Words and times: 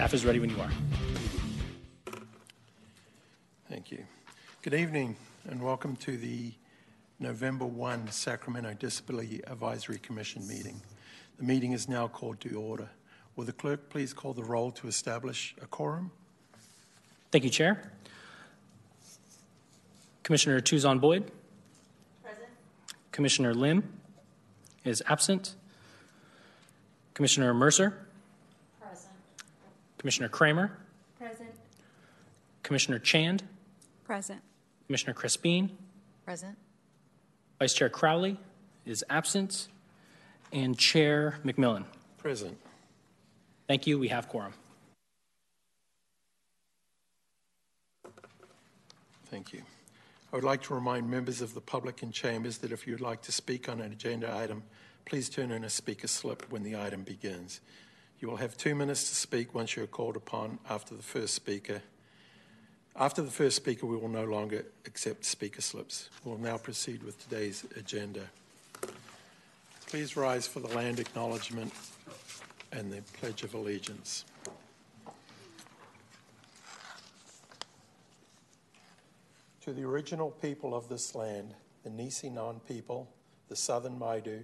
Staff 0.00 0.14
is 0.14 0.24
ready 0.24 0.40
when 0.40 0.48
you 0.48 0.58
are. 0.58 0.70
Thank 3.68 3.90
you. 3.90 4.02
Good 4.62 4.72
evening 4.72 5.14
and 5.46 5.62
welcome 5.62 5.94
to 5.96 6.16
the 6.16 6.52
November 7.18 7.66
1 7.66 8.10
Sacramento 8.10 8.72
Disability 8.78 9.42
Advisory 9.46 9.98
Commission 9.98 10.48
meeting. 10.48 10.80
The 11.36 11.44
meeting 11.44 11.72
is 11.72 11.86
now 11.86 12.08
called 12.08 12.40
to 12.40 12.58
order. 12.58 12.88
Will 13.36 13.44
the 13.44 13.52
clerk 13.52 13.90
please 13.90 14.14
call 14.14 14.32
the 14.32 14.42
roll 14.42 14.70
to 14.70 14.88
establish 14.88 15.54
a 15.60 15.66
quorum? 15.66 16.10
Thank 17.30 17.44
you, 17.44 17.50
Chair. 17.50 17.92
Commissioner 20.22 20.62
Tuzon 20.62 20.98
Boyd. 20.98 21.30
Present. 22.22 22.48
Commissioner 23.12 23.52
Lim 23.52 23.84
is 24.82 25.02
absent. 25.08 25.56
Commissioner 27.12 27.52
Mercer. 27.52 28.06
Present. 30.00 30.02
Commissioner 30.02 30.28
Kramer. 30.30 30.78
Present. 31.18 31.50
Commissioner 32.62 32.98
Chand. 32.98 33.42
Present. 34.04 34.40
Commissioner 34.86 35.12
Crispin. 35.12 35.76
Present. 36.24 36.56
Vice 37.58 37.74
Chair 37.74 37.90
Crowley 37.90 38.38
is 38.86 39.04
absent. 39.10 39.68
And 40.52 40.78
Chair 40.78 41.38
McMillan. 41.44 41.84
Present. 42.16 42.56
Thank 43.68 43.86
you. 43.86 43.98
We 43.98 44.08
have 44.08 44.26
quorum. 44.26 44.54
Thank 49.26 49.52
you. 49.52 49.60
I 50.32 50.36
would 50.36 50.44
like 50.44 50.62
to 50.62 50.74
remind 50.74 51.10
members 51.10 51.42
of 51.42 51.52
the 51.52 51.60
public 51.60 52.02
in 52.02 52.10
chambers 52.10 52.56
that 52.58 52.72
if 52.72 52.86
you'd 52.86 53.02
like 53.02 53.20
to 53.22 53.32
speak 53.32 53.68
on 53.68 53.80
an 53.82 53.92
agenda 53.92 54.34
item, 54.34 54.62
please 55.04 55.28
turn 55.28 55.50
in 55.50 55.62
a 55.62 55.70
speaker 55.70 56.08
slip 56.08 56.50
when 56.50 56.62
the 56.62 56.74
item 56.74 57.02
begins. 57.02 57.60
You 58.20 58.28
will 58.28 58.36
have 58.36 58.54
two 58.58 58.74
minutes 58.74 59.08
to 59.08 59.14
speak 59.14 59.54
once 59.54 59.76
you 59.76 59.82
are 59.82 59.86
called 59.86 60.14
upon 60.14 60.58
after 60.68 60.94
the 60.94 61.02
first 61.02 61.32
speaker. 61.32 61.80
After 62.94 63.22
the 63.22 63.30
first 63.30 63.56
speaker, 63.56 63.86
we 63.86 63.96
will 63.96 64.10
no 64.10 64.24
longer 64.24 64.66
accept 64.84 65.24
speaker 65.24 65.62
slips. 65.62 66.10
We'll 66.22 66.36
now 66.36 66.58
proceed 66.58 67.02
with 67.02 67.18
today's 67.22 67.64
agenda. 67.78 68.20
Please 69.86 70.18
rise 70.18 70.46
for 70.46 70.60
the 70.60 70.68
land 70.68 71.00
acknowledgement 71.00 71.72
and 72.72 72.92
the 72.92 73.00
Pledge 73.18 73.42
of 73.42 73.54
Allegiance. 73.54 74.26
To 79.62 79.72
the 79.72 79.82
original 79.84 80.30
people 80.30 80.74
of 80.74 80.90
this 80.90 81.14
land, 81.14 81.54
the 81.84 81.90
Nisenan 81.90 82.60
people, 82.68 83.10
the 83.48 83.56
Southern 83.56 83.98
Maidu, 83.98 84.42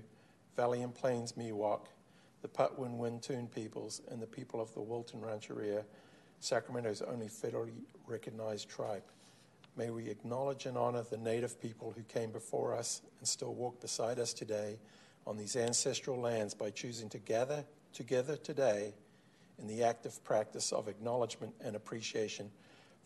Valley 0.56 0.80
and 0.80 0.94
Plains 0.94 1.32
Miwok, 1.32 1.80
the 2.46 2.52
Patwin 2.52 2.96
Wintun 2.96 3.50
peoples, 3.52 4.02
and 4.08 4.22
the 4.22 4.26
people 4.26 4.60
of 4.60 4.72
the 4.72 4.80
Wilton 4.80 5.20
Rancheria, 5.20 5.84
Sacramento's 6.38 7.02
only 7.02 7.26
federally 7.26 7.72
recognized 8.06 8.68
tribe. 8.68 9.02
May 9.76 9.90
we 9.90 10.06
acknowledge 10.06 10.66
and 10.66 10.78
honor 10.78 11.02
the 11.02 11.16
native 11.16 11.60
people 11.60 11.92
who 11.96 12.04
came 12.04 12.30
before 12.30 12.72
us 12.72 13.02
and 13.18 13.26
still 13.26 13.52
walk 13.52 13.80
beside 13.80 14.20
us 14.20 14.32
today 14.32 14.78
on 15.26 15.36
these 15.36 15.56
ancestral 15.56 16.20
lands 16.20 16.54
by 16.54 16.70
choosing 16.70 17.08
to 17.08 17.18
gather 17.18 17.64
together 17.92 18.36
today 18.36 18.94
in 19.58 19.66
the 19.66 19.82
active 19.82 20.22
practice 20.22 20.70
of 20.70 20.86
acknowledgement 20.86 21.52
and 21.60 21.74
appreciation 21.74 22.48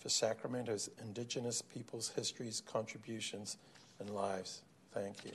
for 0.01 0.11
Sacramento's 0.11 0.91
indigenous 1.03 1.63
peoples' 1.63 2.13
histories, 2.15 2.63
contributions, 2.71 3.57
and 4.01 4.11
lives. 4.11 4.61
Thank 4.93 5.25
you. 5.25 5.33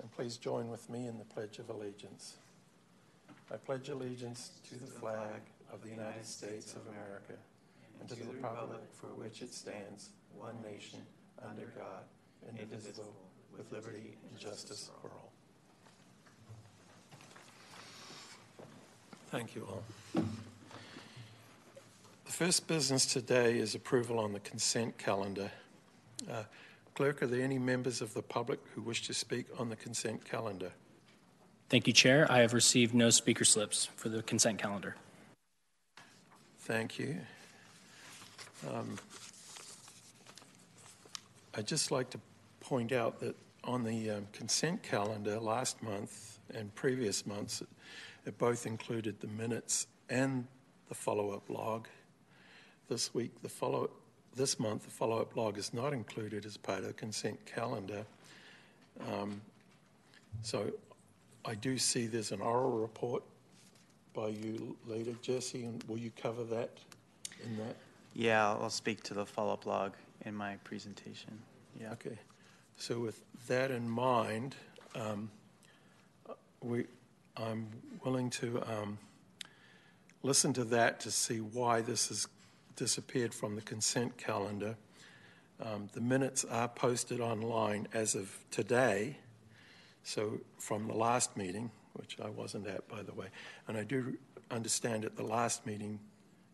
And 0.00 0.10
please 0.12 0.36
join 0.36 0.68
with 0.68 0.88
me 0.90 1.06
in 1.06 1.18
the 1.18 1.24
Pledge 1.24 1.58
of 1.58 1.70
Allegiance. 1.70 2.36
I 3.52 3.56
pledge 3.56 3.88
allegiance 3.88 4.50
to 4.68 4.74
the 4.74 4.86
flag 4.86 5.40
of 5.72 5.82
the 5.82 5.88
United 5.88 6.26
States 6.26 6.74
of 6.74 6.82
America 6.88 7.34
and 8.00 8.08
to 8.08 8.16
the 8.16 8.24
republic 8.32 8.82
for 8.92 9.06
which 9.08 9.40
it 9.40 9.54
stands, 9.54 10.10
one 10.36 10.56
nation, 10.62 11.00
under 11.48 11.66
God, 11.76 12.02
indivisible, 12.48 13.14
with 13.56 13.70
liberty 13.70 14.16
and 14.28 14.38
justice 14.38 14.90
for 15.00 15.08
all. 15.08 15.32
Thank 19.30 19.54
you 19.54 19.66
all. 19.68 19.82
The 22.24 22.32
first 22.32 22.66
business 22.66 23.06
today 23.06 23.58
is 23.58 23.74
approval 23.74 24.18
on 24.18 24.32
the 24.32 24.40
consent 24.40 24.98
calendar. 24.98 25.50
Uh, 26.30 26.42
Clerk, 26.96 27.22
are 27.22 27.26
there 27.26 27.42
any 27.42 27.58
members 27.58 28.00
of 28.00 28.14
the 28.14 28.22
public 28.22 28.58
who 28.74 28.80
wish 28.80 29.06
to 29.06 29.12
speak 29.12 29.44
on 29.58 29.68
the 29.68 29.76
consent 29.76 30.24
calendar? 30.24 30.72
Thank 31.68 31.86
you, 31.86 31.92
Chair. 31.92 32.26
I 32.32 32.38
have 32.38 32.54
received 32.54 32.94
no 32.94 33.10
speaker 33.10 33.44
slips 33.44 33.90
for 33.96 34.08
the 34.08 34.22
consent 34.22 34.58
calendar. 34.58 34.96
Thank 36.60 36.98
you. 36.98 37.18
Um, 38.72 38.96
I'd 41.54 41.66
just 41.66 41.90
like 41.90 42.08
to 42.10 42.20
point 42.60 42.92
out 42.92 43.20
that 43.20 43.36
on 43.62 43.84
the 43.84 44.12
um, 44.12 44.26
consent 44.32 44.82
calendar 44.82 45.38
last 45.38 45.82
month 45.82 46.38
and 46.54 46.74
previous 46.74 47.26
months, 47.26 47.60
it, 47.60 47.68
it 48.24 48.38
both 48.38 48.64
included 48.64 49.20
the 49.20 49.26
minutes 49.26 49.86
and 50.08 50.46
the 50.88 50.94
follow-up 50.94 51.50
log. 51.50 51.88
This 52.88 53.12
week, 53.12 53.32
the 53.42 53.50
follow 53.50 53.90
this 54.36 54.60
month, 54.60 54.84
the 54.84 54.90
follow-up 54.90 55.34
log 55.34 55.58
is 55.58 55.72
not 55.72 55.92
included 55.92 56.44
as 56.44 56.56
part 56.56 56.80
of 56.80 56.86
the 56.86 56.92
consent 56.92 57.38
calendar. 57.46 58.04
Um, 59.10 59.40
so 60.42 60.70
I 61.44 61.54
do 61.54 61.78
see 61.78 62.06
there's 62.06 62.32
an 62.32 62.40
oral 62.40 62.72
report 62.72 63.22
by 64.14 64.28
you 64.28 64.76
later, 64.86 65.12
Jesse, 65.22 65.64
and 65.64 65.82
will 65.84 65.98
you 65.98 66.10
cover 66.20 66.44
that 66.44 66.70
in 67.44 67.56
that? 67.58 67.76
Yeah, 68.14 68.48
I'll 68.48 68.70
speak 68.70 69.02
to 69.04 69.14
the 69.14 69.26
follow-up 69.26 69.66
log 69.66 69.94
in 70.24 70.34
my 70.34 70.56
presentation. 70.64 71.38
Yeah. 71.78 71.92
Okay. 71.92 72.18
So 72.76 72.98
with 72.98 73.22
that 73.46 73.70
in 73.70 73.88
mind, 73.88 74.54
um, 74.94 75.30
we, 76.62 76.84
I'm 77.36 77.68
willing 78.04 78.30
to 78.30 78.62
um, 78.66 78.98
listen 80.22 80.52
to 80.54 80.64
that 80.64 81.00
to 81.00 81.10
see 81.10 81.38
why 81.38 81.80
this 81.80 82.08
has 82.08 82.26
disappeared 82.76 83.34
from 83.34 83.56
the 83.56 83.62
consent 83.62 84.16
calendar. 84.16 84.76
Um, 85.60 85.88
the 85.92 86.00
minutes 86.00 86.44
are 86.44 86.68
posted 86.68 87.20
online 87.20 87.88
as 87.94 88.14
of 88.14 88.38
today, 88.50 89.16
so 90.02 90.38
from 90.58 90.86
the 90.86 90.94
last 90.94 91.36
meeting, 91.36 91.70
which 91.94 92.18
I 92.22 92.28
wasn't 92.28 92.66
at, 92.66 92.86
by 92.88 93.02
the 93.02 93.14
way. 93.14 93.28
And 93.66 93.76
I 93.76 93.84
do 93.84 94.16
understand 94.50 95.04
at 95.04 95.16
the 95.16 95.22
last 95.22 95.66
meeting, 95.66 95.98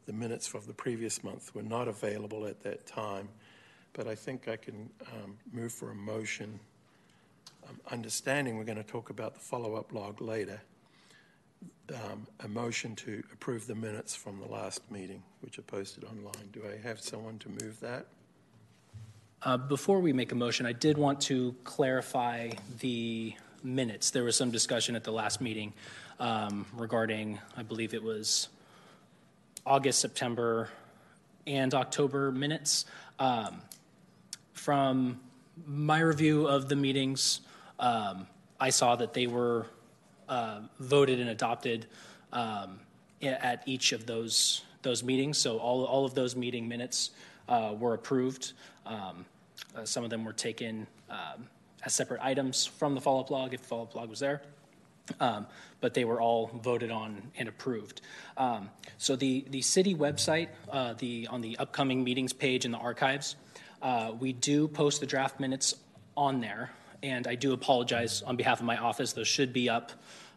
the 0.06 0.12
minutes 0.12 0.47
from 0.47 0.62
the 0.66 0.72
previous 0.72 1.22
month 1.22 1.55
were 1.55 1.62
not 1.62 1.88
available 1.88 2.47
at 2.47 2.62
that 2.62 2.87
time. 2.87 3.28
But 3.93 4.06
I 4.06 4.15
think 4.15 4.49
I 4.49 4.56
can 4.56 4.88
um, 5.12 5.37
move 5.53 5.72
for 5.72 5.91
a 5.91 5.94
motion. 5.94 6.59
Um, 7.69 7.78
understanding 7.91 8.56
we're 8.56 8.65
going 8.65 8.78
to 8.78 8.84
talk 8.84 9.11
about 9.11 9.34
the 9.34 9.41
follow 9.41 9.75
up 9.75 9.93
log 9.93 10.21
later. 10.21 10.61
Um, 11.93 12.27
a 12.41 12.49
motion 12.49 12.97
to 12.97 13.23
approve 13.34 13.67
the 13.67 13.75
minutes 13.75 14.15
from 14.15 14.41
the 14.41 14.47
last 14.47 14.81
meeting, 14.91 15.23
which 15.41 15.59
are 15.59 15.62
posted 15.62 16.05
online. 16.05 16.49
Do 16.50 16.62
I 16.65 16.81
have 16.87 17.00
someone 17.00 17.39
to 17.41 17.50
move 17.50 17.81
that? 17.81 18.06
Uh, 19.43 19.59
before 19.59 20.00
we 20.00 20.12
make 20.12 20.33
a 20.33 20.34
motion, 20.34 20.65
I 20.65 20.73
did 20.73 20.97
want 20.97 21.21
to 21.23 21.55
clarify 21.65 22.53
the 22.78 23.34
minutes. 23.62 24.11
There 24.11 24.25
was 24.25 24.37
some 24.37 24.50
discussion 24.50 24.97
at 24.97 25.05
the 25.05 25.12
last 25.12 25.41
meeting 25.41 25.75
um, 26.19 26.65
regarding, 26.73 27.41
I 27.56 27.62
believe 27.62 27.93
it 27.93 28.03
was 28.03 28.49
August, 29.67 30.00
September, 30.00 30.70
and 31.47 31.75
October 31.75 32.32
minutes. 32.32 32.87
Um, 33.19 33.61
from 34.53 35.20
my 35.67 36.00
review 36.00 36.47
of 36.47 36.69
the 36.69 36.76
meetings, 36.76 37.41
um, 37.79 38.26
I 38.58 38.70
saw 38.70 38.97
that 38.97 39.12
they 39.12 39.26
were 39.26 39.67
uh, 40.28 40.60
voted 40.78 41.20
and 41.20 41.30
adopted 41.30 41.86
um, 42.32 42.80
at 43.22 43.62
each 43.66 43.92
of 43.92 44.06
those 44.06 44.62
those 44.82 45.02
meetings. 45.04 45.38
So 45.38 45.58
all 45.58 45.84
all 45.84 46.04
of 46.04 46.14
those 46.14 46.36
meeting 46.36 46.69
minutes 46.69 47.10
uh, 47.48 47.74
were 47.78 47.94
approved. 47.94 48.52
Um, 48.86 49.24
uh, 49.76 49.84
some 49.84 50.04
of 50.04 50.10
them 50.10 50.24
were 50.24 50.32
taken 50.32 50.86
um, 51.10 51.48
as 51.84 51.94
separate 51.94 52.20
items 52.22 52.66
from 52.66 52.94
the 52.94 53.00
follow-up 53.00 53.30
log 53.30 53.54
if 53.54 53.60
the 53.60 53.66
follow-up 53.66 53.94
log 53.94 54.08
was 54.08 54.20
there. 54.20 54.42
Um, 55.19 55.46
but 55.80 55.94
they 55.94 56.04
were 56.04 56.20
all 56.20 56.46
voted 56.62 56.92
on 56.92 57.32
and 57.36 57.48
approved. 57.48 58.02
Um, 58.36 58.70
so 58.98 59.16
the, 59.16 59.44
the 59.50 59.60
city 59.60 59.96
website, 59.96 60.48
uh, 60.70 60.94
the, 60.94 61.26
on 61.28 61.40
the 61.40 61.58
upcoming 61.58 62.04
meetings 62.04 62.32
page 62.32 62.64
in 62.64 62.70
the 62.70 62.78
archives, 62.78 63.34
uh, 63.82 64.12
we 64.19 64.32
do 64.32 64.69
post 64.69 65.00
the 65.00 65.06
draft 65.06 65.40
minutes 65.40 65.74
on 66.16 66.40
there, 66.40 66.70
and 67.02 67.26
I 67.26 67.34
do 67.34 67.52
apologize 67.52 68.22
on 68.22 68.37
behalf 68.37 68.60
of 68.60 68.66
my 68.66 68.76
office. 68.76 69.12
Those 69.12 69.28
should 69.28 69.52
be 69.52 69.69
up 69.69 69.93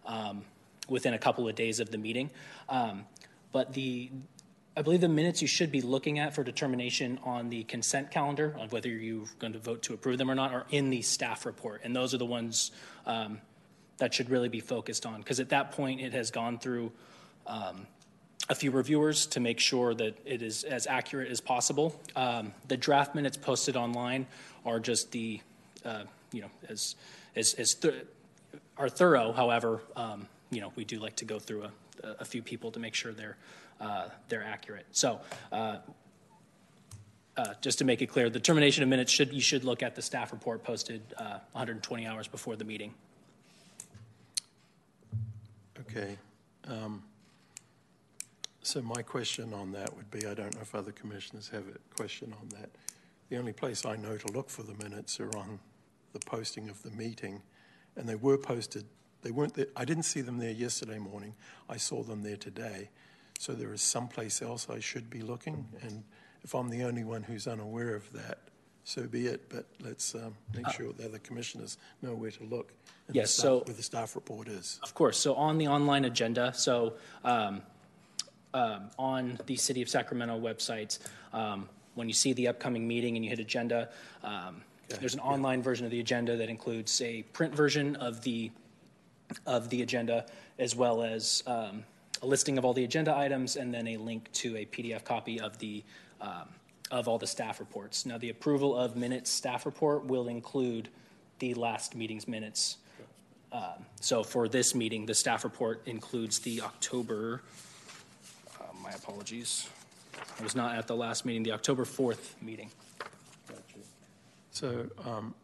um, 0.06 0.44
within 0.90 1.14
a 1.14 1.20
couple 1.20 1.48
of 1.48 1.56
days 1.56 1.80
of 1.80 1.92
the 1.92 1.98
meeting. 1.98 2.30
Um, 2.70 3.06
but 3.52 3.74
the 3.74 4.10
I 4.78 4.82
believe 4.82 5.00
the 5.00 5.08
minutes 5.08 5.42
you 5.42 5.48
should 5.48 5.72
be 5.72 5.82
looking 5.82 6.20
at 6.20 6.36
for 6.36 6.44
determination 6.44 7.18
on 7.24 7.50
the 7.50 7.64
consent 7.64 8.12
calendar, 8.12 8.54
on 8.60 8.68
whether 8.70 8.90
you're 8.90 9.26
going 9.40 9.54
to 9.54 9.60
vote 9.60 9.84
to 9.84 9.94
approve 9.94 10.18
them 10.18 10.30
or 10.30 10.36
not, 10.36 10.54
are 10.54 10.66
in 10.70 10.90
the 10.90 11.02
staff 11.02 11.46
report. 11.46 11.82
And 11.86 11.96
those 11.96 12.14
are 12.14 12.18
the 12.18 12.26
ones 12.26 12.72
um, 13.06 13.40
that 14.00 14.14
should 14.14 14.30
really 14.30 14.50
be 14.50 14.60
focused 14.60 15.06
on. 15.06 15.20
Because 15.20 15.40
at 15.40 15.50
that 15.50 15.72
point, 15.72 16.02
it 16.02 16.12
has 16.12 16.30
gone 16.30 16.60
through 16.60 16.92
um, 17.48 17.88
a 18.50 18.56
few 18.56 18.70
reviewers 18.70 19.26
to 19.28 19.40
make 19.40 19.62
sure 19.62 19.94
that 19.94 20.18
it 20.26 20.42
is 20.42 20.66
as 20.66 20.88
accurate 20.88 21.32
as 21.32 21.40
possible. 21.40 21.98
Um, 22.18 22.54
the 22.68 22.76
draft 22.76 23.16
minutes 23.16 23.38
posted 23.38 23.78
online 23.78 24.28
are 24.66 24.82
just 24.82 25.10
the, 25.14 25.40
uh, 25.86 26.04
you 26.36 26.42
know, 26.42 26.52
as, 26.70 26.96
as, 27.36 27.54
as 27.56 27.74
th- 27.74 28.06
are 28.78 28.90
thorough. 28.90 29.32
However, 29.32 29.82
um, 29.96 30.28
you 30.52 30.62
know, 30.62 30.72
we 30.76 30.84
do 30.84 31.00
like 31.00 31.16
to 31.18 31.26
go 31.26 31.40
through 31.40 31.64
a, 31.64 31.72
a 32.20 32.26
few 32.26 32.42
people 32.42 32.72
to 32.72 32.80
make 32.80 32.94
sure 32.94 33.14
they're, 33.14 33.38
uh, 33.80 34.10
they're 34.28 34.44
accurate. 34.44 34.86
So, 34.92 35.20
uh, 35.52 35.78
uh, 37.38 37.54
just 37.62 37.80
to 37.80 37.86
make 37.86 38.02
it 38.02 38.08
clear, 38.08 38.30
the 38.30 38.40
termination 38.40 38.84
of 38.84 38.90
minutes 38.90 39.12
should, 39.12 39.34
you 39.34 39.42
should 39.42 39.64
look 39.64 39.84
at 39.84 39.96
the 39.96 40.02
staff 40.02 40.32
report 40.32 40.64
posted 40.64 41.02
uh, 41.18 41.40
120 41.54 42.06
hours 42.06 42.28
before 42.28 42.56
the 42.56 42.64
meeting. 42.64 42.94
Okay. 45.80 46.18
Um, 46.68 47.04
So 48.62 48.82
my 48.82 49.04
question 49.04 49.54
on 49.54 49.72
that 49.74 49.96
would 49.96 50.10
be, 50.10 50.26
I 50.26 50.34
don't 50.34 50.54
know 50.56 50.62
if 50.62 50.74
other 50.74 50.92
commissioners 50.92 51.50
have 51.50 51.66
a 51.68 51.96
question 51.96 52.34
on 52.42 52.50
that. 52.50 52.70
The 53.30 53.38
only 53.38 53.54
place 53.54 53.86
I 53.86 53.96
know 53.96 54.18
to 54.18 54.32
look 54.32 54.50
for 54.50 54.64
the 54.64 54.74
minutes 54.84 55.20
are 55.20 55.30
on 55.38 55.60
the 56.16 56.26
posting 56.26 56.70
of 56.70 56.82
the 56.82 56.92
meeting, 56.92 57.42
and 57.98 58.08
they 58.08 58.16
were 58.16 58.38
posted, 58.38 58.86
they 59.22 59.32
weren't 59.32 59.54
there, 59.54 59.68
I 59.76 59.84
didn't 59.84 60.04
see 60.04 60.22
them 60.22 60.38
there 60.38 60.52
yesterday 60.52 60.98
morning. 60.98 61.34
I 61.70 61.76
saw 61.78 62.04
them 62.04 62.24
there 62.24 62.38
today. 62.38 62.90
So 63.38 63.52
there 63.52 63.74
is 63.74 63.82
someplace 63.82 64.42
else 64.42 64.68
I 64.70 64.80
should 64.80 65.10
be 65.10 65.22
looking, 65.22 65.68
and 65.82 66.04
if 66.44 66.56
I'm 66.56 66.70
the 66.70 66.84
only 66.84 67.04
one 67.04 67.22
who's 67.24 67.48
unaware 67.48 67.96
of 67.96 68.10
that, 68.14 68.38
so 68.86 69.02
be 69.08 69.28
it, 69.28 69.50
but 69.50 69.66
let's 69.82 70.16
um, 70.16 70.36
make 70.56 70.70
sure 70.70 70.94
the 70.94 71.06
other 71.06 71.18
commissioners 71.20 71.78
know 72.02 72.14
where 72.14 72.32
to 72.32 72.44
look. 72.46 72.72
and 73.08 73.16
the 73.16 73.20
Yes, 73.20 73.32
staff- 73.32 73.44
so- 73.44 73.60
Where 73.66 73.74
the 73.76 73.84
staff 73.84 74.16
report 74.16 74.48
is. 74.48 74.80
Of 74.84 74.94
course. 74.94 75.18
So 75.18 75.34
on 75.36 75.58
the 75.58 75.68
online 75.68 76.06
agenda, 76.06 76.54
so 76.56 76.94
um, 77.26 77.62
um, 78.54 78.90
on 78.98 79.38
the 79.48 79.58
City 79.58 79.82
of 79.82 79.90
Sacramento 79.90 80.40
website, 80.40 81.00
um, 81.34 81.68
when 81.96 82.08
you 82.08 82.14
see 82.14 82.32
the 82.34 82.48
upcoming 82.48 82.88
meeting 82.88 83.16
and 83.18 83.26
you 83.26 83.30
hit 83.32 83.40
agenda, 83.40 83.90
um, 84.24 84.62
there's 84.88 85.14
an 85.14 85.20
online 85.20 85.62
version 85.62 85.86
of 85.86 85.92
the 85.92 86.00
agenda 86.00 86.38
that 86.38 86.50
includes 86.50 87.02
a 87.02 87.24
print 87.34 87.54
version 87.54 87.96
of 87.98 88.22
the 88.22 88.52
of 89.46 89.70
the 89.70 89.82
agenda, 89.82 90.26
as 90.60 90.76
well 90.76 91.02
as 91.02 91.44
um, 91.48 91.84
a 92.22 92.26
listing 92.26 92.58
of 92.58 92.66
all 92.66 92.74
the 92.74 92.84
agenda 92.84 93.16
items, 93.16 93.56
and 93.56 93.74
then 93.74 93.88
a 93.88 93.98
link 93.98 94.32
to 94.34 94.56
a 94.58 94.66
PDF 94.66 95.04
copy 95.04 95.40
of 95.40 95.58
the 95.58 95.84
um, 96.22 96.48
of 96.92 97.08
all 97.08 97.18
the 97.18 97.28
staff 97.28 97.60
reports. 97.60 98.06
Now, 98.06 98.18
the 98.18 98.30
approval 98.30 98.76
of 98.78 98.96
minutes 98.96 99.32
staff 99.32 99.66
report 99.66 100.06
will 100.06 100.28
include 100.28 100.90
the 101.40 101.54
last 101.56 101.96
meeting's 101.96 102.28
minutes. 102.28 102.78
Um, 103.52 103.86
So 104.02 104.24
for 104.24 104.48
this 104.48 104.76
meeting, 104.76 105.06
the 105.06 105.14
staff 105.16 105.44
report 105.44 105.82
includes 105.86 106.40
the 106.40 106.62
October, 106.62 107.42
uh, 108.60 108.66
my 108.84 108.92
apologies, 108.92 109.68
I 110.40 110.44
was 110.44 110.56
not 110.56 110.76
at 110.76 110.88
the 110.88 110.96
last 110.96 111.26
meeting, 111.26 111.44
the 111.44 111.54
October 111.54 111.86
4th 111.86 112.42
meeting. 112.42 112.70
So 114.56 114.88
um, 115.06 115.36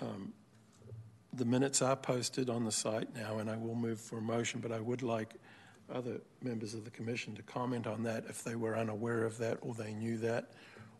um, 0.00 0.32
the 1.32 1.44
minutes 1.44 1.80
are 1.80 1.94
posted 1.94 2.50
on 2.50 2.64
the 2.64 2.72
site 2.72 3.14
now, 3.14 3.38
and 3.38 3.48
I 3.48 3.56
will 3.56 3.76
move 3.76 4.00
for 4.00 4.18
a 4.18 4.20
motion, 4.20 4.58
but 4.58 4.72
I 4.72 4.80
would 4.80 5.00
like 5.00 5.34
other 5.94 6.20
members 6.42 6.74
of 6.74 6.84
the 6.84 6.90
commission 6.90 7.36
to 7.36 7.42
comment 7.42 7.86
on 7.86 8.02
that 8.02 8.24
if 8.28 8.42
they 8.42 8.56
were 8.56 8.76
unaware 8.76 9.22
of 9.22 9.38
that, 9.38 9.58
or 9.60 9.74
they 9.74 9.94
knew 9.94 10.18
that, 10.18 10.50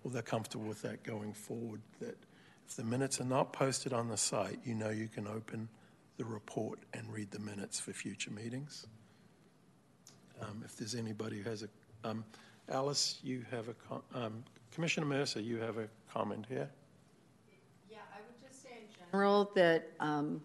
or 0.05 0.13
they're 0.13 0.23
comfortable 0.23 0.67
with 0.67 0.83
that 0.83 1.03
going 1.03 1.33
forward, 1.33 1.81
that 1.99 2.17
if 2.69 2.77
the 2.77 2.85
minutes 2.85 3.21
are 3.21 3.25
not 3.25 3.53
posted 3.53 3.93
on 3.93 4.07
the 4.07 4.17
site, 4.17 4.61
you 4.65 4.77
know 4.77 4.91
you 4.91 5.09
can 5.09 5.27
open 5.27 5.69
the 6.17 6.25
report 6.25 6.79
and 6.93 7.13
read 7.13 7.33
the 7.33 7.41
minutes 7.41 7.81
for 7.81 7.93
future 7.93 8.31
meetings. 8.31 8.87
Um, 10.41 10.63
If 10.65 10.77
there's 10.77 10.95
anybody 10.95 11.39
who 11.39 11.51
has 11.51 11.65
a, 11.65 11.69
um, 12.09 12.25
Alice, 12.69 13.19
you 13.25 13.45
have 13.51 13.69
a, 13.69 13.75
um, 14.17 14.45
Commissioner 14.75 15.07
Mercer, 15.07 15.41
you 15.41 15.59
have 15.59 15.79
a 15.79 15.87
comment 16.13 16.45
here? 16.49 16.69
Yeah, 17.89 17.99
I 18.13 18.19
would 18.27 18.49
just 18.51 18.61
say 18.61 18.71
in 18.71 19.07
general 19.13 19.53
that 19.55 19.93
um, 20.01 20.43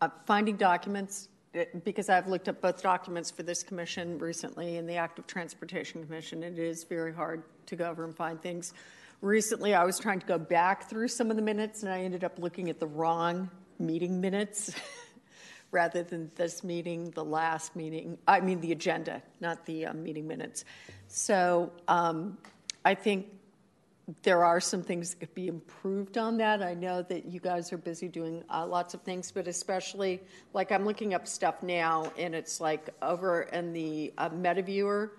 uh, 0.00 0.08
finding 0.24 0.56
documents, 0.56 1.30
uh, 1.58 1.64
because 1.84 2.08
I've 2.08 2.28
looked 2.28 2.46
at 2.46 2.62
both 2.62 2.80
documents 2.80 3.28
for 3.28 3.42
this 3.42 3.64
commission 3.64 4.20
recently 4.20 4.76
and 4.76 4.88
the 4.88 4.94
Active 4.94 5.26
Transportation 5.26 6.04
Commission, 6.04 6.44
it 6.44 6.56
is 6.56 6.84
very 6.84 7.12
hard 7.12 7.42
to 7.66 7.74
go 7.74 7.90
over 7.90 8.04
and 8.04 8.14
find 8.14 8.40
things. 8.40 8.72
Recently, 9.20 9.74
I 9.74 9.82
was 9.82 9.98
trying 9.98 10.20
to 10.20 10.26
go 10.26 10.38
back 10.38 10.88
through 10.88 11.08
some 11.08 11.30
of 11.30 11.36
the 11.36 11.42
minutes, 11.42 11.82
and 11.82 11.92
I 11.92 12.02
ended 12.02 12.22
up 12.22 12.38
looking 12.38 12.70
at 12.70 12.78
the 12.78 12.86
wrong 12.86 13.50
meeting 13.80 14.20
minutes 14.20 14.72
rather 15.72 16.04
than 16.04 16.30
this 16.36 16.62
meeting, 16.62 17.10
the 17.10 17.24
last 17.24 17.74
meeting, 17.74 18.16
I 18.28 18.38
mean, 18.38 18.60
the 18.60 18.70
agenda, 18.70 19.20
not 19.40 19.66
the 19.66 19.86
uh, 19.86 19.92
meeting 19.92 20.28
minutes. 20.28 20.64
So 21.16 21.70
um, 21.86 22.38
I 22.84 22.96
think 22.96 23.26
there 24.24 24.44
are 24.44 24.58
some 24.60 24.82
things 24.82 25.10
that 25.10 25.20
could 25.20 25.32
be 25.32 25.46
improved 25.46 26.18
on 26.18 26.38
that. 26.38 26.60
I 26.60 26.74
know 26.74 27.02
that 27.02 27.26
you 27.26 27.38
guys 27.38 27.72
are 27.72 27.78
busy 27.78 28.08
doing 28.08 28.42
uh, 28.50 28.66
lots 28.66 28.94
of 28.94 29.02
things, 29.02 29.30
but 29.30 29.46
especially 29.46 30.20
like 30.54 30.72
I'm 30.72 30.84
looking 30.84 31.14
up 31.14 31.28
stuff 31.28 31.62
now, 31.62 32.10
and 32.18 32.34
it's 32.34 32.60
like 32.60 32.90
over 33.00 33.42
in 33.42 33.72
the 33.72 34.12
uh, 34.18 34.28
MetaViewer, 34.28 35.10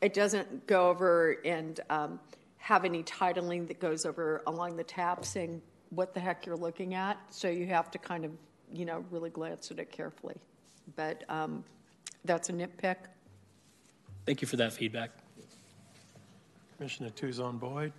it 0.00 0.12
doesn't 0.12 0.66
go 0.66 0.90
over 0.90 1.36
and 1.44 1.78
um, 1.88 2.18
have 2.56 2.84
any 2.84 3.04
titling 3.04 3.68
that 3.68 3.78
goes 3.78 4.06
over 4.06 4.42
along 4.48 4.76
the 4.76 4.82
tab 4.82 5.24
saying 5.24 5.62
what 5.90 6.14
the 6.14 6.20
heck 6.20 6.46
you're 6.46 6.56
looking 6.56 6.94
at. 6.94 7.16
So 7.30 7.48
you 7.48 7.66
have 7.66 7.92
to 7.92 7.98
kind 7.98 8.24
of, 8.24 8.32
you 8.72 8.84
know, 8.84 9.04
really 9.12 9.30
glance 9.30 9.70
at 9.70 9.78
it 9.78 9.92
carefully. 9.92 10.34
But 10.96 11.22
um, 11.28 11.62
that's 12.24 12.48
a 12.48 12.52
nitpick. 12.52 12.96
Thank 14.26 14.42
you 14.42 14.48
for 14.48 14.56
that 14.56 14.72
feedback. 14.72 15.12
Commissioner 16.78 17.10
Tuzon 17.10 17.58
Boyd? 17.58 17.92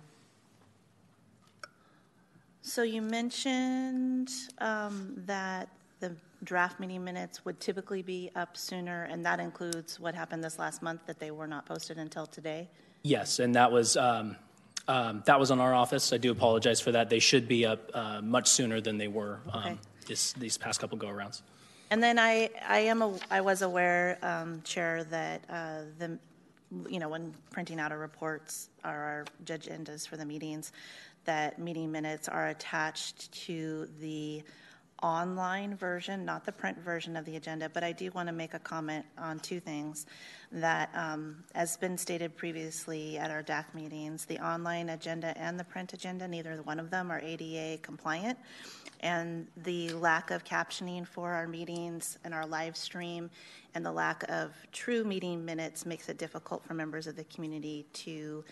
So 2.62 2.82
you 2.82 3.02
mentioned 3.02 4.30
um, 4.58 5.12
that 5.26 5.68
the 6.00 6.16
draft 6.44 6.80
meeting 6.80 7.04
minutes 7.04 7.44
would 7.44 7.60
typically 7.60 8.00
be 8.00 8.30
up 8.34 8.56
sooner, 8.56 9.04
and 9.04 9.24
that 9.26 9.38
includes 9.38 10.00
what 10.00 10.14
happened 10.14 10.42
this 10.42 10.58
last 10.58 10.82
month, 10.82 11.02
that 11.06 11.18
they 11.18 11.30
were 11.30 11.46
not 11.46 11.66
posted 11.66 11.98
until 11.98 12.24
today? 12.24 12.68
Yes, 13.02 13.38
and 13.38 13.54
that 13.54 13.70
was, 13.70 13.98
um, 13.98 14.36
um, 14.88 15.22
that 15.26 15.38
was 15.38 15.50
on 15.50 15.60
our 15.60 15.74
office. 15.74 16.10
I 16.14 16.16
do 16.16 16.32
apologize 16.32 16.80
for 16.80 16.92
that. 16.92 17.10
They 17.10 17.18
should 17.18 17.46
be 17.46 17.66
up 17.66 17.90
uh, 17.92 18.22
much 18.22 18.48
sooner 18.48 18.80
than 18.80 18.96
they 18.96 19.08
were 19.08 19.40
um, 19.52 19.62
Okay. 19.62 19.78
this, 20.06 20.32
these 20.34 20.56
past 20.56 20.80
couple 20.80 20.96
go-arounds. 20.96 21.42
And 21.90 22.02
then 22.02 22.18
I, 22.18 22.48
I 22.66 22.78
am, 22.80 23.02
a- 23.02 23.18
I 23.30 23.42
was 23.42 23.60
aware, 23.60 24.16
um, 24.22 24.62
Chair, 24.62 25.04
that 25.04 25.44
uh, 25.50 25.80
the, 25.98 26.18
you 26.88 26.98
know, 26.98 27.08
when 27.08 27.34
printing 27.50 27.80
out 27.80 27.92
our 27.92 27.98
reports 27.98 28.68
or 28.84 28.90
our 28.90 29.24
agendas 29.44 30.06
for 30.06 30.16
the 30.16 30.24
meetings, 30.24 30.72
that 31.24 31.58
meeting 31.58 31.90
minutes 31.92 32.28
are 32.28 32.48
attached 32.48 33.30
to 33.32 33.88
the 34.00 34.42
online 35.02 35.74
version, 35.76 36.24
not 36.24 36.44
the 36.44 36.52
print 36.52 36.78
version 36.78 37.16
of 37.16 37.24
the 37.24 37.36
agenda. 37.36 37.68
But 37.68 37.84
I 37.84 37.92
do 37.92 38.10
want 38.12 38.28
to 38.28 38.32
make 38.32 38.54
a 38.54 38.58
comment 38.58 39.04
on 39.18 39.40
two 39.40 39.60
things. 39.60 40.06
That, 40.52 40.90
um, 40.94 41.44
as 41.54 41.76
been 41.76 41.96
stated 41.96 42.36
previously 42.36 43.16
at 43.16 43.30
our 43.30 43.42
DAC 43.42 43.72
meetings, 43.72 44.24
the 44.24 44.38
online 44.44 44.88
agenda 44.90 45.36
and 45.38 45.58
the 45.58 45.64
print 45.64 45.92
agenda, 45.92 46.26
neither 46.26 46.56
one 46.64 46.80
of 46.80 46.90
them 46.90 47.10
are 47.10 47.20
ADA 47.20 47.78
compliant. 47.82 48.36
And 49.00 49.46
the 49.58 49.90
lack 49.90 50.30
of 50.30 50.44
captioning 50.44 51.06
for 51.06 51.30
our 51.32 51.46
meetings 51.46 52.18
and 52.24 52.34
our 52.34 52.46
live 52.46 52.76
stream 52.76 53.30
and 53.74 53.86
the 53.86 53.92
lack 53.92 54.24
of 54.28 54.54
true 54.72 55.04
meeting 55.04 55.44
minutes 55.44 55.86
makes 55.86 56.08
it 56.08 56.18
difficult 56.18 56.64
for 56.64 56.74
members 56.74 57.06
of 57.06 57.16
the 57.16 57.24
community 57.24 57.86
to 57.92 58.44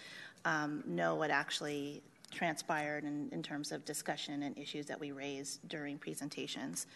um, 0.45 0.83
know 0.87 1.17
what 1.17 1.31
actually 1.31 2.03
transpired 2.31 3.05
in, 3.05 3.29
in 3.33 3.43
terms 3.43 3.73
of 3.73 3.85
discussion 3.85 4.43
and 4.43 4.57
issues 4.59 4.87
that 4.87 4.99
we 4.99 5.13
raised 5.13 5.67
during 5.69 5.99
presentations. 5.99 6.87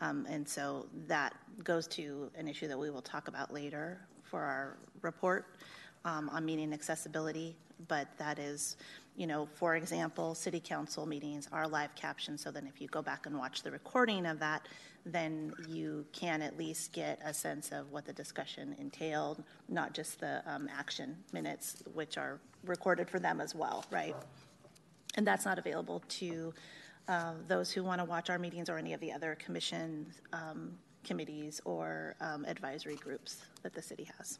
Um, 0.00 0.26
and 0.28 0.48
so 0.48 0.86
that 1.06 1.34
goes 1.64 1.86
to 1.88 2.30
an 2.36 2.48
issue 2.48 2.68
that 2.68 2.78
we 2.78 2.90
will 2.90 3.02
talk 3.02 3.28
about 3.28 3.52
later 3.52 3.98
for 4.22 4.42
our 4.42 4.76
report 5.02 5.46
um, 6.04 6.28
on 6.30 6.44
meeting 6.44 6.72
accessibility. 6.72 7.56
But 7.86 8.08
that 8.18 8.38
is, 8.38 8.76
you 9.16 9.26
know, 9.26 9.48
for 9.54 9.76
example, 9.76 10.34
city 10.34 10.60
council 10.60 11.06
meetings 11.06 11.48
are 11.52 11.66
live 11.66 11.94
captioned, 11.94 12.40
so 12.40 12.50
then 12.50 12.66
if 12.66 12.80
you 12.80 12.88
go 12.88 13.02
back 13.02 13.26
and 13.26 13.36
watch 13.36 13.62
the 13.62 13.70
recording 13.70 14.26
of 14.26 14.38
that, 14.40 14.66
then 15.06 15.52
you 15.68 16.04
can 16.12 16.42
at 16.42 16.58
least 16.58 16.92
get 16.92 17.20
a 17.24 17.32
sense 17.32 17.70
of 17.70 17.90
what 17.92 18.04
the 18.04 18.12
discussion 18.12 18.74
entailed, 18.78 19.42
not 19.68 19.94
just 19.94 20.20
the 20.20 20.42
um, 20.46 20.68
action 20.76 21.16
minutes, 21.32 21.82
which 21.94 22.18
are 22.18 22.40
recorded 22.64 23.08
for 23.08 23.18
them 23.18 23.40
as 23.40 23.54
well, 23.54 23.84
right? 23.90 24.16
And 25.16 25.26
that's 25.26 25.44
not 25.44 25.58
available 25.58 26.02
to 26.08 26.52
uh, 27.08 27.32
those 27.46 27.70
who 27.70 27.82
want 27.82 28.00
to 28.00 28.04
watch 28.04 28.30
our 28.30 28.38
meetings 28.38 28.68
or 28.68 28.78
any 28.78 28.92
of 28.92 29.00
the 29.00 29.12
other 29.12 29.36
commission 29.36 30.06
um, 30.32 30.72
committees 31.04 31.60
or 31.64 32.14
um, 32.20 32.44
advisory 32.44 32.96
groups 32.96 33.42
that 33.62 33.72
the 33.74 33.82
city 33.82 34.08
has. 34.18 34.38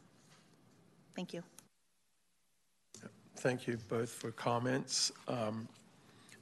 Thank 1.16 1.32
you. 1.32 1.42
Thank 3.36 3.66
you 3.66 3.78
both 3.88 4.10
for 4.10 4.30
comments. 4.32 5.12
Um, 5.26 5.68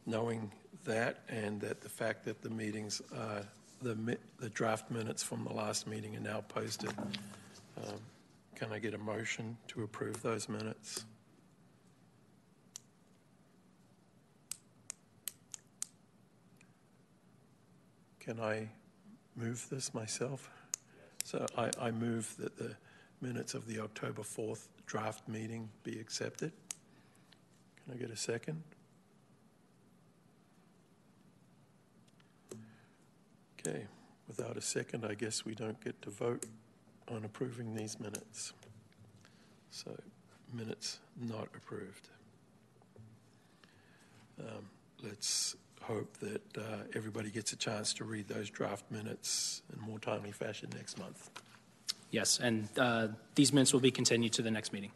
Knowing 0.09 0.53
that 0.85 1.25
and 1.29 1.61
that 1.61 1.81
the 1.81 1.89
fact 1.89 2.25
that 2.25 2.41
the 2.41 2.49
meetings 2.49 3.03
are 3.13 3.43
the, 3.83 4.17
the 4.39 4.49
draft 4.51 4.89
minutes 4.89 5.21
from 5.21 5.43
the 5.45 5.53
last 5.53 5.89
meeting 5.89 6.17
are 6.17 6.21
now 6.21 6.41
posted. 6.43 6.95
Um, 7.77 7.99
Can 8.55 8.73
I 8.73 8.79
get 8.79 8.95
a 8.95 8.99
motion 8.99 9.57
to 9.69 9.83
approve 9.83 10.23
those 10.23 10.49
minutes? 10.49 11.05
Can 18.27 18.41
I 18.41 18.69
move 19.37 19.69
this 19.71 19.95
myself? 19.95 20.51
So 21.23 21.47
I, 21.57 21.71
I 21.81 21.91
move 21.93 22.35
that 22.39 22.59
the 22.59 22.75
minutes 23.21 23.55
of 23.55 23.69
the 23.69 23.79
October 23.79 24.23
4th 24.23 24.67
draft 24.85 25.29
meeting 25.29 25.69
be 25.85 26.01
accepted. 26.01 26.51
Can 27.85 27.95
I 27.95 27.97
get 27.97 28.11
a 28.11 28.17
second? 28.17 28.65
Okay, 33.61 33.87
without 34.27 34.57
a 34.57 34.61
second, 34.61 35.05
I 35.05 35.15
guess 35.15 35.45
we 35.45 35.55
don't 35.55 35.81
get 35.83 36.03
to 36.03 36.11
vote 36.11 36.47
on 37.09 37.25
approving 37.25 37.75
these 37.75 38.01
minutes. 38.01 38.53
So, 39.71 39.97
minutes 40.53 40.99
not 41.17 41.47
approved. 41.57 42.09
Um, 44.41 44.69
Let's 45.03 45.57
hope 45.87 46.17
that 46.19 46.59
uh, 46.59 46.63
everybody 46.95 47.31
gets 47.31 47.53
a 47.53 47.57
chance 47.57 47.95
to 47.95 48.05
read 48.05 48.29
those 48.29 48.51
draft 48.51 48.85
minutes 48.91 49.63
in 49.73 49.81
more 49.81 49.99
timely 49.99 50.33
fashion 50.33 50.69
next 50.75 50.99
month. 50.99 51.31
Yes, 52.11 52.39
and 52.41 52.69
uh, 52.79 53.09
these 53.35 53.53
minutes 53.53 53.73
will 53.73 53.81
be 53.81 53.91
continued 53.91 54.33
to 54.35 54.43
the 54.43 54.51
next 54.51 54.73
meeting, 54.73 54.93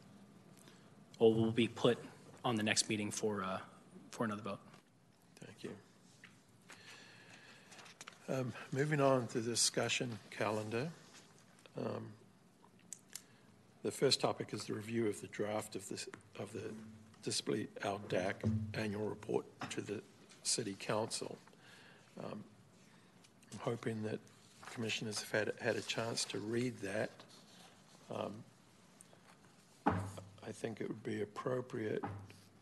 or 1.18 1.35
will 1.35 1.52
be 1.52 1.68
put 1.68 1.99
on 2.44 2.56
the 2.56 2.62
next 2.62 2.88
meeting 2.88 3.11
for, 3.11 3.42
uh, 3.42 3.59
for 4.11 4.25
another 4.25 4.42
vote. 4.42 4.61
Thank 5.44 5.64
you. 5.64 5.70
Um, 8.28 8.52
Moving 8.73 9.00
on 9.00 9.26
to 9.28 9.40
the 9.40 9.50
discussion 9.50 10.18
calendar. 10.30 10.88
Um, 11.78 12.12
The 13.82 13.90
first 13.90 14.20
topic 14.20 14.52
is 14.52 14.64
the 14.64 14.75
review 14.75 15.09
of 15.09 15.20
the 15.23 15.26
draft 15.28 15.75
of 15.75 15.88
this, 15.88 16.06
of 16.38 16.52
the 16.52 16.70
Display 17.23 17.66
Our 17.82 17.99
DAC 18.09 18.35
annual 18.75 19.09
report 19.09 19.47
to 19.70 19.80
the 19.80 20.02
city 20.42 20.76
council. 20.78 21.37
Um, 22.23 22.44
I'm 23.52 23.59
hoping 23.61 24.02
that 24.04 24.18
commissioners 24.73 25.20
have 25.20 25.30
had, 25.30 25.52
had 25.61 25.76
a 25.76 25.82
chance 25.82 26.25
to 26.26 26.38
read 26.38 26.76
that. 26.82 27.11
Um, 28.14 28.32
I 29.87 30.52
think 30.52 30.80
it 30.80 30.88
would 30.88 31.02
be 31.02 31.23
appropriate 31.23 32.02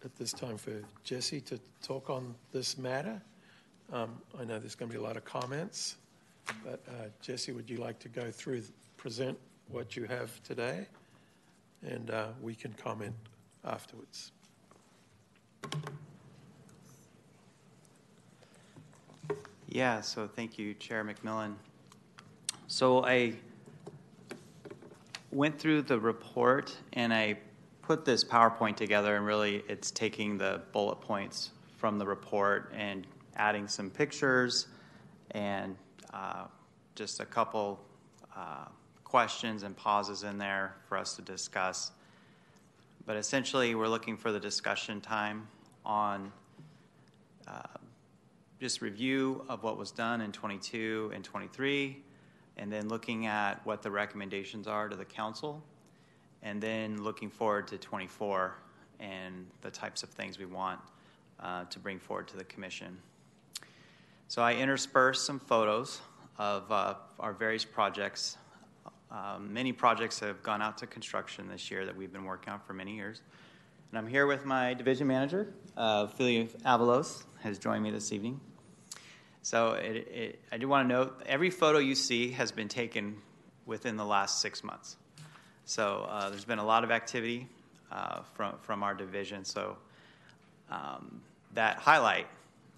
at 0.05 0.15
this 0.17 0.33
time 0.33 0.57
for 0.57 0.73
Jesse 1.05 1.41
to 1.43 1.59
talk 1.83 2.11
on 2.11 2.35
this 2.53 2.79
matter. 2.79 3.21
Um, 3.93 4.21
I 4.39 4.45
know 4.45 4.59
there's 4.59 4.75
going 4.75 4.91
to 4.91 4.99
be 4.99 5.03
a 5.03 5.07
lot 5.07 5.17
of 5.17 5.25
comments, 5.25 5.97
but 6.65 6.81
uh, 6.89 7.07
Jesse, 7.23 7.53
would 7.53 7.69
you 7.69 7.79
like 7.79 7.99
to 8.01 8.09
go 8.09 8.31
through, 8.31 8.63
present 8.97 9.39
what 9.71 9.97
you 9.97 10.05
have 10.05 10.43
today? 10.43 10.87
And 11.87 12.11
uh, 12.11 12.29
we 12.43 12.55
can 12.55 12.73
comment 12.75 13.15
afterwards. 13.65 14.33
Yeah, 19.79 20.01
so 20.01 20.27
thank 20.27 20.59
you, 20.59 20.75
Chair 20.75 21.05
McMillan. 21.05 21.55
So 22.67 23.05
I 23.05 23.35
went 25.31 25.57
through 25.57 25.83
the 25.83 26.01
report 26.01 26.77
and 26.95 27.15
I 27.15 27.39
put 27.83 28.05
this 28.05 28.25
PowerPoint 28.25 28.75
together, 28.75 29.15
and 29.15 29.25
really 29.25 29.63
it's 29.69 29.93
taking 29.93 30.37
the 30.37 30.63
bullet 30.73 31.01
points 31.01 31.53
from 31.77 31.97
the 31.97 32.05
report 32.05 32.73
and 32.77 33.07
adding 33.37 33.69
some 33.69 33.89
pictures 33.89 34.67
and 35.31 35.77
uh, 36.13 36.47
just 36.97 37.21
a 37.21 37.25
couple 37.25 37.79
uh, 38.37 38.65
questions 39.05 39.63
and 39.63 39.77
pauses 39.77 40.25
in 40.25 40.39
there 40.39 40.75
for 40.89 40.99
us 40.99 41.15
to 41.15 41.23
discuss. 41.23 41.93
But 43.07 43.17
essentially, 43.17 43.77
we're 43.77 43.87
looking 43.87 44.17
for 44.17 44.33
the 44.33 44.41
discussion 44.41 45.01
time 45.01 45.47
on 45.85 46.33
uh, 47.47 47.63
just 48.61 48.81
review 48.81 49.45
of 49.49 49.63
what 49.63 49.79
was 49.79 49.91
done 49.91 50.21
in 50.21 50.33
22 50.33 51.13
and 51.15 51.25
23, 51.25 52.03
and 52.57 52.73
then 52.73 52.89
looking 52.89 53.27
at 53.27 53.65
what 53.65 53.83
the 53.83 53.91
recommendations 53.91 54.67
are 54.67 54.89
to 54.89 54.97
the 54.97 55.05
council, 55.05 55.63
and 56.43 56.61
then 56.61 57.03
looking 57.03 57.31
forward 57.31 57.69
to 57.69 57.79
24 57.79 58.55
and 59.01 59.47
the 59.61 59.71
types 59.71 60.03
of 60.03 60.09
things 60.09 60.39
we 60.39 60.45
want 60.45 60.81
uh, 61.41 61.65
to 61.65 61.79
bring 61.79 61.99
forward 61.99 62.27
to 62.29 62.37
the 62.37 62.45
commission. 62.45 62.97
So 64.27 64.43
I 64.43 64.55
interspersed 64.55 65.25
some 65.25 65.39
photos 65.39 66.01
of 66.37 66.71
uh, 66.71 66.95
our 67.19 67.33
various 67.33 67.65
projects. 67.65 68.37
Um, 69.11 69.53
many 69.53 69.73
projects 69.73 70.21
have 70.21 70.43
gone 70.43 70.61
out 70.61 70.79
to 70.79 70.87
construction 70.87 71.49
this 71.49 71.71
year 71.71 71.87
that 71.87 71.97
we've 71.97 72.13
been 72.13 72.25
working 72.25 72.53
on 72.53 72.61
for 72.61 72.73
many 72.73 72.95
years. 72.95 73.23
And 73.91 73.99
I'm 73.99 74.07
here 74.07 74.27
with 74.27 74.45
my 74.45 74.75
division 74.75 75.07
manager, 75.07 75.55
uh, 75.77 76.09
Philly 76.09 76.49
Avalos, 76.67 77.23
has 77.41 77.59
joined 77.59 77.83
me 77.83 77.91
this 77.91 78.13
evening. 78.13 78.39
So 79.43 79.73
it, 79.73 79.97
it, 80.09 80.41
I 80.53 80.59
do 80.59 80.69
want 80.69 80.89
to 80.89 80.95
note 80.95 81.23
every 81.27 81.51
photo 81.51 81.79
you 81.79 81.95
see 81.95 82.31
has 82.33 82.53
been 82.53 82.69
taken 82.69 83.17
within 83.67 83.97
the 83.97 84.05
last 84.05 84.41
six 84.41 84.65
months. 84.65 84.97
So 85.65 86.07
uh, 86.09 86.31
there's 86.31 86.45
been 86.45 86.59
a 86.59 86.65
lot 86.65 86.85
of 86.85 86.91
activity 86.91 87.47
uh, 87.93 88.23
from, 88.35 88.55
from 88.61 88.83
our 88.83 88.95
division. 88.95 89.45
So 89.45 89.77
um, 90.71 91.21
that 91.55 91.77
highlight 91.77 92.27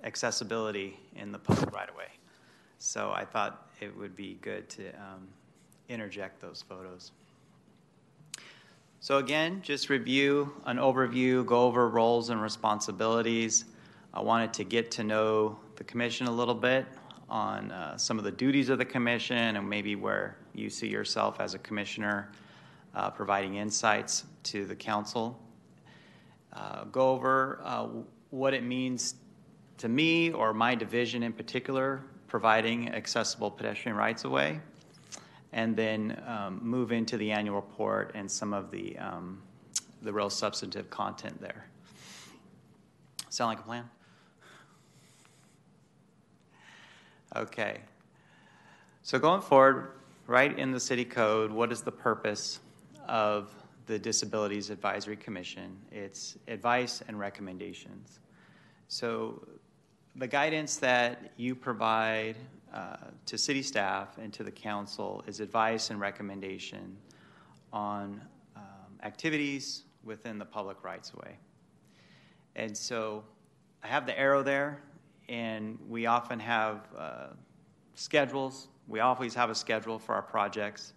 accessibility 0.04 0.98
in 1.16 1.32
the 1.32 1.38
public 1.38 1.72
right 1.72 1.88
of 1.88 1.96
way. 1.96 2.06
So 2.78 3.12
I 3.14 3.24
thought 3.24 3.68
it 3.80 3.96
would 3.96 4.16
be 4.16 4.38
good 4.40 4.68
to 4.70 4.88
um, 4.90 5.28
interject 5.88 6.40
those 6.40 6.64
photos. 6.66 7.12
So 9.00 9.18
again, 9.18 9.60
just 9.62 9.88
review 9.88 10.52
an 10.66 10.76
overview, 10.76 11.44
go 11.46 11.64
over 11.64 11.88
roles 11.88 12.30
and 12.30 12.40
responsibilities. 12.40 13.64
I 14.12 14.20
wanted 14.20 14.52
to 14.54 14.64
get 14.64 14.90
to 14.92 15.04
know 15.04 15.58
the 15.80 15.84
commission 15.84 16.26
a 16.26 16.30
little 16.30 16.54
bit 16.54 16.84
on 17.30 17.72
uh, 17.72 17.96
some 17.96 18.18
of 18.18 18.24
the 18.24 18.30
duties 18.30 18.68
of 18.68 18.76
the 18.76 18.84
commission 18.84 19.56
and 19.56 19.66
maybe 19.66 19.96
where 19.96 20.36
you 20.54 20.68
see 20.68 20.86
yourself 20.86 21.40
as 21.40 21.54
a 21.54 21.58
commissioner 21.60 22.30
uh, 22.94 23.08
providing 23.08 23.54
insights 23.54 24.24
to 24.42 24.66
the 24.66 24.74
council. 24.74 25.40
Uh, 26.52 26.84
go 26.84 27.08
over 27.12 27.62
uh, 27.64 27.88
what 28.28 28.52
it 28.52 28.62
means 28.62 29.14
to 29.78 29.88
me 29.88 30.30
or 30.32 30.52
my 30.52 30.74
division 30.74 31.22
in 31.22 31.32
particular, 31.32 32.02
providing 32.28 32.90
accessible 32.90 33.50
pedestrian 33.50 33.96
rights 33.96 34.24
of 34.24 34.32
way, 34.32 34.60
and 35.54 35.74
then 35.74 36.22
um, 36.26 36.60
move 36.62 36.92
into 36.92 37.16
the 37.16 37.32
annual 37.32 37.56
report 37.56 38.12
and 38.14 38.30
some 38.30 38.52
of 38.52 38.70
the, 38.70 38.98
um, 38.98 39.40
the 40.02 40.12
real 40.12 40.28
substantive 40.28 40.90
content 40.90 41.40
there. 41.40 41.64
Sound 43.30 43.48
like 43.48 43.60
a 43.60 43.62
plan? 43.62 43.88
Okay. 47.36 47.78
So 49.02 49.18
going 49.18 49.40
forward, 49.40 49.92
right 50.26 50.58
in 50.58 50.72
the 50.72 50.80
city 50.80 51.04
code, 51.04 51.52
what 51.52 51.70
is 51.70 51.80
the 51.80 51.92
purpose 51.92 52.58
of 53.06 53.54
the 53.86 53.98
Disabilities 53.98 54.68
Advisory 54.68 55.16
Commission? 55.16 55.76
It's 55.92 56.36
advice 56.48 57.02
and 57.06 57.18
recommendations. 57.20 58.18
So 58.88 59.46
the 60.16 60.26
guidance 60.26 60.78
that 60.78 61.32
you 61.36 61.54
provide 61.54 62.36
uh, 62.74 62.96
to 63.26 63.38
city 63.38 63.62
staff 63.62 64.18
and 64.18 64.32
to 64.32 64.42
the 64.42 64.50
council 64.50 65.22
is 65.28 65.38
advice 65.38 65.90
and 65.90 66.00
recommendation 66.00 66.96
on 67.72 68.20
um, 68.56 68.62
activities 69.04 69.84
within 70.02 70.36
the 70.36 70.44
public 70.44 70.82
rights 70.82 71.10
of 71.10 71.20
way. 71.20 71.36
And 72.56 72.76
so 72.76 73.22
I 73.84 73.86
have 73.86 74.04
the 74.04 74.18
arrow 74.18 74.42
there 74.42 74.82
and 75.30 75.78
we 75.88 76.06
often 76.06 76.40
have 76.40 76.88
uh, 76.98 77.26
schedules. 77.94 78.68
We 78.88 78.98
always 78.98 79.32
have 79.34 79.48
a 79.48 79.54
schedule 79.54 79.98
for 79.98 80.14
our 80.14 80.22
projects, 80.22 80.92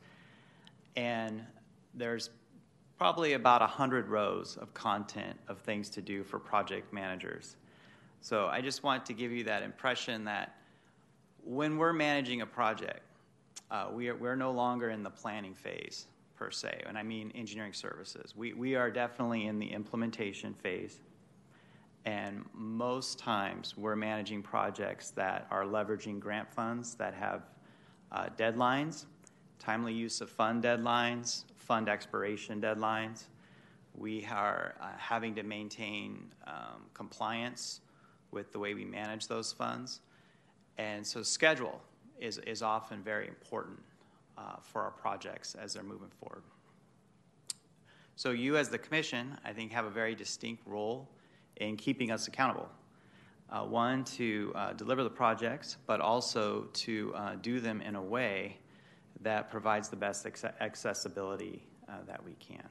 and 0.96 1.46
there's 1.94 2.32
probably 2.98 3.34
about 3.34 3.62
100 3.62 4.08
rows 4.08 4.58
of 4.58 4.74
content 4.74 5.38
of 5.48 5.60
things 5.60 5.90
to 5.92 6.02
do 6.02 6.24
for 6.24 6.40
project 6.40 6.92
managers. 6.92 7.56
So 8.22 8.48
I 8.48 8.60
just 8.62 8.84
want 8.84 9.06
to 9.06 9.14
give 9.14 9.32
you 9.32 9.44
that 9.44 9.62
impression 9.62 10.26
that 10.26 10.56
when 11.44 11.78
we're 11.78 11.94
managing 11.94 12.42
a 12.42 12.46
project, 12.46 13.02
uh, 13.70 13.90
we 13.92 14.10
are, 14.10 14.16
we're 14.16 14.36
no 14.36 14.52
longer 14.52 14.90
in 14.90 15.04
the 15.04 15.10
planning 15.10 15.54
phase 15.54 16.08
per 16.36 16.50
se, 16.50 16.82
and 16.88 16.98
I 16.98 17.04
mean 17.04 17.32
engineering 17.36 17.74
services. 17.74 18.36
We, 18.36 18.54
we 18.54 18.76
are 18.76 18.90
definitely 18.90 19.46
in 19.46 19.60
the 19.60 19.68
implementation 19.68 20.54
phase. 20.54 21.00
And 22.06 22.44
most 22.54 23.18
times 23.18 23.78
we're 23.78 23.96
managing 23.96 24.44
projects 24.44 25.12
that 25.12 25.48
are 25.50 25.64
leveraging 25.64 26.20
grant 26.20 26.52
funds 26.52 26.96
that 26.96 27.14
have 27.14 27.44
uh, 28.12 28.28
deadlines, 28.38 29.06
timely 29.58 29.94
use 29.94 30.20
of 30.20 30.30
fund 30.30 30.64
deadlines, 30.64 31.46
fund 31.56 31.88
expiration 31.88 32.60
deadlines. 32.60 33.26
We 33.96 34.26
are 34.26 34.76
uh, 34.82 34.88
having 34.98 35.34
to 35.36 35.44
maintain 35.44 36.26
um, 36.46 36.84
compliance 36.94 37.80
with 38.32 38.52
the 38.52 38.60
way 38.60 38.74
we 38.74 38.84
manage 38.84 39.28
those 39.28 39.54
funds. 39.54 40.02
And 40.78 41.06
so, 41.06 41.24
schedule 41.24 41.80
is, 42.20 42.40
is 42.40 42.62
often 42.62 43.02
very 43.02 43.28
important 43.28 43.80
uh, 44.38 44.56
for 44.62 44.82
our 44.82 44.92
projects 44.92 45.56
as 45.56 45.74
they're 45.74 45.84
moving 45.84 46.10
forward. 46.20 46.42
So, 48.16 48.32
you 48.32 48.58
as 48.58 48.70
the 48.70 48.80
commission, 48.80 49.38
I 49.46 49.54
think, 49.54 49.72
have 49.72 49.86
a 49.86 49.90
very 49.90 50.16
distinct 50.16 50.64
role 50.66 51.08
in 51.58 51.78
keeping 51.78 52.12
us 52.12 52.28
accountable. 52.28 52.70
Uh, 53.50 53.64
one, 53.64 54.04
to 54.04 54.52
uh, 54.56 54.74
deliver 54.74 55.04
the 55.04 55.10
projects, 55.10 55.78
but 55.86 56.02
also 56.02 56.64
to 56.74 57.14
uh, 57.16 57.36
do 57.42 57.60
them 57.60 57.82
in 57.82 57.96
a 57.96 58.02
way 58.02 58.58
that 59.22 59.52
provides 59.52 59.90
the 59.90 59.96
best 59.96 60.26
accessibility 60.60 61.64
uh, 61.88 61.94
that 62.08 62.24
we 62.24 62.34
can. 62.34 62.68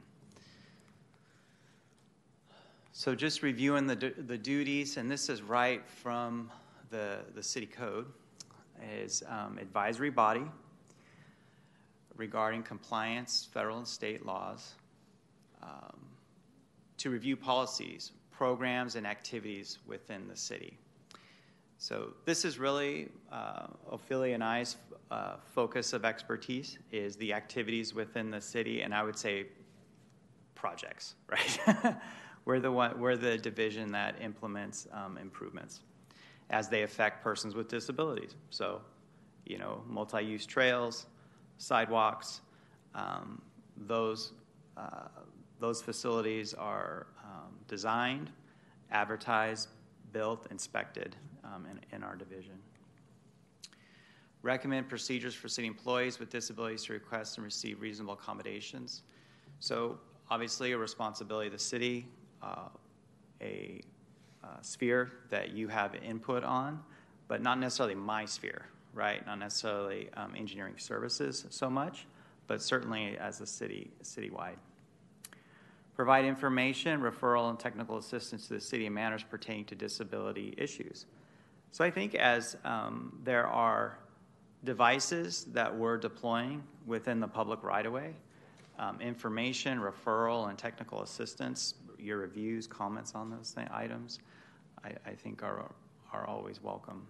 So, 2.93 3.15
just 3.15 3.43
reviewing 3.43 3.87
the, 3.87 4.13
the 4.27 4.37
duties, 4.37 4.97
and 4.97 5.11
this 5.11 5.29
is 5.29 5.41
right 5.41 5.83
from 5.89 6.51
the, 6.91 7.21
the 7.35 7.43
city 7.43 7.67
code, 7.67 8.07
is 8.93 9.23
um, 9.29 9.59
advisory 9.59 10.11
body 10.11 10.45
regarding 12.17 12.63
compliance, 12.63 13.49
federal 13.53 13.79
and 13.79 13.89
state 13.89 14.27
laws, 14.27 14.75
um, 15.63 15.97
to 16.99 17.11
review 17.11 17.37
policies, 17.37 18.13
programs, 18.43 18.97
and 18.97 19.07
activities 19.07 19.79
within 19.87 20.27
the 20.27 20.35
city. 20.35 20.77
So 21.79 22.09
this 22.25 22.45
is 22.45 22.59
really 22.59 23.09
uh, 23.31 23.69
Ophelia 23.89 24.35
and 24.35 24.43
I's 24.43 24.75
uh, 25.13 25.37
focus 25.55 25.93
of 25.93 26.05
expertise 26.05 26.77
is 26.91 27.15
the 27.15 27.33
activities 27.35 27.95
within 27.95 28.33
the 28.33 28.41
city, 28.41 28.83
and 28.83 28.93
I 28.93 29.05
would 29.05 29.17
say 29.17 29.47
projects, 30.57 31.15
right? 31.31 31.95
we're 32.45 32.59
the 32.59 32.73
one, 32.73 32.99
we're 32.99 33.17
the 33.17 33.39
division 33.39 33.93
that 33.93 34.17
implements 34.21 34.89
um, 34.93 35.19
improvements 35.19 35.83
as 36.51 36.69
they 36.69 36.83
affect 36.83 37.23
persons 37.23 37.55
with 37.55 37.69
disabilities. 37.69 38.35
So, 38.51 38.81
you 39.47 39.59
know, 39.59 39.85
multi-use 39.87 40.47
trails, 40.47 41.07
sidewalks, 41.59 42.41
um, 42.97 43.41
those 43.77 44.33
uh, 44.77 45.07
those 45.61 45.81
facilities 45.81 46.55
are 46.55 47.07
designed, 47.73 48.29
advertised, 48.91 49.69
built, 50.13 50.47
inspected 50.51 51.17
um, 51.43 51.67
in, 51.71 51.81
in 51.97 52.03
our 52.03 52.15
division. 52.15 52.53
Recommend 54.43 54.91
procedures 54.91 55.35
for 55.35 55.49
city 55.49 55.69
employees 55.69 56.19
with 56.19 56.29
disabilities 56.29 56.85
to 56.85 56.93
request 56.93 57.39
and 57.39 57.47
receive 57.47 57.81
reasonable 57.81 58.13
accommodations. 58.13 59.05
So, 59.59 59.99
obviously, 60.31 60.73
a 60.73 60.77
responsibility 60.77 61.47
of 61.47 61.55
the 61.55 61.59
city, 61.59 62.07
uh, 62.43 62.69
a 63.41 63.81
uh, 64.45 64.49
sphere 64.61 65.11
that 65.31 65.53
you 65.53 65.67
have 65.69 65.95
input 65.95 66.45
on, 66.45 66.79
but 67.27 67.41
not 67.41 67.59
necessarily 67.59 67.95
my 67.95 68.27
sphere, 68.27 68.67
right? 68.93 69.25
Not 69.25 69.39
necessarily 69.39 70.11
um, 70.19 70.35
engineering 70.37 70.75
services 70.77 71.47
so 71.49 71.71
much, 71.71 72.07
but 72.49 72.61
certainly 72.61 73.17
as 73.17 73.41
a 73.41 73.47
city 73.47 73.93
citywide. 74.03 74.59
Provide 75.95 76.25
information, 76.25 77.01
referral, 77.01 77.51
and 77.51 77.59
technical 77.59 77.99
assistance 77.99 78.49
to 78.49 78.55
the 78.55 78.61
city 78.61 78.87
in 78.87 78.95
matters 78.95 79.23
pertaining 79.23 79.67
to 79.67 79.75
disability 79.75 80.55
issues. 80.57 81.07
So 81.71 81.85
I 81.85 81.91
think 81.91 82.15
as 82.15 82.57
um, 82.65 83.19
there 83.25 83.47
are 83.47 83.99
devices 84.65 85.45
that 85.53 85.75
we're 85.75 85.99
deploying 85.99 86.63
within 86.87 87.21
the 87.21 87.29
public 87.29 87.63
right 87.63 87.85
of 87.85 87.93
way, 87.93 88.15
um, 88.79 89.01
information, 89.01 89.79
referral, 89.79 90.49
and 90.49 90.59
technical 90.59 91.03
assistance, 91.03 91.75
your 91.99 92.19
reviews, 92.19 92.67
comments 92.67 93.15
on 93.15 93.31
those 93.31 93.53
th- 93.53 93.69
items, 93.71 94.19
I, 94.85 94.93
I 95.07 95.15
think 95.15 95.43
are, 95.43 95.71
are 96.13 96.27
always 96.27 96.63
welcome. 96.63 97.07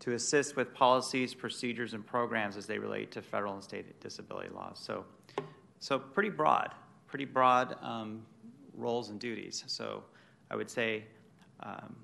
To 0.00 0.12
assist 0.14 0.56
with 0.56 0.74
policies, 0.74 1.32
procedures, 1.32 1.94
and 1.94 2.04
programs 2.04 2.56
as 2.56 2.66
they 2.66 2.78
relate 2.78 3.12
to 3.12 3.22
federal 3.22 3.54
and 3.54 3.62
state 3.62 4.00
disability 4.00 4.48
laws. 4.52 4.80
So, 4.82 5.04
so 5.78 5.98
pretty 5.98 6.30
broad, 6.30 6.74
pretty 7.12 7.26
broad 7.26 7.76
um, 7.82 8.22
roles 8.74 9.10
and 9.10 9.20
duties. 9.20 9.64
So 9.66 10.02
I 10.50 10.56
would 10.56 10.70
say 10.70 11.04
um, 11.60 11.94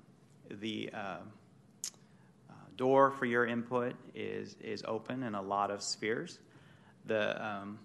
the 0.61 0.91
uh, 0.93 0.97
uh, 0.97 2.53
door 2.77 3.09
for 3.09 3.25
your 3.25 3.47
input 3.47 3.95
is 4.13 4.55
is 4.61 4.83
open 4.87 5.23
in 5.23 5.33
a 5.33 5.41
lot 5.41 5.71
of 5.71 5.81
spheres. 5.81 6.37
The 7.07 7.43
um, 7.43 7.79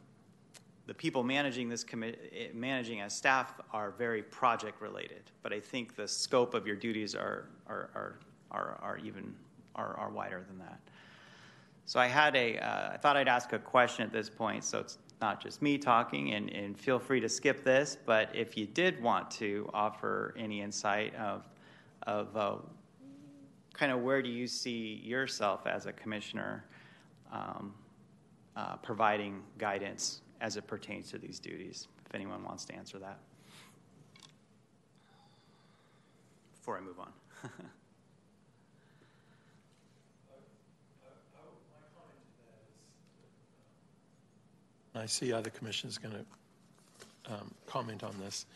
the 0.87 0.93
people 0.93 1.23
managing 1.23 1.71
this 1.71 1.83
committee, 1.83 2.51
managing 2.53 3.01
as 3.01 3.17
staff, 3.17 3.59
are 3.73 3.93
very 3.93 4.23
project 4.23 4.83
related. 4.83 5.23
But 5.43 5.55
I 5.55 5.61
think 5.61 5.97
the 5.97 6.07
scope 6.07 6.53
of 6.53 6.67
your 6.67 6.77
duties 6.77 7.15
are 7.15 7.49
are 7.67 7.89
are 7.95 8.19
are, 8.51 8.79
are 8.83 8.99
even 8.99 9.35
are, 9.75 9.97
are 9.97 10.11
wider 10.11 10.45
than 10.47 10.59
that. 10.59 10.79
So 11.87 12.01
I 12.01 12.07
had 12.07 12.35
a, 12.35 12.59
uh, 12.59 12.93
I 12.95 12.97
thought 12.97 13.17
I'd 13.17 13.29
ask 13.29 13.53
a 13.53 13.59
question 13.59 14.07
at 14.07 14.13
this 14.13 14.31
point, 14.31 14.65
so 14.65 14.79
it's 14.79 14.99
not 15.25 15.41
just 15.41 15.63
me 15.63 15.79
talking, 15.79 16.35
and, 16.35 16.51
and 16.51 16.79
feel 16.79 16.99
free 16.99 17.19
to 17.19 17.31
skip 17.31 17.65
this. 17.65 17.97
But 18.05 18.29
if 18.35 18.59
you 18.59 18.67
did 18.67 19.03
want 19.03 19.31
to 19.33 19.71
offer 19.73 20.35
any 20.39 20.61
insight 20.61 21.15
of 21.15 21.49
of 22.07 22.37
uh, 22.37 22.57
kind 23.73 23.91
of 23.91 24.03
where 24.03 24.21
do 24.21 24.29
you 24.29 24.47
see 24.47 25.01
yourself 25.03 25.67
as 25.67 25.87
a 25.87 25.93
commissioner 25.95 26.67
um, 27.33 27.73
uh, 28.55 28.77
providing 28.77 29.43
guidance 29.57 30.21
as 30.43 30.59
it 30.59 30.67
pertains 30.67 31.11
to 31.13 31.17
these 31.17 31.39
duties? 31.39 31.89
If 32.05 32.15
anyone 32.15 32.45
wants 32.45 32.67
to 32.67 32.75
answer 32.75 32.99
that. 32.99 33.19
Before 36.55 36.77
I 36.77 36.83
move 36.83 37.01
on. 37.01 37.13
I 44.95 45.07
see 45.07 45.33
other 45.33 45.51
commissioners 45.51 45.99
going 45.99 46.15
to 46.15 47.33
um, 47.33 47.55
comment 47.67 48.05
on 48.05 48.15
this. 48.21 48.47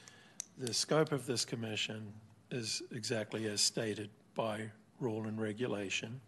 The 0.58 0.72
scope 0.72 1.12
of 1.12 1.26
this 1.26 1.44
commission 1.44 2.12
is 2.50 2.82
exactly 2.92 3.46
as 3.46 3.60
stated 3.60 4.10
by 4.34 4.70
rule 5.00 5.24
and 5.24 5.40
regulation. 5.40 6.20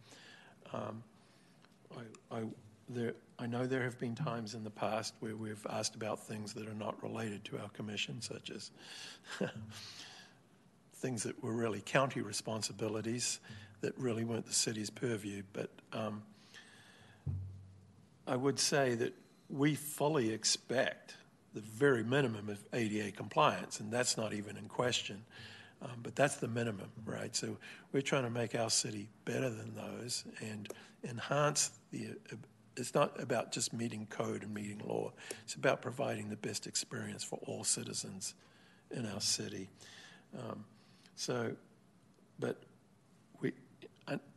Um, 0.73 1.03
I, 1.97 2.37
I, 2.37 2.43
there, 2.89 3.15
I 3.39 3.47
know 3.47 3.67
there 3.67 3.83
have 3.83 3.99
been 3.99 4.15
times 4.15 4.55
in 4.55 4.65
the 4.65 4.71
past 4.71 5.15
where 5.21 5.37
we've 5.37 5.67
asked 5.71 5.95
about 5.95 6.21
things 6.21 6.53
that 6.55 6.69
are 6.69 6.75
not 6.75 7.01
related 7.03 7.45
to 7.47 7.59
our 7.59 7.69
commission, 7.71 8.21
such 8.21 8.51
as 8.51 8.71
things 10.95 11.23
that 11.23 11.43
were 11.43 11.53
really 11.53 11.81
county 11.81 12.21
responsibilities 12.21 13.41
that 13.81 13.97
really 13.97 14.25
weren't 14.25 14.47
the 14.47 14.53
city's 14.53 14.91
purview. 14.91 15.43
But 15.53 15.71
um, 15.93 16.23
I 18.27 18.37
would 18.37 18.59
say 18.59 18.95
that 18.97 19.15
we 19.51 19.75
fully 19.75 20.33
expect 20.33 21.17
the 21.55 21.61
very 21.61 22.05
minimum 22.05 22.49
of 22.49 22.63
ADA 22.73 23.13
compliance, 23.13 23.81
and 23.81 23.93
that's 23.93 24.17
not 24.17 24.33
even 24.33 24.57
in 24.57 24.69
question. 24.69 25.25
Um, 25.83 26.01
but 26.03 26.15
that's 26.15 26.37
the 26.37 26.49
minimum, 26.49 26.91
right? 27.05 27.35
So 27.35 27.57
we're 27.93 28.03
trying 28.03 28.25
to 28.25 28.31
make 28.31 28.55
our 28.55 28.71
city 28.71 29.09
better 29.25 29.49
than 29.49 29.75
those 29.75 30.25
and 30.41 30.69
enhance 31.09 31.71
the. 31.91 32.09
Uh, 32.33 32.37
it's 32.77 32.95
not 32.95 33.21
about 33.21 33.51
just 33.53 33.73
meeting 33.73 34.07
code 34.09 34.43
and 34.43 34.55
meeting 34.55 34.81
law. 34.87 35.13
It's 35.43 35.55
about 35.55 35.83
providing 35.83 36.29
the 36.29 36.37
best 36.37 36.67
experience 36.67 37.25
for 37.25 37.39
all 37.47 37.65
citizens 37.65 38.35
in 38.91 39.07
our 39.07 39.21
city. 39.21 39.69
Um, 40.39 40.65
so, 41.17 41.53
but 42.39 42.63
we 43.41 43.53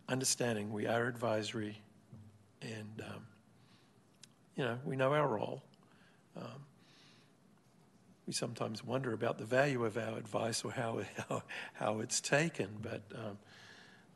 understanding 0.10 0.72
we 0.72 0.88
are 0.88 1.08
advisory, 1.08 1.78
and 2.62 3.02
um, 3.02 3.26
you 4.56 4.64
know 4.64 4.78
we 4.86 4.96
know 4.96 5.14
our 5.14 5.28
role. 5.28 5.64
Um, 6.36 6.66
we 8.26 8.34
sometimes 8.34 8.84
wonder 8.84 9.14
about 9.14 9.38
the 9.38 9.46
value 9.46 9.84
of 9.84 9.98
our 9.98 10.18
advice 10.18 10.64
or 10.64 10.72
how, 10.72 11.02
how, 11.30 11.44
how 11.74 12.00
it's 12.00 12.22
taken, 12.22 12.70
but 12.82 13.02
um, 13.16 13.38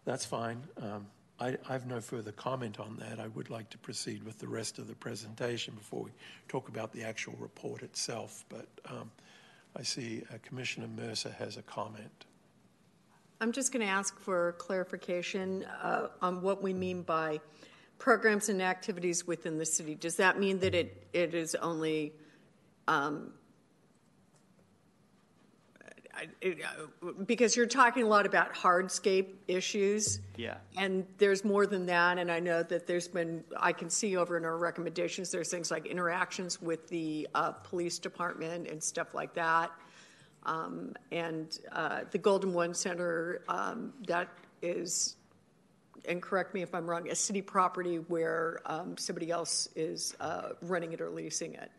that's 0.06 0.26
fine. 0.26 0.64
Um, 0.82 1.08
I, 1.40 1.58
I, 1.68 1.74
have 1.74 1.86
no 1.86 2.00
further 2.00 2.32
comment 2.32 2.80
on 2.80 2.98
that. 2.98 3.20
I 3.20 3.28
would 3.28 3.50
like 3.50 3.70
to 3.72 3.78
proceed 3.78 4.24
with 4.24 4.40
the 4.40 4.48
rest 4.48 4.80
of 4.80 4.88
the 4.88 4.96
presentation 4.96 5.76
before 5.76 6.04
we 6.04 6.12
talk 6.48 6.70
about 6.70 6.94
the 6.94 7.04
actual 7.04 7.36
report 7.38 7.84
itself. 7.84 8.46
But 8.50 8.68
um, 8.90 9.12
I 9.76 9.84
see 9.84 10.24
uh, 10.34 10.38
Commissioner 10.42 10.88
Mercer 10.88 11.36
has 11.38 11.58
a 11.58 11.62
comment. 11.62 12.26
I'm 13.40 13.52
just 13.52 13.72
going 13.72 13.86
to 13.86 13.92
ask 13.92 14.20
for 14.20 14.54
clarification 14.54 15.64
uh, 15.84 16.08
on 16.22 16.42
what 16.42 16.64
we 16.64 16.74
mean 16.74 17.04
by 17.04 17.40
programs 17.98 18.50
and 18.50 18.62
activities 18.62 19.26
within 19.26 19.58
the 19.58 19.66
city. 19.66 19.96
Does 19.96 20.16
that 20.18 20.40
mean 20.40 20.60
that 20.60 20.76
it, 20.76 21.08
it 21.14 21.34
is 21.34 21.56
only 21.56 22.14
um, 22.88 23.32
uh, 26.18 27.12
because 27.26 27.56
you're 27.56 27.66
talking 27.66 28.04
a 28.04 28.08
lot 28.08 28.26
about 28.26 28.54
hardscape 28.54 29.36
issues. 29.48 30.20
Yeah. 30.36 30.56
And 30.78 31.06
there's 31.18 31.46
more 31.46 31.68
than 31.68 31.86
that. 31.88 32.18
And 32.18 32.32
I 32.32 32.40
know 32.40 32.64
that 32.64 32.88
there's 32.88 33.08
been, 33.08 33.44
I 33.58 33.72
can 33.72 33.90
see 33.90 34.18
over 34.18 34.38
in 34.38 34.46
our 34.46 34.58
recommendations, 34.58 35.32
there's 35.32 35.50
things 35.50 35.70
like 35.70 35.86
interactions 35.86 36.62
with 36.62 36.88
the 36.88 37.28
uh, 37.36 37.52
police 37.52 38.00
department 38.00 38.68
and 38.68 38.82
stuff 38.82 39.14
like 39.14 39.34
that. 39.36 39.72
Um, 40.44 40.94
and 41.12 41.60
uh, 41.72 42.02
the 42.10 42.18
Golden 42.18 42.54
One 42.54 42.74
Center, 42.74 43.42
um, 43.50 43.94
that 44.08 44.30
is 44.62 45.17
and 46.08 46.22
correct 46.22 46.54
me 46.54 46.62
if 46.62 46.74
I'm 46.74 46.90
wrong, 46.90 47.10
a 47.10 47.16
city 47.16 47.42
property 47.42 47.98
where 47.98 48.62
um, 48.66 48.98
somebody 48.98 49.30
else 49.30 49.70
is 49.76 50.16
uh, 50.20 50.50
renting 50.62 50.94
it 50.94 51.02
or 51.02 51.10
leasing 51.10 51.54
it. 51.54 51.72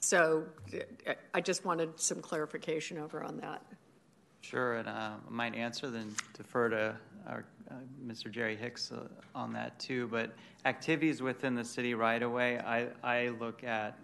So 0.00 0.44
uh, 0.74 1.14
I 1.34 1.40
just 1.40 1.64
wanted 1.64 1.98
some 1.98 2.20
clarification 2.20 2.98
over 2.98 3.22
on 3.22 3.38
that. 3.38 3.62
Sure, 4.40 4.76
and 4.76 4.88
uh, 4.88 4.90
I 5.26 5.30
might 5.30 5.54
answer, 5.54 5.90
then 5.90 6.14
defer 6.36 6.68
to 6.68 6.96
our, 7.26 7.44
uh, 7.70 7.74
Mr. 8.06 8.30
Jerry 8.30 8.54
Hicks 8.54 8.92
uh, 8.92 9.08
on 9.34 9.52
that 9.54 9.76
too. 9.80 10.06
But 10.06 10.32
activities 10.64 11.22
within 11.22 11.54
the 11.56 11.64
city 11.64 11.94
right 11.94 12.22
of 12.22 12.30
way, 12.30 12.58
I, 12.60 12.86
I 13.02 13.30
look 13.40 13.64
at 13.64 13.98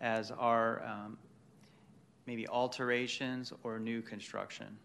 as 0.00 0.30
our 0.30 0.82
um, 0.84 1.18
maybe 2.26 2.48
alterations 2.48 3.52
or 3.62 3.78
new 3.78 4.00
construction 4.00 4.78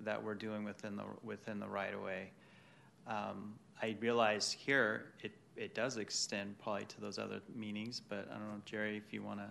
that 0.00 0.22
we're 0.22 0.34
doing 0.34 0.64
within 0.64 0.96
the 0.96 1.04
within 1.22 1.58
the 1.58 1.68
right 1.68 1.92
of 1.92 2.02
way. 2.02 2.30
Um, 3.08 3.54
I 3.82 3.96
realize 4.00 4.52
here 4.52 5.06
it, 5.20 5.32
it 5.56 5.74
does 5.74 5.96
extend 5.96 6.58
probably 6.58 6.84
to 6.84 7.00
those 7.00 7.18
other 7.18 7.40
meanings, 7.54 8.00
but 8.00 8.28
I 8.30 8.34
don't 8.34 8.48
know, 8.48 8.60
Jerry, 8.64 8.96
if 8.96 9.12
you 9.12 9.22
want 9.22 9.40
to. 9.40 9.46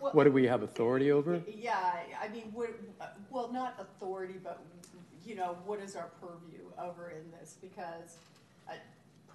What 0.00 0.24
do 0.24 0.30
we 0.30 0.46
have 0.46 0.62
authority 0.62 1.10
over? 1.10 1.42
Yeah, 1.48 1.96
I 2.22 2.28
mean, 2.28 2.54
well, 3.30 3.52
not 3.52 3.74
authority, 3.80 4.36
but, 4.42 4.62
you 5.26 5.34
know, 5.34 5.56
what 5.66 5.80
is 5.80 5.96
our 5.96 6.10
purview 6.20 6.60
over 6.78 7.10
in 7.10 7.28
this? 7.32 7.56
Because 7.60 8.18
uh, 8.70 8.74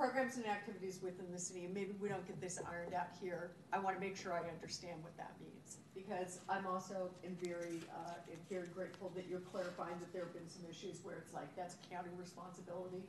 programs 0.01 0.35
and 0.37 0.47
activities 0.47 0.97
within 1.03 1.29
the 1.31 1.37
city, 1.37 1.65
and 1.65 1.73
maybe 1.77 1.93
we 2.01 2.09
don't 2.09 2.25
get 2.25 2.41
this 2.41 2.57
ironed 2.65 2.95
out 2.97 3.13
here, 3.21 3.51
I 3.71 3.77
want 3.77 3.93
to 3.93 4.01
make 4.01 4.17
sure 4.17 4.33
I 4.33 4.41
understand 4.49 4.97
what 5.05 5.15
that 5.21 5.37
means. 5.37 5.77
Because 5.93 6.41
I'm 6.49 6.65
also 6.65 7.13
am 7.21 7.37
very, 7.37 7.85
uh, 7.93 8.17
am 8.25 8.41
very 8.49 8.65
grateful 8.73 9.13
that 9.13 9.29
you're 9.29 9.45
clarifying 9.45 9.93
that 10.01 10.09
there 10.09 10.25
have 10.25 10.33
been 10.33 10.49
some 10.49 10.65
issues 10.65 11.05
where 11.05 11.21
it's 11.21 11.37
like, 11.37 11.53
that's 11.55 11.77
county 11.85 12.09
responsibility 12.17 13.05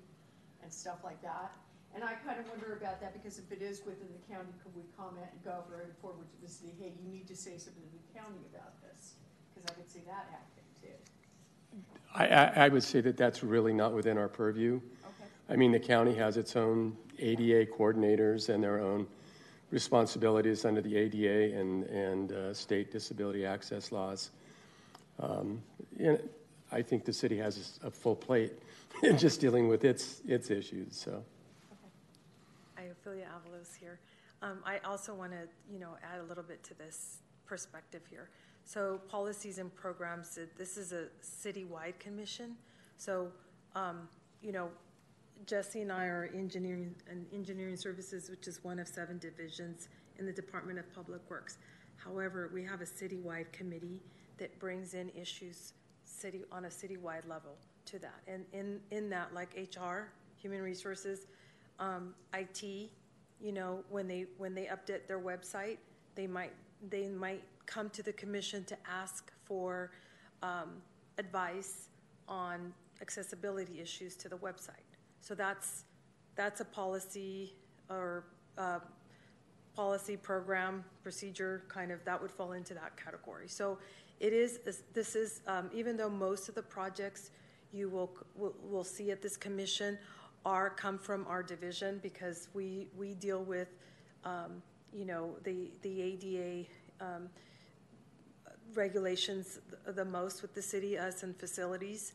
and 0.61 0.69
stuff 0.69 1.01
like 1.03 1.17
that. 1.23 1.57
And 1.95 2.05
I 2.05 2.13
kind 2.29 2.39
of 2.39 2.45
wonder 2.53 2.77
about 2.77 3.01
that 3.01 3.17
because 3.17 3.39
if 3.39 3.49
it 3.49 3.65
is 3.65 3.81
within 3.89 4.13
the 4.13 4.21
county, 4.29 4.53
could 4.61 4.77
we 4.77 4.85
comment 4.93 5.33
and 5.33 5.41
go 5.41 5.65
and 5.73 5.97
forward 5.97 6.29
to 6.29 6.39
the 6.45 6.49
city, 6.53 6.77
hey, 6.79 6.93
you 7.01 7.09
need 7.09 7.27
to 7.29 7.37
say 7.37 7.57
something 7.57 7.89
to 7.89 7.97
the 8.05 8.13
county 8.13 8.45
about 8.53 8.77
this? 8.85 9.17
Because 9.49 9.65
I 9.73 9.81
could 9.81 9.91
see 9.91 10.05
that 10.05 10.29
happening 10.29 10.69
too. 10.77 10.97
I, 12.13 12.27
I, 12.29 12.67
I 12.67 12.69
would 12.69 12.85
say 12.85 13.01
that 13.01 13.17
that's 13.17 13.43
really 13.43 13.73
not 13.73 13.95
within 13.95 14.19
our 14.19 14.29
purview. 14.29 14.81
Okay. 15.47 15.55
I 15.55 15.57
mean, 15.57 15.73
the 15.73 15.81
county 15.81 16.15
has 16.15 16.37
its 16.37 16.57
own 16.57 16.97
ADA 17.19 17.67
coordinators 17.67 18.49
and 18.49 18.63
their 18.63 18.81
own 18.81 19.07
responsibilities 19.71 20.65
under 20.65 20.81
the 20.81 20.97
ADA 20.97 21.59
and, 21.59 21.85
and 21.85 22.33
uh, 22.33 22.55
state 22.55 22.93
disability 22.93 23.47
access 23.47 23.93
laws. 23.93 24.31
Um, 25.21 25.63
know, 25.99 26.19
I 26.71 26.83
think 26.83 27.05
the 27.05 27.13
city 27.13 27.39
has 27.39 27.79
a 27.85 27.91
full 27.91 28.17
plate 28.17 28.53
in 29.03 29.19
just 29.19 29.41
dealing 29.41 29.69
with 29.69 29.85
its, 29.85 30.21
its 30.27 30.51
issues, 30.51 30.97
so. 30.97 31.23
Ophelia 33.03 33.27
Avalos 33.27 33.77
here. 33.79 33.99
Um, 34.43 34.59
I 34.65 34.79
also 34.79 35.15
want 35.15 35.33
to, 35.33 35.49
you 35.73 35.79
know, 35.81 35.97
add 36.03 36.21
a 36.21 36.25
little 36.25 36.45
bit 36.45 36.63
to 36.65 36.75
this 36.75 37.19
perspective 37.47 38.03
here. 38.09 38.29
So 38.65 39.01
policies 39.09 39.59
and 39.59 39.75
programs, 39.75 40.39
this 40.57 40.77
is 40.77 40.93
a 40.93 41.07
citywide 41.23 41.99
commission. 41.99 42.57
So, 42.97 43.29
um, 43.75 44.09
you 44.41 44.53
know, 44.53 44.69
Jesse 45.47 45.81
and 45.81 45.91
I 45.91 46.05
are 46.07 46.31
engineering 46.35 46.95
and 47.11 47.27
engineering 47.33 47.77
services, 47.77 48.31
which 48.31 48.47
is 48.47 48.63
one 48.63 48.79
of 48.79 48.87
seven 48.87 49.19
divisions 49.19 49.89
in 50.19 50.27
the 50.27 50.33
Department 50.33 50.79
of 50.79 50.93
Public 50.95 51.21
Works. 51.29 51.59
However, 51.97 52.51
we 52.53 52.65
have 52.65 52.81
a 52.81 52.85
citywide 52.85 53.51
committee 53.53 54.01
that 54.39 54.59
brings 54.59 54.95
in 54.95 55.11
issues 55.11 55.73
city 56.05 56.45
on 56.53 56.65
a 56.67 56.69
citywide 56.69 57.29
level 57.29 57.57
to 57.87 57.99
that. 57.99 58.21
And 58.27 58.45
in, 58.53 58.81
in 58.91 59.11
that, 59.11 59.35
like 59.35 59.57
HR, 59.57 60.13
human 60.37 60.63
resources, 60.63 61.27
um, 61.79 62.15
IT, 62.35 62.63
you 62.63 63.53
know, 63.53 63.83
when 63.91 64.07
they 64.07 64.27
when 64.39 64.55
they 64.55 64.67
update 64.67 65.09
their 65.09 65.19
website, 65.19 65.79
they 66.15 66.29
might 66.29 66.53
they 66.89 67.09
might 67.09 67.43
come 67.67 67.91
to 67.91 68.03
the 68.03 68.13
commission 68.13 68.65
to 68.65 68.77
ask 68.89 69.33
for 69.45 69.91
um, 70.43 70.81
advice 71.19 71.89
on 72.29 72.73
accessibility 73.01 73.81
issues 73.81 74.15
to 74.17 74.29
the 74.29 74.37
website. 74.37 74.92
So 75.23 75.35
that's 75.35 75.85
that's 76.35 76.61
a 76.61 76.65
policy 76.65 77.55
or 77.89 78.25
uh, 78.59 78.81
policy 79.75 80.17
program 80.17 80.85
procedure 81.03 81.63
kind 81.69 81.91
of 81.91 82.05
that 82.05 82.21
would 82.21 82.31
fall 82.31 82.53
into 82.53 82.75
that 82.75 82.97
category. 83.03 83.49
So 83.49 83.79
it 84.21 84.33
is 84.33 84.61
this 84.93 85.17
is 85.17 85.41
um, 85.47 85.71
even 85.73 85.97
though 85.97 86.11
most 86.11 86.49
of 86.49 86.55
the 86.55 86.63
projects 86.63 87.31
you 87.73 87.89
will, 87.89 88.11
will 88.37 88.85
see 88.85 89.11
at 89.11 89.23
this 89.23 89.37
commission 89.37 89.99
are 90.45 90.69
come 90.69 90.99
from 90.99 91.27
our 91.29 91.43
division 91.43 92.01
because 92.03 92.49
we 92.53 92.89
we 92.97 93.15
deal 93.15 93.45
with 93.45 93.69
um, 94.25 94.61
you 94.93 95.05
know 95.05 95.37
the 95.45 95.71
the 95.83 96.03
ADA 96.03 96.69
um, 97.01 97.29
regulations 98.75 99.61
the 99.87 100.05
most 100.05 100.43
with 100.43 100.53
the 100.55 100.63
city 100.63 100.99
us 100.99 101.23
and 101.23 101.37
facilities 101.39 102.13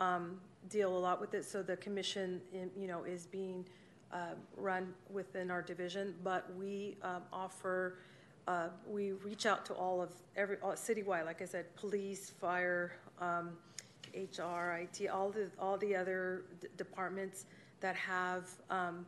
um, 0.00 0.40
deal 0.68 0.96
a 0.96 0.98
lot 0.98 1.20
with 1.20 1.34
it. 1.34 1.44
So 1.44 1.62
the 1.62 1.76
commission 1.76 2.40
you 2.52 2.86
know 2.86 3.04
is 3.04 3.26
being 3.26 3.64
uh, 4.12 4.34
run 4.56 4.92
within 5.10 5.50
our 5.50 5.62
division 5.62 6.14
but 6.22 6.46
we 6.56 6.96
um, 7.02 7.22
offer 7.32 7.98
uh, 8.46 8.68
we 8.86 9.12
reach 9.12 9.46
out 9.46 9.64
to 9.64 9.72
all 9.72 10.02
of 10.02 10.10
every 10.36 10.56
all, 10.62 10.72
citywide 10.72 11.24
like 11.24 11.40
I 11.40 11.46
said 11.46 11.74
police 11.76 12.30
fire 12.30 12.92
HR 14.14 14.78
IT 14.80 15.08
all 15.08 15.30
the 15.30 15.50
all 15.58 15.78
the 15.78 15.96
other 15.96 16.44
d- 16.60 16.68
departments 16.76 17.46
that 17.80 17.96
have 17.96 18.50
um, 18.70 19.06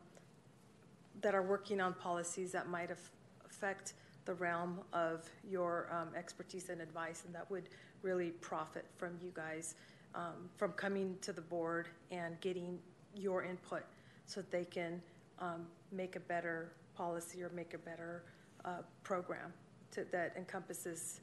that 1.21 1.35
are 1.35 1.43
working 1.43 1.79
on 1.79 1.93
policies 1.93 2.51
that 2.51 2.69
might 2.69 2.91
af- 2.91 3.11
affect 3.45 3.93
the 4.25 4.33
realm 4.33 4.79
of 4.93 5.29
your 5.47 5.87
um, 5.91 6.09
expertise 6.15 6.69
and 6.69 6.81
advice, 6.81 7.23
and 7.25 7.35
that 7.35 7.49
would 7.51 7.69
really 8.01 8.31
profit 8.31 8.85
from 8.97 9.17
you 9.23 9.31
guys 9.35 9.75
um, 10.15 10.49
from 10.57 10.71
coming 10.71 11.17
to 11.21 11.33
the 11.33 11.41
board 11.41 11.89
and 12.11 12.39
getting 12.41 12.79
your 13.15 13.43
input, 13.43 13.83
so 14.25 14.41
that 14.41 14.51
they 14.51 14.65
can 14.65 15.01
um, 15.39 15.67
make 15.91 16.15
a 16.15 16.19
better 16.19 16.71
policy 16.95 17.43
or 17.43 17.49
make 17.49 17.73
a 17.73 17.77
better 17.77 18.23
uh, 18.63 18.81
program 19.03 19.53
to, 19.91 20.05
that 20.11 20.33
encompasses 20.37 21.21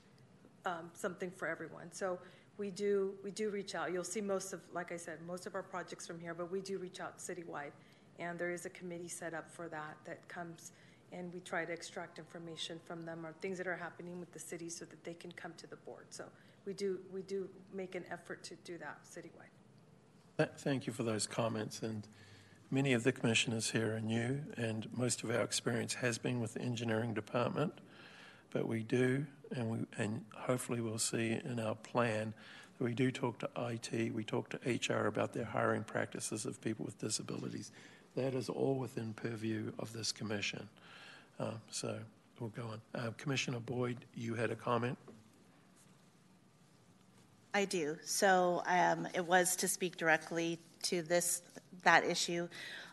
um, 0.66 0.90
something 0.92 1.30
for 1.30 1.48
everyone. 1.48 1.90
So 1.90 2.18
we 2.58 2.70
do 2.70 3.14
we 3.24 3.30
do 3.30 3.50
reach 3.50 3.74
out. 3.74 3.92
You'll 3.92 4.04
see 4.04 4.20
most 4.20 4.52
of, 4.52 4.60
like 4.72 4.92
I 4.92 4.96
said, 4.96 5.18
most 5.26 5.46
of 5.46 5.54
our 5.54 5.62
projects 5.62 6.06
from 6.06 6.20
here, 6.20 6.34
but 6.34 6.52
we 6.52 6.60
do 6.60 6.78
reach 6.78 7.00
out 7.00 7.18
citywide, 7.18 7.72
and 8.18 8.38
there 8.38 8.50
is 8.50 8.66
a 8.66 8.70
committee 8.70 9.08
set 9.08 9.34
up 9.34 9.50
for 9.50 9.68
that 9.68 9.96
that 10.04 10.28
comes 10.28 10.72
and 11.12 11.32
we 11.32 11.40
try 11.40 11.64
to 11.64 11.72
extract 11.72 12.18
information 12.18 12.80
from 12.86 13.04
them 13.04 13.24
or 13.24 13.32
things 13.40 13.58
that 13.58 13.66
are 13.66 13.76
happening 13.76 14.18
with 14.18 14.32
the 14.32 14.38
city 14.38 14.68
so 14.68 14.84
that 14.86 15.04
they 15.04 15.14
can 15.14 15.30
come 15.32 15.52
to 15.56 15.66
the 15.66 15.76
board. 15.76 16.06
So 16.10 16.24
we 16.64 16.72
do 16.72 17.00
we 17.12 17.22
do 17.22 17.48
make 17.72 17.94
an 17.94 18.04
effort 18.10 18.42
to 18.44 18.54
do 18.64 18.78
that 18.78 19.00
citywide. 19.04 19.50
Thank 20.58 20.86
you 20.86 20.92
for 20.92 21.02
those 21.02 21.26
comments. 21.26 21.82
And 21.82 22.06
many 22.70 22.92
of 22.94 23.04
the 23.04 23.12
commissioners 23.12 23.70
here 23.70 23.94
are 23.94 24.00
new, 24.00 24.40
and 24.56 24.88
most 24.96 25.22
of 25.22 25.30
our 25.30 25.42
experience 25.42 25.94
has 25.94 26.18
been 26.18 26.40
with 26.40 26.54
the 26.54 26.62
engineering 26.62 27.14
department. 27.14 27.72
But 28.50 28.66
we 28.66 28.82
do, 28.82 29.26
and 29.54 29.70
we 29.70 29.78
and 29.98 30.24
hopefully 30.34 30.80
we'll 30.80 30.98
see 30.98 31.38
in 31.44 31.60
our 31.60 31.74
plan 31.74 32.34
that 32.78 32.84
we 32.84 32.94
do 32.94 33.10
talk 33.10 33.38
to 33.38 33.50
IT, 33.56 34.12
we 34.12 34.24
talk 34.24 34.48
to 34.50 34.58
HR 34.94 35.06
about 35.06 35.32
their 35.32 35.44
hiring 35.44 35.84
practices 35.84 36.44
of 36.44 36.60
people 36.60 36.84
with 36.84 36.98
disabilities. 36.98 37.70
That 38.16 38.34
is 38.34 38.48
all 38.48 38.74
within 38.74 39.14
purview 39.14 39.72
of 39.78 39.92
this 39.92 40.12
commission. 40.12 40.68
Uh, 41.38 41.52
so 41.70 41.98
we'll 42.40 42.50
go 42.50 42.64
on. 42.64 42.80
Uh, 42.94 43.10
Commissioner 43.16 43.60
Boyd, 43.60 43.98
you 44.14 44.34
had 44.34 44.50
a 44.50 44.56
comment. 44.56 44.98
I 47.54 47.66
do. 47.66 47.98
So 48.04 48.62
um, 48.66 49.06
it 49.14 49.24
was 49.24 49.56
to 49.56 49.68
speak 49.68 49.98
directly 49.98 50.58
to 50.84 51.02
this 51.02 51.42
that 51.82 52.04
issue. 52.04 52.48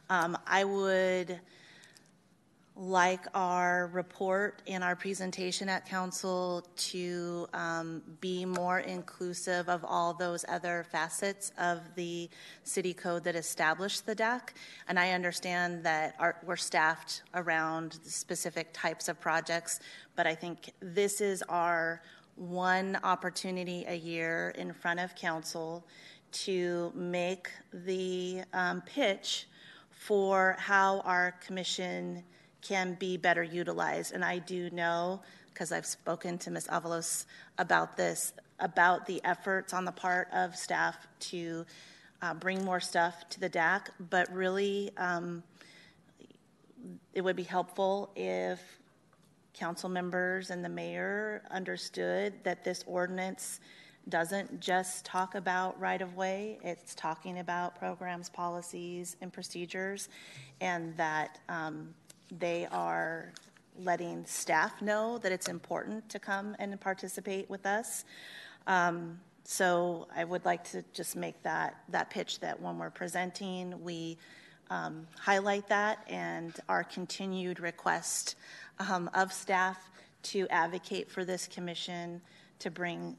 Um, 0.09 0.37
I 0.47 0.63
would 0.63 1.39
like 2.75 3.25
our 3.33 3.87
report 3.93 4.61
and 4.65 4.83
our 4.83 4.95
presentation 4.95 5.67
at 5.67 5.85
council 5.85 6.65
to 6.77 7.47
um, 7.53 8.01
be 8.21 8.45
more 8.45 8.79
inclusive 8.79 9.67
of 9.67 9.83
all 9.83 10.13
those 10.13 10.45
other 10.47 10.85
facets 10.89 11.51
of 11.57 11.79
the 11.95 12.29
city 12.63 12.93
code 12.93 13.23
that 13.25 13.35
established 13.35 14.05
the 14.05 14.15
DAC. 14.15 14.49
And 14.87 14.97
I 14.97 15.11
understand 15.11 15.83
that 15.83 16.15
our, 16.19 16.37
we're 16.45 16.55
staffed 16.55 17.21
around 17.33 17.99
specific 18.03 18.69
types 18.71 19.09
of 19.09 19.19
projects, 19.19 19.81
but 20.15 20.25
I 20.25 20.33
think 20.33 20.71
this 20.81 21.19
is 21.19 21.43
our 21.49 22.01
one 22.39 22.97
opportunity 23.03 23.83
a 23.87 23.95
year 23.95 24.53
in 24.57 24.71
front 24.71 24.99
of 24.99 25.13
council 25.13 25.85
to 26.31 26.91
make 26.95 27.49
the 27.73 28.41
um, 28.53 28.81
pitch 28.81 29.47
for 29.89 30.55
how 30.57 31.01
our 31.01 31.33
commission 31.45 32.23
can 32.61 32.95
be 32.99 33.17
better 33.17 33.43
utilized. 33.43 34.13
And 34.13 34.23
I 34.23 34.39
do 34.39 34.69
know, 34.69 35.21
because 35.53 35.71
I've 35.71 35.85
spoken 35.85 36.37
to 36.39 36.51
Ms. 36.51 36.67
Avalos 36.71 37.25
about 37.57 37.97
this, 37.97 38.33
about 38.59 39.05
the 39.05 39.21
efforts 39.25 39.73
on 39.73 39.83
the 39.83 39.91
part 39.91 40.29
of 40.33 40.55
staff 40.55 41.07
to 41.19 41.65
uh, 42.21 42.33
bring 42.33 42.63
more 42.63 42.79
stuff 42.79 43.27
to 43.29 43.39
the 43.39 43.49
DAC, 43.49 43.87
but 44.09 44.31
really 44.33 44.91
um, 44.97 45.43
it 47.13 47.21
would 47.21 47.35
be 47.35 47.43
helpful 47.43 48.11
if 48.15 48.78
council 49.59 49.89
members 49.89 50.49
and 50.49 50.63
the 50.63 50.69
mayor 50.69 51.43
understood 51.51 52.33
that 52.43 52.63
this 52.63 52.83
ordinance 52.87 53.59
doesn't 54.07 54.59
just 54.59 55.05
talk 55.05 55.35
about 55.35 55.79
right 55.79 56.01
of 56.01 56.15
way, 56.15 56.57
it's 56.63 56.95
talking 56.95 57.39
about 57.39 57.77
programs, 57.77 58.29
policies, 58.29 59.17
and 59.21 59.31
procedures, 59.31 60.07
and 60.61 60.95
that 60.97 61.39
um, 61.49 61.93
they 62.31 62.67
are 62.71 63.33
letting 63.77 64.25
staff 64.25 64.81
know 64.81 65.17
that 65.19 65.31
it's 65.31 65.47
important 65.47 66.07
to 66.09 66.19
come 66.19 66.55
and 66.57 66.79
participate 66.79 67.49
with 67.49 67.65
us. 67.65 68.05
Um, 68.65 69.19
so 69.43 70.07
I 70.15 70.23
would 70.23 70.45
like 70.45 70.63
to 70.71 70.83
just 70.93 71.15
make 71.15 71.41
that, 71.43 71.75
that 71.89 72.09
pitch 72.09 72.39
that 72.39 72.61
when 72.61 72.77
we're 72.77 72.89
presenting, 72.89 73.83
we 73.83 74.17
um, 74.69 75.07
highlight 75.17 75.67
that 75.69 76.05
and 76.07 76.55
our 76.67 76.83
continued 76.83 77.59
request 77.59 78.35
um, 78.79 79.09
of 79.13 79.31
staff 79.33 79.89
to 80.21 80.47
advocate 80.49 81.09
for 81.09 81.25
this 81.25 81.47
commission 81.47 82.21
to 82.59 82.69
bring 82.69 83.17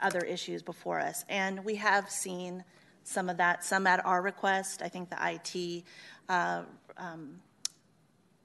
other 0.00 0.20
issues 0.20 0.62
before 0.62 1.00
us. 1.00 1.24
And 1.28 1.64
we 1.64 1.76
have 1.76 2.10
seen 2.10 2.64
some 3.04 3.28
of 3.28 3.36
that, 3.36 3.64
some 3.64 3.86
at 3.86 4.04
our 4.04 4.22
request. 4.22 4.82
I 4.82 4.88
think 4.88 5.10
the 5.10 5.18
IT 5.20 5.84
uh, 6.28 6.62
um, 6.96 7.40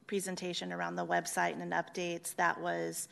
presentation 0.08 0.74
around 0.74 0.96
the 0.96 1.06
website 1.06 1.60
and 1.62 1.72
updates 1.72 2.36
that 2.36 2.60
was 2.60 3.08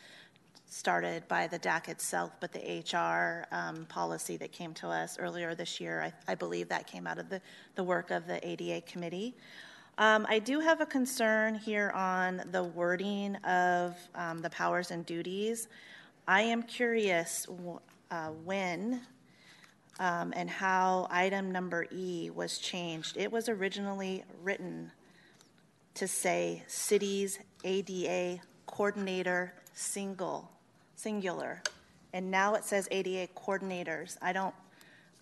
started 0.70 1.26
by 1.28 1.48
the 1.48 1.58
DAC 1.58 1.88
itself, 1.88 2.32
but 2.42 2.52
the 2.52 2.84
HR 2.84 3.46
um, 3.56 3.86
policy 3.86 4.36
that 4.38 4.52
came 4.52 4.74
to 4.74 4.88
us 4.88 5.18
earlier 5.18 5.56
this 5.56 5.80
year, 5.80 6.02
I, 6.02 6.32
I, 6.32 6.36
believe 6.36 6.68
that 6.70 6.88
came 6.88 7.08
out 7.08 7.20
of 7.20 7.30
the, 7.30 7.42
the 7.76 7.84
work 7.86 8.12
of 8.12 8.28
the 8.28 8.46
ADA 8.46 8.82
committee. 8.82 9.34
Um, 10.00 10.28
I 10.30 10.38
do 10.38 10.60
have 10.60 10.80
a 10.80 10.86
concern 10.86 11.56
here 11.56 11.90
on 11.90 12.44
the 12.52 12.64
wording 12.64 13.36
of 13.38 13.98
um, 14.14 14.40
the 14.44 14.50
powers 14.52 14.92
and 14.92 15.04
duties. 15.04 15.70
I 16.28 16.44
am 16.44 16.62
curious 16.62 17.48
uh, 18.12 18.28
when 18.46 19.02
um, 20.00 20.34
and 20.36 20.48
how 20.52 21.08
item 21.10 21.52
number 21.52 21.88
E 21.92 22.30
was 22.30 22.60
changed. 22.60 23.18
It 23.18 23.32
was 23.32 23.50
originally 23.50 24.24
written 24.44 24.92
to 25.96 26.08
say 26.08 26.62
cities 26.68 27.40
ADA 27.64 28.40
coordinator 28.68 29.52
single, 29.74 30.52
singular, 30.96 31.64
and 32.14 32.30
now 32.30 32.54
it 32.54 32.64
says 32.64 32.88
ADA 32.92 33.30
coordinators. 33.34 34.16
I 34.22 34.32
don't 34.32 34.54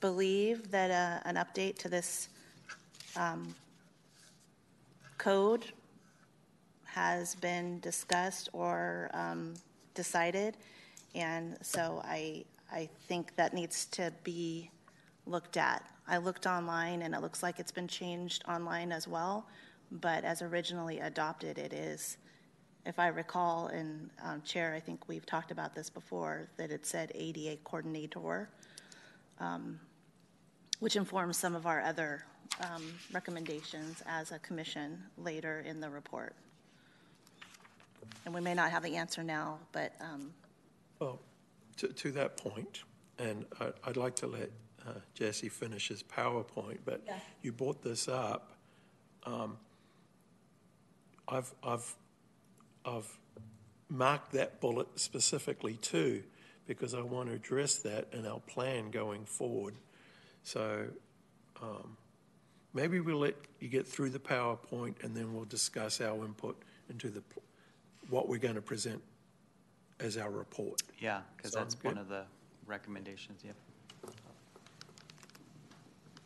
believe 0.02 0.70
that 0.72 0.92
uh, 0.92 1.30
an 1.30 1.36
update 1.36 1.78
to 1.78 1.88
this 1.88 2.28
um, 3.16 3.56
code 5.26 5.66
has 6.84 7.34
been 7.34 7.80
discussed 7.80 8.48
or 8.54 9.10
um, 9.16 9.56
decided, 9.96 10.56
and 11.16 11.58
so 11.64 12.00
I 12.06 12.46
I 12.72 12.88
think 13.08 13.36
that 13.36 13.52
needs 13.52 13.86
to 13.98 14.14
be 14.24 14.70
looked 15.26 15.58
at. 15.58 15.84
I 16.08 16.18
looked 16.18 16.46
online 16.46 17.02
and 17.02 17.16
it 17.16 17.22
looks 17.22 17.42
like 17.42 17.60
it's 17.60 17.72
been 17.72 17.88
changed 17.88 18.44
online 18.48 18.92
as 18.92 19.08
well, 19.08 19.48
but 19.92 20.24
as 20.24 20.44
originally 20.44 21.00
adopted, 21.00 21.58
it 21.58 21.74
is. 21.74 22.18
If 22.86 23.00
I 23.00 23.08
recall, 23.08 23.68
and 23.68 24.12
um, 24.24 24.44
Chair, 24.44 24.76
I 24.76 24.80
think 24.80 25.08
we've 25.08 25.26
talked 25.26 25.50
about 25.50 25.74
this 25.74 25.90
before, 25.90 26.50
that 26.58 26.70
it 26.70 26.86
said 26.86 27.12
ADA 27.16 27.58
coordinator, 27.64 28.48
um, 29.40 29.80
which 30.82 30.96
informs 30.96 31.36
some 31.36 31.56
of 31.56 31.66
our 31.66 31.82
other 31.82 32.26
um, 32.62 32.84
recommendations 33.12 34.02
as 34.08 34.32
a 34.32 34.40
commission 34.40 35.02
later 35.18 35.64
in 35.68 35.80
the 35.80 35.90
report. 35.90 36.36
And 38.26 38.34
we 38.34 38.42
may 38.42 38.54
not 38.54 38.72
have 38.72 38.84
the 38.84 38.96
answer 38.96 39.24
now, 39.24 39.60
but. 39.72 39.94
Um, 40.00 40.32
well, 41.00 41.20
to, 41.78 41.88
to 41.88 42.12
that 42.14 42.38
point, 42.38 42.84
and 43.20 43.46
I, 43.60 43.72
would 43.88 43.98
like 43.98 44.16
to 44.18 44.28
let 44.28 44.52
uh, 44.88 44.94
Jesse 45.14 45.50
finish 45.50 45.90
his 45.90 46.04
PowerPoint, 46.04 46.80
but 46.86 47.02
yeah. 47.06 47.20
you 47.42 47.52
brought 47.52 47.82
this 47.82 48.08
up. 48.08 48.54
Um, 49.24 49.58
I've, 51.28 51.54
I've, 51.64 51.96
I've 52.86 53.18
marked 53.90 54.34
that 54.34 54.62
bullet 54.62 54.88
specifically 55.00 55.76
too, 55.76 56.24
because 56.68 56.94
I 56.94 57.02
want 57.02 57.30
to 57.30 57.36
address 57.36 57.78
that 57.80 58.08
in 58.12 58.26
our 58.26 58.40
plan 58.40 58.92
going 58.92 59.26
forward. 59.26 59.76
So 60.44 60.88
um, 61.62 61.98
maybe 62.76 63.00
we'll 63.00 63.18
let 63.18 63.36
you 63.60 63.68
get 63.68 63.88
through 63.88 64.12
the 64.12 64.20
PowerPoint 64.20 65.04
and 65.04 65.16
then 65.16 65.34
we'll 65.34 65.46
discuss 65.46 66.02
our 66.02 66.24
input 66.24 66.62
into 66.90 67.10
the 67.10 67.24
what 68.10 68.30
we're 68.30 68.38
going 68.38 68.54
to 68.54 68.62
present 68.62 69.02
as 70.00 70.18
our 70.18 70.30
report. 70.30 70.84
Yeah, 71.00 71.22
because 71.36 71.52
that's 71.52 71.76
one 71.82 71.98
of 71.98 72.10
the 72.10 72.24
recommendations, 72.68 73.42
yep. 73.44 73.56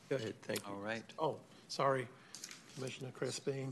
Go 0.09 0.15
ahead, 0.17 0.33
thank 0.41 0.59
you. 0.67 0.73
All 0.73 0.81
right. 0.81 1.03
Oh, 1.19 1.37
sorry, 1.67 2.07
Commissioner 2.75 3.11
Crispin. 3.11 3.71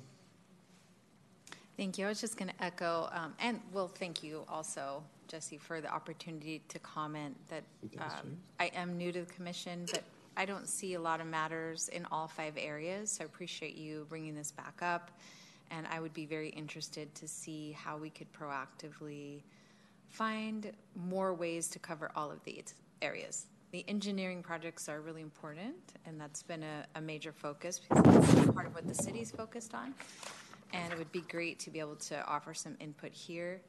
Thank 1.76 1.98
you. 1.98 2.06
I 2.06 2.10
was 2.10 2.22
just 2.22 2.38
going 2.38 2.50
to 2.50 2.64
echo, 2.64 3.10
um, 3.12 3.34
and 3.40 3.60
well, 3.74 3.88
thank 3.88 4.24
you 4.24 4.44
also, 4.48 5.04
Jesse, 5.28 5.58
for 5.58 5.82
the 5.82 5.92
opportunity 5.92 6.62
to 6.70 6.80
comment 6.80 7.36
that 7.50 7.64
um, 8.00 8.38
I 8.60 8.68
am 8.76 8.98
new 8.98 9.12
to 9.12 9.22
the 9.22 9.34
commission, 9.34 9.86
but 9.92 10.04
I 10.38 10.46
don't 10.46 10.70
see 10.70 10.94
a 10.94 11.02
lot 11.02 11.20
of 11.20 11.26
matters 11.26 11.90
in 11.90 12.06
all 12.12 12.28
five 12.28 12.54
areas. 12.58 13.12
So 13.12 13.24
I 13.24 13.26
appreciate 13.26 13.76
you 13.76 14.06
bringing 14.08 14.36
this 14.36 14.52
back 14.52 14.84
up, 14.84 15.10
and 15.72 15.88
I 15.88 16.00
would 16.00 16.14
be 16.14 16.28
very 16.28 16.50
interested 16.50 17.14
to 17.16 17.28
see 17.28 17.72
how 17.72 17.98
we 17.98 18.12
could 18.12 18.32
proactively 18.32 19.42
find 20.10 20.72
more 20.96 21.34
ways 21.34 21.68
to 21.70 21.80
cover 21.80 22.12
all 22.16 22.30
of 22.30 22.44
these 22.44 22.76
areas. 23.02 23.48
The 23.72 23.84
engineering 23.88 24.44
projects 24.44 24.88
are 24.88 25.02
really 25.02 25.24
important, 25.24 25.76
and 26.06 26.22
that's 26.22 26.44
been 26.44 26.62
a, 26.62 26.86
a 26.96 27.02
major 27.02 27.32
focus 27.32 27.80
because 27.80 28.04
that's 28.06 28.52
part 28.52 28.68
of 28.68 28.76
what 28.76 28.88
the 28.88 28.94
city's 28.94 29.32
focused 29.32 29.74
on. 29.74 29.96
And 30.72 30.94
it 30.94 31.00
would 31.00 31.12
be 31.12 31.22
great 31.22 31.60
to 31.62 31.72
be 31.72 31.80
able 31.80 31.96
to 31.96 32.24
offer 32.28 32.54
some 32.54 32.78
input 32.80 33.12
here. 33.12 33.60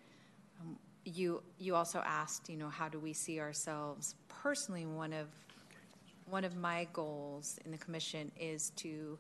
Um, 0.60 0.76
you 1.04 1.42
you 1.58 1.74
also 1.74 2.02
asked, 2.04 2.50
you 2.50 2.56
know, 2.56 2.68
how 2.68 2.88
do 2.88 2.98
we 2.98 3.14
see 3.14 3.40
ourselves 3.40 4.14
personally? 4.28 4.84
One 4.84 5.14
of 5.14 5.28
one 6.30 6.44
of 6.44 6.56
my 6.56 6.86
goals 6.92 7.58
in 7.64 7.70
the 7.70 7.78
commission 7.78 8.30
is 8.38 8.70
to 8.76 9.18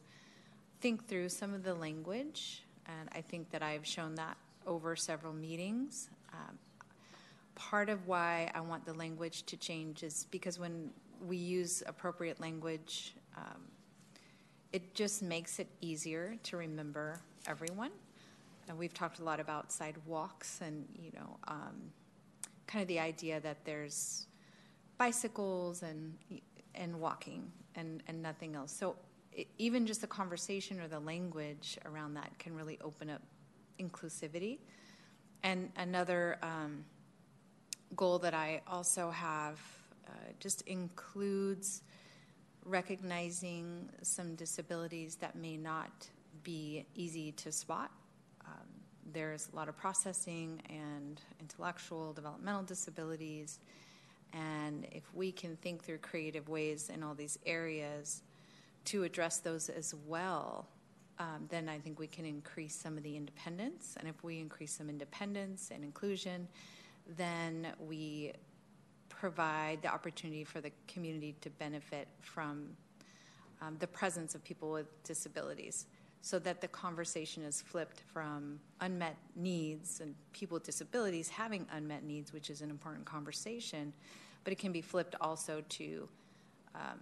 think 0.80 1.06
through 1.08 1.28
some 1.28 1.54
of 1.54 1.62
the 1.62 1.74
language, 1.74 2.62
and 2.86 3.08
I 3.12 3.20
think 3.20 3.50
that 3.50 3.62
I've 3.62 3.86
shown 3.86 4.14
that 4.16 4.36
over 4.66 4.94
several 4.96 5.32
meetings. 5.32 6.10
Um, 6.32 6.58
part 7.54 7.88
of 7.88 8.06
why 8.06 8.50
I 8.54 8.60
want 8.60 8.84
the 8.84 8.92
language 8.94 9.42
to 9.44 9.56
change 9.56 10.02
is 10.02 10.26
because 10.30 10.58
when 10.58 10.90
we 11.26 11.36
use 11.36 11.82
appropriate 11.86 12.40
language, 12.40 13.14
um, 13.36 13.62
it 14.72 14.94
just 14.94 15.22
makes 15.22 15.58
it 15.58 15.66
easier 15.80 16.36
to 16.44 16.56
remember 16.56 17.20
everyone. 17.46 17.90
And 18.68 18.78
we've 18.78 18.92
talked 18.92 19.18
a 19.18 19.24
lot 19.24 19.40
about 19.40 19.72
sidewalks 19.72 20.60
and, 20.60 20.86
you 20.94 21.10
know, 21.14 21.38
um, 21.48 21.90
kind 22.66 22.82
of 22.82 22.88
the 22.88 23.00
idea 23.00 23.40
that 23.40 23.64
there's 23.64 24.26
bicycles 24.98 25.82
and 25.82 26.14
and 26.78 26.98
walking 27.00 27.50
and, 27.74 28.02
and 28.06 28.22
nothing 28.22 28.54
else. 28.54 28.72
So 28.72 28.96
it, 29.32 29.48
even 29.58 29.86
just 29.86 30.00
the 30.00 30.06
conversation 30.06 30.80
or 30.80 30.88
the 30.88 31.00
language 31.00 31.78
around 31.84 32.14
that 32.14 32.38
can 32.38 32.54
really 32.54 32.78
open 32.82 33.10
up 33.10 33.20
inclusivity. 33.78 34.58
And 35.42 35.70
another 35.76 36.38
um, 36.42 36.84
goal 37.94 38.18
that 38.20 38.34
I 38.34 38.62
also 38.66 39.10
have 39.10 39.58
uh, 40.06 40.10
just 40.40 40.62
includes 40.62 41.82
recognizing 42.64 43.88
some 44.02 44.34
disabilities 44.34 45.16
that 45.16 45.36
may 45.36 45.56
not 45.56 46.08
be 46.42 46.86
easy 46.94 47.32
to 47.32 47.52
spot. 47.52 47.90
Um, 48.46 48.66
there's 49.12 49.48
a 49.52 49.56
lot 49.56 49.68
of 49.68 49.76
processing 49.76 50.60
and 50.68 51.20
intellectual 51.40 52.12
developmental 52.12 52.62
disabilities. 52.62 53.58
And 54.32 54.86
if 54.92 55.02
we 55.14 55.32
can 55.32 55.56
think 55.56 55.84
through 55.84 55.98
creative 55.98 56.48
ways 56.48 56.90
in 56.92 57.02
all 57.02 57.14
these 57.14 57.38
areas 57.46 58.22
to 58.86 59.04
address 59.04 59.38
those 59.38 59.68
as 59.68 59.94
well, 60.06 60.68
um, 61.18 61.46
then 61.48 61.68
I 61.68 61.78
think 61.78 61.98
we 61.98 62.06
can 62.06 62.24
increase 62.24 62.74
some 62.74 62.96
of 62.96 63.02
the 63.02 63.16
independence. 63.16 63.96
And 63.98 64.08
if 64.08 64.22
we 64.22 64.38
increase 64.38 64.72
some 64.72 64.88
independence 64.88 65.70
and 65.74 65.82
inclusion, 65.82 66.46
then 67.16 67.68
we 67.80 68.32
provide 69.08 69.82
the 69.82 69.88
opportunity 69.88 70.44
for 70.44 70.60
the 70.60 70.70
community 70.86 71.34
to 71.40 71.50
benefit 71.50 72.06
from 72.20 72.68
um, 73.60 73.76
the 73.80 73.86
presence 73.86 74.34
of 74.34 74.44
people 74.44 74.70
with 74.70 75.02
disabilities 75.02 75.86
so 76.20 76.38
that 76.38 76.60
the 76.60 76.68
conversation 76.68 77.42
is 77.42 77.62
flipped 77.62 78.00
from 78.12 78.60
unmet 78.80 79.16
needs 79.36 80.00
and 80.00 80.14
people 80.32 80.56
with 80.56 80.64
disabilities 80.64 81.28
having 81.28 81.66
unmet 81.72 82.04
needs, 82.04 82.32
which 82.32 82.50
is 82.50 82.60
an 82.60 82.70
important 82.70 83.04
conversation, 83.04 83.92
but 84.44 84.52
it 84.52 84.58
can 84.58 84.72
be 84.72 84.80
flipped 84.80 85.14
also 85.20 85.62
to 85.68 86.08
um, 86.74 87.00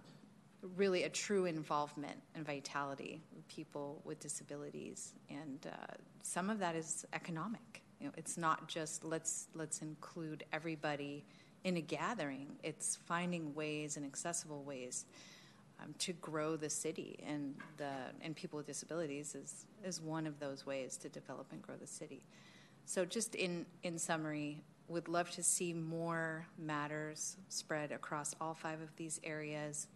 really 0.75 1.03
a 1.03 1.09
true 1.09 1.45
involvement 1.45 2.17
and 2.35 2.45
vitality 2.45 3.21
of 3.37 3.47
people 3.47 4.01
with 4.03 4.19
disabilities, 4.19 5.13
and 5.29 5.67
uh, 5.67 5.93
some 6.23 6.49
of 6.49 6.59
that 6.59 6.75
is 6.75 7.05
economic. 7.13 7.83
You 7.99 8.07
know, 8.07 8.13
it's 8.17 8.37
not 8.37 8.67
just 8.67 9.03
let's 9.03 9.47
let's 9.53 9.81
include 9.81 10.43
everybody 10.51 11.25
in 11.63 11.77
a 11.77 11.81
gathering. 11.81 12.47
It's 12.63 12.97
finding 13.05 13.53
ways 13.53 13.97
and 13.97 14.05
accessible 14.05 14.63
ways 14.63 15.05
um, 15.79 15.93
to 15.99 16.13
grow 16.13 16.55
the 16.55 16.69
city, 16.69 17.19
and 17.25 17.55
the 17.77 17.91
and 18.21 18.35
people 18.35 18.57
with 18.57 18.65
disabilities 18.65 19.35
is 19.35 19.65
is 19.83 20.01
one 20.01 20.27
of 20.27 20.39
those 20.39 20.65
ways 20.65 20.97
to 20.97 21.09
develop 21.09 21.47
and 21.51 21.61
grow 21.61 21.75
the 21.75 21.87
city. 21.87 22.23
So, 22.85 23.05
just 23.05 23.35
in 23.35 23.65
in 23.83 23.97
summary, 23.97 24.63
would 24.87 25.07
love 25.07 25.29
to 25.31 25.43
see 25.43 25.73
more 25.73 26.45
matters 26.57 27.37
spread 27.49 27.91
across 27.91 28.33
all 28.39 28.53
five 28.53 28.81
of 28.81 28.95
these 28.95 29.19
areas. 29.23 29.87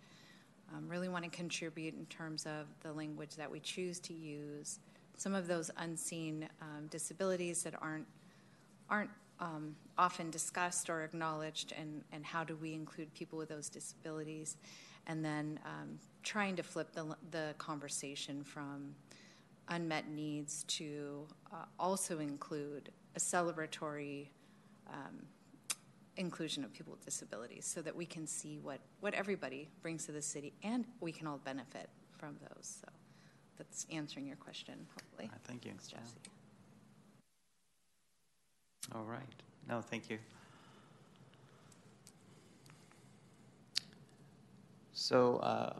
Um, 0.73 0.87
really 0.87 1.09
want 1.09 1.25
to 1.25 1.29
contribute 1.29 1.95
in 1.95 2.05
terms 2.05 2.45
of 2.45 2.67
the 2.81 2.93
language 2.93 3.35
that 3.35 3.51
we 3.51 3.59
choose 3.59 3.99
to 4.01 4.13
use. 4.13 4.79
Some 5.17 5.35
of 5.35 5.47
those 5.47 5.69
unseen 5.77 6.47
um, 6.61 6.87
disabilities 6.87 7.63
that 7.63 7.73
aren't 7.81 8.07
aren't 8.89 9.09
um, 9.41 9.75
often 9.97 10.29
discussed 10.29 10.89
or 10.89 11.03
acknowledged, 11.03 11.73
and, 11.77 12.03
and 12.11 12.23
how 12.23 12.43
do 12.43 12.55
we 12.55 12.73
include 12.73 13.13
people 13.13 13.39
with 13.39 13.49
those 13.49 13.69
disabilities? 13.69 14.55
And 15.07 15.23
then 15.23 15.59
um, 15.65 15.99
trying 16.23 16.55
to 16.55 16.63
flip 16.63 16.93
the, 16.93 17.15
the 17.31 17.55
conversation 17.57 18.43
from 18.43 18.95
unmet 19.69 20.09
needs 20.09 20.63
to 20.63 21.27
uh, 21.51 21.65
also 21.79 22.19
include 22.19 22.91
a 23.15 23.19
celebratory 23.19 24.27
um, 24.87 25.23
inclusion 26.17 26.63
of 26.63 26.73
people 26.73 26.91
with 26.91 27.03
disabilities 27.03 27.65
so 27.65 27.81
that 27.81 27.95
we 27.95 28.05
can 28.05 28.27
see 28.27 28.59
what, 28.59 28.79
what 28.99 29.13
everybody 29.13 29.69
brings 29.81 30.05
to 30.05 30.11
the 30.11 30.21
city 30.21 30.53
and 30.63 30.85
we 30.99 31.11
can 31.11 31.27
all 31.27 31.39
benefit 31.43 31.89
from 32.17 32.35
those. 32.41 32.79
So 32.81 32.87
that's 33.57 33.85
answering 33.91 34.27
your 34.27 34.35
question, 34.37 34.75
hopefully. 34.93 35.29
Right, 35.31 35.41
thank 35.43 35.65
you. 35.65 35.71
Thanks, 35.71 35.87
Jesse. 35.87 36.01
All 38.93 39.03
right. 39.03 39.21
No, 39.69 39.81
thank 39.81 40.09
you. 40.09 40.17
So, 45.01 45.37
uh, 45.37 45.73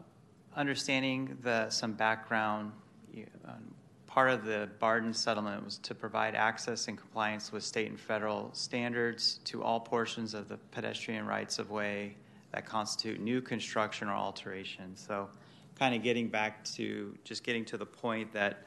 understanding 0.56 1.38
the 1.42 1.70
some 1.70 1.92
background, 1.92 2.72
you, 3.14 3.24
um, 3.46 3.72
part 4.08 4.30
of 4.30 4.44
the 4.44 4.68
Barden 4.80 5.14
settlement 5.14 5.64
was 5.64 5.78
to 5.78 5.94
provide 5.94 6.34
access 6.34 6.88
and 6.88 6.98
compliance 6.98 7.52
with 7.52 7.62
state 7.62 7.88
and 7.88 8.00
federal 8.00 8.50
standards 8.52 9.38
to 9.44 9.62
all 9.62 9.78
portions 9.78 10.34
of 10.34 10.48
the 10.48 10.56
pedestrian 10.72 11.24
rights 11.24 11.60
of 11.60 11.70
way 11.70 12.16
that 12.50 12.66
constitute 12.66 13.20
new 13.20 13.40
construction 13.40 14.08
or 14.08 14.14
alteration. 14.14 14.96
So, 14.96 15.28
kind 15.78 15.94
of 15.94 16.02
getting 16.02 16.26
back 16.26 16.64
to 16.74 17.16
just 17.22 17.44
getting 17.44 17.64
to 17.66 17.76
the 17.76 17.86
point 17.86 18.32
that 18.32 18.64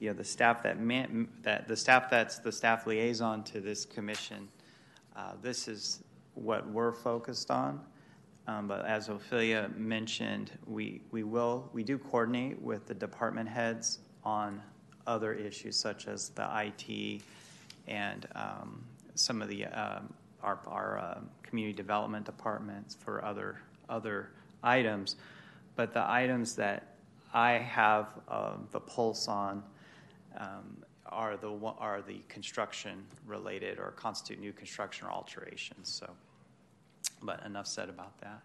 you 0.00 0.08
know 0.08 0.14
the 0.14 0.24
staff 0.24 0.60
that 0.64 0.80
man, 0.80 1.28
that 1.42 1.68
the 1.68 1.76
staff 1.76 2.10
that's 2.10 2.40
the 2.40 2.50
staff 2.50 2.88
liaison 2.88 3.44
to 3.44 3.60
this 3.60 3.84
commission. 3.84 4.48
Uh, 5.14 5.34
this 5.40 5.68
is 5.68 6.02
what 6.34 6.68
we're 6.68 6.90
focused 6.90 7.52
on. 7.52 7.80
Um, 8.46 8.68
but 8.68 8.84
as 8.84 9.08
Ophelia 9.08 9.70
mentioned, 9.76 10.50
we 10.66 11.00
we 11.10 11.22
will 11.22 11.68
we 11.72 11.82
do 11.82 11.96
coordinate 11.96 12.60
with 12.60 12.86
the 12.86 12.94
department 12.94 13.48
heads 13.48 14.00
on 14.22 14.60
other 15.06 15.32
issues 15.32 15.76
such 15.76 16.08
as 16.08 16.30
the 16.30 16.48
IT 16.54 17.22
and 17.86 18.26
um, 18.34 18.84
some 19.14 19.40
of 19.42 19.48
the 19.48 19.66
um, 19.66 20.12
our, 20.42 20.58
our 20.66 20.98
uh, 20.98 21.18
community 21.42 21.74
development 21.74 22.26
departments 22.26 22.94
for 22.94 23.24
other 23.24 23.60
other 23.88 24.30
items. 24.62 25.16
But 25.76 25.92
the 25.92 26.08
items 26.08 26.54
that 26.56 26.94
I 27.32 27.52
have 27.52 28.08
uh, 28.28 28.52
the 28.70 28.80
pulse 28.80 29.26
on 29.26 29.62
um, 30.38 30.84
are 31.06 31.36
the 31.36 31.50
are 31.78 32.02
the 32.02 32.20
construction 32.28 33.04
related 33.26 33.78
or 33.78 33.92
constitute 33.92 34.40
new 34.40 34.52
construction 34.52 35.06
or 35.06 35.12
alterations. 35.12 35.88
So, 35.88 36.10
but 37.24 37.44
enough 37.44 37.66
said 37.66 37.88
about 37.88 38.20
that. 38.20 38.40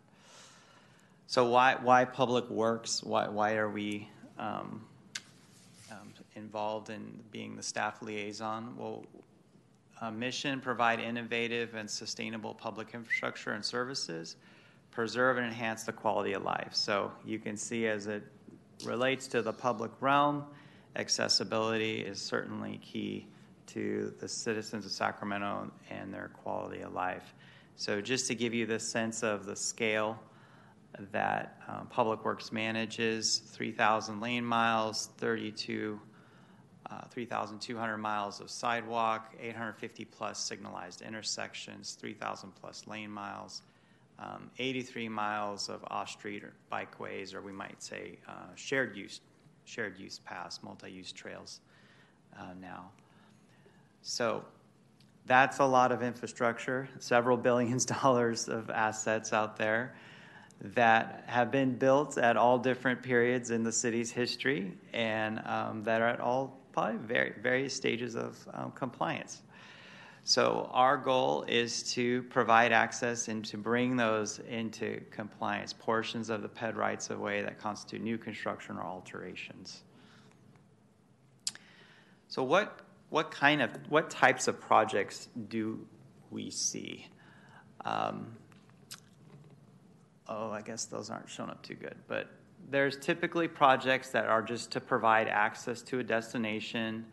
So 1.27 1.49
why 1.49 1.75
why 1.75 2.05
public 2.05 2.49
works? 2.49 3.03
Why 3.03 3.27
why 3.27 3.55
are 3.57 3.69
we 3.69 4.09
um, 4.39 4.81
um, 5.91 6.13
involved 6.35 6.89
in 6.89 7.19
being 7.31 7.55
the 7.55 7.63
staff 7.63 8.01
liaison. 8.01 8.75
Well, 8.77 9.05
mission 10.13 10.61
provide 10.61 10.99
innovative 10.99 11.75
and 11.75 11.89
sustainable 11.89 12.53
public 12.53 12.93
infrastructure 12.93 13.51
and 13.51 13.63
services, 13.63 14.37
preserve 14.91 15.37
and 15.37 15.45
enhance 15.45 15.83
the 15.83 15.91
quality 15.91 16.33
of 16.33 16.43
life. 16.43 16.69
So 16.73 17.11
you 17.25 17.37
can 17.37 17.57
see 17.57 17.87
as 17.87 18.07
it 18.07 18.23
relates 18.85 19.27
to 19.27 19.41
the 19.41 19.51
public 19.51 19.91
realm, 19.99 20.45
accessibility 20.95 21.99
is 21.99 22.19
certainly 22.19 22.79
key 22.81 23.27
to 23.67 24.13
the 24.19 24.27
citizens 24.27 24.85
of 24.85 24.91
Sacramento 24.91 25.69
and 25.89 26.13
their 26.13 26.31
quality 26.43 26.81
of 26.81 26.93
life. 26.93 27.33
So 27.79 28.01
just 28.01 28.27
to 28.27 28.35
give 28.35 28.53
you 28.53 28.65
the 28.65 28.77
sense 28.77 29.23
of 29.23 29.45
the 29.45 29.55
scale 29.55 30.19
that 31.13 31.61
um, 31.65 31.87
Public 31.87 32.25
Works 32.25 32.51
manages 32.51 33.37
3,000 33.37 34.19
lane 34.19 34.43
miles, 34.43 35.11
32, 35.17 35.97
uh, 36.91 37.01
3,200 37.09 37.97
miles 37.97 38.41
of 38.41 38.49
sidewalk, 38.49 39.33
850 39.39 40.03
plus 40.03 40.39
signalized 40.39 41.01
intersections, 41.01 41.93
3,000 41.93 42.51
plus 42.53 42.85
lane 42.85 43.09
miles, 43.09 43.61
um, 44.19 44.51
83 44.59 45.07
miles 45.07 45.69
of 45.69 45.81
off-street 45.87 46.43
bikeways, 46.69 47.33
or 47.33 47.41
we 47.41 47.53
might 47.53 47.81
say 47.81 48.17
uh, 48.27 48.53
shared 48.55 48.97
use, 48.97 49.21
shared 49.63 49.97
use 49.97 50.19
paths, 50.19 50.59
multi-use 50.63 51.13
trails 51.13 51.61
uh, 52.37 52.47
now. 52.59 52.89
So 54.01 54.43
that's 55.25 55.59
a 55.59 55.65
lot 55.65 55.91
of 55.91 56.01
infrastructure, 56.01 56.89
several 56.99 57.37
billions 57.37 57.85
dollars 58.01 58.47
of 58.47 58.69
assets 58.69 59.33
out 59.33 59.57
there 59.57 59.95
that 60.61 61.23
have 61.27 61.51
been 61.51 61.75
built 61.77 62.17
at 62.17 62.35
all 62.35 62.57
different 62.57 63.01
periods 63.01 63.51
in 63.51 63.63
the 63.63 63.71
city's 63.71 64.11
history 64.11 64.73
and 64.93 65.41
um, 65.45 65.83
that 65.83 66.01
are 66.01 66.09
at 66.09 66.19
all 66.19 66.59
probably 66.71 66.97
very, 66.97 67.33
various 67.41 67.73
stages 67.73 68.15
of 68.15 68.37
um, 68.53 68.71
compliance. 68.71 69.41
So, 70.25 70.69
our 70.73 70.97
goal 70.97 71.43
is 71.47 71.91
to 71.93 72.23
provide 72.23 72.71
access 72.71 73.29
and 73.29 73.43
to 73.45 73.57
bring 73.57 73.95
those 73.95 74.39
into 74.49 75.01
compliance, 75.09 75.73
portions 75.73 76.29
of 76.29 76.41
the 76.41 76.49
PED 76.49 76.75
rights 76.75 77.09
of 77.09 77.19
way 77.19 77.41
that 77.41 77.57
constitute 77.57 78.01
new 78.01 78.17
construction 78.17 78.77
or 78.77 78.83
alterations. 78.83 79.81
So, 82.27 82.43
what, 82.43 82.81
what 83.09 83.31
kind 83.31 83.61
of, 83.61 83.71
what 83.89 84.09
types 84.09 84.47
of 84.47 84.59
projects 84.59 85.29
do 85.47 85.85
we 86.29 86.49
see? 86.49 87.07
Um, 87.85 88.35
oh, 90.27 90.51
I 90.51 90.61
guess 90.61 90.85
those 90.85 91.09
aren't 91.09 91.29
shown 91.29 91.49
up 91.49 91.61
too 91.63 91.75
good. 91.75 91.95
But 92.07 92.29
there's 92.69 92.97
typically 92.97 93.47
projects 93.47 94.09
that 94.11 94.25
are 94.25 94.41
just 94.41 94.71
to 94.71 94.79
provide 94.79 95.27
access 95.27 95.81
to 95.83 95.99
a 95.99 96.03
destination 96.03 97.05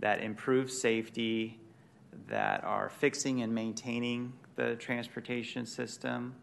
that 0.00 0.22
improve 0.22 0.70
safety, 0.70 1.58
that 2.28 2.62
are 2.64 2.88
fixing 2.88 3.42
and 3.42 3.54
maintaining 3.54 4.32
the 4.56 4.76
transportation 4.76 5.64
system, 5.64 6.34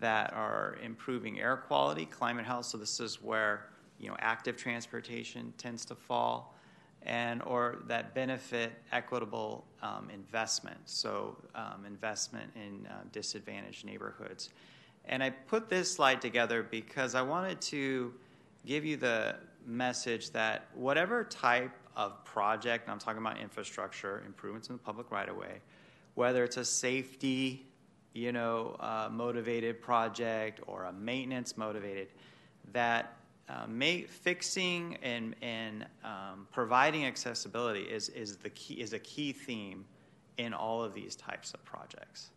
that 0.00 0.32
are 0.32 0.78
improving 0.82 1.40
air 1.40 1.56
quality, 1.56 2.06
climate 2.06 2.46
health. 2.46 2.66
So 2.66 2.78
this 2.78 3.00
is 3.00 3.22
where 3.22 3.66
you 3.98 4.08
know 4.08 4.16
active 4.18 4.56
transportation 4.56 5.52
tends 5.58 5.84
to 5.86 5.94
fall, 5.94 6.55
and 7.02 7.42
or 7.42 7.78
that 7.86 8.14
benefit 8.14 8.72
equitable 8.92 9.64
um, 9.82 10.10
investment. 10.12 10.78
So 10.86 11.36
um, 11.54 11.84
investment 11.86 12.50
in 12.56 12.86
uh, 12.86 13.02
disadvantaged 13.12 13.84
neighborhoods. 13.84 14.50
And 15.04 15.22
I 15.22 15.30
put 15.30 15.68
this 15.68 15.92
slide 15.92 16.20
together 16.20 16.64
because 16.64 17.14
I 17.14 17.22
wanted 17.22 17.60
to 17.62 18.12
give 18.64 18.84
you 18.84 18.96
the 18.96 19.36
message 19.66 20.30
that 20.30 20.66
whatever 20.74 21.24
type 21.24 21.70
of 21.96 22.22
project, 22.24 22.88
I'm 22.88 22.98
talking 22.98 23.22
about 23.22 23.38
infrastructure, 23.38 24.22
improvements 24.26 24.68
in 24.68 24.74
the 24.74 24.82
public 24.82 25.10
right 25.10 25.28
of 25.28 25.36
way, 25.36 25.60
whether 26.14 26.44
it's 26.44 26.56
a 26.56 26.64
safety, 26.64 27.66
you 28.12 28.32
know, 28.32 28.76
uh, 28.80 29.08
motivated 29.10 29.80
project 29.80 30.60
or 30.66 30.84
a 30.84 30.92
maintenance 30.92 31.56
motivated, 31.56 32.08
that 32.72 33.16
uh, 33.48 33.66
fixing 34.08 34.96
and, 35.02 35.34
and 35.42 35.86
um, 36.04 36.46
providing 36.52 37.06
accessibility 37.06 37.82
is, 37.82 38.08
is, 38.10 38.36
the 38.36 38.50
key, 38.50 38.74
is 38.74 38.92
a 38.92 38.98
key 38.98 39.32
theme 39.32 39.84
in 40.38 40.52
all 40.52 40.82
of 40.82 40.94
these 40.94 41.16
types 41.16 41.54
of 41.54 41.64
projects. 41.64 42.30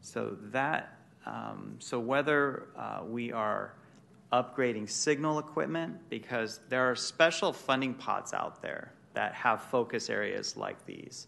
So 0.00 0.36
that 0.52 0.98
um, 1.28 1.76
so 1.78 1.98
whether 1.98 2.68
uh, 2.76 3.00
we 3.06 3.32
are 3.32 3.74
upgrading 4.32 4.88
signal 4.88 5.38
equipment, 5.38 5.96
because 6.08 6.60
there 6.68 6.90
are 6.90 6.96
special 6.96 7.52
funding 7.52 7.94
pots 7.94 8.32
out 8.32 8.62
there 8.62 8.92
that 9.14 9.34
have 9.34 9.62
focus 9.62 10.08
areas 10.10 10.56
like 10.56 10.84
these. 10.86 11.26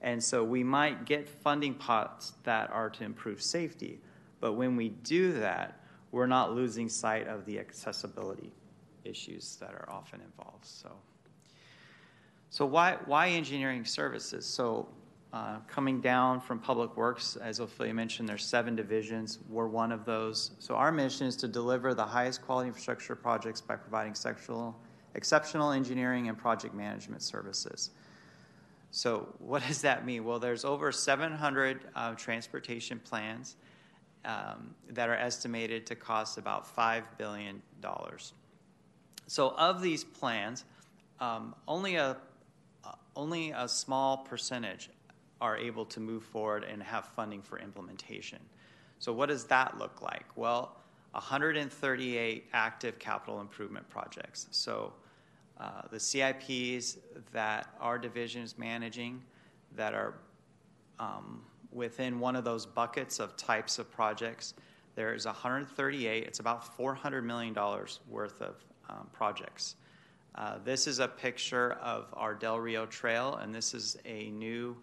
And 0.00 0.22
so 0.22 0.42
we 0.42 0.62
might 0.62 1.06
get 1.06 1.28
funding 1.28 1.74
pots 1.74 2.32
that 2.42 2.70
are 2.70 2.90
to 2.90 3.04
improve 3.04 3.40
safety, 3.40 4.00
but 4.40 4.52
when 4.52 4.76
we 4.76 4.90
do 4.90 5.32
that, 5.34 5.80
we're 6.12 6.26
not 6.26 6.54
losing 6.54 6.88
sight 6.88 7.26
of 7.26 7.44
the 7.46 7.58
accessibility 7.58 8.52
issues 9.04 9.56
that 9.56 9.70
are 9.70 9.88
often 9.90 10.20
involved. 10.20 10.64
So, 10.64 10.92
so 12.50 12.66
why, 12.66 12.98
why 13.06 13.30
engineering 13.30 13.84
services? 13.84 14.46
So 14.46 14.88
uh, 15.32 15.56
coming 15.66 16.02
down 16.02 16.40
from 16.40 16.58
Public 16.58 16.94
Works, 16.96 17.36
as 17.36 17.58
Ophelia 17.58 17.94
mentioned, 17.94 18.28
there's 18.28 18.44
seven 18.44 18.76
divisions. 18.76 19.38
We're 19.48 19.66
one 19.66 19.90
of 19.90 20.04
those. 20.04 20.50
So 20.58 20.74
our 20.74 20.92
mission 20.92 21.26
is 21.26 21.36
to 21.36 21.48
deliver 21.48 21.94
the 21.94 22.04
highest 22.04 22.42
quality 22.42 22.68
infrastructure 22.68 23.16
projects 23.16 23.62
by 23.62 23.76
providing 23.76 24.14
sexual, 24.14 24.78
exceptional 25.14 25.72
engineering 25.72 26.28
and 26.28 26.36
project 26.36 26.74
management 26.74 27.22
services. 27.22 27.90
So 28.90 29.34
what 29.38 29.66
does 29.66 29.80
that 29.80 30.04
mean? 30.04 30.24
Well, 30.24 30.38
there's 30.38 30.66
over 30.66 30.92
700 30.92 31.80
uh, 31.94 32.14
transportation 32.16 33.00
plans 33.02 33.56
um, 34.24 34.74
that 34.90 35.08
are 35.08 35.16
estimated 35.16 35.86
to 35.86 35.94
cost 35.94 36.38
about 36.38 36.76
$5 36.76 37.02
billion. 37.18 37.62
So 39.26 39.50
of 39.50 39.82
these 39.82 40.04
plans, 40.04 40.64
um, 41.20 41.54
only 41.68 41.96
a 41.96 42.16
uh, 42.84 42.92
only 43.14 43.52
a 43.52 43.68
small 43.68 44.18
percentage 44.18 44.90
are 45.40 45.56
able 45.56 45.84
to 45.84 46.00
move 46.00 46.22
forward 46.22 46.64
and 46.64 46.82
have 46.82 47.06
funding 47.16 47.42
for 47.42 47.58
implementation. 47.58 48.38
So, 48.98 49.12
what 49.12 49.28
does 49.28 49.44
that 49.46 49.78
look 49.78 50.02
like? 50.02 50.24
Well, 50.36 50.76
138 51.12 52.44
active 52.52 52.98
capital 52.98 53.40
improvement 53.40 53.88
projects. 53.88 54.46
So, 54.50 54.92
uh, 55.58 55.82
the 55.90 55.98
CIPs 55.98 56.98
that 57.32 57.74
our 57.80 57.98
division 57.98 58.42
is 58.42 58.56
managing 58.56 59.22
that 59.76 59.94
are 59.94 60.14
um, 60.98 61.42
within 61.72 62.20
one 62.20 62.36
of 62.36 62.44
those 62.44 62.66
buckets 62.66 63.18
of 63.18 63.36
types 63.36 63.78
of 63.78 63.90
projects, 63.90 64.54
there 64.94 65.14
is 65.14 65.26
138. 65.26 66.24
It's 66.24 66.40
about 66.40 66.76
$400 66.76 67.24
million 67.24 67.54
worth 68.08 68.42
of 68.42 68.56
um, 68.88 69.08
projects. 69.12 69.76
Uh, 70.34 70.58
this 70.64 70.86
is 70.86 70.98
a 70.98 71.08
picture 71.08 71.72
of 71.82 72.06
our 72.14 72.34
Del 72.34 72.58
Rio 72.58 72.86
Trail, 72.86 73.36
and 73.36 73.54
this 73.54 73.74
is 73.74 73.98
a 74.04 74.30
new 74.30 74.76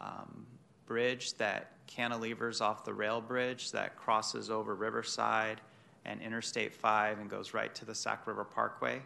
um, 0.00 0.46
bridge 0.86 1.34
that 1.34 1.72
cantilevers 1.86 2.60
off 2.60 2.84
the 2.84 2.92
rail 2.92 3.20
bridge 3.20 3.72
that 3.72 3.96
crosses 3.96 4.50
over 4.50 4.74
Riverside 4.74 5.60
and 6.04 6.22
Interstate 6.22 6.74
5 6.74 7.18
and 7.18 7.28
goes 7.28 7.52
right 7.52 7.74
to 7.74 7.84
the 7.84 7.94
Sac 7.94 8.26
River 8.26 8.44
Parkway. 8.44 9.02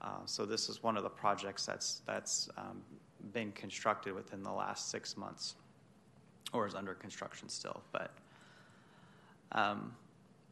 Uh, 0.00 0.10
so 0.26 0.46
this 0.46 0.68
is 0.68 0.82
one 0.82 0.96
of 0.96 1.02
the 1.02 1.10
projects 1.10 1.66
that's 1.66 2.02
that's 2.06 2.48
um, 2.56 2.82
been 3.32 3.50
constructed 3.52 4.14
within 4.14 4.42
the 4.42 4.52
last 4.52 4.90
six 4.90 5.16
months, 5.16 5.56
or 6.52 6.66
is 6.66 6.74
under 6.74 6.94
construction 6.94 7.48
still. 7.48 7.82
But 7.92 8.12
um, 9.52 9.94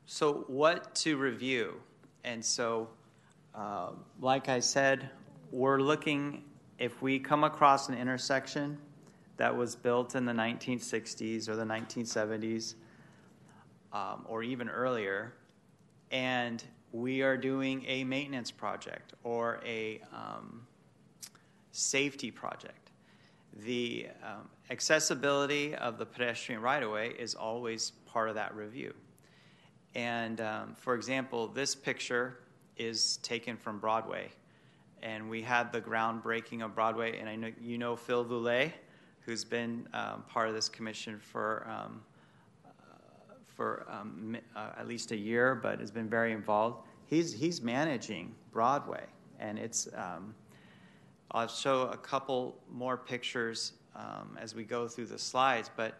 so 0.06 0.44
what 0.46 0.94
to 0.96 1.16
review? 1.16 1.74
And 2.24 2.44
so, 2.44 2.88
uh, 3.54 3.90
like 4.20 4.48
I 4.48 4.60
said, 4.60 5.10
we're 5.50 5.80
looking 5.80 6.44
if 6.78 7.00
we 7.00 7.18
come 7.18 7.44
across 7.44 7.88
an 7.88 7.96
intersection 7.96 8.78
that 9.36 9.54
was 9.54 9.76
built 9.76 10.14
in 10.14 10.24
the 10.24 10.32
1960s 10.32 11.48
or 11.48 11.56
the 11.56 11.64
1970s 11.64 12.74
um, 13.92 14.24
or 14.26 14.42
even 14.42 14.68
earlier, 14.68 15.32
and 16.10 16.62
we 16.92 17.22
are 17.22 17.36
doing 17.36 17.84
a 17.86 18.04
maintenance 18.04 18.50
project 18.50 19.14
or 19.24 19.60
a 19.64 20.00
um, 20.12 20.66
safety 21.72 22.30
project. 22.30 22.85
The 23.64 24.08
um, 24.22 24.48
accessibility 24.70 25.74
of 25.74 25.98
the 25.98 26.06
pedestrian 26.06 26.60
right 26.60 26.82
of 26.82 26.90
way 26.90 27.14
is 27.18 27.34
always 27.34 27.92
part 28.06 28.28
of 28.28 28.34
that 28.34 28.54
review. 28.54 28.94
And 29.94 30.40
um, 30.40 30.74
for 30.74 30.94
example, 30.94 31.48
this 31.48 31.74
picture 31.74 32.38
is 32.76 33.16
taken 33.18 33.56
from 33.56 33.78
Broadway. 33.78 34.28
And 35.02 35.30
we 35.30 35.40
had 35.40 35.72
the 35.72 35.80
groundbreaking 35.80 36.64
of 36.64 36.74
Broadway, 36.74 37.18
and 37.18 37.28
I 37.28 37.36
know 37.36 37.50
you 37.60 37.78
know 37.78 37.96
Phil 37.96 38.24
Voulais 38.24 38.72
who's 39.26 39.44
been 39.44 39.88
um, 39.92 40.22
part 40.28 40.48
of 40.48 40.54
this 40.54 40.68
commission 40.68 41.18
for 41.18 41.66
um, 41.68 42.00
uh, 42.64 43.34
for 43.44 43.84
um, 43.90 44.36
uh, 44.54 44.70
at 44.78 44.86
least 44.86 45.10
a 45.10 45.16
year, 45.16 45.54
but 45.54 45.80
has 45.80 45.90
been 45.90 46.08
very 46.08 46.32
involved. 46.32 46.86
He's 47.06 47.32
he's 47.32 47.60
managing 47.60 48.34
Broadway, 48.52 49.04
and 49.38 49.58
it's. 49.58 49.88
I'll 51.30 51.48
show 51.48 51.82
a 51.82 51.96
couple 51.96 52.56
more 52.70 52.96
pictures 52.96 53.72
um, 53.94 54.38
as 54.40 54.54
we 54.54 54.64
go 54.64 54.88
through 54.88 55.06
the 55.06 55.18
slides, 55.18 55.70
but 55.76 55.94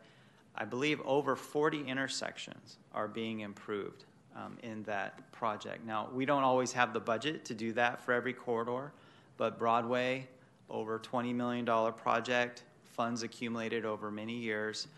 I 0.54 0.64
believe 0.64 1.00
over 1.04 1.36
40 1.36 1.86
intersections 1.86 2.78
are 2.94 3.08
being 3.08 3.40
improved 3.40 4.04
um, 4.36 4.56
in 4.62 4.82
that 4.84 5.30
project. 5.32 5.84
Now, 5.84 6.08
we 6.12 6.24
don't 6.24 6.44
always 6.44 6.72
have 6.72 6.92
the 6.92 7.00
budget 7.00 7.44
to 7.46 7.54
do 7.54 7.72
that 7.72 8.00
for 8.00 8.12
every 8.12 8.32
corridor, 8.32 8.92
but 9.36 9.58
Broadway, 9.58 10.26
over 10.70 10.98
$20 10.98 11.34
million 11.34 11.64
project, 11.64 12.64
funds 12.84 13.22
accumulated 13.22 13.84
over 13.84 14.10
many 14.10 14.34
years, 14.34 14.88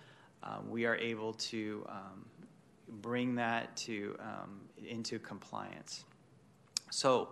um, 0.43 0.71
we 0.71 0.87
are 0.87 0.97
able 0.97 1.33
to 1.35 1.85
um, 1.89 2.25
bring 3.01 3.35
that 3.35 3.77
to 3.77 4.17
um, 4.21 4.61
into 4.87 5.19
compliance. 5.19 6.05
So 6.91 7.29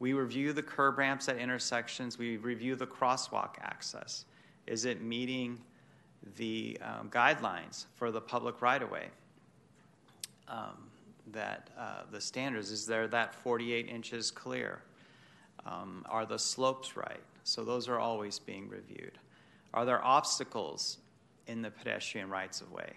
we 0.00 0.12
review 0.12 0.52
the 0.52 0.62
curb 0.62 0.98
ramps 0.98 1.28
at 1.28 1.38
intersections. 1.38 2.18
We 2.18 2.36
review 2.36 2.76
the 2.76 2.86
crosswalk 2.86 3.56
access. 3.60 4.24
Is 4.66 4.84
it 4.84 5.02
meeting 5.02 5.60
the 6.36 6.78
um, 6.82 7.10
guidelines 7.10 7.86
for 7.94 8.10
the 8.10 8.20
public 8.20 8.62
right-of-way? 8.62 9.08
Um, 10.46 10.90
that 11.32 11.70
uh, 11.78 12.02
the 12.10 12.20
standards 12.20 12.70
is 12.70 12.86
there 12.86 13.06
that 13.08 13.34
48 13.34 13.88
inches 13.88 14.30
clear? 14.30 14.82
Um, 15.66 16.04
are 16.08 16.24
the 16.24 16.38
slopes 16.38 16.96
right? 16.96 17.20
So 17.44 17.64
those 17.64 17.88
are 17.88 17.98
always 17.98 18.38
being 18.38 18.68
reviewed. 18.68 19.18
Are 19.74 19.84
there 19.84 20.02
obstacles 20.04 20.98
in 21.46 21.60
the 21.60 21.70
pedestrian 21.70 22.30
rights 22.30 22.60
of 22.60 22.72
way? 22.72 22.92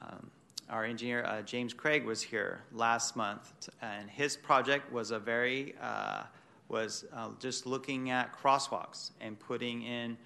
Um, 0.00 0.30
our 0.70 0.84
engineer 0.84 1.24
uh, 1.24 1.42
James 1.42 1.72
Craig 1.72 2.04
was 2.04 2.22
here 2.22 2.60
last 2.72 3.16
month, 3.16 3.68
and 3.82 4.10
his 4.10 4.36
project 4.36 4.92
was 4.92 5.10
a 5.10 5.18
very 5.18 5.74
uh, 5.80 6.24
was 6.68 7.04
uh, 7.12 7.30
just 7.38 7.66
looking 7.66 8.10
at 8.10 8.36
crosswalks 8.36 9.12
and 9.20 9.38
putting 9.38 9.82
in 9.82 10.16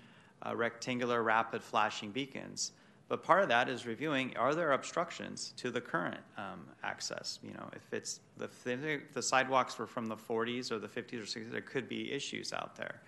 uh, 0.47 0.57
rectangular 0.57 1.23
rapid 1.23 1.63
flashing 1.63 2.11
beacons. 2.11 2.73
But 3.09 3.23
part 3.23 3.43
of 3.43 3.49
that 3.49 3.69
is 3.69 3.87
reviewing: 3.87 4.35
are 4.37 4.55
there 4.55 4.73
obstructions 4.73 5.53
to 5.59 5.71
the 5.71 5.81
current 5.81 6.21
um, 6.39 6.67
access? 6.83 7.39
You 7.43 7.53
know, 7.53 7.69
if 7.75 7.93
it's 7.93 8.21
the, 8.39 8.49
the 9.13 9.23
sidewalks 9.23 9.79
were 9.79 9.87
from 9.87 10.07
the 10.07 10.17
40s 10.17 10.71
or 10.71 10.79
the 10.79 10.89
50s 10.89 11.15
or 11.15 11.41
60s, 11.41 11.51
there 11.51 11.61
could 11.61 11.89
be 11.89 12.13
issues 12.13 12.53
out 12.53 12.77
there. 12.77 13.03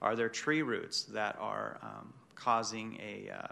Are 0.00 0.16
there 0.16 0.28
tree 0.28 0.62
roots 0.62 1.02
that 1.04 1.36
are 1.38 1.78
um, 1.82 2.12
causing 2.34 2.98
a, 3.00 3.30
uh, 3.30 3.46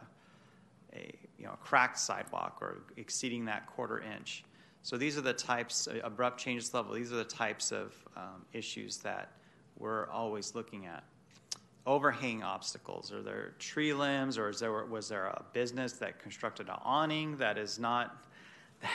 a 0.94 1.14
you 1.40 1.46
know, 1.46 1.56
cracked 1.62 1.98
sidewalk 1.98 2.58
or 2.60 2.82
exceeding 2.96 3.46
that 3.46 3.66
quarter 3.66 4.00
inch? 4.00 4.44
So 4.82 4.96
these 4.96 5.18
are 5.18 5.22
the 5.22 5.32
types, 5.32 5.88
uh, 5.88 6.00
abrupt 6.04 6.38
changes 6.38 6.72
level, 6.72 6.94
these 6.94 7.12
are 7.12 7.16
the 7.16 7.24
types 7.24 7.72
of 7.72 7.92
um, 8.16 8.44
issues 8.52 8.98
that 8.98 9.32
we're 9.78 10.08
always 10.10 10.54
looking 10.54 10.86
at. 10.86 11.04
Overhang 11.86 12.42
obstacles, 12.42 13.12
are 13.12 13.22
there 13.22 13.54
tree 13.58 13.92
limbs 13.92 14.38
or 14.38 14.48
is 14.48 14.60
there, 14.60 14.84
was 14.84 15.08
there 15.08 15.26
a 15.26 15.42
business 15.52 15.94
that 15.94 16.18
constructed 16.18 16.68
an 16.68 16.76
awning 16.84 17.36
that 17.38 17.58
is 17.58 17.78
not, 17.78 18.24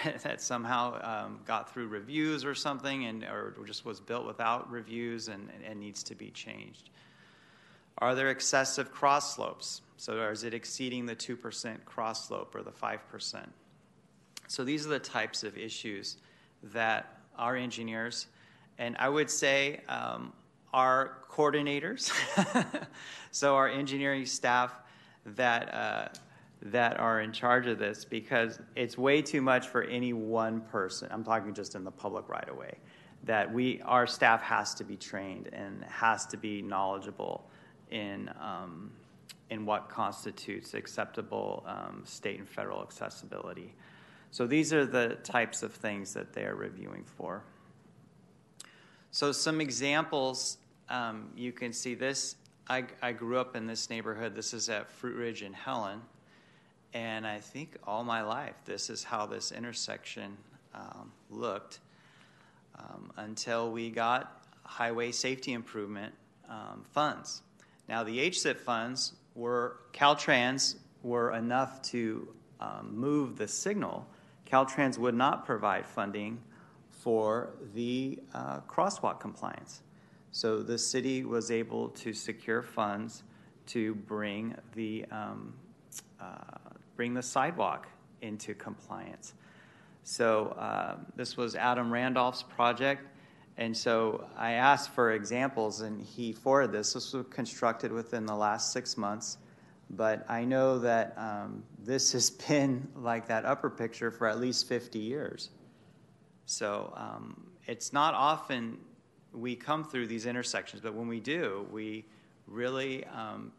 that, 0.03 0.19
that 0.23 0.41
somehow 0.41 1.25
um, 1.25 1.39
got 1.45 1.71
through 1.71 1.87
reviews 1.87 2.45
or 2.45 2.55
something 2.55 3.05
and 3.05 3.23
or 3.23 3.55
just 3.65 3.85
was 3.85 3.99
built 3.99 4.25
without 4.25 4.69
reviews 4.71 5.27
and, 5.27 5.49
and 5.65 5.79
needs 5.79 6.03
to 6.03 6.15
be 6.15 6.29
changed? 6.31 6.89
Are 7.99 8.13
there 8.15 8.29
excessive 8.29 8.91
cross 8.91 9.35
slopes? 9.35 9.81
So, 9.97 10.29
is 10.29 10.43
it 10.43 10.53
exceeding 10.53 11.05
the 11.05 11.15
2% 11.15 11.85
cross 11.85 12.27
slope 12.27 12.53
or 12.53 12.61
the 12.61 12.71
5%? 12.71 13.45
So, 14.47 14.63
these 14.63 14.85
are 14.85 14.89
the 14.89 14.99
types 14.99 15.43
of 15.43 15.57
issues 15.57 16.17
that 16.63 17.19
our 17.37 17.55
engineers, 17.55 18.27
and 18.77 18.95
I 18.99 19.07
would 19.07 19.29
say 19.29 19.81
um, 19.87 20.33
our 20.73 21.19
coordinators, 21.31 22.11
so 23.31 23.55
our 23.55 23.69
engineering 23.69 24.25
staff 24.25 24.73
that, 25.25 25.73
uh, 25.73 26.07
that 26.61 26.99
are 26.99 27.21
in 27.21 27.31
charge 27.31 27.67
of 27.67 27.79
this, 27.79 28.03
because 28.03 28.59
it's 28.75 28.97
way 28.97 29.21
too 29.21 29.41
much 29.41 29.67
for 29.67 29.83
any 29.83 30.11
one 30.11 30.61
person. 30.61 31.07
I'm 31.11 31.23
talking 31.23 31.53
just 31.53 31.75
in 31.75 31.85
the 31.85 31.91
public 31.91 32.27
right 32.27 32.47
of 32.49 32.57
way. 32.57 32.75
That 33.23 33.51
we, 33.51 33.81
our 33.83 34.05
staff 34.05 34.41
has 34.41 34.73
to 34.75 34.83
be 34.83 34.97
trained 34.97 35.49
and 35.53 35.83
has 35.85 36.25
to 36.27 36.37
be 36.37 36.61
knowledgeable 36.61 37.49
in 37.91 38.29
um, 38.39 38.91
in 39.49 39.65
what 39.65 39.89
constitutes 39.89 40.73
acceptable 40.73 41.63
um, 41.67 42.01
state 42.03 42.39
and 42.39 42.49
federal 42.49 42.81
accessibility. 42.81 43.73
So 44.31 44.47
these 44.47 44.73
are 44.73 44.85
the 44.85 45.17
types 45.23 45.61
of 45.61 45.71
things 45.71 46.13
that 46.13 46.33
they 46.33 46.45
are 46.45 46.55
reviewing 46.55 47.03
for. 47.05 47.43
So 49.11 49.31
some 49.31 49.61
examples, 49.61 50.57
um, 50.89 51.29
you 51.37 51.51
can 51.51 51.71
see 51.71 51.93
this 51.93 52.35
I, 52.67 52.85
I 53.01 53.11
grew 53.11 53.37
up 53.37 53.55
in 53.55 53.67
this 53.67 53.89
neighborhood. 53.89 54.33
This 54.33 54.53
is 54.53 54.69
at 54.69 54.89
Fruit 54.89 55.15
Ridge 55.15 55.43
in 55.43 55.53
Helen. 55.53 56.01
And 56.93 57.27
I 57.27 57.39
think 57.39 57.77
all 57.85 58.03
my 58.03 58.23
life, 58.23 58.55
this 58.65 58.89
is 58.89 59.03
how 59.03 59.25
this 59.25 59.51
intersection 59.51 60.35
um, 60.73 61.11
looked 61.29 61.79
um, 62.79 63.11
until 63.17 63.71
we 63.71 63.91
got 63.91 64.43
highway 64.63 65.11
safety 65.11 65.53
improvement 65.53 66.13
um, 66.49 66.83
funds. 66.91 67.43
Now, 67.87 68.03
the 68.03 68.29
HSIP 68.29 68.57
funds 68.57 69.13
were, 69.35 69.77
Caltrans 69.93 70.75
were 71.03 71.33
enough 71.33 71.81
to 71.83 72.27
um, 72.59 72.91
move 72.95 73.37
the 73.37 73.47
signal. 73.47 74.07
Caltrans 74.49 74.97
would 74.97 75.15
not 75.15 75.45
provide 75.45 75.85
funding 75.85 76.41
for 76.89 77.51
the 77.73 78.19
uh, 78.33 78.61
crosswalk 78.61 79.19
compliance. 79.19 79.81
So 80.31 80.61
the 80.61 80.77
city 80.77 81.23
was 81.23 81.51
able 81.51 81.89
to 81.89 82.13
secure 82.13 82.61
funds 82.61 83.23
to 83.67 83.95
bring 83.95 84.55
the 84.73 85.05
um, 85.11 85.53
uh, 86.19 86.35
bring 86.95 87.13
the 87.13 87.21
sidewalk 87.21 87.87
into 88.21 88.53
compliance. 88.53 89.33
So 90.03 90.49
uh, 90.59 90.97
this 91.15 91.37
was 91.37 91.55
Adam 91.55 91.91
Randolph's 91.91 92.43
project, 92.43 93.03
and 93.57 93.75
so 93.75 94.27
I 94.35 94.53
asked 94.53 94.89
for 94.91 95.11
examples, 95.11 95.81
and 95.81 96.01
he 96.01 96.33
forwarded 96.33 96.73
this. 96.73 96.93
This 96.93 97.13
was 97.13 97.25
constructed 97.29 97.91
within 97.91 98.25
the 98.25 98.35
last 98.35 98.73
six 98.73 98.97
months, 98.97 99.37
but 99.89 100.25
I 100.29 100.43
know 100.43 100.79
that 100.79 101.13
um, 101.17 101.63
this 101.79 102.11
has 102.11 102.29
been 102.49 102.87
like 102.95 103.27
that 103.27 103.45
upper 103.45 103.69
picture 103.69 104.11
for 104.11 104.27
at 104.27 104.39
least 104.39 104.67
50 104.67 104.99
years. 104.99 105.49
So 106.45 106.93
um, 106.95 107.51
it's 107.65 107.93
not 107.93 108.13
often 108.13 108.77
we 109.33 109.55
come 109.55 109.83
through 109.83 110.07
these 110.07 110.25
intersections, 110.25 110.81
but 110.81 110.93
when 110.93 111.07
we 111.07 111.19
do, 111.19 111.65
we 111.71 112.05
really 112.47 113.05
um, 113.05 113.51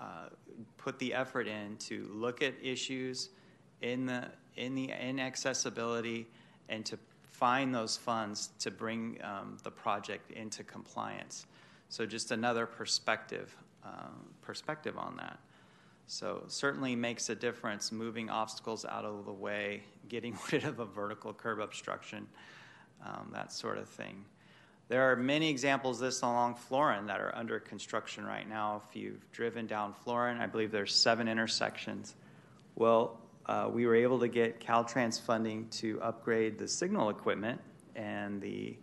uh, 0.00 0.28
put 0.78 0.98
the 0.98 1.14
effort 1.14 1.46
in 1.46 1.76
to 1.76 2.08
look 2.12 2.42
at 2.42 2.54
issues 2.62 3.30
in 3.80 4.06
the 4.06 4.28
in 4.56 4.74
the 4.74 4.90
inaccessibility 4.90 6.26
and 6.68 6.84
to 6.84 6.98
find 7.42 7.74
those 7.74 7.96
funds 7.96 8.50
to 8.60 8.70
bring 8.70 9.18
um, 9.24 9.56
the 9.64 9.70
project 9.70 10.30
into 10.30 10.62
compliance. 10.62 11.44
So 11.88 12.06
just 12.06 12.30
another 12.30 12.66
perspective 12.66 13.52
um, 13.82 14.28
perspective 14.42 14.96
on 14.96 15.16
that. 15.16 15.40
So 16.06 16.44
certainly 16.46 16.94
makes 16.94 17.30
a 17.30 17.34
difference 17.34 17.90
moving 17.90 18.30
obstacles 18.30 18.84
out 18.84 19.04
of 19.04 19.24
the 19.24 19.32
way, 19.32 19.82
getting 20.08 20.38
rid 20.52 20.62
of 20.62 20.78
a 20.78 20.84
vertical 20.84 21.32
curb 21.32 21.58
obstruction, 21.58 22.28
um, 23.04 23.30
that 23.32 23.52
sort 23.52 23.76
of 23.76 23.88
thing. 23.88 24.24
There 24.86 25.10
are 25.10 25.16
many 25.16 25.50
examples 25.50 26.00
of 26.00 26.06
this 26.06 26.22
along 26.22 26.54
Florin 26.54 27.06
that 27.06 27.20
are 27.20 27.34
under 27.34 27.58
construction 27.58 28.24
right 28.24 28.48
now. 28.48 28.82
If 28.88 28.94
you've 28.94 29.32
driven 29.32 29.66
down 29.66 29.94
Florin, 30.04 30.38
I 30.38 30.46
believe 30.46 30.70
there's 30.70 30.94
seven 30.94 31.26
intersections. 31.26 32.14
Well, 32.76 33.18
uh, 33.46 33.68
we 33.72 33.86
were 33.86 33.94
able 33.94 34.18
to 34.20 34.28
get 34.28 34.60
Caltrans 34.60 35.20
funding 35.20 35.68
to 35.68 36.00
upgrade 36.00 36.58
the 36.58 36.68
signal 36.68 37.10
equipment 37.10 37.60
and 37.96 38.40
the 38.40 38.76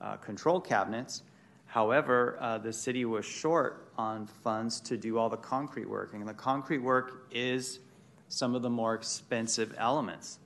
uh, 0.00 0.16
control 0.16 0.60
cabinets. 0.60 1.22
However, 1.66 2.38
uh, 2.40 2.58
the 2.58 2.72
city 2.72 3.04
was 3.04 3.26
short 3.26 3.92
on 3.98 4.26
funds 4.26 4.80
to 4.80 4.96
do 4.96 5.18
all 5.18 5.28
the 5.28 5.36
concrete 5.36 5.88
work, 5.88 6.14
and 6.14 6.26
the 6.26 6.32
concrete 6.32 6.78
work 6.78 7.26
is 7.30 7.80
some 8.28 8.54
of 8.54 8.62
the 8.62 8.70
more 8.70 8.94
expensive 8.94 9.74
elements. 9.76 10.38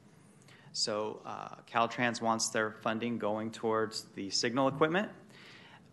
So 0.72 1.20
uh, 1.24 1.56
Caltrans 1.70 2.20
wants 2.20 2.48
their 2.48 2.70
funding 2.70 3.18
going 3.18 3.50
towards 3.50 4.06
the 4.14 4.30
signal 4.30 4.68
equipment, 4.68 5.10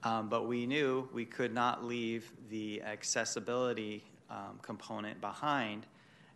um, 0.03 0.29
but 0.29 0.47
we 0.47 0.65
knew 0.65 1.07
we 1.13 1.25
could 1.25 1.53
not 1.53 1.83
leave 1.83 2.31
the 2.49 2.81
accessibility 2.81 4.03
um, 4.29 4.59
component 4.61 5.19
behind 5.19 5.85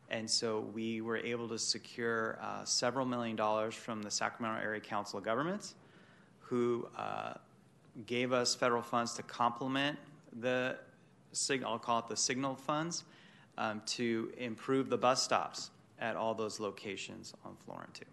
and 0.09 0.29
so 0.29 0.59
we 0.73 1.01
were 1.01 1.17
able 1.17 1.47
to 1.49 1.57
secure 1.57 2.39
uh, 2.41 2.63
several 2.65 3.05
million 3.05 3.35
dollars 3.35 3.73
from 3.73 4.01
the 4.01 4.11
Sacramento 4.11 4.61
Area 4.61 4.79
Council 4.79 5.19
of 5.19 5.25
Governments, 5.25 5.75
who 6.39 6.87
uh, 6.97 7.33
gave 8.05 8.31
us 8.31 8.55
federal 8.55 8.81
funds 8.81 9.13
to 9.15 9.23
complement 9.23 9.97
the 10.39 10.77
signal, 11.31 11.71
I'll 11.71 11.79
call 11.79 11.99
it 11.99 12.07
the 12.07 12.17
signal 12.17 12.55
funds, 12.55 13.03
um, 13.57 13.81
to 13.85 14.31
improve 14.37 14.89
the 14.89 14.97
bus 14.97 15.23
stops 15.23 15.71
at 15.99 16.15
all 16.15 16.33
those 16.33 16.59
locations 16.59 17.33
on 17.45 17.55
Florin 17.65 17.87
2. 17.93 18.03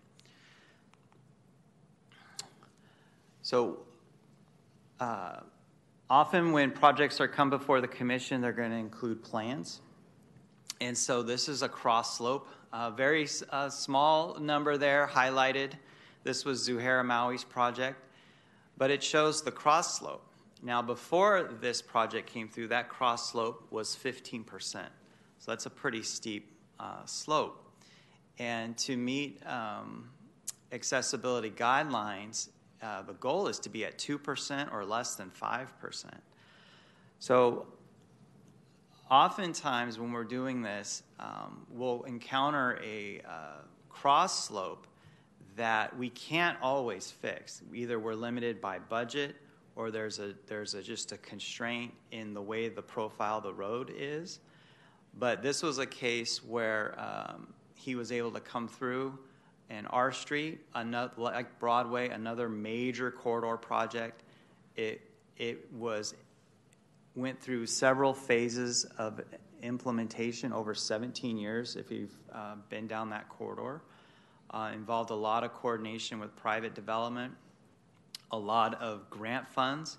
So, 3.43 3.79
uh, 5.01 5.41
often 6.09 6.53
when 6.53 6.71
projects 6.71 7.21
are 7.21 7.29
come 7.29 7.51
before 7.51 7.81
the 7.81 7.89
commission, 7.89 8.41
they're 8.41 8.53
going 8.53 8.71
to 8.71 8.77
include 8.77 9.23
plans. 9.23 9.81
And 10.81 10.97
so 10.97 11.23
this 11.23 11.49
is 11.49 11.63
a 11.63 11.69
cross 11.69 12.17
slope. 12.17 12.49
A 12.73 12.91
very 12.91 13.29
uh, 13.51 13.69
small 13.69 14.39
number 14.39 14.79
there 14.79 15.07
highlighted. 15.07 15.73
This 16.25 16.45
was 16.45 16.67
Zuhaira 16.67 17.05
Maui's 17.05 17.45
project, 17.45 17.99
but 18.79 18.91
it 18.91 19.03
shows 19.03 19.43
the 19.43 19.51
cross 19.51 19.99
slope. 19.99 20.25
Now, 20.63 20.83
before 20.83 21.51
this 21.61 21.81
project 21.81 22.31
came 22.31 22.49
through, 22.49 22.69
that 22.69 22.89
cross 22.89 23.33
slope 23.33 23.67
was 23.71 23.97
15%. 23.97 24.45
So 25.39 25.51
that's 25.51 25.67
a 25.67 25.71
pretty 25.71 26.03
steep 26.03 26.55
uh, 26.79 27.05
slope. 27.07 27.67
And 28.39 28.77
to 28.79 28.97
meet 28.97 29.41
um, 29.47 30.11
accessibility 30.73 31.51
guidelines, 31.51 32.49
uh, 32.83 33.03
the 33.03 33.15
goal 33.15 33.49
is 33.49 33.59
to 33.61 33.69
be 33.69 33.85
at 33.85 33.99
2% 33.99 34.73
or 34.73 34.85
less 34.85 35.15
than 35.15 35.31
5%. 35.31 36.05
So 37.19 37.67
oftentimes 39.11 39.99
when 39.99 40.13
we're 40.13 40.25
doing 40.25 40.63
this, 40.63 41.03
um, 41.19 41.67
we'll 41.71 42.03
encounter 42.05 42.79
a 42.83 43.21
uh, 43.29 43.63
cross 43.89 44.45
slope 44.47 44.87
that 45.57 45.97
we 45.99 46.11
can't 46.11 46.57
always 46.63 47.11
fix. 47.11 47.63
Either 47.75 47.99
we're 47.99 48.15
limited 48.15 48.61
by 48.61 48.79
budget 48.79 49.37
or 49.77 49.91
there's 49.91 50.19
a 50.19 50.35
there's 50.47 50.75
a, 50.75 50.83
just 50.83 51.13
a 51.13 51.19
constraint 51.19 51.93
in 52.13 52.35
the 52.35 52.43
way 52.43 52.69
the 52.69 52.83
profile 52.83 53.39
of 53.39 53.45
the 53.45 53.53
road 53.53 53.93
is. 53.97 54.41
But 55.19 55.43
this 55.43 55.63
was 55.63 55.79
a 55.79 55.87
case 55.87 56.45
where 56.45 56.95
um, 56.99 57.53
he 57.75 57.97
was 57.97 58.13
able 58.13 58.31
to 58.33 58.41
come 58.41 58.69
through, 58.69 59.19
and 59.69 59.87
our 59.91 60.13
street, 60.13 60.61
another, 60.75 61.13
like 61.17 61.59
Broadway, 61.59 62.11
another 62.11 62.49
major 62.49 63.11
corridor 63.11 63.57
project, 63.57 64.23
it 64.77 65.01
it 65.37 65.73
was 65.73 66.15
went 67.15 67.41
through 67.41 67.67
several 67.67 68.15
phases 68.15 68.85
of 68.99 69.21
implementation 69.63 70.53
over 70.53 70.75
17 70.75 71.37
years, 71.37 71.77
if 71.77 71.91
you've 71.91 72.17
uh, 72.33 72.55
been 72.69 72.87
down 72.87 73.11
that 73.11 73.29
corridor. 73.29 73.83
Uh, 74.53 74.71
involved 74.75 75.11
a 75.11 75.15
lot 75.15 75.45
of 75.45 75.53
coordination 75.53 76.19
with 76.19 76.35
private 76.35 76.75
development, 76.75 77.33
a 78.33 78.39
lot 78.39 78.75
of 78.81 79.09
grant 79.09 79.47
funds. 79.49 79.99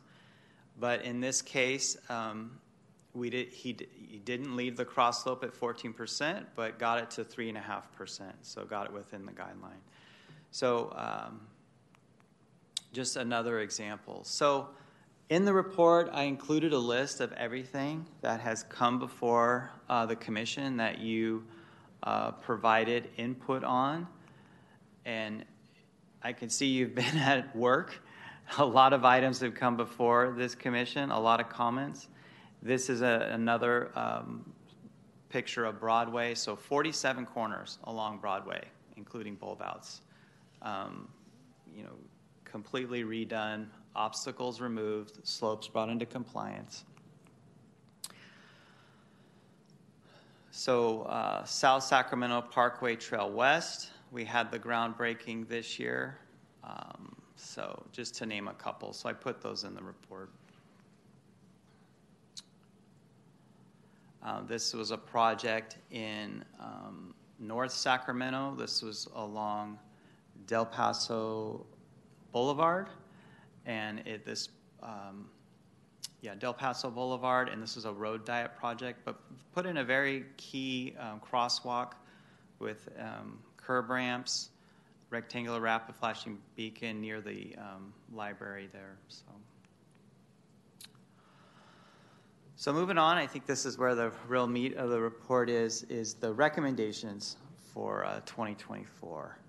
But 0.80 1.04
in 1.04 1.22
this 1.22 1.42
case, 1.42 1.96
um, 2.10 2.60
we 3.14 3.30
did, 3.30 3.50
he, 3.50 3.78
he 3.94 4.18
didn't 4.20 4.56
leave 4.56 4.78
the 4.78 4.86
cross 4.86 5.24
slope 5.24 5.44
at 5.44 5.54
14%, 5.54 6.46
but 6.56 6.80
got 6.80 7.00
it 7.00 7.12
to 7.12 7.24
3.5%, 7.24 8.24
so 8.42 8.66
got 8.66 8.88
it 8.88 8.94
within 8.94 9.26
the 9.26 9.32
guideline. 9.32 9.82
So, 10.52 10.94
um, 10.98 11.42
just 12.94 13.16
another 13.16 13.62
example. 13.62 14.22
So, 14.24 14.70
in 15.32 15.46
the 15.46 15.54
report, 15.54 16.10
I 16.12 16.24
included 16.24 16.74
a 16.74 16.78
list 16.78 17.22
of 17.22 17.32
everything 17.32 18.06
that 18.20 18.42
has 18.42 18.64
come 18.64 19.00
before 19.00 19.72
uh, 19.88 20.06
the 20.06 20.18
commission 20.18 20.76
that 20.76 21.00
you 21.00 21.46
uh, 22.04 22.32
provided 22.32 23.10
input 23.16 23.64
on. 23.64 24.08
And 25.06 25.46
I 26.22 26.34
can 26.34 26.50
see 26.50 26.66
you've 26.66 26.96
been 26.96 27.18
at 27.18 27.56
work. 27.56 28.02
A 28.58 28.66
lot 28.66 28.92
of 28.92 29.06
items 29.06 29.40
have 29.40 29.56
come 29.56 29.78
before 29.78 30.34
this 30.38 30.54
commission, 30.54 31.12
a 31.12 31.20
lot 31.20 31.40
of 31.40 31.48
comments. 31.48 32.10
This 32.62 32.90
is 32.90 33.02
a, 33.02 33.30
another 33.32 33.98
um, 33.98 34.52
picture 35.30 35.64
of 35.64 35.80
Broadway. 35.80 36.36
So 36.36 36.58
47 36.58 37.26
corners 37.26 37.78
along 37.86 38.18
Broadway, 38.18 38.66
including 38.98 39.36
bulb 39.36 39.62
outs. 39.62 40.02
Um, 40.62 41.08
you 41.74 41.84
know, 41.84 41.96
completely 42.44 43.06
redone, 43.06 43.68
obstacles 43.96 44.62
removed, 44.62 45.20
slopes 45.24 45.68
brought 45.68 45.90
into 45.90 46.06
compliance. 46.06 46.86
So, 50.52 51.04
uh, 51.04 51.44
South 51.46 51.84
Sacramento 51.84 52.42
Parkway 52.42 52.96
Trail 52.96 53.32
West, 53.32 53.92
we 54.12 54.26
had 54.26 54.52
the 54.52 54.60
groundbreaking 54.60 55.48
this 55.48 55.80
year. 55.80 56.18
Um, 56.64 57.16
so, 57.36 57.84
just 57.92 58.16
to 58.16 58.26
name 58.26 58.48
a 58.48 58.54
couple. 58.54 58.94
So, 58.94 59.10
I 59.10 59.14
put 59.14 59.42
those 59.42 59.64
in 59.64 59.74
the 59.74 59.82
report. 59.82 60.30
Uh, 64.24 64.42
this 64.42 64.74
was 64.74 64.92
a 64.92 64.98
project 64.98 65.78
in 65.90 66.44
um, 66.60 67.16
North 67.40 67.72
Sacramento. 67.72 68.54
This 68.56 68.82
was 68.82 69.08
along 69.16 69.80
Del 70.46 70.66
Paso 70.66 71.66
Boulevard 72.32 72.90
and 73.66 74.00
it, 74.06 74.26
this 74.26 74.50
um, 74.84 75.28
yeah, 76.22 76.36
Del 76.36 76.54
Paso 76.54 76.90
Boulevard, 76.90 77.50
and 77.50 77.62
this 77.62 77.76
is 77.76 77.86
a 77.86 77.92
road 77.92 78.26
diet 78.26 78.56
project, 78.56 79.00
but 79.04 79.20
put 79.54 79.66
in 79.66 79.78
a 79.78 79.84
very 79.84 80.26
key 80.38 80.94
um, 81.00 81.20
crosswalk 81.20 81.94
with 82.60 82.90
um, 83.00 83.40
curb 83.58 83.90
ramps, 83.90 84.50
rectangular 85.10 85.60
rapid 85.60 85.96
flashing 85.96 86.38
beacon 86.56 87.02
near 87.02 87.22
the 87.22 87.56
um, 87.58 87.92
library 88.14 88.70
there. 88.72 88.98
So. 89.08 89.26
So 92.56 92.72
moving 92.72 93.00
on, 93.00 93.18
I 93.18 93.26
think 93.26 93.48
this 93.48 93.66
is 93.66 93.80
where 93.80 93.96
the 93.96 94.12
real 94.28 94.46
meat 94.46 94.76
of 94.76 94.92
the 94.92 95.00
report 95.00 95.50
is, 95.50 95.82
is 95.90 96.14
the 96.14 96.32
recommendations 96.32 97.38
for 97.74 98.06
uh, 98.06 98.20
2024. 98.28 99.40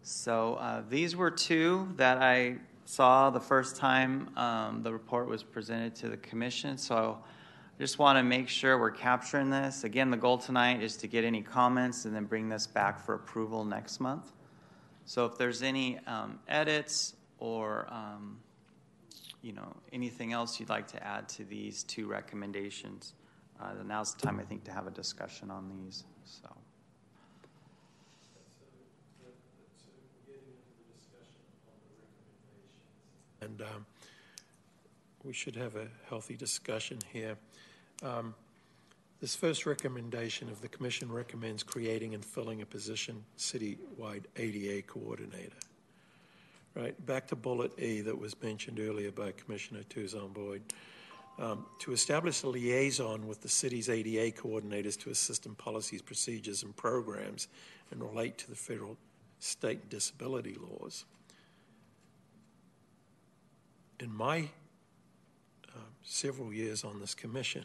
So 0.00 0.54
uh, 0.54 0.82
these 0.88 1.14
were 1.14 1.30
two 1.30 1.92
that 1.96 2.22
I 2.22 2.56
saw 2.84 3.30
the 3.30 3.40
first 3.40 3.76
time 3.76 4.36
um, 4.36 4.82
the 4.82 4.92
report 4.92 5.28
was 5.28 5.42
presented 5.42 5.94
to 5.96 6.08
the 6.08 6.16
commission. 6.16 6.76
So 6.76 7.18
I 7.22 7.80
just 7.80 7.98
want 7.98 8.18
to 8.18 8.22
make 8.22 8.48
sure 8.48 8.78
we're 8.78 8.90
capturing 8.90 9.50
this. 9.50 9.84
Again, 9.84 10.10
the 10.10 10.16
goal 10.16 10.38
tonight 10.38 10.82
is 10.82 10.96
to 10.98 11.06
get 11.06 11.24
any 11.24 11.42
comments 11.42 12.04
and 12.04 12.14
then 12.14 12.24
bring 12.24 12.48
this 12.48 12.66
back 12.66 13.00
for 13.00 13.14
approval 13.14 13.64
next 13.64 14.00
month. 14.00 14.32
So 15.04 15.24
if 15.26 15.36
there's 15.36 15.62
any 15.62 15.98
um, 16.06 16.38
edits 16.48 17.14
or 17.38 17.86
um, 17.90 18.38
you 19.42 19.52
know 19.52 19.76
anything 19.92 20.32
else 20.32 20.60
you'd 20.60 20.68
like 20.68 20.86
to 20.88 21.04
add 21.04 21.28
to 21.30 21.44
these 21.44 21.82
two 21.82 22.06
recommendations, 22.06 23.14
uh, 23.60 23.74
then 23.74 23.88
now's 23.88 24.14
the 24.14 24.24
time 24.24 24.38
I 24.38 24.44
think 24.44 24.64
to 24.64 24.72
have 24.72 24.86
a 24.86 24.92
discussion 24.92 25.50
on 25.50 25.68
these. 25.68 26.04
So. 26.24 26.61
And 33.42 33.60
um, 33.62 33.86
we 35.24 35.32
should 35.32 35.56
have 35.56 35.76
a 35.76 35.88
healthy 36.08 36.36
discussion 36.36 36.98
here. 37.12 37.36
Um, 38.02 38.34
this 39.20 39.34
first 39.36 39.66
recommendation 39.66 40.48
of 40.48 40.60
the 40.60 40.68
Commission 40.68 41.10
recommends 41.10 41.62
creating 41.62 42.14
and 42.14 42.24
filling 42.24 42.62
a 42.62 42.66
position 42.66 43.24
citywide 43.38 44.24
ADA 44.36 44.82
coordinator. 44.82 45.56
Right, 46.74 47.06
back 47.06 47.26
to 47.28 47.36
bullet 47.36 47.78
E 47.78 48.00
that 48.00 48.18
was 48.18 48.40
mentioned 48.42 48.80
earlier 48.80 49.12
by 49.12 49.32
Commissioner 49.32 49.82
Tuzon 49.90 50.32
Boyd. 50.32 50.62
Um, 51.38 51.66
to 51.80 51.92
establish 51.92 52.42
a 52.42 52.48
liaison 52.48 53.26
with 53.26 53.42
the 53.42 53.48
city's 53.48 53.88
ADA 53.88 54.32
coordinators 54.32 54.98
to 55.00 55.10
assist 55.10 55.46
in 55.46 55.54
policies, 55.54 56.02
procedures, 56.02 56.62
and 56.62 56.74
programs 56.76 57.48
and 57.90 58.02
relate 58.02 58.38
to 58.38 58.48
the 58.48 58.56
federal, 58.56 58.96
state 59.38 59.88
disability 59.88 60.56
laws 60.60 61.04
in 64.02 64.14
my 64.14 64.48
uh, 65.68 65.78
several 66.02 66.52
years 66.52 66.82
on 66.84 67.00
this 67.00 67.14
commission, 67.14 67.64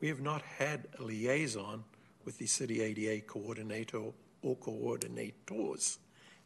we 0.00 0.08
have 0.08 0.20
not 0.20 0.42
had 0.42 0.88
a 0.98 1.02
liaison 1.02 1.84
with 2.24 2.38
the 2.38 2.46
city 2.46 2.80
ADA 2.80 3.20
coordinator 3.26 4.00
or 4.42 4.56
coordinators 4.56 5.98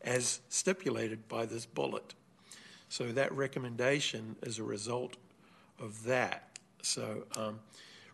as 0.02 0.40
stipulated 0.48 1.26
by 1.28 1.46
this 1.46 1.64
bullet. 1.64 2.14
So 2.88 3.12
that 3.12 3.32
recommendation 3.32 4.36
is 4.42 4.58
a 4.58 4.64
result 4.64 5.16
of 5.78 6.02
that. 6.04 6.58
So 6.82 7.24
um, 7.36 7.60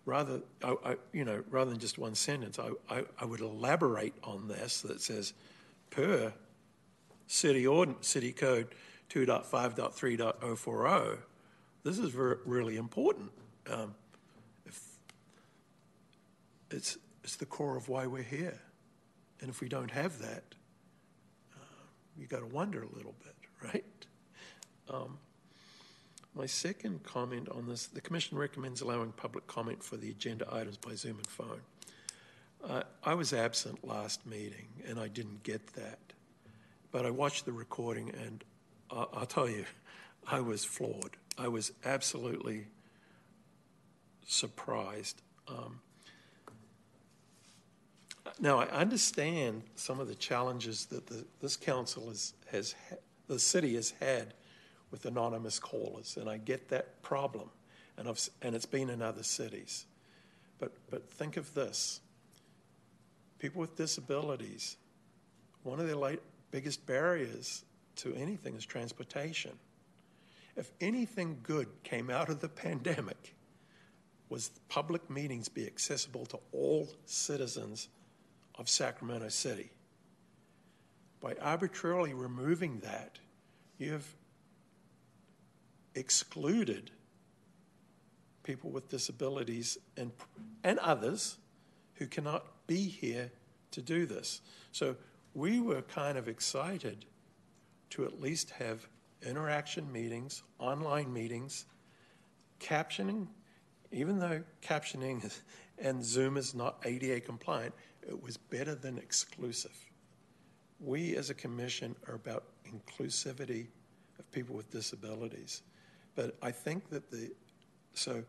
rather, 0.05 0.41
I, 0.63 0.77
I, 0.85 0.97
you 1.13 1.25
know, 1.25 1.43
rather 1.51 1.71
than 1.71 1.81
just 1.81 1.99
one 1.99 2.15
sentence, 2.15 2.59
I, 2.59 3.05
I, 3.19 3.25
would 3.25 3.41
elaborate 3.41 4.15
on 4.23 4.49
this 4.49 4.83
that 4.83 5.01
says, 5.01 5.33
per 5.91 6.33
city 7.27 7.67
ord- 7.67 8.05
city 8.05 8.33
code 8.33 8.69
2.5.3.040, 9.11 11.19
this 11.85 11.99
is 11.99 12.15
really 12.15 12.77
important. 12.77 13.31
Um, 13.71 13.95
it's, 16.71 16.99
it's 17.23 17.37
the 17.37 17.47
core 17.47 17.77
of 17.77 17.89
why 17.89 18.07
we're 18.07 18.23
here. 18.23 18.61
And 19.41 19.51
if 19.51 19.61
we 19.61 19.69
don't 19.69 19.91
have 19.91 20.19
that, 20.21 20.45
uh, 21.55 21.85
you 22.19 22.27
got 22.27 22.41
to 22.41 22.47
wonder 22.47 22.83
a 22.83 22.95
little 22.95 23.15
bit, 23.23 23.35
right? 23.63 23.85
Um, 24.89 25.19
my 26.35 26.47
second 26.47 27.03
comment 27.03 27.49
on 27.49 27.67
this 27.67 27.87
the 27.87 28.01
Commission 28.01 28.37
recommends 28.37 28.81
allowing 28.81 29.13
public 29.13 29.47
comment 29.47 29.83
for 29.83 29.97
the 29.97 30.11
agenda 30.11 30.47
items 30.53 30.77
by 30.77 30.95
Zoom 30.95 31.17
and 31.17 31.27
phone. 31.27 31.61
Uh, 32.65 32.83
I 33.05 33.15
was 33.15 33.33
absent 33.33 33.87
last 33.87 34.27
meeting 34.27 34.67
and 34.87 34.99
I 34.99 35.09
didn't 35.09 35.43
get 35.43 35.67
that. 35.75 35.99
But 36.93 37.07
I 37.07 37.11
watched 37.11 37.45
the 37.45 37.53
recording 37.53 38.11
and 38.11 38.43
I'll 38.91 39.27
tell 39.27 39.49
you, 39.49 39.65
I 40.27 40.41
was 40.41 40.65
floored. 40.65 41.17
I 41.39 41.49
was 41.49 41.73
absolutely 41.85 42.67
surprised. 44.27 45.23
Um, 45.49 45.81
now, 48.41 48.59
I 48.59 48.67
understand 48.67 49.63
some 49.77 50.01
of 50.01 50.09
the 50.09 50.15
challenges 50.15 50.87
that 50.87 51.07
the, 51.07 51.25
this 51.41 51.57
council 51.57 52.09
has, 52.51 52.75
the 53.29 53.39
city 53.39 53.75
has 53.77 53.93
had 54.01 54.35
with 54.91 55.05
anonymous 55.07 55.59
callers, 55.59 56.17
and 56.17 56.29
I 56.29 56.39
get 56.39 56.69
that 56.69 57.03
problem, 57.03 57.51
and, 57.97 58.09
I've, 58.09 58.29
and 58.43 58.55
it's 58.55 58.67
been 58.67 58.91
in 58.91 59.03
other 59.03 59.23
cities. 59.23 59.87
But, 60.59 60.73
but 60.91 61.11
think 61.11 61.37
of 61.37 61.55
this 61.55 62.01
people 63.39 63.61
with 63.61 63.77
disabilities, 63.77 64.77
one 65.63 65.79
of 65.79 65.87
their 65.87 65.97
late, 65.97 66.21
biggest 66.51 66.87
barriers 66.87 67.65
to 67.97 68.15
anything 68.15 68.57
is 68.57 68.65
transportation. 68.65 69.53
If 70.57 70.71
anything 70.81 71.39
good 71.43 71.69
came 71.83 72.11
out 72.11 72.29
of 72.29 72.41
the 72.41 72.49
pandemic, 72.49 73.35
was 74.29 74.51
public 74.69 75.09
meetings 75.09 75.49
be 75.49 75.67
accessible 75.67 76.27
to 76.27 76.39
all 76.53 76.89
citizens 77.05 77.89
of 78.57 78.69
Sacramento 78.69 79.29
City. 79.29 79.71
By 81.21 81.35
arbitrarily 81.41 82.15
removing 82.15 82.81
that, 82.81 83.19
you've 83.79 84.15
excluded 85.95 86.91
people 88.43 88.71
with 88.71 88.89
disabilities 88.89 89.79
and, 89.97 90.13
and 90.65 90.79
others 90.79 91.37
who 91.95 92.07
cannot 92.07 92.47
be 92.67 92.89
here 92.89 93.31
to 93.73 93.83
do 93.83 94.07
this. 94.07 94.41
So 94.73 94.97
we 95.35 95.61
were 95.61 95.83
kind 95.83 96.17
of 96.17 96.29
excited 96.29 97.05
to 97.91 98.05
at 98.05 98.21
least 98.21 98.51
have 98.51 98.87
interaction 99.27 99.91
meetings, 99.91 100.43
online 100.59 101.13
meetings, 101.13 101.67
captioning, 102.61 103.27
even 103.93 104.19
though 104.19 104.43
captioning 104.63 105.25
is, 105.25 105.43
and 105.79 106.05
Zoom 106.05 106.37
is 106.37 106.55
not 106.55 106.79
ADA 106.85 107.21
compliant, 107.21 107.75
it 108.03 108.21
was 108.23 108.37
better 108.37 108.75
than 108.75 108.99
exclusive. 108.99 109.77
We 110.81 111.17
as 111.17 111.31
a 111.31 111.35
commission 111.35 111.97
are 112.07 112.15
about 112.15 112.45
inclusivity 112.67 113.67
of 114.19 114.31
people 114.33 114.55
with 114.55 114.71
disabilities. 114.71 115.63
But 116.15 116.37
I 116.43 116.51
think 116.51 116.89
that 116.91 117.11
the, 117.11 117.31
so 117.95 118.23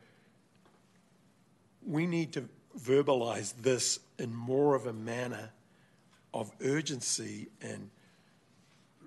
we 1.86 2.06
need 2.06 2.34
to 2.34 2.48
verbalize 2.80 3.54
this 3.62 4.00
in 4.20 4.34
more 4.34 4.76
of 4.76 4.88
a 4.88 4.94
manner 4.94 5.52
of 6.34 6.52
urgency 6.62 7.48
and 7.62 7.90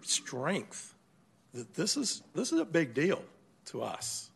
strength 0.06 0.94
that 1.54 1.74
this 1.74 1.96
is 1.96 2.22
this 2.34 2.52
is 2.52 2.60
a 2.60 2.64
big 2.64 2.94
deal 2.94 3.22
to 3.66 3.82
us, 3.82 4.30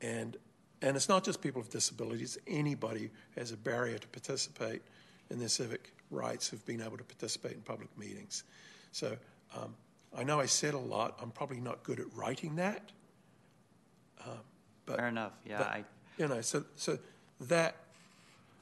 and 0.00 0.36
and 0.82 0.96
it's 0.96 1.08
not 1.08 1.24
just 1.24 1.40
people 1.40 1.60
with 1.60 1.70
disabilities. 1.70 2.38
Anybody 2.46 3.10
has 3.36 3.52
a 3.52 3.56
barrier 3.56 3.98
to 3.98 4.08
participate 4.08 4.82
in 5.30 5.38
their 5.38 5.48
civic 5.48 5.92
rights 6.10 6.48
who've 6.48 6.64
been 6.66 6.82
able 6.82 6.96
to 6.96 7.04
participate 7.04 7.52
in 7.52 7.60
public 7.62 7.96
meetings. 7.98 8.44
So 8.92 9.16
um, 9.56 9.74
I 10.16 10.24
know 10.24 10.40
I 10.40 10.46
said 10.46 10.74
a 10.74 10.78
lot. 10.78 11.18
I'm 11.20 11.30
probably 11.30 11.60
not 11.60 11.82
good 11.82 12.00
at 12.00 12.06
writing 12.14 12.56
that. 12.56 12.92
Uh, 14.20 14.30
but, 14.86 14.96
Fair 14.96 15.08
enough. 15.08 15.32
Yeah, 15.44 15.58
but, 15.58 15.66
I. 15.66 15.84
You 16.18 16.28
know, 16.28 16.40
so 16.40 16.64
so 16.76 16.98
that 17.42 17.76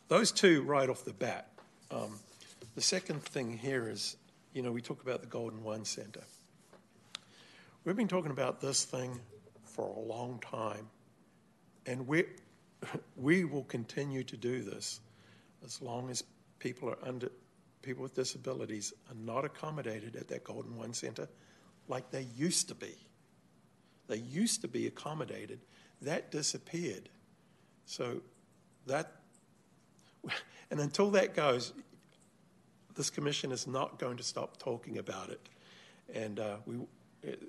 those 0.08 0.32
two 0.32 0.62
right 0.62 0.88
off 0.88 1.04
the 1.04 1.12
bat. 1.12 1.48
Um, 1.90 2.18
the 2.74 2.80
second 2.80 3.22
thing 3.22 3.58
here 3.58 3.88
is 3.88 4.16
you 4.53 4.62
know, 4.62 4.70
we 4.70 4.82
talk 4.82 5.03
about 5.03 5.20
the 5.20 5.26
Golden 5.26 5.62
One 5.62 5.84
Center. 5.84 6.22
We've 7.84 7.96
been 7.96 8.09
talking 8.09 8.30
about 8.30 8.61
this 8.61 8.84
thing 8.84 9.18
for 9.64 9.86
a 9.86 9.98
long 10.00 10.40
time, 10.40 10.88
and 11.86 12.07
we 12.07 12.24
we 13.16 13.44
will 13.44 13.64
continue 13.64 14.24
to 14.24 14.36
do 14.36 14.62
this 14.62 15.00
as 15.64 15.80
long 15.80 16.11
as 16.11 16.22
people 16.59 16.88
are 16.90 16.98
under 17.03 17.30
people 17.80 18.03
with 18.03 18.14
disabilities 18.14 18.92
are 19.09 19.16
not 19.16 19.44
accommodated 19.44 20.14
at 20.16 20.28
that 20.28 20.44
Golden 20.44 20.76
One 20.76 20.92
Center 20.92 21.28
like 21.88 22.11
they 22.11 22.26
used 22.36 22.68
to 22.68 22.74
be. 22.74 22.94
They 24.07 24.18
used 24.18 24.61
to 24.61 24.68
be 24.68 24.86
accommodated. 24.86 25.61
That 26.03 26.30
disappeared. 26.30 27.09
So 27.86 28.20
that 28.86 29.12
and 30.70 30.78
until 30.78 31.11
that 31.12 31.34
goes, 31.34 31.72
this 32.95 33.11
commission 33.11 33.53
is 33.53 33.66
not 33.66 33.99
going 33.99 34.16
to 34.16 34.22
stop 34.22 34.59
talking 34.59 34.99
about 34.99 35.30
it. 35.30 35.40
And 36.14 36.40
uh, 36.40 36.57
we, 36.66 36.76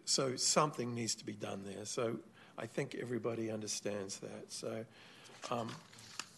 so 0.06 0.36
something 0.36 0.94
needs 0.94 1.16
to 1.16 1.26
be 1.26 1.34
done 1.34 1.64
there. 1.66 1.86
So 1.86 2.18
I 2.58 2.66
think 2.66 2.96
everybody 3.02 3.52
understands 3.52 4.20
that. 4.20 4.52
So 4.52 4.86
um, 5.52 5.70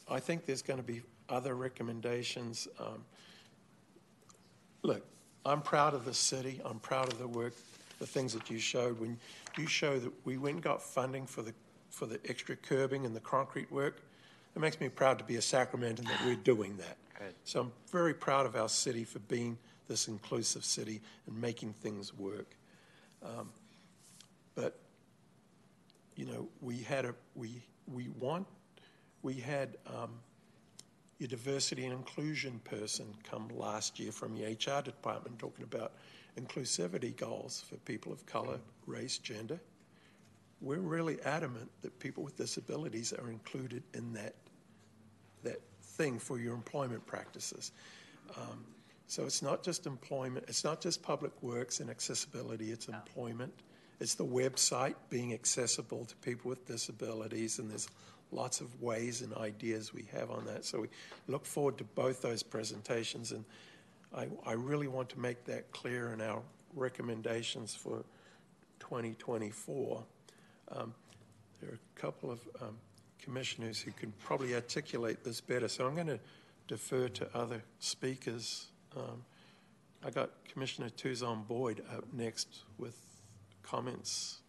I 0.10 0.20
think 0.20 0.46
there's 0.46 0.62
going 0.62 0.80
to 0.80 0.86
be 0.86 1.02
other 1.30 1.56
recommendations. 1.56 2.68
Um, 2.80 3.04
look, 4.84 5.06
I'm 5.46 5.62
proud 5.62 5.94
of 5.94 6.06
the 6.06 6.14
city. 6.14 6.62
I'm 6.66 6.80
proud 6.80 7.12
of 7.12 7.20
the 7.20 7.28
work, 7.28 7.54
the 8.00 8.08
things 8.08 8.34
that 8.34 8.50
you 8.50 8.60
showed. 8.60 9.00
When 9.00 9.18
you 9.58 9.68
show 9.68 10.00
that 10.00 10.12
we 10.26 10.38
went 10.38 10.56
and 10.56 10.64
got 10.64 10.82
funding 10.82 11.26
for 11.26 11.42
the 11.42 11.54
for 11.92 12.06
the 12.06 12.20
extra 12.28 12.58
curbing 12.58 13.06
and 13.06 13.16
the 13.16 13.22
concrete 13.22 13.72
work, 13.72 14.02
it 14.54 14.60
makes 14.60 14.82
me 14.82 14.90
proud 14.90 15.18
to 15.18 15.24
be 15.24 15.38
a 15.38 15.40
Sacramentan 15.40 16.04
that 16.04 16.26
we're 16.26 16.36
doing 16.36 16.76
that. 16.76 16.98
Good. 17.18 17.34
So 17.46 17.62
I'm 17.62 17.72
very 17.92 18.14
proud 18.14 18.46
of 18.46 18.56
our 18.56 18.70
city 18.70 19.04
for 19.04 19.20
being 19.20 19.58
this 19.88 20.08
inclusive 20.08 20.66
city 20.66 21.02
and 21.28 21.40
making 21.40 21.74
things 21.74 22.14
work. 22.14 22.56
Um, 23.24 23.50
but 24.54 24.80
you 26.16 26.26
know, 26.26 26.48
we 26.62 26.80
had 26.80 27.06
a 27.06 27.16
we 27.36 27.62
we 27.92 28.10
want 28.20 28.48
we 29.22 29.34
had 29.34 29.78
um, 29.88 30.12
your 31.20 31.28
diversity 31.28 31.86
and 31.86 31.94
inclusion 31.94 32.60
person 32.64 33.06
come 33.24 33.50
last 33.50 34.00
year 34.00 34.12
from 34.12 34.36
your 34.36 34.50
HR 34.50 34.82
department 34.82 35.40
talking 35.40 35.64
about 35.64 35.94
inclusivity 36.40 37.16
goals 37.16 37.64
for 37.68 37.78
people 37.78 38.12
of 38.12 38.26
color, 38.26 38.60
race, 38.86 39.18
gender. 39.18 39.60
We're 40.62 40.80
really 40.80 41.22
adamant 41.22 41.70
that 41.82 41.98
people 42.00 42.24
with 42.24 42.38
disabilities 42.38 43.14
are 43.14 43.30
included 43.30 43.84
in 43.94 44.14
that 44.14 44.36
that 45.44 45.62
thing 45.96 46.20
for 46.20 46.40
your 46.40 46.54
employment 46.54 47.06
practices. 47.06 47.72
Um, 48.38 48.66
so 49.08 49.24
it's 49.24 49.42
not 49.42 49.64
just 49.64 49.86
employment, 49.86 50.46
it's 50.48 50.64
not 50.64 50.82
just 50.82 51.04
public 51.04 51.32
works 51.42 51.80
and 51.80 51.90
accessibility, 51.90 52.72
it's 52.72 52.88
employment. 52.88 53.54
It's 54.00 54.16
the 54.16 54.26
website 54.26 54.96
being 55.10 55.34
accessible 55.34 56.06
to 56.06 56.16
people 56.18 56.50
with 56.50 56.66
disabilities, 56.66 57.60
and 57.60 57.70
there's 57.70 57.88
lots 58.32 58.60
of 58.60 58.82
ways 58.82 59.22
and 59.22 59.34
ideas 59.36 59.94
we 59.94 60.06
have 60.12 60.32
on 60.32 60.46
that. 60.46 60.66
So 60.66 60.82
we 60.82 60.88
look 61.28 61.46
forward 61.46 61.78
to 61.78 61.84
both 61.84 62.22
those 62.22 62.44
presentations, 62.44 63.32
and 63.32 63.46
I, 64.14 64.28
I 64.46 64.54
really 64.54 64.88
want 64.88 65.10
to 65.10 65.20
make 65.20 65.46
that 65.46 65.72
clear 65.72 66.12
in 66.12 66.20
our 66.20 66.42
recommendations 66.74 67.74
for 67.74 68.04
2024. 68.80 70.04
Um, 70.72 70.94
there 71.62 71.72
are 71.72 71.74
a 71.76 72.00
couple 72.00 72.32
of 72.32 72.40
um, 72.62 72.76
commissioners 73.26 73.82
who 73.82 73.92
can 73.92 74.14
probably 74.24 74.54
articulate 74.54 75.24
this 75.24 75.42
better, 75.42 75.68
so 75.68 75.88
I'm 75.88 75.96
going 75.96 76.08
to 76.08 76.20
defer 76.68 77.08
to 77.10 77.28
other 77.36 77.62
speakers. 77.80 78.68
Um, 78.96 79.24
I 80.06 80.12
got 80.12 80.30
Commissioner 80.52 80.90
Tuzon 80.90 81.48
Boyd 81.48 81.84
up 81.92 82.06
next 82.14 82.64
with 82.78 82.96
comments. 83.64 84.42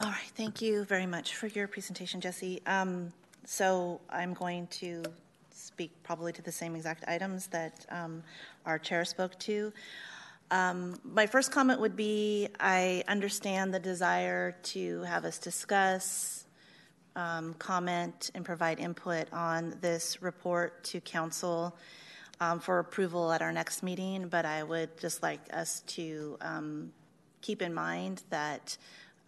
All 0.00 0.10
right, 0.10 0.32
thank 0.34 0.60
you 0.60 0.84
very 0.84 1.06
much 1.06 1.36
for 1.36 1.46
your 1.46 1.66
presentation, 1.66 2.20
Jesse. 2.20 2.60
Um, 2.66 3.12
so 3.46 4.00
I'm 4.10 4.34
going 4.34 4.66
to 4.68 5.02
speak 5.50 5.90
probably 6.02 6.32
to 6.32 6.42
the 6.42 6.52
same 6.52 6.76
exact 6.76 7.04
items 7.08 7.46
that 7.48 7.86
um, 7.88 8.22
our 8.66 8.78
chair 8.78 9.04
spoke 9.04 9.38
to. 9.40 9.72
Um, 10.50 11.00
my 11.02 11.26
first 11.26 11.50
comment 11.50 11.80
would 11.80 11.96
be 11.96 12.48
I 12.60 13.04
understand 13.08 13.72
the 13.72 13.78
desire 13.78 14.52
to 14.64 15.00
have 15.02 15.24
us 15.24 15.38
discuss, 15.38 16.41
um, 17.16 17.54
comment, 17.54 18.30
and 18.34 18.44
provide 18.44 18.78
input 18.78 19.32
on 19.32 19.76
this 19.80 20.22
report 20.22 20.82
to 20.84 21.00
council 21.00 21.76
um, 22.40 22.58
for 22.58 22.78
approval 22.78 23.30
at 23.32 23.42
our 23.42 23.52
next 23.52 23.82
meeting, 23.82 24.28
but 24.28 24.44
I 24.44 24.62
would 24.62 24.98
just 24.98 25.22
like 25.22 25.40
us 25.52 25.80
to 25.88 26.36
um, 26.40 26.92
keep 27.40 27.62
in 27.62 27.72
mind 27.72 28.22
that 28.30 28.76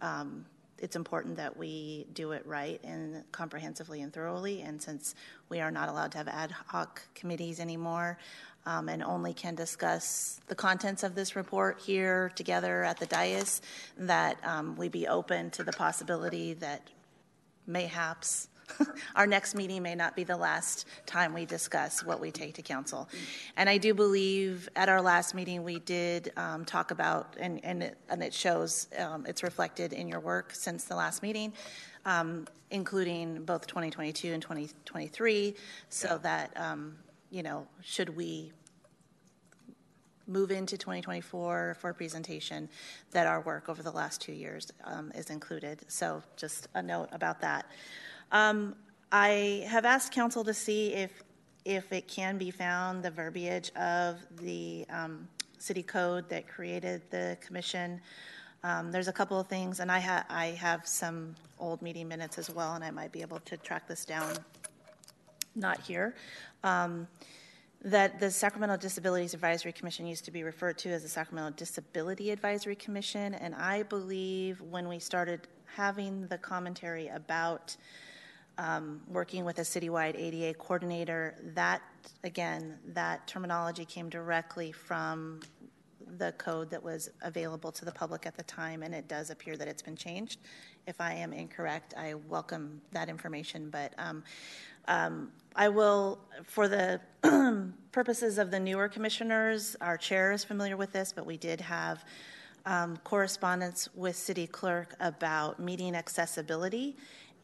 um, 0.01 0.45
it's 0.79 0.95
important 0.95 1.37
that 1.37 1.55
we 1.55 2.07
do 2.13 2.31
it 2.33 2.45
right 2.45 2.81
and 2.83 3.23
comprehensively 3.31 4.01
and 4.01 4.11
thoroughly. 4.11 4.61
And 4.61 4.81
since 4.81 5.15
we 5.47 5.61
are 5.61 5.71
not 5.71 5.87
allowed 5.87 6.11
to 6.13 6.17
have 6.17 6.27
ad 6.27 6.51
hoc 6.51 7.01
committees 7.15 7.59
anymore 7.59 8.17
um, 8.65 8.89
and 8.89 9.01
only 9.01 9.33
can 9.33 9.55
discuss 9.55 10.41
the 10.47 10.55
contents 10.55 11.03
of 11.03 11.15
this 11.15 11.35
report 11.35 11.79
here 11.79 12.31
together 12.35 12.83
at 12.83 12.99
the 12.99 13.05
dais, 13.05 13.61
that 13.97 14.37
um, 14.43 14.75
we 14.75 14.89
be 14.89 15.07
open 15.07 15.51
to 15.51 15.63
the 15.63 15.71
possibility 15.71 16.53
that 16.55 16.81
mayhaps 17.67 18.49
our 19.15 19.27
next 19.27 19.55
meeting 19.55 19.83
may 19.83 19.95
not 19.95 20.15
be 20.15 20.23
the 20.23 20.37
last 20.37 20.87
time 21.05 21.33
we 21.33 21.45
discuss 21.45 22.03
what 22.03 22.19
we 22.19 22.31
take 22.31 22.55
to 22.55 22.61
council. 22.61 23.07
And 23.57 23.69
I 23.69 23.77
do 23.77 23.93
believe 23.93 24.69
at 24.75 24.89
our 24.89 25.01
last 25.01 25.35
meeting 25.35 25.63
we 25.63 25.79
did 25.79 26.31
um, 26.37 26.65
talk 26.65 26.91
about, 26.91 27.35
and, 27.39 27.63
and, 27.63 27.83
it, 27.83 27.97
and 28.09 28.23
it 28.23 28.33
shows, 28.33 28.87
um, 28.99 29.25
it's 29.27 29.43
reflected 29.43 29.93
in 29.93 30.07
your 30.07 30.19
work 30.19 30.53
since 30.53 30.85
the 30.85 30.95
last 30.95 31.23
meeting, 31.23 31.53
um, 32.05 32.47
including 32.71 33.43
both 33.43 33.67
2022 33.67 34.33
and 34.33 34.41
2023, 34.41 35.55
so 35.89 36.09
yeah. 36.09 36.17
that, 36.17 36.57
um, 36.57 36.95
you 37.31 37.43
know, 37.43 37.67
should 37.81 38.15
we 38.15 38.51
move 40.27 40.51
into 40.51 40.77
2024 40.77 41.77
for 41.79 41.93
presentation 41.93 42.69
that 43.11 43.27
our 43.27 43.41
work 43.41 43.69
over 43.69 43.83
the 43.83 43.91
last 43.91 44.21
two 44.21 44.33
years 44.33 44.71
um, 44.83 45.11
is 45.15 45.29
included. 45.29 45.79
So 45.87 46.23
just 46.35 46.67
a 46.73 46.81
note 46.81 47.09
about 47.11 47.41
that. 47.41 47.65
Um, 48.31 48.75
I 49.11 49.65
have 49.67 49.85
asked 49.85 50.11
council 50.11 50.43
to 50.43 50.53
see 50.53 50.93
if 50.93 51.23
if 51.65 51.91
it 51.91 52.07
can 52.07 52.37
be 52.37 52.51
found 52.51 53.01
the 53.01 53.09
verbiage 53.09 53.71
of 53.75 54.17
the 54.39 54.85
um, 54.91 55.27
city 55.57 55.81
code 55.81 56.29
that 56.29 56.47
created 56.47 57.01
the 57.09 57.35
commission. 57.41 57.99
Um, 58.63 58.91
there's 58.91 59.07
a 59.07 59.13
couple 59.13 59.39
of 59.39 59.47
things, 59.47 59.79
and 59.79 59.91
I, 59.91 59.99
ha- 59.99 60.25
I 60.29 60.47
have 60.47 60.87
some 60.87 61.35
old 61.59 61.81
meeting 61.81 62.07
minutes 62.07 62.37
as 62.37 62.51
well, 62.51 62.75
and 62.75 62.83
I 62.83 62.91
might 62.91 63.11
be 63.11 63.21
able 63.21 63.39
to 63.39 63.57
track 63.57 63.87
this 63.87 64.05
down. 64.05 64.33
Not 65.55 65.81
here. 65.81 66.15
Um, 66.63 67.07
that 67.85 68.19
the 68.19 68.31
Sacramento 68.31 68.77
Disabilities 68.77 69.35
Advisory 69.35 69.71
Commission 69.71 70.07
used 70.07 70.25
to 70.25 70.31
be 70.31 70.41
referred 70.41 70.75
to 70.79 70.89
as 70.89 71.03
the 71.03 71.07
Sacramento 71.07 71.55
Disability 71.55 72.31
Advisory 72.31 72.75
Commission, 72.75 73.35
and 73.35 73.53
I 73.53 73.83
believe 73.83 74.59
when 74.59 74.87
we 74.87 74.97
started 74.97 75.47
having 75.75 76.25
the 76.27 76.37
commentary 76.39 77.09
about 77.09 77.77
um, 78.57 79.01
working 79.07 79.45
with 79.45 79.59
a 79.59 79.61
citywide 79.61 80.15
ADA 80.17 80.57
coordinator, 80.57 81.35
that, 81.53 81.83
again, 82.23 82.79
that 82.87 83.27
terminology 83.27 83.85
came 83.85 84.09
directly 84.09 84.71
from 84.71 85.41
the 86.17 86.31
code 86.33 86.69
that 86.69 86.81
was 86.81 87.09
available 87.21 87.71
to 87.71 87.85
the 87.85 87.91
public 87.91 88.25
at 88.25 88.35
the 88.35 88.43
time, 88.43 88.83
and 88.83 88.93
it 88.93 89.07
does 89.07 89.29
appear 89.29 89.57
that 89.57 89.67
it's 89.67 89.81
been 89.81 89.95
changed. 89.95 90.39
If 90.87 91.01
I 91.01 91.13
am 91.13 91.33
incorrect, 91.33 91.93
I 91.97 92.13
welcome 92.27 92.81
that 92.91 93.09
information, 93.09 93.69
but 93.69 93.93
um, 93.97 94.23
um, 94.87 95.31
I 95.55 95.69
will, 95.69 96.19
for 96.43 96.67
the 96.67 97.01
purposes 97.91 98.37
of 98.37 98.51
the 98.51 98.59
newer 98.59 98.87
commissioners, 98.87 99.75
our 99.81 99.97
chair 99.97 100.31
is 100.31 100.43
familiar 100.43 100.77
with 100.77 100.91
this, 100.91 101.11
but 101.11 101.25
we 101.25 101.37
did 101.37 101.61
have 101.61 102.03
um, 102.65 102.97
correspondence 103.03 103.89
with 103.95 104.15
city 104.15 104.47
clerk 104.47 104.95
about 104.99 105.59
meeting 105.59 105.95
accessibility 105.95 106.95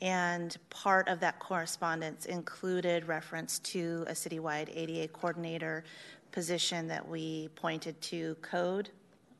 and 0.02 0.58
part 0.72 1.08
of 1.08 1.20
that 1.20 1.38
correspondence 1.40 2.26
included 2.26 3.08
reference 3.08 3.60
to 3.60 4.04
a 4.08 4.14
citywide 4.14 4.76
ADA 4.76 5.08
coordinator 5.10 5.84
position 6.32 6.88
that 6.88 7.08
we 7.08 7.50
pointed 7.56 8.00
to 8.02 8.36
code 8.42 8.90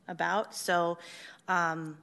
about. 0.08 0.54
So 0.56 0.98
um, 1.48 1.98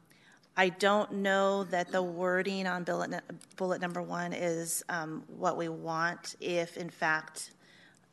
I 0.56 0.70
don't 0.70 1.12
know 1.12 1.64
that 1.64 1.92
the 1.92 2.02
wording 2.02 2.66
on 2.66 2.84
bullet, 2.84 3.22
bullet 3.56 3.80
number 3.80 4.02
one 4.02 4.32
is 4.32 4.82
um, 4.88 5.22
what 5.28 5.56
we 5.56 5.68
want 5.68 6.34
if, 6.40 6.76
in 6.76 6.90
fact, 6.90 7.52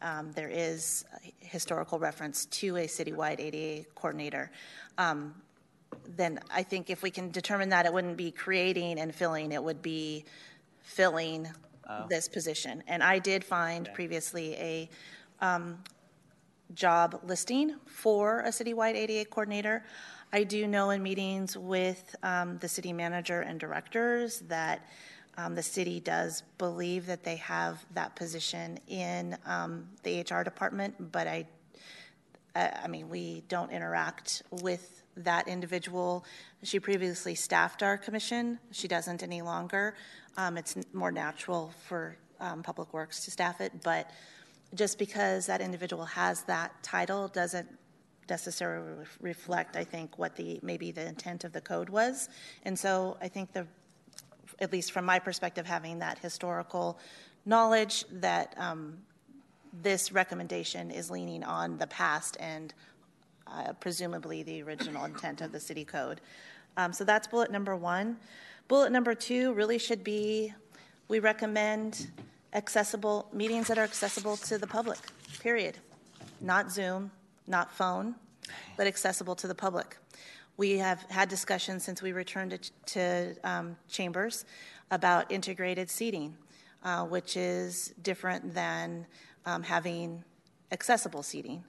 um, 0.01 0.31
there 0.33 0.49
is 0.49 1.05
historical 1.39 1.97
reference 1.97 2.45
to 2.45 2.75
a 2.77 2.85
citywide 2.85 3.39
ADA 3.39 3.85
coordinator. 3.95 4.51
Um, 4.97 5.33
then 6.15 6.39
I 6.53 6.63
think 6.63 6.89
if 6.89 7.01
we 7.01 7.09
can 7.09 7.31
determine 7.31 7.69
that, 7.69 7.85
it 7.85 7.93
wouldn't 7.93 8.17
be 8.17 8.31
creating 8.31 8.99
and 8.99 9.15
filling, 9.15 9.51
it 9.51 9.63
would 9.63 9.81
be 9.81 10.25
filling 10.83 11.47
oh. 11.89 12.05
this 12.09 12.27
position. 12.27 12.83
And 12.87 13.01
I 13.01 13.19
did 13.19 13.43
find 13.43 13.87
okay. 13.87 13.95
previously 13.95 14.53
a 14.55 14.89
um, 15.41 15.79
job 16.73 17.19
listing 17.23 17.75
for 17.85 18.41
a 18.41 18.49
citywide 18.49 18.95
ADA 18.95 19.25
coordinator. 19.29 19.85
I 20.33 20.43
do 20.43 20.67
know 20.67 20.89
in 20.89 21.03
meetings 21.03 21.55
with 21.57 22.15
um, 22.23 22.57
the 22.57 22.67
city 22.67 22.91
manager 22.91 23.41
and 23.41 23.59
directors 23.59 24.39
that 24.41 24.87
um, 25.37 25.55
the 25.55 25.63
city 25.63 25.99
does 25.99 26.43
believe 26.57 27.05
that 27.07 27.23
they 27.23 27.35
have 27.37 27.85
that 27.93 28.15
position 28.15 28.79
in 28.87 29.37
um, 29.45 29.87
the 30.03 30.21
HR 30.21 30.43
department, 30.43 31.11
but 31.11 31.27
I, 31.27 31.45
I 32.55 32.87
mean, 32.87 33.09
we 33.09 33.43
don't 33.49 33.71
interact 33.71 34.43
with 34.49 35.03
that 35.17 35.47
individual. 35.47 36.25
She 36.63 36.79
previously 36.79 37.35
staffed 37.35 37.83
our 37.83 37.97
commission. 37.97 38.59
She 38.71 38.87
doesn't 38.87 39.23
any 39.23 39.41
longer. 39.41 39.95
Um, 40.37 40.57
it's 40.57 40.75
more 40.93 41.11
natural 41.11 41.71
for 41.87 42.17
um, 42.39 42.63
Public 42.63 42.93
Works 42.93 43.23
to 43.25 43.31
staff 43.31 43.61
it, 43.61 43.71
but 43.83 44.09
just 44.73 44.97
because 44.97 45.45
that 45.45 45.61
individual 45.61 46.05
has 46.05 46.43
that 46.43 46.71
title 46.83 47.27
doesn't 47.27 47.67
necessarily 48.29 48.99
ref- 48.99 49.17
reflect, 49.21 49.75
I 49.75 49.83
think, 49.83 50.17
what 50.17 50.35
the 50.35 50.59
maybe 50.63 50.91
the 50.91 51.07
intent 51.07 51.43
of 51.43 51.53
the 51.53 51.61
code 51.61 51.89
was. 51.89 52.29
And 52.63 52.77
so 52.77 53.17
I 53.21 53.27
think 53.27 53.53
the, 53.53 53.67
at 54.59 54.71
least 54.71 54.91
from 54.91 55.05
my 55.05 55.19
perspective, 55.19 55.65
having 55.65 55.99
that 55.99 56.17
historical 56.19 56.99
knowledge 57.45 58.05
that 58.11 58.55
um, 58.57 58.97
this 59.83 60.11
recommendation 60.11 60.89
is 60.89 61.11
leaning 61.11 61.43
on 61.43 61.77
the 61.77 61.87
past 61.87 62.37
and 62.39 62.73
uh, 63.47 63.73
presumably 63.73 64.41
the 64.43 64.63
original 64.63 65.05
intent 65.05 65.41
of 65.41 65.51
the 65.51 65.59
city 65.59 65.85
code. 65.85 66.21
Um, 66.77 66.91
so 66.91 67.03
that's 67.03 67.27
bullet 67.27 67.51
number 67.51 67.75
one. 67.75 68.17
Bullet 68.67 68.91
number 68.91 69.13
two 69.13 69.53
really 69.53 69.77
should 69.77 70.03
be 70.03 70.53
we 71.07 71.19
recommend 71.19 72.07
accessible 72.55 73.27
meetings 73.33 73.67
that 73.67 73.77
are 73.77 73.83
accessible 73.83 74.37
to 74.37 74.57
the 74.57 74.65
public, 74.65 74.97
period. 75.41 75.77
Not 76.39 76.71
Zoom, 76.71 77.11
not 77.47 77.71
phone, 77.71 78.15
but 78.77 78.87
accessible 78.87 79.35
to 79.35 79.47
the 79.47 79.53
public. 79.53 79.97
We 80.57 80.77
have 80.77 81.01
had 81.09 81.27
discussions 81.27 81.83
since 81.83 82.01
we 82.01 82.13
returned 82.13 82.51
to, 82.51 82.71
to 82.93 83.35
um, 83.43 83.75
chambers 83.89 84.45
about 84.89 85.31
integrated 85.31 85.89
seating, 85.89 86.35
uh, 86.81 87.03
which 87.03 87.35
is 87.35 87.93
different 88.01 88.53
than 88.53 89.05
um, 89.45 89.61
having 89.61 90.23
accessible 90.71 91.23
seating. 91.23 91.61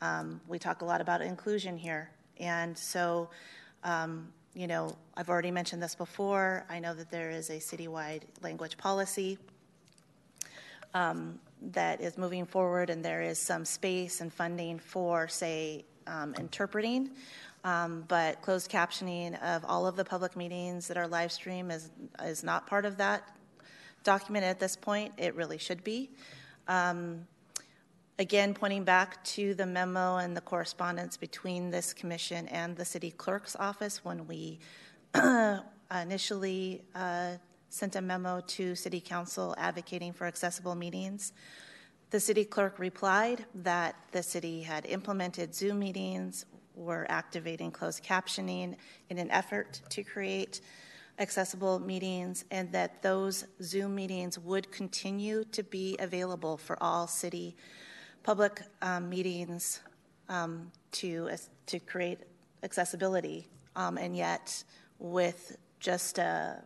Um, 0.00 0.40
we 0.46 0.60
talk 0.60 0.82
a 0.82 0.84
lot 0.84 1.00
about 1.00 1.20
inclusion 1.20 1.76
here, 1.76 2.10
and 2.38 2.78
so 2.78 3.28
um, 3.82 4.28
you 4.54 4.68
know 4.68 4.96
I've 5.16 5.28
already 5.28 5.50
mentioned 5.50 5.82
this 5.82 5.96
before. 5.96 6.64
I 6.70 6.78
know 6.78 6.94
that 6.94 7.10
there 7.10 7.30
is 7.30 7.50
a 7.50 7.56
citywide 7.56 8.22
language 8.40 8.76
policy 8.76 9.38
um, 10.94 11.38
that 11.72 12.00
is 12.00 12.16
moving 12.16 12.46
forward, 12.46 12.90
and 12.90 13.04
there 13.04 13.22
is 13.22 13.38
some 13.38 13.64
space 13.64 14.20
and 14.20 14.32
funding 14.32 14.78
for, 14.78 15.28
say, 15.28 15.84
um, 16.06 16.34
interpreting. 16.38 17.10
Um, 17.64 18.04
but 18.06 18.40
closed 18.40 18.70
captioning 18.70 19.40
of 19.42 19.64
all 19.64 19.86
of 19.86 19.96
the 19.96 20.04
public 20.04 20.36
meetings 20.36 20.88
that 20.88 20.96
are 20.96 21.08
live 21.08 21.32
stream 21.32 21.70
is 21.70 21.90
is 22.24 22.44
not 22.44 22.66
part 22.66 22.84
of 22.84 22.96
that 22.98 23.28
document 24.04 24.44
at 24.44 24.60
this 24.60 24.76
point. 24.76 25.12
It 25.18 25.34
really 25.34 25.58
should 25.58 25.82
be. 25.82 26.10
Um, 26.68 27.26
again, 28.18 28.54
pointing 28.54 28.84
back 28.84 29.22
to 29.24 29.54
the 29.54 29.66
memo 29.66 30.16
and 30.16 30.36
the 30.36 30.40
correspondence 30.40 31.16
between 31.16 31.70
this 31.70 31.92
commission 31.92 32.48
and 32.48 32.76
the 32.76 32.84
city 32.84 33.10
clerk's 33.10 33.56
office 33.56 34.04
when 34.04 34.26
we 34.26 34.60
initially 36.02 36.82
uh, 36.94 37.32
sent 37.70 37.96
a 37.96 38.00
memo 38.00 38.40
to 38.40 38.74
city 38.74 39.00
council 39.00 39.54
advocating 39.58 40.12
for 40.12 40.26
accessible 40.26 40.74
meetings. 40.74 41.32
The 42.10 42.20
city 42.20 42.44
clerk 42.44 42.78
replied 42.78 43.44
that 43.54 43.94
the 44.12 44.22
city 44.22 44.62
had 44.62 44.86
implemented 44.86 45.54
Zoom 45.54 45.78
meetings, 45.80 46.46
were 46.74 47.06
activating 47.10 47.70
closed 47.70 48.02
captioning 48.02 48.76
in 49.10 49.18
an 49.18 49.30
effort 49.30 49.80
to 49.90 50.02
create 50.02 50.60
accessible 51.18 51.80
meetings, 51.80 52.44
and 52.50 52.72
that 52.72 53.02
those 53.02 53.44
Zoom 53.62 53.94
meetings 53.94 54.38
would 54.38 54.70
continue 54.70 55.44
to 55.44 55.62
be 55.62 55.96
available 55.98 56.56
for 56.56 56.80
all 56.82 57.06
city 57.06 57.56
public 58.22 58.62
um, 58.82 59.08
meetings 59.08 59.80
um, 60.28 60.70
to, 60.92 61.28
uh, 61.32 61.36
to 61.66 61.78
create 61.78 62.20
accessibility. 62.62 63.48
Um, 63.76 63.98
and 63.98 64.16
yet, 64.16 64.62
with 64.98 65.56
just 65.80 66.18
a, 66.18 66.62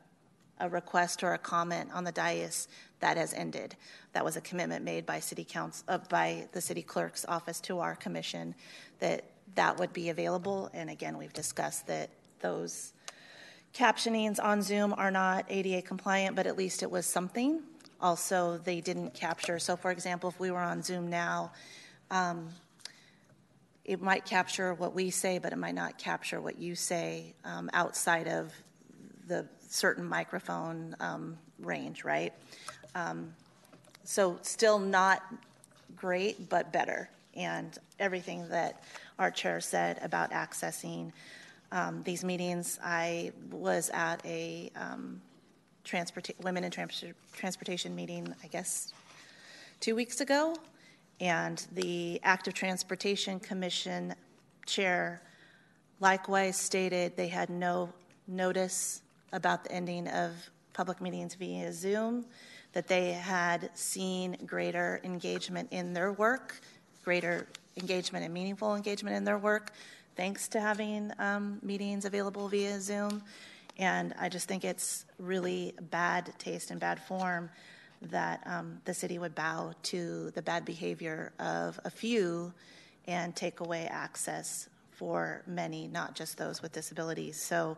a 0.63 0.69
request 0.69 1.23
or 1.23 1.35
a 1.35 1.39
comment 1.39 1.91
on 1.93 2.05
the 2.05 2.13
dais, 2.13 2.69
that 3.01 3.17
has 3.17 3.35
ended. 3.35 3.77
That 4.13 4.25
was 4.25 4.37
a 4.37 4.41
commitment 4.41 4.85
made 4.85 5.05
by 5.05 5.19
city 5.19 5.45
council, 5.45 5.85
uh, 5.89 5.99
by 6.09 6.47
the 6.53 6.61
city 6.61 6.83
clerk's 6.83 7.27
office 7.27 7.61
to 7.63 7.81
our 7.81 7.97
commission 7.97 8.55
that 9.01 9.25
that 9.57 9.79
would 9.79 9.93
be 9.93 10.09
available. 10.09 10.71
And 10.73 10.89
again, 10.89 11.19
we've 11.19 11.33
discussed 11.33 11.89
that 11.89 12.11
those 12.41 12.93
captionings 13.75 14.39
on 14.43 14.63
Zoom 14.63 14.95
are 14.97 15.11
not 15.11 15.47
ADA 15.49 15.83
compliant, 15.83 16.37
but 16.37 16.47
at 16.47 16.57
least 16.57 16.83
it 16.83 16.91
was 16.91 17.07
something. 17.07 17.61
Also, 18.01 18.59
they 18.59 18.81
didn't 18.81 19.15
capture. 19.15 19.59
So, 19.59 19.77
for 19.77 19.91
example, 19.91 20.31
if 20.31 20.39
we 20.39 20.51
were 20.53 20.59
on 20.59 20.83
Zoom 20.83 21.11
now, 21.11 21.53
um, 22.11 22.51
it 23.85 24.01
might 24.01 24.25
capture 24.25 24.75
what 24.75 24.95
we 24.95 25.11
say, 25.11 25.39
but 25.39 25.53
it 25.53 25.59
might 25.59 25.75
not 25.75 25.99
capture 25.99 26.41
what 26.41 26.59
you 26.59 26.77
say 26.77 27.35
um, 27.45 27.69
outside 27.73 28.29
of 28.29 28.53
the 29.27 29.47
certain 29.73 30.05
microphone 30.05 30.95
um, 31.01 31.39
range, 31.59 32.05
right? 32.05 32.33
Um, 32.95 33.33
so, 34.05 34.39
still 34.43 34.79
not 34.79 35.23
great, 35.97 36.49
but 36.49 36.73
better. 36.73 37.09
And 37.35 37.79
everything 37.99 38.49
that 38.49 38.83
our 39.19 39.31
chair 39.31 39.61
said 39.61 39.99
about 40.03 40.31
accessing 40.33 41.13
um, 41.71 42.03
these 42.03 42.23
meetings, 42.23 42.79
I 42.85 43.33
was 43.51 43.91
at 43.95 44.25
a 44.27 44.71
um, 44.77 45.23
transporta- 45.85 46.39
women 46.43 46.65
in 46.65 46.71
trans- 46.71 47.05
transportation 47.33 47.95
meeting, 47.95 48.35
I 48.45 48.49
guess, 48.49 48.93
two 49.81 49.95
weeks 49.95 50.21
ago, 50.21 50.55
and 51.21 51.65
the 51.73 52.21
Active 52.25 52.53
Transportation 52.53 53.41
Commission 53.41 54.15
chair 54.67 55.23
likewise 56.01 56.57
stated 56.57 57.17
they 57.17 57.29
had 57.29 57.49
no 57.49 57.91
notice 58.27 59.03
about 59.33 59.65
the 59.65 59.73
ending 59.73 60.09
of 60.09 60.33
public 60.73 61.01
meetings 61.01 61.35
via 61.35 61.73
Zoom, 61.73 62.25
that 62.73 62.89
they 62.89 63.13
had 63.13 63.71
seen 63.75 64.37
greater 64.47 65.01
engagement 65.05 65.69
in 65.71 65.93
their 65.93 66.13
work, 66.13 66.61
greater 67.05 67.47
engagement 67.77 68.25
and 68.25 68.33
meaningful 68.33 68.75
engagement 68.75 69.17
in 69.17 69.25
their 69.25 69.39
work, 69.39 69.73
thanks 70.17 70.49
to 70.49 70.61
having 70.61 71.13
um, 71.19 71.59
meetings 71.63 72.05
available 72.05 72.49
via 72.49 72.81
Zoom. 72.81 73.23
And 73.79 74.15
I 74.19 74.29
just 74.29 74.49
think 74.49 74.65
it's 74.65 75.05
really 75.19 75.75
bad 75.91 76.33
taste 76.39 76.71
and 76.71 76.79
bad 76.79 77.01
form 77.01 77.51
that 78.11 78.43
um, 78.47 78.81
the 78.85 78.95
city 78.95 79.19
would 79.19 79.35
bow 79.35 79.73
to 79.85 80.31
the 80.31 80.43
bad 80.43 80.65
behavior 80.65 81.33
of 81.39 81.79
a 81.85 81.91
few 81.91 82.53
and 83.07 83.35
take 83.35 83.61
away 83.61 83.87
access 83.87 84.69
for 84.91 85.43
many, 85.47 85.89
not 85.89 86.15
just 86.15 86.37
those 86.37 86.63
with 86.63 86.73
disabilities. 86.73 87.41
So, 87.41 87.77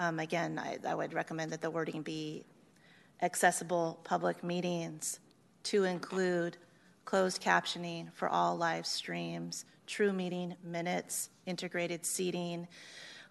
um, 0.00 0.18
again, 0.18 0.58
I, 0.58 0.78
I 0.86 0.94
would 0.94 1.14
recommend 1.14 1.52
that 1.52 1.62
the 1.62 1.70
wording 1.70 2.02
be 2.02 2.44
accessible 3.22 4.00
public 4.04 4.42
meetings 4.42 5.20
to 5.64 5.84
include 5.84 6.56
closed 7.04 7.42
captioning 7.42 8.12
for 8.12 8.28
all 8.28 8.56
live 8.56 8.86
streams, 8.86 9.64
true 9.86 10.12
meeting 10.12 10.54
minutes, 10.64 11.30
integrated 11.46 12.04
seating, 12.04 12.66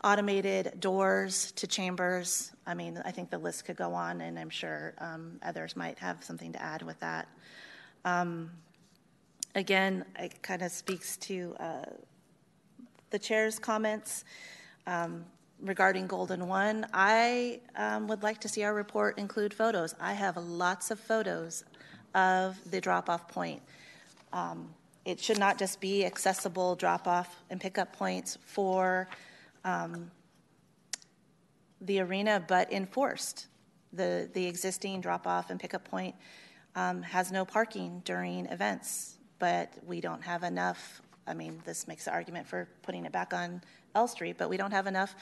automated 0.04 0.80
doors 0.80 1.52
to 1.54 1.68
chambers. 1.68 2.52
I 2.66 2.74
mean, 2.74 3.02
I 3.06 3.12
think 3.12 3.30
the 3.30 3.38
list 3.38 3.66
could 3.66 3.78
go 3.78 3.94
on, 3.94 4.22
and 4.22 4.38
I'm 4.38 4.50
sure 4.50 4.94
um, 5.00 5.40
others 5.44 5.76
might 5.76 5.98
have 6.00 6.24
something 6.24 6.54
to 6.54 6.62
add 6.62 6.82
with 6.82 7.00
that. 7.00 7.28
Um, 8.06 8.52
again, 9.56 10.06
it 10.20 10.42
kind 10.42 10.62
of 10.62 10.72
speaks 10.72 11.18
to 11.18 11.56
uh, 11.60 11.86
the 13.10 13.20
chair's 13.20 13.60
comments 13.60 14.26
um, 14.88 15.26
regarding 15.64 16.08
Golden 16.08 16.48
One. 16.48 16.86
I 16.94 17.62
um, 17.76 18.08
would 18.08 18.22
like 18.22 18.40
to 18.42 18.50
see 18.50 18.64
our 18.64 18.74
report 18.74 19.18
include 19.18 19.54
photos. 19.54 19.96
I 20.00 20.14
have 20.14 20.38
lots 20.38 20.92
of 20.92 21.00
photos 21.00 21.64
of 22.14 22.58
the 22.70 22.82
drop 22.82 23.10
off 23.10 23.28
point. 23.28 23.62
Um, 24.34 24.70
it 25.06 25.20
should 25.20 25.40
not 25.40 25.58
just 25.58 25.80
be 25.80 26.06
accessible 26.06 26.76
drop 26.76 27.08
off 27.08 27.44
and 27.50 27.60
pickup 27.60 27.96
points 27.96 28.38
for 28.46 29.08
um, 29.64 30.12
the 31.82 32.00
arena, 32.00 32.44
but 32.48 32.72
enforced. 32.72 33.48
The, 33.92 34.30
the 34.34 34.48
existing 34.48 35.02
drop 35.02 35.28
off 35.28 35.52
and 35.52 35.60
pickup 35.60 35.88
point 35.88 36.16
um, 36.76 37.04
has 37.04 37.32
no 37.32 37.46
parking 37.46 38.02
during 38.06 38.48
events, 38.48 39.18
but 39.38 39.72
we 39.86 40.02
don't 40.02 40.24
have 40.24 40.44
enough. 40.44 41.03
I 41.28 41.34
mean, 41.34 41.62
this 41.66 41.88
makes 41.88 42.06
the 42.06 42.12
argument 42.12 42.48
for 42.48 42.68
putting 42.82 43.06
it 43.06 43.12
back 43.12 43.34
on 43.34 43.62
L 43.96 44.08
Street, 44.08 44.38
but 44.38 44.50
we 44.50 44.58
don't 44.58 44.72
have 44.72 44.88
enough 44.88 45.16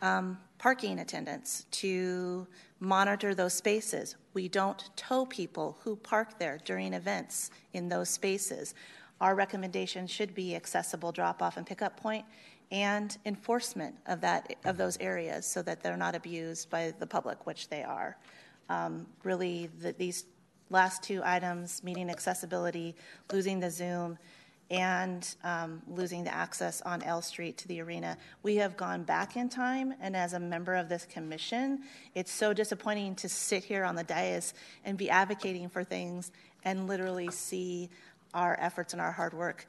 um, 0.00 0.38
parking 0.58 1.00
attendants 1.00 1.66
to 1.70 2.46
monitor 2.80 3.34
those 3.34 3.54
spaces. 3.54 4.16
We 4.34 4.48
don't 4.48 4.88
tow 4.96 5.26
people 5.26 5.78
who 5.82 5.96
park 5.96 6.38
there 6.38 6.58
during 6.64 6.94
events 6.94 7.50
in 7.72 7.88
those 7.88 8.08
spaces. 8.08 8.74
Our 9.20 9.34
recommendation 9.34 10.06
should 10.06 10.34
be 10.34 10.54
accessible 10.54 11.10
drop 11.10 11.42
off 11.42 11.56
and 11.56 11.66
pickup 11.66 12.00
point 12.00 12.24
and 12.70 13.16
enforcement 13.24 13.96
of 14.06 14.20
that 14.20 14.54
of 14.64 14.76
those 14.76 14.98
areas 14.98 15.46
so 15.46 15.62
that 15.62 15.82
they're 15.82 15.96
not 15.96 16.14
abused 16.14 16.70
by 16.70 16.92
the 16.98 17.06
public, 17.06 17.46
which 17.46 17.68
they 17.68 17.82
are. 17.82 18.16
Um, 18.68 19.06
really, 19.24 19.70
the, 19.80 19.92
these 19.92 20.26
last 20.70 21.02
two 21.02 21.22
items, 21.24 21.82
meeting 21.82 22.10
accessibility, 22.10 22.94
losing 23.32 23.58
the 23.58 23.70
Zoom, 23.70 24.18
and 24.70 25.34
um, 25.44 25.82
losing 25.88 26.24
the 26.24 26.34
access 26.34 26.82
on 26.82 27.02
L 27.02 27.22
Street 27.22 27.56
to 27.58 27.68
the 27.68 27.80
arena. 27.80 28.18
We 28.42 28.56
have 28.56 28.76
gone 28.76 29.02
back 29.02 29.36
in 29.36 29.48
time, 29.48 29.94
and 30.00 30.14
as 30.14 30.34
a 30.34 30.40
member 30.40 30.74
of 30.74 30.88
this 30.88 31.06
commission, 31.06 31.80
it's 32.14 32.30
so 32.30 32.52
disappointing 32.52 33.14
to 33.16 33.28
sit 33.28 33.64
here 33.64 33.84
on 33.84 33.94
the 33.94 34.04
dais 34.04 34.52
and 34.84 34.98
be 34.98 35.08
advocating 35.08 35.68
for 35.68 35.84
things 35.84 36.32
and 36.64 36.86
literally 36.86 37.30
see 37.30 37.88
our 38.34 38.58
efforts 38.60 38.92
and 38.92 39.00
our 39.00 39.12
hard 39.12 39.32
work 39.32 39.66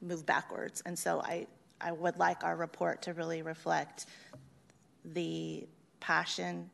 move 0.00 0.24
backwards. 0.24 0.82
And 0.86 0.96
so 0.96 1.20
I, 1.20 1.46
I 1.80 1.92
would 1.92 2.18
like 2.18 2.44
our 2.44 2.56
report 2.56 3.02
to 3.02 3.14
really 3.14 3.42
reflect 3.42 4.06
the 5.04 5.66
passion 5.98 6.70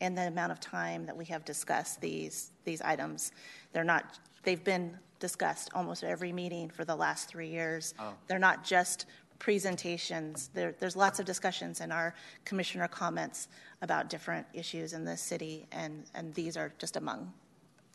and 0.00 0.16
the 0.16 0.26
amount 0.26 0.52
of 0.52 0.60
time 0.60 1.06
that 1.06 1.16
we 1.16 1.24
have 1.26 1.44
discussed 1.44 2.00
these 2.00 2.50
these 2.64 2.80
items. 2.80 3.32
They're 3.72 3.84
not 3.84 4.18
they've 4.44 4.62
been 4.62 4.98
discussed 5.20 5.70
almost 5.74 6.02
every 6.02 6.32
meeting 6.32 6.68
for 6.68 6.84
the 6.84 6.96
last 6.96 7.28
three 7.28 7.48
years. 7.48 7.94
Oh. 7.98 8.14
They're 8.26 8.38
not 8.38 8.64
just 8.64 9.06
presentations. 9.38 10.50
There, 10.52 10.74
there's 10.80 10.96
lots 10.96 11.20
of 11.20 11.26
discussions 11.26 11.80
in 11.80 11.92
our 11.92 12.14
commissioner 12.44 12.88
comments 12.88 13.48
about 13.82 14.10
different 14.10 14.46
issues 14.52 14.92
in 14.92 15.04
the 15.04 15.16
city, 15.16 15.66
and, 15.72 16.04
and 16.14 16.34
these 16.34 16.56
are 16.56 16.72
just 16.78 16.96
among 16.96 17.32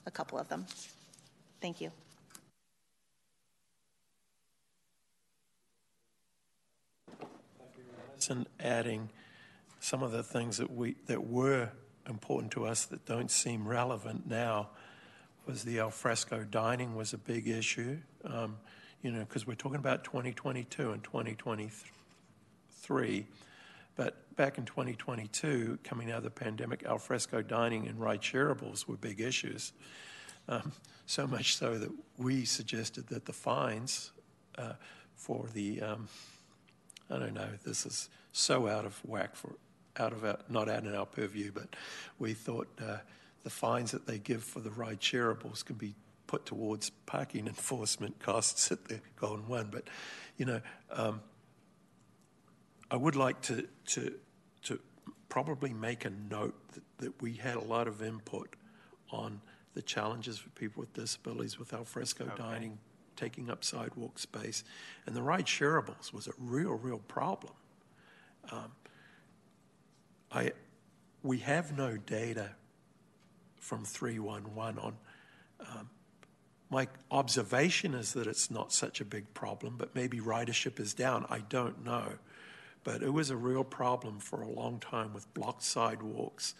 a 0.05 0.11
couple 0.11 0.39
of 0.39 0.47
them. 0.47 0.65
Thank 1.61 1.81
you. 1.81 1.91
and 8.29 8.47
adding 8.59 9.09
some 9.79 10.01
of 10.01 10.11
the 10.11 10.23
things 10.23 10.57
that 10.57 10.71
we 10.71 10.95
that 11.05 11.27
were 11.27 11.69
important 12.07 12.51
to 12.51 12.65
us 12.65 12.85
that 12.85 13.05
don't 13.05 13.29
seem 13.29 13.67
relevant 13.67 14.27
now 14.27 14.69
was 15.47 15.63
the 15.63 15.79
alfresco 15.79 16.43
dining 16.43 16.95
was 16.95 17.13
a 17.13 17.17
big 17.17 17.47
issue 17.47 17.97
um, 18.25 18.57
you 19.01 19.09
know 19.11 19.19
because 19.19 19.47
we're 19.47 19.55
talking 19.55 19.79
about 19.79 20.03
2022 20.03 20.91
and 20.91 21.01
2023 21.03 23.25
but 23.95 24.35
back 24.35 24.57
in 24.57 24.65
2022 24.65 25.79
coming 25.83 26.11
out 26.11 26.17
of 26.17 26.23
the 26.23 26.29
pandemic 26.29 26.83
alfresco 26.85 27.41
dining 27.41 27.87
and 27.87 27.97
ride 27.99 28.21
shareables 28.21 28.87
were 28.87 28.97
big 28.97 29.21
issues 29.21 29.71
um, 30.47 30.71
so 31.05 31.27
much 31.27 31.55
so 31.55 31.77
that 31.77 31.91
we 32.17 32.45
suggested 32.45 33.07
that 33.07 33.25
the 33.25 33.33
fines 33.33 34.11
uh, 34.57 34.73
for 35.15 35.45
the 35.53 35.81
um, 35.81 36.07
I 37.09 37.19
don't 37.19 37.33
know. 37.33 37.49
This 37.63 37.85
is 37.85 38.09
so 38.31 38.67
out 38.67 38.85
of 38.85 38.99
whack 39.05 39.35
for 39.35 39.55
out 39.97 40.11
of 40.11 40.25
our 40.25 40.39
not 40.49 40.69
out 40.69 40.83
in 40.83 40.95
our 40.95 41.05
purview, 41.05 41.51
but 41.53 41.75
we 42.19 42.33
thought 42.33 42.67
uh, 42.81 42.97
the 43.45 43.49
fines 43.51 43.91
that 43.91 44.07
they 44.07 44.17
give 44.17 44.43
for 44.43 44.59
the 44.59 44.71
ride 44.71 44.99
shareables 44.99 45.63
can 45.63 45.75
be 45.75 45.93
put 46.25 46.45
towards 46.47 46.89
parking 47.05 47.45
enforcement 47.55 48.19
costs 48.19 48.71
at 48.71 48.85
the 48.85 48.99
Golden 49.15 49.47
One. 49.47 49.69
But 49.71 49.87
you 50.35 50.45
know, 50.45 50.61
um, 50.91 51.21
I 52.89 52.97
would 52.97 53.15
like 53.15 53.39
to 53.43 53.67
to 53.87 54.15
to 54.63 54.79
probably 55.29 55.73
make 55.73 56.05
a 56.05 56.09
note 56.09 56.55
that, 56.73 56.83
that 56.97 57.21
we 57.21 57.33
had 57.33 57.55
a 57.55 57.63
lot 57.63 57.87
of 57.87 58.01
input 58.01 58.55
on 59.11 59.39
the 59.75 59.81
challenges 59.83 60.39
for 60.39 60.49
people 60.49 60.81
with 60.81 60.93
disabilities 60.93 61.59
with 61.59 61.71
alfresco 61.73 62.23
Okay. 62.25 62.35
dining 62.41 62.79
taking 63.15 63.49
up 63.49 63.63
sidewalk 63.63 64.19
space. 64.19 64.63
And 65.05 65.15
the 65.15 65.21
ride 65.21 65.45
shareables 65.45 66.11
was 66.11 66.27
a 66.27 66.33
real, 66.37 66.73
real 66.73 66.99
problem. 66.99 67.53
Um, 68.51 68.71
I, 70.31 70.51
we 71.23 71.39
have 71.39 71.77
no 71.77 71.95
data 71.95 72.51
from 73.65 73.83
311 73.83 74.79
on. 74.79 74.93
Um, 75.59 75.89
my 76.69 76.87
observation 77.09 77.95
is 77.95 78.13
that 78.13 78.27
it's 78.27 78.51
not 78.51 78.71
such 78.71 79.01
a 79.01 79.05
big 79.05 79.33
problem, 79.33 79.75
but 79.77 79.95
maybe 79.95 80.19
ridership 80.19 80.79
is 80.79 80.93
down. 80.93 81.25
I 81.29 81.39
don't 81.39 81.83
know. 81.83 82.13
But 82.83 83.01
it 83.01 83.11
was 83.11 83.31
a 83.31 83.35
real 83.35 83.63
problem 83.63 84.19
for 84.19 84.43
a 84.43 84.47
long 84.47 84.79
time 84.79 85.13
with 85.13 85.31
blocked 85.33 85.63
sidewalks 85.63 86.53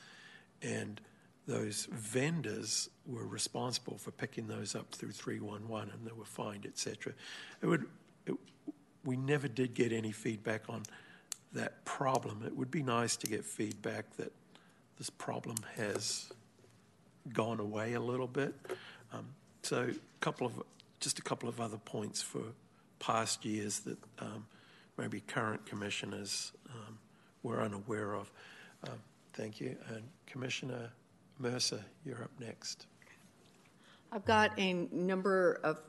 and 0.63 0.99
those 1.47 1.87
vendors 1.91 2.89
were 3.05 3.27
responsible 3.27 3.99
for 3.99 4.09
picking 4.09 4.47
those 4.47 4.73
up 4.73 4.91
through 4.91 5.11
311 5.11 5.91
and 5.93 6.07
they 6.07 6.11
were 6.11 6.25
fined, 6.25 6.65
etc. 6.65 7.13
It 7.61 7.67
would, 7.67 7.85
it, 8.25 8.33
we 9.03 9.15
never 9.15 9.47
did 9.47 9.75
get 9.75 9.91
any 9.91 10.11
feedback 10.11 10.63
on 10.69 10.81
that 11.53 11.85
problem. 11.85 12.41
It 12.43 12.55
would 12.55 12.71
be 12.71 12.81
nice 12.81 13.15
to 13.17 13.27
get 13.27 13.45
feedback 13.45 14.17
that 14.17 14.31
this 14.97 15.11
problem 15.11 15.57
has 15.75 16.31
gone 17.33 17.59
away 17.59 17.93
a 17.93 17.99
little 17.99 18.27
bit. 18.27 18.53
Um, 19.13 19.27
so, 19.63 19.89
a 19.89 20.19
couple 20.19 20.47
of 20.47 20.61
just 20.99 21.19
a 21.19 21.21
couple 21.21 21.49
of 21.49 21.59
other 21.59 21.77
points 21.77 22.21
for 22.21 22.41
past 22.99 23.45
years 23.45 23.79
that 23.79 23.97
um, 24.19 24.45
maybe 24.97 25.19
current 25.21 25.65
commissioners 25.65 26.51
um, 26.69 26.97
were 27.43 27.61
unaware 27.61 28.13
of. 28.13 28.31
Um, 28.87 28.99
thank 29.33 29.59
you, 29.59 29.75
and 29.89 30.03
Commissioner 30.25 30.89
Mercer, 31.39 31.83
you're 32.05 32.23
up 32.23 32.31
next. 32.39 32.87
I've 34.11 34.25
got 34.25 34.57
a 34.57 34.73
number 34.91 35.59
of 35.63 35.79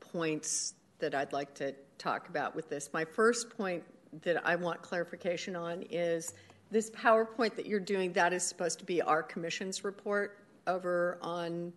points 0.00 0.74
that 0.98 1.14
I'd 1.14 1.32
like 1.32 1.54
to 1.54 1.74
talk 1.98 2.28
about 2.28 2.54
with 2.56 2.68
this. 2.70 2.90
My 2.92 3.04
first 3.04 3.50
point 3.50 3.82
that 4.22 4.46
I 4.46 4.56
want 4.56 4.80
clarification 4.80 5.56
on 5.56 5.82
is 5.90 6.34
this 6.70 6.90
PowerPoint 6.90 7.54
that 7.56 7.66
you're 7.66 7.80
doing, 7.80 8.12
that 8.14 8.32
is 8.32 8.42
supposed 8.42 8.78
to 8.78 8.84
be 8.84 9.02
our 9.02 9.22
commission's 9.22 9.84
report 9.84 10.38
over 10.66 11.18
on, 11.22 11.72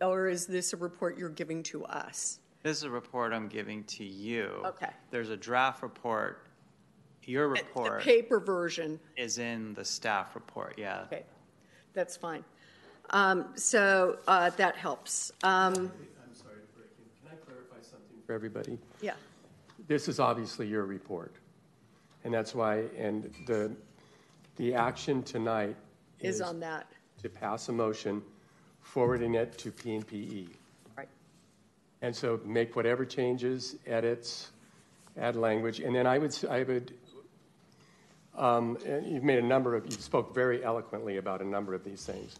or 0.00 0.28
is 0.28 0.46
this 0.46 0.72
a 0.72 0.76
report 0.76 1.18
you're 1.18 1.28
giving 1.28 1.62
to 1.64 1.84
us? 1.84 2.38
This 2.62 2.78
is 2.78 2.82
a 2.84 2.90
report 2.90 3.32
I'm 3.32 3.48
giving 3.48 3.84
to 3.84 4.04
you. 4.04 4.62
Okay. 4.64 4.90
There's 5.10 5.30
a 5.30 5.36
draft 5.36 5.82
report. 5.82 6.46
Your 7.26 7.48
The 7.54 7.62
report 7.62 8.02
paper 8.02 8.38
version, 8.38 9.00
is 9.16 9.38
in 9.38 9.72
the 9.72 9.84
staff 9.84 10.34
report, 10.34 10.74
yeah. 10.76 11.04
okay, 11.06 11.24
that's 11.94 12.18
fine. 12.18 12.44
Um, 13.10 13.46
So 13.54 14.18
uh, 14.28 14.50
that 14.50 14.76
helps. 14.76 15.32
Um, 15.42 15.72
I'm 15.74 16.34
sorry 16.34 16.56
to 16.56 16.76
break 16.76 16.90
in. 16.98 17.26
Can 17.26 17.32
I 17.32 17.36
clarify 17.42 17.76
something 17.80 18.18
for 18.26 18.34
everybody? 18.34 18.78
Yeah, 19.00 19.14
This 19.88 20.06
is 20.06 20.20
obviously 20.20 20.66
your 20.66 20.84
report. 20.84 21.32
And 22.24 22.34
that's 22.34 22.54
why, 22.54 22.84
and 22.98 23.32
the, 23.46 23.74
the 24.56 24.74
action 24.74 25.22
tonight 25.22 25.76
is 26.20 26.36
is 26.36 26.40
on 26.42 26.60
that, 26.60 26.88
to 27.24 27.28
pass 27.30 27.68
a 27.68 27.72
motion 27.72 28.22
forwarding 28.82 29.34
it 29.34 29.56
to 29.58 29.70
P 29.70 29.94
and 29.94 30.06
PE. 30.06 30.44
right. 30.96 31.08
And 32.02 32.14
so 32.14 32.38
make 32.44 32.76
whatever 32.76 33.04
changes, 33.04 33.76
edits, 33.86 34.50
add 35.18 35.34
language, 35.36 35.80
and 35.80 35.94
then 35.94 36.06
I 36.06 36.18
would, 36.18 36.36
I 36.48 36.62
would, 36.62 36.92
um, 38.36 38.76
and 38.86 39.06
you've 39.06 39.24
made 39.24 39.38
a 39.38 39.46
number 39.46 39.74
of, 39.74 39.86
you 39.86 39.92
spoke 39.92 40.34
very 40.34 40.62
eloquently 40.62 41.16
about 41.16 41.40
a 41.40 41.46
number 41.46 41.72
of 41.74 41.82
these 41.82 42.04
things. 42.04 42.36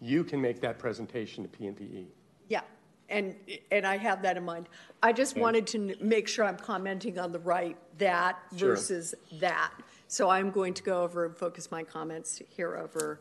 You 0.00 0.24
can 0.24 0.40
make 0.40 0.60
that 0.60 0.78
presentation 0.78 1.44
to 1.44 1.48
P 1.48 1.66
and 1.68 1.76
PE. 1.76 2.04
Yeah, 2.48 2.62
and, 3.08 3.36
and 3.70 3.86
I 3.86 3.96
have 3.96 4.22
that 4.22 4.36
in 4.36 4.44
mind. 4.44 4.68
I 5.02 5.12
just 5.12 5.36
wanted 5.36 5.68
to 5.68 5.94
make 6.00 6.26
sure 6.26 6.44
I'm 6.44 6.56
commenting 6.56 7.18
on 7.18 7.30
the 7.30 7.38
right, 7.40 7.76
that 7.98 8.40
Sure. 8.56 8.70
versus 8.70 9.14
that. 9.40 9.72
So 10.08 10.30
I'm 10.30 10.50
going 10.50 10.74
to 10.74 10.82
go 10.82 11.02
over 11.02 11.26
and 11.26 11.36
focus 11.36 11.70
my 11.70 11.84
comments 11.84 12.42
here 12.48 12.76
over 12.76 13.20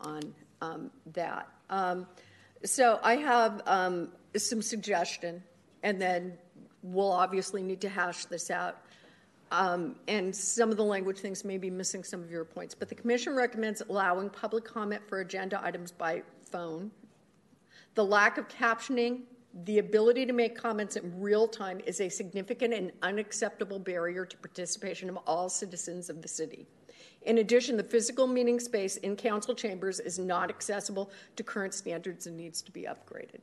on 0.00 0.34
um, 0.60 0.90
that. 1.12 1.48
Um, 1.70 2.06
So 2.64 2.98
I 3.02 3.16
have 3.16 3.62
um, 3.66 4.08
some 4.36 4.62
suggestion, 4.62 5.42
and 5.82 6.00
then 6.00 6.36
we'll 6.82 7.12
obviously 7.12 7.62
need 7.62 7.80
to 7.82 7.88
hash 7.88 8.24
this 8.26 8.50
out. 8.50 8.78
Um, 9.52 9.96
And 10.08 10.34
some 10.34 10.70
of 10.70 10.76
the 10.76 10.84
language 10.84 11.18
things 11.18 11.44
may 11.44 11.58
be 11.58 11.70
missing 11.70 12.04
some 12.04 12.22
of 12.22 12.30
your 12.30 12.44
points, 12.44 12.74
but 12.74 12.88
the 12.88 12.94
commission 12.94 13.36
recommends 13.36 13.80
allowing 13.80 14.30
public 14.30 14.64
comment 14.64 15.02
for 15.08 15.20
agenda 15.20 15.60
items 15.64 15.92
by 15.92 16.22
phone. 16.50 16.90
The 17.94 18.04
lack 18.04 18.38
of 18.38 18.48
captioning, 18.48 19.22
the 19.64 19.78
ability 19.78 20.26
to 20.26 20.32
make 20.32 20.56
comments 20.56 20.96
in 20.96 21.20
real 21.20 21.48
time 21.48 21.80
is 21.86 22.00
a 22.00 22.08
significant 22.08 22.74
and 22.74 22.92
unacceptable 23.02 23.78
barrier 23.78 24.24
to 24.26 24.36
participation 24.36 25.08
of 25.08 25.18
all 25.26 25.48
citizens 25.48 26.10
of 26.10 26.22
the 26.22 26.28
city. 26.28 26.66
In 27.28 27.38
addition, 27.38 27.76
the 27.76 27.84
physical 27.84 28.26
meeting 28.26 28.58
space 28.58 28.96
in 28.96 29.14
council 29.14 29.54
chambers 29.54 30.00
is 30.00 30.18
not 30.18 30.48
accessible 30.48 31.10
to 31.36 31.42
current 31.42 31.74
standards 31.74 32.26
and 32.26 32.34
needs 32.34 32.62
to 32.62 32.72
be 32.72 32.84
upgraded. 32.84 33.40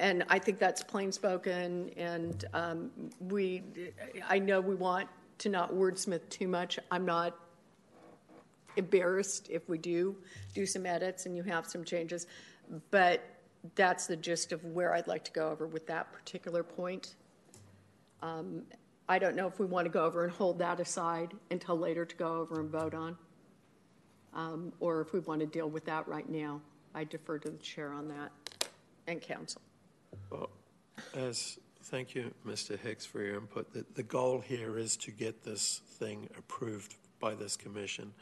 And 0.00 0.24
I 0.28 0.40
think 0.40 0.58
that's 0.58 0.82
plain 0.82 1.12
spoken, 1.12 1.90
and 1.96 2.44
um, 2.54 2.90
we, 3.20 3.62
I 4.28 4.40
know 4.40 4.60
we 4.60 4.74
want 4.74 5.08
to 5.38 5.48
not 5.48 5.72
wordsmith 5.72 6.28
too 6.28 6.48
much. 6.48 6.80
I'm 6.90 7.06
not 7.06 7.38
embarrassed 8.76 9.48
if 9.48 9.68
we 9.68 9.78
do 9.78 10.16
do 10.54 10.66
some 10.66 10.86
edits 10.86 11.26
and 11.26 11.36
you 11.36 11.44
have 11.44 11.68
some 11.68 11.84
changes, 11.84 12.26
but 12.90 13.24
that's 13.76 14.08
the 14.08 14.16
gist 14.16 14.50
of 14.50 14.64
where 14.64 14.92
I'd 14.92 15.06
like 15.06 15.22
to 15.24 15.32
go 15.32 15.50
over 15.50 15.68
with 15.68 15.86
that 15.86 16.12
particular 16.12 16.64
point. 16.64 17.14
Um, 18.22 18.64
I 19.08 19.18
don't 19.18 19.34
know 19.34 19.46
if 19.46 19.58
we 19.58 19.66
want 19.66 19.86
to 19.86 19.90
go 19.90 20.04
over 20.04 20.24
and 20.24 20.32
hold 20.32 20.58
that 20.58 20.80
aside 20.80 21.32
until 21.50 21.78
later 21.78 22.04
to 22.04 22.16
go 22.16 22.36
over 22.36 22.60
and 22.60 22.70
vote 22.70 22.94
on, 22.94 23.16
um, 24.34 24.72
or 24.80 25.00
if 25.00 25.12
we 25.12 25.20
want 25.20 25.40
to 25.40 25.46
deal 25.46 25.70
with 25.70 25.86
that 25.86 26.06
right 26.06 26.28
now. 26.28 26.60
I 26.94 27.04
defer 27.04 27.38
to 27.38 27.50
the 27.50 27.58
chair 27.58 27.92
on 27.92 28.08
that 28.08 28.32
and 29.06 29.20
council. 29.20 29.62
Well, 30.30 30.50
as, 31.14 31.58
thank 31.84 32.14
you, 32.14 32.32
Mr. 32.46 32.78
Hicks, 32.78 33.06
for 33.06 33.22
your 33.22 33.36
input. 33.36 33.72
The, 33.72 33.84
the 33.94 34.02
goal 34.02 34.40
here 34.40 34.78
is 34.78 34.96
to 34.98 35.10
get 35.10 35.42
this 35.42 35.80
thing 35.98 36.28
approved 36.36 36.94
by 37.20 37.34
this 37.34 37.56
commission. 37.56 38.12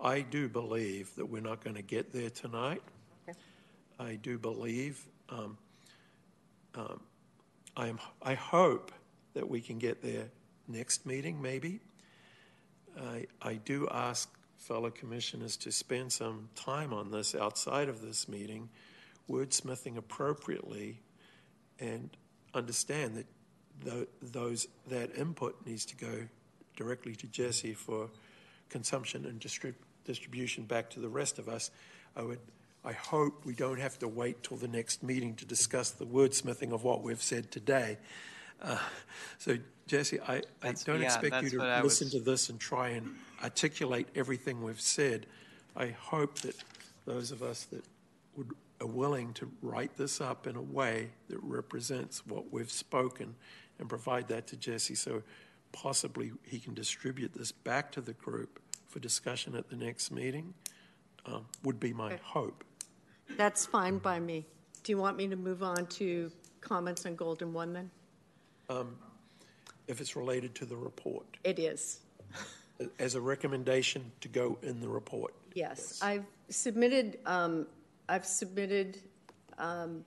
I 0.00 0.20
do 0.20 0.48
believe 0.48 1.14
that 1.16 1.26
we're 1.26 1.42
not 1.42 1.62
going 1.62 1.76
to 1.76 1.82
get 1.82 2.12
there 2.12 2.30
tonight. 2.30 2.82
Okay. 3.28 3.38
I 3.98 4.14
do 4.16 4.38
believe, 4.38 5.04
um, 5.28 5.58
um, 6.74 7.00
I 7.76 7.88
am, 7.88 7.98
I 8.22 8.34
hope 8.34 8.92
that 9.40 9.48
we 9.48 9.62
can 9.62 9.78
get 9.78 10.02
there 10.02 10.26
next 10.68 11.06
meeting, 11.06 11.40
maybe. 11.40 11.80
I, 13.00 13.24
I 13.40 13.54
do 13.54 13.88
ask 13.90 14.28
fellow 14.58 14.90
commissioners 14.90 15.56
to 15.56 15.72
spend 15.72 16.12
some 16.12 16.50
time 16.54 16.92
on 16.92 17.10
this 17.10 17.34
outside 17.34 17.88
of 17.88 18.02
this 18.02 18.28
meeting, 18.28 18.68
wordsmithing 19.30 19.96
appropriately, 19.96 21.00
and 21.78 22.10
understand 22.52 23.16
that 23.16 23.26
tho- 23.82 24.06
those 24.20 24.68
that 24.88 25.16
input 25.16 25.56
needs 25.64 25.86
to 25.86 25.96
go 25.96 26.28
directly 26.76 27.16
to 27.16 27.26
Jesse 27.26 27.72
for 27.72 28.10
consumption 28.68 29.24
and 29.24 29.40
distrib- 29.40 29.72
distribution 30.04 30.64
back 30.64 30.90
to 30.90 31.00
the 31.00 31.08
rest 31.08 31.38
of 31.38 31.48
us. 31.48 31.70
I 32.14 32.24
would, 32.24 32.40
I 32.84 32.92
hope 32.92 33.46
we 33.46 33.54
don't 33.54 33.80
have 33.80 33.98
to 34.00 34.08
wait 34.08 34.42
till 34.42 34.58
the 34.58 34.68
next 34.68 35.02
meeting 35.02 35.34
to 35.36 35.46
discuss 35.46 35.92
the 35.92 36.04
wordsmithing 36.04 36.72
of 36.72 36.84
what 36.84 37.02
we've 37.02 37.22
said 37.22 37.50
today. 37.50 37.96
Uh, 38.60 38.78
so, 39.38 39.56
Jesse, 39.86 40.20
I, 40.20 40.42
I 40.62 40.72
don't 40.84 41.00
yeah, 41.00 41.06
expect 41.06 41.42
you 41.44 41.50
to 41.58 41.80
listen 41.82 42.06
was- 42.06 42.12
to 42.12 42.20
this 42.20 42.48
and 42.48 42.60
try 42.60 42.90
and 42.90 43.14
articulate 43.42 44.08
everything 44.14 44.62
we've 44.62 44.80
said. 44.80 45.26
I 45.76 45.88
hope 45.88 46.38
that 46.40 46.56
those 47.06 47.30
of 47.30 47.42
us 47.42 47.64
that 47.64 47.84
would, 48.36 48.52
are 48.80 48.86
willing 48.86 49.32
to 49.34 49.50
write 49.62 49.96
this 49.96 50.20
up 50.20 50.46
in 50.46 50.56
a 50.56 50.62
way 50.62 51.10
that 51.28 51.38
represents 51.42 52.26
what 52.26 52.52
we've 52.52 52.70
spoken 52.70 53.34
and 53.78 53.88
provide 53.88 54.28
that 54.28 54.46
to 54.48 54.56
Jesse 54.56 54.94
so 54.94 55.22
possibly 55.72 56.32
he 56.44 56.58
can 56.58 56.74
distribute 56.74 57.32
this 57.32 57.52
back 57.52 57.92
to 57.92 58.00
the 58.00 58.12
group 58.14 58.60
for 58.88 58.98
discussion 58.98 59.54
at 59.54 59.70
the 59.70 59.76
next 59.76 60.10
meeting 60.10 60.52
um, 61.26 61.46
would 61.62 61.78
be 61.78 61.92
my 61.92 62.18
hope. 62.22 62.64
That's 63.36 63.66
fine 63.66 63.98
by 63.98 64.18
me. 64.18 64.46
Do 64.82 64.92
you 64.92 64.98
want 64.98 65.16
me 65.16 65.28
to 65.28 65.36
move 65.36 65.62
on 65.62 65.86
to 65.86 66.30
comments 66.60 67.06
on 67.06 67.14
Golden 67.14 67.52
One 67.52 67.72
then? 67.72 67.90
If 69.86 70.00
it's 70.00 70.14
related 70.14 70.54
to 70.56 70.64
the 70.64 70.76
report, 70.76 71.26
It 71.42 71.58
is. 71.58 72.00
as 72.98 73.14
a 73.16 73.20
recommendation 73.20 74.12
to 74.20 74.28
go 74.28 74.56
in 74.62 74.80
the 74.80 74.88
report. 74.88 75.34
Yes, 75.54 76.00
I've 76.00 76.24
submitted, 76.48 77.18
um, 77.26 77.66
I've 78.08 78.24
submitted, 78.24 78.98
um, 79.58 80.04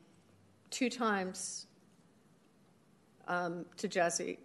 two 0.69 0.89
times, 0.89 1.67
um, 3.27 3.65
to 3.77 3.87
Jesse, 3.89 4.39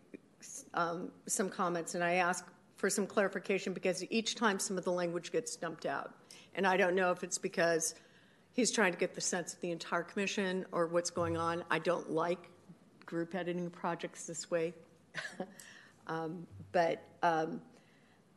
um, 0.74 1.12
some 1.26 1.48
comments, 1.48 1.94
and 1.94 2.02
I 2.02 2.14
ask 2.14 2.44
for 2.76 2.90
some 2.90 3.06
clarification 3.06 3.72
because 3.72 4.04
each 4.10 4.34
time 4.34 4.58
some 4.58 4.76
of 4.76 4.84
the 4.84 4.92
language 4.92 5.30
gets 5.32 5.56
dumped 5.56 5.86
out. 5.86 6.14
And 6.54 6.66
I 6.66 6.76
don't 6.76 6.94
know 6.94 7.10
if 7.12 7.22
it's 7.22 7.38
because 7.38 7.94
he's 8.52 8.70
trying 8.72 8.92
to 8.92 8.98
get 8.98 9.14
the 9.14 9.20
sense 9.20 9.54
of 9.54 9.60
the 9.60 9.70
entire 9.70 10.02
commission 10.02 10.66
or 10.72 10.86
what's 10.88 11.10
going 11.10 11.36
on. 11.36 11.64
I 11.70 11.78
don't 11.78 12.10
like 12.10 12.50
group 13.08 13.34
editing 13.34 13.70
projects 13.70 14.26
this 14.26 14.50
way. 14.50 14.74
Um, 16.10 16.46
But, 16.72 17.02
um, 17.22 17.60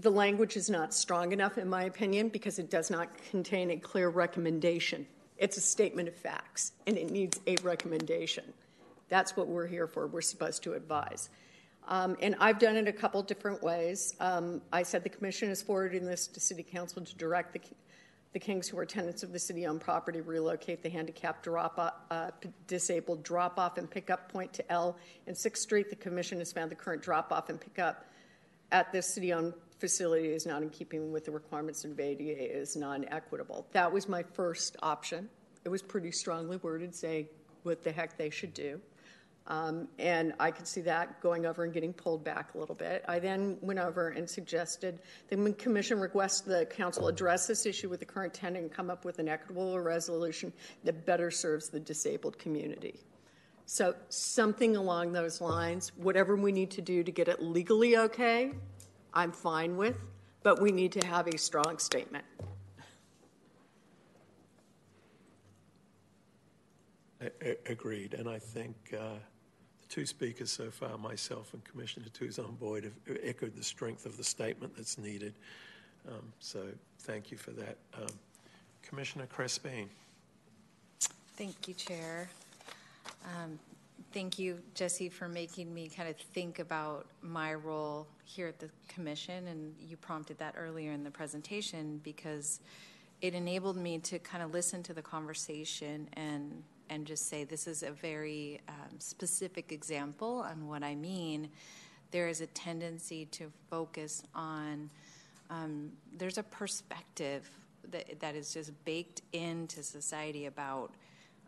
the 0.02 0.10
language 0.10 0.58
is 0.58 0.70
not 0.70 0.94
strong 0.94 1.32
enough, 1.32 1.58
in 1.58 1.70
my 1.70 1.84
opinion, 1.84 2.28
because 2.28 2.60
it 2.60 2.70
does 2.70 2.92
not 2.92 3.08
contain 3.30 3.72
a 3.72 3.78
clear 3.78 4.10
recommendation. 4.10 5.08
It's 5.38 5.56
a 5.56 5.62
statement 5.62 6.10
of 6.10 6.16
facts, 6.16 6.74
and 6.86 6.98
it 6.98 7.10
needs 7.12 7.40
a 7.48 7.56
recommendation. 7.64 8.44
That's 9.08 9.38
what 9.38 9.48
we're 9.48 9.68
here 9.68 9.88
for. 9.88 10.06
We're 10.08 10.20
supposed 10.20 10.64
to 10.64 10.74
advise. 10.74 11.30
Um, 11.88 12.18
and 12.22 12.36
I've 12.40 12.60
done 12.60 12.76
it 12.76 12.90
a 12.90 12.94
couple 12.94 13.24
different 13.24 13.64
ways. 13.64 14.16
Um, 14.20 14.62
I 14.74 14.84
said 14.84 15.04
the 15.04 15.10
commission 15.10 15.50
is 15.50 15.62
forwarding 15.62 16.06
this 16.06 16.28
to 16.28 16.42
city 16.42 16.64
council 16.64 17.06
to 17.06 17.16
direct 17.16 17.54
the, 17.54 17.62
the 18.34 18.40
Kings 18.40 18.68
who 18.68 18.78
are 18.78 18.86
tenants 18.86 19.24
of 19.24 19.34
the 19.34 19.40
city-owned 19.40 19.82
property 19.82 20.22
relocate 20.22 20.82
the 20.82 20.90
handicapped 20.90 21.44
drop, 21.44 22.06
uh, 22.10 22.32
disabled 22.68 23.24
drop-off 23.24 23.78
and 23.78 23.90
pickup 23.90 24.32
point 24.32 24.54
to 24.54 24.72
L 24.72 24.98
and 25.28 25.38
Sixth 25.38 25.64
Street. 25.64 25.90
The 25.90 25.96
commission 25.98 26.38
has 26.40 26.54
found 26.54 26.72
the 26.72 26.76
current 26.76 27.02
drop-off 27.02 27.50
and 27.50 27.60
pickup 27.60 28.06
at 28.72 28.92
this 28.94 29.14
city-owned 29.14 29.54
facility 29.80 30.30
is 30.30 30.46
not 30.46 30.62
in 30.62 30.70
keeping 30.70 31.12
with 31.12 31.26
the 31.26 31.32
requirements 31.32 31.84
of 31.84 32.00
ADA 32.00 32.58
is 32.58 32.76
non-equitable. 32.76 33.68
That 33.74 33.92
was 33.92 34.08
my 34.08 34.24
first 34.24 34.78
option. 34.82 35.28
It 35.66 35.70
was 35.70 35.82
pretty 35.82 36.12
strongly 36.12 36.58
worded, 36.58 36.96
saying 36.96 37.28
what 37.64 37.84
the 37.84 37.92
heck 37.92 38.18
they 38.18 38.30
should 38.30 38.54
do. 38.54 38.80
Um, 39.48 39.88
and 40.00 40.34
I 40.40 40.52
could 40.52 40.68
see 40.68 40.82
that 40.82 41.20
going 41.20 41.46
over 41.46 41.64
and 41.64 41.74
getting 41.74 41.94
pulled 41.94 42.24
back 42.24 42.54
a 42.54 42.58
little 42.58 42.76
bit. 42.76 43.04
I 43.08 43.20
then 43.20 43.58
went 43.62 43.80
over 43.80 44.10
and 44.10 44.30
suggested 44.30 45.00
the 45.30 45.54
commission 45.54 46.00
request 46.00 46.46
the 46.46 46.66
council 46.68 47.08
address 47.08 47.48
this 47.48 47.66
issue 47.66 47.90
with 47.90 48.00
the 48.00 48.06
current 48.06 48.34
tenant 48.34 48.64
and 48.64 48.72
come 48.72 48.90
up 48.90 49.04
with 49.04 49.20
an 49.20 49.28
equitable 49.28 49.80
resolution 49.80 50.54
that 50.84 51.06
better 51.06 51.32
serves 51.32 51.70
the 51.70 51.80
disabled 51.80 52.38
community. 52.38 53.00
So 53.66 53.96
something 54.10 54.76
along 54.76 55.14
those 55.14 55.42
lines, 55.42 55.92
whatever 55.98 56.36
we 56.36 56.52
need 56.52 56.72
to 56.72 56.82
do 56.82 57.04
to 57.04 57.12
get 57.12 57.28
it 57.28 57.42
legally 57.42 57.98
okay, 57.98 58.52
I'm 59.14 59.32
fine 59.32 59.76
with, 59.76 59.98
but 60.44 60.62
we 60.62 60.72
need 60.72 60.92
to 60.94 61.08
have 61.08 61.28
a 61.28 61.38
strong 61.38 61.78
statement. 61.78 62.26
A- 62.40 62.44
a- 62.44 62.46
Agreed, 67.68 68.14
and 68.14 68.28
I 68.28 68.40
think 68.40 68.76
uh, 68.94 69.20
the 69.82 69.88
two 69.90 70.06
speakers 70.06 70.52
so 70.52 70.72
far, 70.72 70.98
myself 70.98 71.54
and 71.54 71.64
Commissioner 71.64 72.08
Tuzon 72.14 72.58
Boyd, 72.60 72.86
have 72.86 73.18
echoed 73.24 73.56
the 73.56 73.64
strength 73.64 74.06
of 74.06 74.18
the 74.18 74.24
statement 74.24 74.76
that's 74.76 74.98
needed. 74.98 75.34
Um, 76.08 76.34
So 76.40 76.66
thank 77.00 77.32
you 77.32 77.38
for 77.38 77.52
that. 77.52 77.78
Um, 77.96 78.08
Commissioner 78.82 79.28
Crespin. 79.28 79.88
Thank 81.36 81.68
you, 81.68 81.74
Chair. 81.74 82.30
Um, 83.26 83.60
Thank 84.14 84.38
you, 84.38 84.60
Jesse, 84.76 85.08
for 85.08 85.30
making 85.30 85.74
me 85.74 85.88
kind 85.88 86.10
of 86.10 86.18
think 86.18 86.60
about 86.60 87.06
my 87.22 87.54
role 87.54 88.08
here 88.26 88.48
at 88.50 88.60
the 88.60 88.70
commission. 88.90 89.48
And 89.48 89.74
you 89.80 89.96
prompted 89.96 90.38
that 90.40 90.56
earlier 90.58 90.92
in 90.92 91.06
the 91.06 91.12
presentation 91.12 92.02
because 92.04 92.60
it 93.22 93.34
enabled 93.34 93.78
me 93.78 94.00
to 94.00 94.20
kind 94.20 94.44
of 94.44 94.52
listen 94.52 94.84
to 94.84 94.94
the 94.94 95.02
conversation 95.02 96.10
and, 96.14 96.62
and 96.92 97.08
just 97.08 97.30
say, 97.30 97.46
this 97.46 97.68
is 97.68 97.84
a 97.84 97.92
very 97.92 98.60
um, 98.68 99.00
specific 99.00 99.72
example 99.72 100.46
on 100.48 100.68
what 100.68 100.84
I 100.84 100.94
mean. 100.94 101.50
There 102.12 102.28
is 102.28 102.42
a 102.42 102.48
tendency 102.48 103.26
to 103.28 103.50
focus 103.70 104.24
on, 104.36 104.90
um, 105.50 105.94
there's 106.18 106.38
a 106.38 106.44
perspective 106.44 107.50
that, 107.92 108.20
that 108.20 108.36
is 108.36 108.54
just 108.54 108.72
baked 108.84 109.22
into 109.32 109.82
society 109.82 110.48
about 110.48 110.92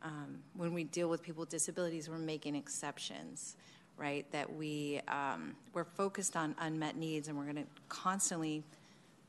um, 0.01 0.39
when 0.55 0.73
we 0.73 0.85
deal 0.85 1.09
with 1.09 1.22
people 1.22 1.41
with 1.41 1.49
disabilities, 1.49 2.09
we're 2.09 2.18
making 2.18 2.55
exceptions, 2.55 3.55
right? 3.97 4.30
That 4.31 4.53
we 4.53 5.01
um, 5.07 5.55
we're 5.73 5.85
focused 5.85 6.35
on 6.35 6.55
unmet 6.59 6.97
needs, 6.97 7.30
and 7.30 7.38
we're 7.38 7.45
going 7.45 7.55
to 7.55 7.68
constantly. 7.88 8.63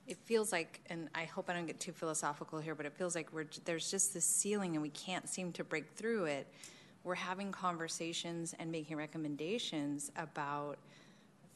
It 0.07 0.19
feels 0.19 0.53
like, 0.53 0.81
and 0.91 1.09
I 1.15 1.25
hope 1.25 1.49
I 1.49 1.55
don't 1.55 1.67
get 1.67 1.81
too 1.81 1.93
philosophical 1.93 2.59
here, 2.59 2.75
but 2.75 2.85
it 2.85 2.93
feels 2.93 3.15
like 3.15 3.33
we're 3.33 3.47
there's 3.65 3.91
just 3.91 4.13
this 4.13 4.27
ceiling, 4.27 4.75
and 4.75 4.83
we 4.83 4.91
can't 4.91 5.29
seem 5.29 5.53
to 5.53 5.65
break 5.65 5.91
through 5.97 6.25
it. 6.27 6.47
We're 7.05 7.15
having 7.15 7.53
conversations 7.53 8.55
and 8.59 8.71
making 8.71 8.97
recommendations 8.97 10.11
about 10.17 10.79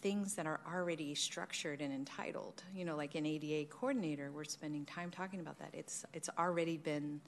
things 0.01 0.35
that 0.35 0.47
are 0.47 0.61
already 0.70 1.15
structured 1.15 1.81
and 1.81 1.93
entitled. 1.93 2.62
You 2.75 2.85
know, 2.85 2.97
like 2.97 3.15
an 3.15 3.27
ADA 3.27 3.69
coordinator, 3.70 4.31
we're 4.31 4.45
spending 4.45 4.85
time 4.85 5.11
talking 5.11 5.41
about 5.41 5.59
that. 5.59 5.70
It's 5.73 6.05
it's 6.15 6.31
already 6.39 6.79
been 6.79 7.20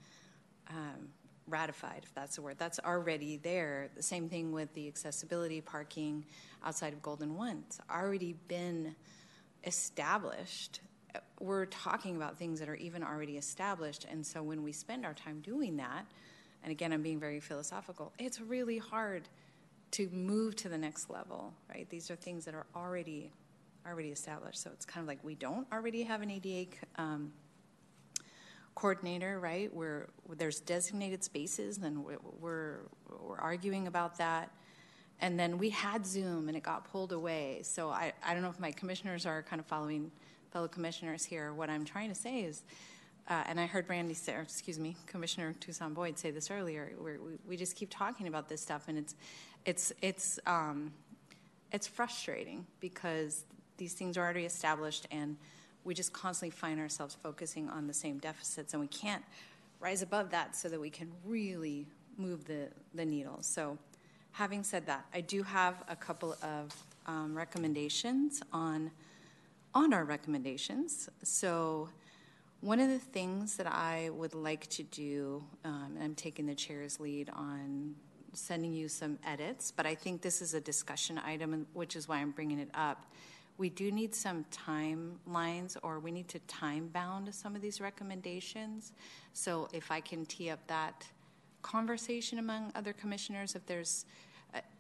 um, 0.71 1.09
ratified, 1.47 2.01
if 2.05 2.15
that's 2.15 2.37
the 2.37 2.43
word. 2.43 2.57
That's 2.59 2.79
already 2.81 3.37
there. 3.37 3.91
The 3.95 4.03
same 4.03 4.29
thing 4.29 4.53
with 4.53 4.73
the 4.75 4.89
accessibility 4.89 5.61
parking 5.61 6.25
outside 6.65 6.93
of 6.93 7.03
Golden 7.03 7.37
One. 7.37 7.65
It's 7.67 7.81
already 7.91 8.37
been 8.49 8.95
established. 9.65 10.81
We're 11.39 11.67
talking 11.67 12.17
about 12.17 12.39
things 12.39 12.61
that 12.61 12.69
are 12.69 12.77
even 12.77 13.03
already 13.03 13.37
established. 13.37 14.07
And 14.11 14.25
so 14.27 14.43
when 14.43 14.63
we 14.63 14.73
spend 14.73 15.05
our 15.05 15.15
time 15.15 15.41
doing 15.41 15.77
that, 15.79 16.07
and 16.63 16.71
again, 16.71 16.93
I'm 16.93 17.03
being 17.03 17.19
very 17.19 17.41
philosophical, 17.41 18.13
it's 18.19 18.41
really 18.41 18.79
hard 18.79 19.29
to 19.93 20.09
move 20.11 20.55
to 20.57 20.69
the 20.69 20.79
next 20.79 21.11
level, 21.11 21.53
right? 21.69 21.89
These 21.91 22.11
are 22.11 22.17
things 22.17 22.45
that 22.45 22.55
are 22.55 22.67
already 22.77 23.31
already 23.87 24.11
established. 24.11 24.63
So 24.63 24.71
it's 24.73 24.85
kind 24.85 25.03
of 25.03 25.09
like 25.09 25.19
we 25.25 25.35
don't 25.35 25.67
already 25.73 26.03
have 26.03 26.21
an 26.21 26.31
ADA 26.31 26.67
um, 26.97 27.33
coordinator, 28.75 29.41
right? 29.41 29.75
Where, 29.75 30.09
there's 30.37 30.61
designated 30.61 31.25
spaces, 31.25 31.79
and 31.79 32.05
we're 32.05 32.81
we're 33.09 33.39
arguing 33.39 33.87
about 33.87 34.19
that. 34.19 34.51
And 35.23 35.39
then 35.39 35.59
we 35.59 35.71
had 35.71 36.07
Zoom, 36.07 36.49
and 36.49 36.57
it 36.57 36.63
got 36.63 36.91
pulled 36.91 37.13
away. 37.13 37.61
So 37.63 37.91
I, 37.91 38.13
I 38.25 38.33
don't 38.33 38.43
know 38.43 38.49
if 38.49 38.59
my 38.59 38.73
commissioners 38.73 39.27
are 39.27 39.43
kind 39.43 39.61
of 39.61 39.67
following 39.67 40.11
fellow 40.53 40.69
commissioners 40.69 41.25
here. 41.25 41.53
What 41.53 41.71
I'm 41.71 41.85
trying 41.85 42.09
to 42.09 42.15
say 42.15 42.41
is, 42.41 42.63
uh, 43.29 43.45
and 43.47 43.61
I 43.61 43.67
heard 43.67 43.89
Randy, 43.89 44.15
say, 44.15 44.35
or 44.35 44.41
excuse 44.41 44.79
me, 44.79 44.97
Commissioner 45.07 45.55
Tucson 45.61 45.95
Boyd 45.95 46.19
say 46.19 46.31
this 46.31 46.51
earlier. 46.51 46.93
we 47.03 47.13
we, 47.47 47.57
just 47.57 47.77
keep 47.77 47.91
talking 47.91 48.29
about 48.29 48.49
this 48.49 48.61
stuff, 48.61 48.89
and 48.89 48.99
it's 48.99 49.15
it's 49.65 49.93
it's 50.03 50.39
um, 50.47 50.93
it's 51.73 51.87
frustrating 51.87 52.67
because 52.81 53.45
these 53.77 53.95
things 53.95 54.17
are 54.17 54.23
already 54.23 54.45
established 54.45 55.07
and 55.11 55.37
we 55.85 55.95
just 55.95 56.13
constantly 56.13 56.51
find 56.55 56.79
ourselves 56.79 57.17
focusing 57.23 57.71
on 57.71 57.87
the 57.87 57.95
same 57.95 58.19
deficits 58.19 58.75
and 58.75 58.81
we 58.83 58.89
can't 58.89 59.25
rise 59.79 60.03
above 60.03 60.31
that 60.31 60.55
so 60.55 60.69
that 60.69 60.79
we 60.79 60.91
can 60.91 61.11
really 61.25 61.87
move 62.19 62.45
the, 62.45 62.69
the 62.93 63.07
needle 63.07 63.39
so 63.41 63.79
Having 64.33 64.65
said 64.65 64.87
that, 64.87 65.05
I 65.13 65.21
do 65.21 65.43
have 65.43 65.83
a 65.89 65.97
couple 65.97 66.37
of 66.43 66.75
um, 67.07 67.37
recommendations 67.37 68.41
on 68.53 68.91
on 69.75 69.93
our 69.93 70.05
recommendations. 70.05 71.09
So, 71.23 71.89
one 72.61 72.79
of 72.79 72.89
the 72.89 72.99
things 72.99 73.57
that 73.57 73.67
I 73.67 74.11
would 74.13 74.35
like 74.35 74.67
to 74.71 74.83
do, 74.83 75.43
um, 75.65 75.93
and 75.95 76.05
I'm 76.05 76.15
taking 76.15 76.45
the 76.45 76.55
chair's 76.55 77.01
lead 77.01 77.31
on 77.31 77.95
sending 78.35 78.75
you 78.75 78.87
some 78.87 79.19
edits, 79.25 79.71
but 79.71 79.87
I 79.87 79.95
think 79.95 80.21
this 80.21 80.43
is 80.43 80.53
a 80.53 80.61
discussion 80.61 81.19
item, 81.19 81.67
which 81.73 81.97
is 81.97 82.07
why 82.07 82.19
I'm 82.19 82.33
bringing 82.33 82.59
it 82.59 82.69
up. 82.75 83.07
We 83.57 83.71
do 83.71 83.91
need 83.91 84.15
some 84.15 84.45
timelines, 84.53 85.77
or 85.83 86.01
we 86.01 86.13
need 86.13 86.29
to 86.29 86.39
time 86.41 86.89
bound 86.89 87.35
some 87.35 87.57
of 87.57 87.63
these 87.63 87.81
recommendations. 87.81 88.93
So, 89.33 89.69
if 89.73 89.91
I 89.91 90.01
can 90.01 90.27
tee 90.27 90.51
up 90.51 90.61
that 90.67 91.07
conversation 91.63 92.39
among 92.39 92.73
other 92.75 92.93
commissioners, 92.93 93.55
if 93.55 93.65
there's 93.67 94.05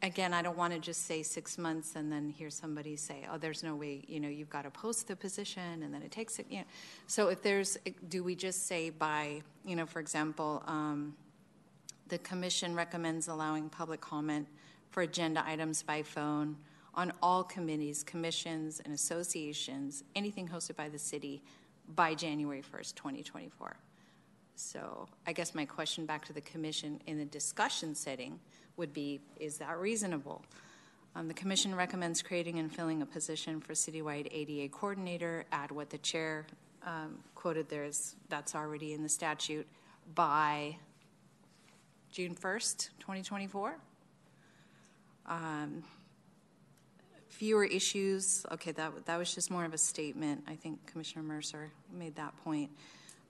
again, 0.03 0.35
I 0.35 0.43
don't 0.43 0.57
want 0.57 0.73
to 0.73 0.79
just 0.79 1.07
say 1.07 1.23
six 1.23 1.59
months 1.59 1.97
and 1.97 2.11
then 2.11 2.29
hear 2.29 2.51
somebody 2.51 2.97
say, 2.97 3.27
"Oh, 3.31 3.39
there's 3.39 3.63
no 3.63 3.75
way." 3.75 4.05
You 4.07 4.21
know, 4.21 4.29
you've 4.29 4.51
got 4.51 4.63
to 4.63 4.71
post 4.71 5.09
the 5.09 5.17
position, 5.17 5.83
and 5.83 5.93
then 5.93 6.03
it 6.03 6.11
takes 6.11 6.39
it. 6.39 6.47
You 6.51 6.59
know, 6.59 6.65
so 7.07 7.29
if 7.29 7.43
there's, 7.43 7.79
do 8.09 8.23
we 8.23 8.35
just 8.35 8.67
say 8.67 8.91
by, 8.91 9.43
you 9.65 9.77
know, 9.77 9.87
for 9.87 10.01
example, 10.01 10.63
um, 10.67 11.15
the 12.09 12.19
commission 12.19 12.75
recommends 12.75 13.29
allowing 13.29 13.69
public 13.69 14.01
comment 14.01 14.47
for 14.91 15.03
agenda 15.03 15.43
items 15.47 15.83
by 15.83 16.03
phone 16.03 16.57
on 16.95 17.13
all 17.23 17.45
committees, 17.45 18.03
commissions, 18.03 18.81
and 18.85 18.93
associations, 18.93 20.03
anything 20.17 20.49
hosted 20.49 20.77
by 20.77 20.89
the 20.89 20.99
city 20.99 21.43
by 21.95 22.15
January 22.15 22.63
1st, 22.63 22.95
2024. 22.97 23.77
So 24.57 25.09
I 25.27 25.33
guess 25.33 25.55
my 25.55 25.65
question 25.65 26.05
back 26.05 26.25
to 26.27 26.33
the 26.33 26.41
commission 26.41 27.01
in 27.07 27.19
the 27.19 27.25
discussion 27.25 27.95
setting 27.95 28.39
would 28.81 28.93
be 28.93 29.21
is 29.39 29.59
that 29.59 29.79
reasonable? 29.79 30.43
Um, 31.15 31.29
the 31.29 31.35
Commission 31.35 31.75
recommends 31.75 32.23
creating 32.23 32.59
and 32.59 32.75
filling 32.75 33.03
a 33.03 33.07
position 33.07 33.61
for 33.61 33.75
citywide 33.75 34.29
ADA 34.33 34.69
coordinator, 34.71 35.45
add 35.53 35.71
what 35.71 35.91
the 35.91 35.99
chair 35.99 36.47
um, 36.85 37.19
quoted 37.35 37.69
there 37.69 37.85
is 37.85 38.17
that's 38.29 38.55
already 38.55 38.95
in 38.95 39.03
the 39.03 39.09
statute 39.09 39.67
by 40.15 40.77
June 42.11 42.35
1st, 42.35 42.91
2024. 43.01 43.77
Um, 45.27 45.85
fewer 47.29 47.65
issues, 47.65 48.47
okay, 48.53 48.73
that, 48.73 49.05
that 49.07 49.19
was 49.19 49.35
just 49.35 49.51
more 49.51 49.65
of 49.65 49.75
a 49.75 49.79
statement. 49.79 50.43
I 50.49 50.55
think 50.55 50.87
Commissioner 50.87 51.23
Mercer 51.23 51.71
made 51.93 52.17
that 52.17 52.35
point. 52.45 52.71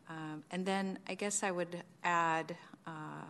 Um, 0.09 0.45
and 0.51 0.65
then 0.65 0.99
I 1.09 1.15
guess 1.15 1.43
I 1.43 1.51
would 1.51 1.83
add. 2.05 2.57
Uh, 2.87 3.25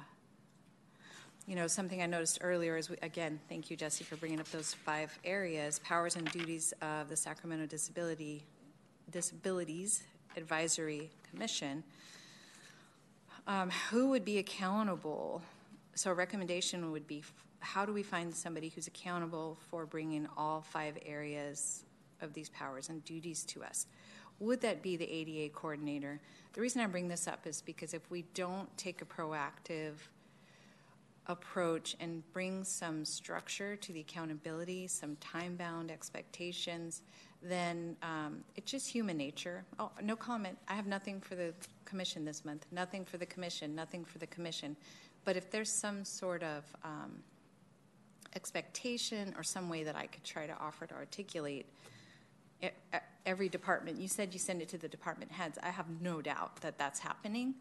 you 1.51 1.57
know, 1.57 1.67
something 1.67 2.01
I 2.01 2.07
noticed 2.07 2.39
earlier 2.43 2.77
is, 2.77 2.89
we, 2.89 2.97
again, 3.03 3.41
thank 3.49 3.73
you, 3.73 3.77
Jesse, 3.77 4.05
for 4.05 4.15
bringing 4.15 4.39
up 4.39 4.49
those 4.53 4.73
five 4.73 5.19
areas 5.25 5.81
powers 5.81 6.15
and 6.15 6.31
duties 6.31 6.73
of 6.81 7.09
the 7.09 7.17
Sacramento 7.17 7.67
Disability 7.67 8.45
Disabilities 9.11 10.05
Advisory 10.37 11.11
Commission. 11.29 11.83
Um, 13.49 13.69
who 13.91 14.11
would 14.11 14.25
be 14.25 14.39
accountable? 14.39 15.43
So, 15.97 16.13
a 16.13 16.15
recommendation 16.15 16.93
would 16.93 17.09
be 17.09 17.25
how 17.59 17.85
do 17.85 17.93
we 17.93 18.05
find 18.05 18.33
somebody 18.33 18.69
who's 18.69 18.87
accountable 18.87 19.59
for 19.71 19.87
bringing 19.87 20.29
all 20.37 20.61
five 20.61 20.97
areas 21.05 21.83
of 22.21 22.33
these 22.33 22.49
powers 22.51 22.91
and 22.91 23.05
duties 23.05 23.43
to 23.47 23.65
us? 23.65 23.89
Would 24.39 24.61
that 24.61 24.83
be 24.83 24.97
the 24.97 25.13
ADA 25.13 25.53
coordinator? 25.53 26.21
The 26.53 26.61
reason 26.61 26.81
I 26.81 26.87
bring 26.87 27.09
this 27.09 27.27
up 27.27 27.45
is 27.49 27.61
because 27.61 27.93
if 27.93 28.09
we 28.09 28.23
don't 28.35 28.69
take 28.77 29.03
a 29.03 29.05
proactive 29.05 29.95
approach 31.31 31.97
and 32.01 32.23
bring 32.33 32.65
some 32.65 33.05
structure 33.05 33.77
to 33.77 33.93
the 33.93 34.01
accountability, 34.01 34.87
some 34.87 35.17
time 35.17 35.57
bound 35.57 35.91
expectations, 35.91 37.03
then 37.43 37.97
um, 38.03 38.45
it's 38.57 38.71
just 38.71 38.89
human 38.89 39.17
nature. 39.17 39.65
Oh, 39.79 39.91
no 40.03 40.17
comment. 40.17 40.59
I 40.69 40.75
have 40.75 40.87
nothing 40.87 41.21
for 41.21 41.35
the 41.35 41.55
commission 41.85 42.25
this 42.25 42.45
month, 42.45 42.67
nothing 42.71 43.05
for 43.05 43.17
the 43.17 43.27
commission, 43.27 43.75
nothing 43.75 44.05
for 44.05 44.19
the 44.19 44.27
commission. 44.27 44.77
But 45.25 45.37
if 45.37 45.51
there's 45.51 45.71
some 45.71 46.05
sort 46.05 46.43
of 46.43 46.65
um, 46.85 47.23
expectation 48.35 49.35
or 49.37 49.43
some 49.43 49.69
way 49.69 49.85
that 49.85 49.97
I 49.97 50.07
could 50.07 50.25
try 50.25 50.47
to 50.47 50.57
offer 50.59 50.87
to 50.87 50.95
articulate, 50.95 51.67
every 53.25 53.49
department, 53.49 53.99
you 53.99 54.09
said 54.09 54.33
you 54.33 54.39
send 54.39 54.61
it 54.61 54.69
to 54.69 54.79
the 54.79 54.89
department 54.89 55.33
heads. 55.33 55.59
I 55.63 55.71
have 55.71 55.87
no 56.01 56.21
doubt 56.21 56.57
that 56.61 56.79
that's 56.79 56.99
happening. 56.99 57.55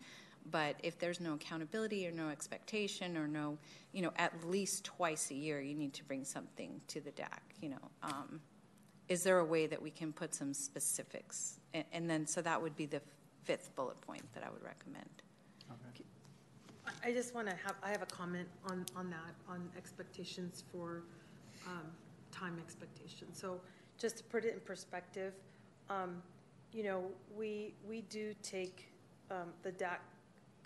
But 0.52 0.76
if 0.84 0.98
there's 1.00 1.20
no 1.20 1.34
accountability 1.34 2.08
or 2.08 2.12
no 2.12 2.30
expectation 2.30 3.18
or 3.18 3.28
no, 3.28 3.58
you 3.92 4.02
know, 4.02 4.12
at 4.18 4.34
least 4.48 4.84
twice 4.84 5.32
a 5.32 5.36
year 5.36 5.62
you 5.62 5.76
need 5.76 5.94
to 5.94 6.04
bring 6.04 6.24
something 6.26 6.82
to 6.88 7.02
the 7.02 7.12
DAC, 7.12 7.40
you 7.62 7.70
know. 7.70 7.92
Um, 8.04 8.40
is 9.08 9.24
there 9.24 9.40
a 9.40 9.46
way 9.46 9.68
that 9.68 9.82
we 9.82 9.90
can 9.90 10.14
put 10.14 10.34
some 10.34 10.54
specifics? 10.54 11.60
And, 11.74 11.84
and, 11.92 12.10
then, 12.10 12.28
so 12.28 12.42
that 12.42 12.62
would 12.62 12.76
be 12.76 12.86
the 12.86 13.02
fifth 13.44 13.76
bullet 13.76 14.00
point 14.02 14.24
that 14.34 14.44
I 14.44 14.50
would 14.50 14.64
recommend. 14.64 15.10
Okay. 15.72 16.04
I 17.04 17.12
just 17.12 17.34
want 17.34 17.48
to 17.48 17.56
have, 17.56 17.76
I 17.84 17.90
have 17.90 18.02
a 18.02 18.08
comment 18.08 18.48
on, 18.70 18.86
on 18.96 19.10
that, 19.10 19.34
on 19.48 19.70
expectations 19.78 20.64
for 20.72 21.04
um, 21.68 21.86
time 22.32 22.58
expectations. 22.60 23.40
So 23.40 23.60
just 23.98 24.18
to 24.18 24.24
put 24.24 24.46
it 24.46 24.54
in 24.54 24.60
perspective, 24.62 25.34
um, 25.90 26.22
you 26.72 26.84
know, 26.84 27.06
we, 27.36 27.74
we 27.88 28.02
do 28.02 28.34
take 28.44 28.92
um, 29.32 29.50
the 29.64 29.72
DAC 29.72 29.98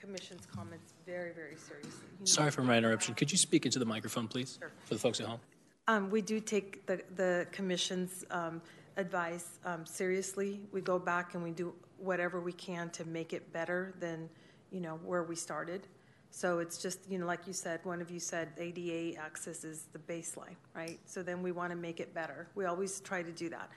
Commission's 0.04 0.46
comments 0.46 0.94
very, 1.06 1.32
very 1.32 1.56
seriously. 1.56 2.08
You 2.20 2.26
Sorry 2.26 2.52
for 2.52 2.62
my 2.62 2.78
interruption. 2.78 3.16
Could 3.16 3.32
you 3.32 3.38
speak 3.38 3.66
into 3.66 3.80
the 3.80 3.86
microphone, 3.86 4.28
please, 4.28 4.58
Sure. 4.60 4.70
for 4.84 4.96
the 4.96 5.00
folks 5.00 5.22
at 5.22 5.28
home? 5.28 5.40
Um, 5.88 6.10
we 6.10 6.22
do 6.22 6.42
take 6.42 6.86
the, 6.86 7.02
the 7.16 7.48
commission's 7.54 8.26
um, 8.30 8.62
advice 8.98 9.60
um, 9.64 9.86
seriously. 9.86 10.60
We 10.74 10.82
go 10.82 11.00
back 11.00 11.36
and 11.36 11.44
we 11.44 11.52
do 11.52 11.74
whatever 12.00 12.42
we 12.42 12.52
can 12.52 12.90
to 12.92 13.06
make 13.06 13.32
it 13.32 13.54
better 13.54 13.94
than, 14.02 14.30
you 14.72 14.82
know, 14.82 15.00
where 15.06 15.24
we 15.24 15.38
started. 15.38 15.88
So 16.32 16.60
it's 16.60 16.80
just, 16.82 17.00
you 17.10 17.18
know, 17.18 17.26
like 17.26 17.48
you 17.48 17.54
said, 17.54 17.80
one 17.84 18.02
of 18.02 18.12
you 18.12 18.20
said 18.20 18.50
ADA 18.58 19.18
access 19.18 19.64
is 19.64 19.86
the 19.94 20.00
baseline, 20.00 20.58
right? 20.76 21.00
So 21.06 21.24
then 21.24 21.42
we 21.42 21.54
want 21.54 21.70
to 21.72 21.78
make 21.78 22.02
it 22.02 22.14
better. 22.14 22.50
We 22.56 22.66
always 22.66 23.00
try 23.00 23.24
to 23.24 23.32
do 23.32 23.48
that 23.50 23.70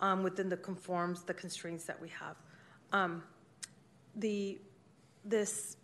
um, 0.00 0.24
within 0.24 0.48
the 0.48 0.56
conforms, 0.56 1.22
the 1.22 1.34
constraints 1.34 1.84
that 1.84 2.00
we 2.00 2.08
have. 2.08 2.34
Um, 2.92 3.22
the 4.16 4.58
this, 5.24 5.76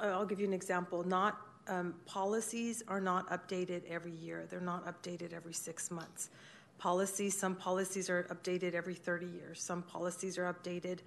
I'll 0.00 0.26
give 0.26 0.40
you 0.40 0.46
an 0.46 0.52
example, 0.52 1.04
not, 1.04 1.38
um, 1.68 1.94
policies 2.06 2.82
are 2.88 3.00
not 3.00 3.28
updated 3.30 3.84
every 3.88 4.12
year. 4.12 4.46
They're 4.48 4.60
not 4.60 4.86
updated 4.86 5.32
every 5.32 5.52
six 5.52 5.90
months. 5.90 6.30
Policies, 6.78 7.36
some 7.36 7.54
policies 7.54 8.10
are 8.10 8.24
updated 8.24 8.74
every 8.74 8.94
30 8.94 9.26
years. 9.26 9.62
Some 9.62 9.82
policies 9.82 10.38
are 10.38 10.52
updated 10.52 10.98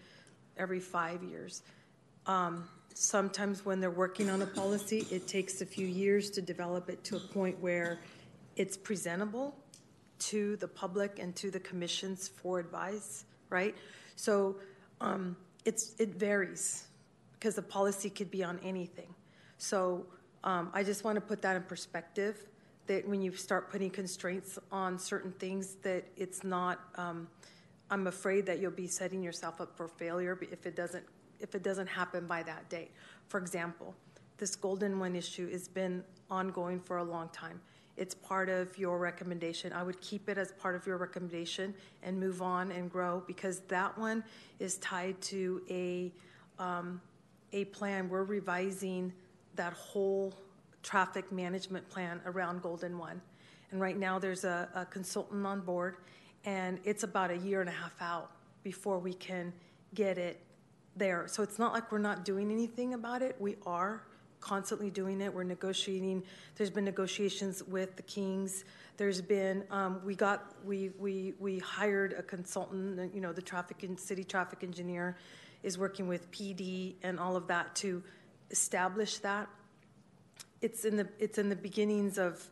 every 0.57 0.79
five 0.79 1.23
years. 1.23 1.61
Um, 2.25 2.67
sometimes 2.93 3.65
when 3.65 3.79
they're 3.79 3.91
working 3.91 4.29
on 4.29 4.41
a 4.41 4.45
policy, 4.45 5.05
it 5.11 5.27
takes 5.27 5.61
a 5.61 5.65
few 5.65 5.87
years 5.87 6.29
to 6.31 6.41
develop 6.41 6.89
it 6.89 7.03
to 7.05 7.15
a 7.15 7.19
point 7.19 7.59
where 7.59 7.99
it's 8.55 8.75
presentable 8.75 9.55
to 10.19 10.57
the 10.57 10.67
public 10.67 11.19
and 11.19 11.35
to 11.37 11.49
the 11.49 11.59
commissions 11.59 12.27
for 12.27 12.59
advice, 12.59 13.25
right? 13.49 13.75
So 14.15 14.57
um, 14.99 15.37
it's, 15.63 15.95
it 15.97 16.15
varies 16.15 16.88
because 17.39 17.55
the 17.55 17.61
policy 17.61 18.09
could 18.09 18.29
be 18.29 18.43
on 18.43 18.59
anything. 18.63 19.13
So 19.57 20.05
um, 20.43 20.69
I 20.73 20.83
just 20.83 21.03
want 21.03 21.15
to 21.15 21.21
put 21.21 21.41
that 21.41 21.55
in 21.55 21.63
perspective 21.63 22.45
that 22.87 23.07
when 23.07 23.21
you 23.21 23.33
start 23.33 23.71
putting 23.71 23.89
constraints 23.89 24.57
on 24.71 24.97
certain 24.99 25.31
things, 25.33 25.75
that 25.83 26.05
it's 26.17 26.43
not. 26.43 26.79
Um, 26.95 27.27
I'm 27.91 28.07
afraid 28.07 28.45
that 28.45 28.59
you'll 28.59 28.71
be 28.71 28.87
setting 28.87 29.23
yourself 29.23 29.61
up 29.61 29.75
for 29.75 29.87
failure 29.87 30.37
if 30.51 30.65
it 30.65 30.75
doesn't 30.75 31.03
if 31.39 31.55
it 31.55 31.63
doesn't 31.63 31.87
happen 31.87 32.27
by 32.27 32.43
that 32.43 32.69
date. 32.69 32.91
For 33.27 33.39
example, 33.39 33.95
this 34.37 34.55
golden 34.55 34.99
one 34.99 35.15
issue 35.15 35.49
has 35.51 35.67
been 35.67 36.03
ongoing 36.29 36.79
for 36.79 36.97
a 36.97 37.03
long 37.03 37.29
time. 37.29 37.61
It's 37.95 38.15
part 38.15 38.49
of 38.49 38.77
your 38.77 38.97
recommendation. 38.97 39.73
I 39.73 39.83
would 39.83 39.99
keep 40.01 40.29
it 40.29 40.37
as 40.37 40.53
part 40.53 40.75
of 40.75 40.87
your 40.87 40.97
recommendation 40.97 41.73
and 42.01 42.19
move 42.19 42.41
on 42.41 42.71
and 42.71 42.89
grow 42.89 43.23
because 43.27 43.59
that 43.67 43.97
one 43.97 44.23
is 44.59 44.77
tied 44.77 45.19
to 45.23 45.61
a 45.69 46.11
um, 46.59 47.01
a 47.53 47.65
plan. 47.65 48.09
We're 48.09 48.23
revising 48.23 49.13
that 49.55 49.73
whole 49.73 50.33
traffic 50.83 51.31
management 51.31 51.89
plan 51.89 52.21
around 52.25 52.61
Golden 52.61 52.97
One. 52.97 53.21
And 53.71 53.79
right 53.81 53.97
now 53.97 54.19
there's 54.19 54.45
a, 54.45 54.69
a, 54.73 54.85
consultant 54.85 55.45
on 55.45 55.61
board, 55.61 55.97
and 56.45 56.79
it's 56.83 57.03
about 57.03 57.29
a 57.29 57.37
year 57.37 57.61
and 57.61 57.69
a 57.69 57.73
half 57.73 57.93
out 58.01 58.31
before 58.63 58.97
we 58.97 59.13
can 59.13 59.53
get 59.93 60.17
it 60.17 60.39
there. 60.95 61.27
So 61.27 61.43
it's 61.43 61.59
not 61.59 61.73
like 61.73 61.91
we're 61.91 61.99
not 61.99 62.25
doing 62.25 62.51
anything 62.51 62.93
about 62.93 63.21
it. 63.21 63.35
We 63.39 63.57
are 63.65 64.03
constantly 64.39 64.89
doing 64.89 65.21
it. 65.21 65.33
We're 65.33 65.43
negotiating. 65.43 66.23
There's 66.55 66.69
been 66.69 66.85
negotiations 66.85 67.63
with 67.63 67.95
the 67.95 68.03
Kings. 68.03 68.63
There's 68.97 69.21
been 69.21 69.63
um, 69.69 70.01
we 70.03 70.15
got 70.15 70.55
we 70.65 70.91
we 70.97 71.33
we 71.39 71.59
hired 71.59 72.13
a 72.13 72.23
consultant. 72.23 73.13
You 73.13 73.21
know, 73.21 73.33
the 73.33 73.41
traffic 73.41 73.83
and 73.83 73.99
city 73.99 74.23
traffic 74.23 74.63
engineer 74.63 75.17
is 75.63 75.77
working 75.77 76.07
with 76.07 76.31
PD 76.31 76.95
and 77.03 77.19
all 77.19 77.35
of 77.35 77.47
that 77.47 77.75
to 77.77 78.03
establish 78.51 79.17
that. 79.19 79.47
It's 80.61 80.85
in 80.85 80.97
the 80.97 81.07
it's 81.19 81.37
in 81.37 81.49
the 81.49 81.55
beginnings 81.55 82.17
of 82.17 82.45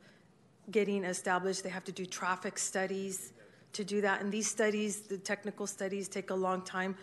getting 0.71 1.03
established. 1.03 1.63
They 1.63 1.69
have 1.69 1.85
to 1.85 1.91
do 1.91 2.05
traffic 2.05 2.57
studies 2.57 3.33
to 3.73 3.83
do 3.83 4.01
that. 4.01 4.21
And 4.21 4.31
these 4.31 4.49
studies, 4.49 5.01
the 5.01 5.17
technical 5.17 5.67
studies, 5.67 6.07
take 6.07 6.29
a 6.29 6.35
long 6.35 6.61
time. 6.61 6.95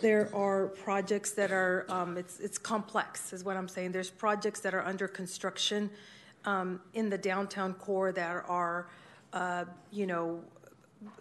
There 0.00 0.30
are 0.34 0.68
projects 0.68 1.32
that 1.32 1.50
are, 1.50 1.84
um, 1.88 2.16
it's, 2.16 2.38
it's 2.38 2.58
complex, 2.58 3.32
is 3.32 3.42
what 3.44 3.56
I'm 3.56 3.68
saying. 3.68 3.92
There's 3.92 4.10
projects 4.10 4.60
that 4.60 4.74
are 4.74 4.84
under 4.84 5.08
construction 5.08 5.90
um, 6.44 6.80
in 6.94 7.10
the 7.10 7.18
downtown 7.18 7.74
core 7.74 8.12
that 8.12 8.44
are, 8.48 8.88
uh, 9.32 9.64
you 9.90 10.06
know, 10.06 10.40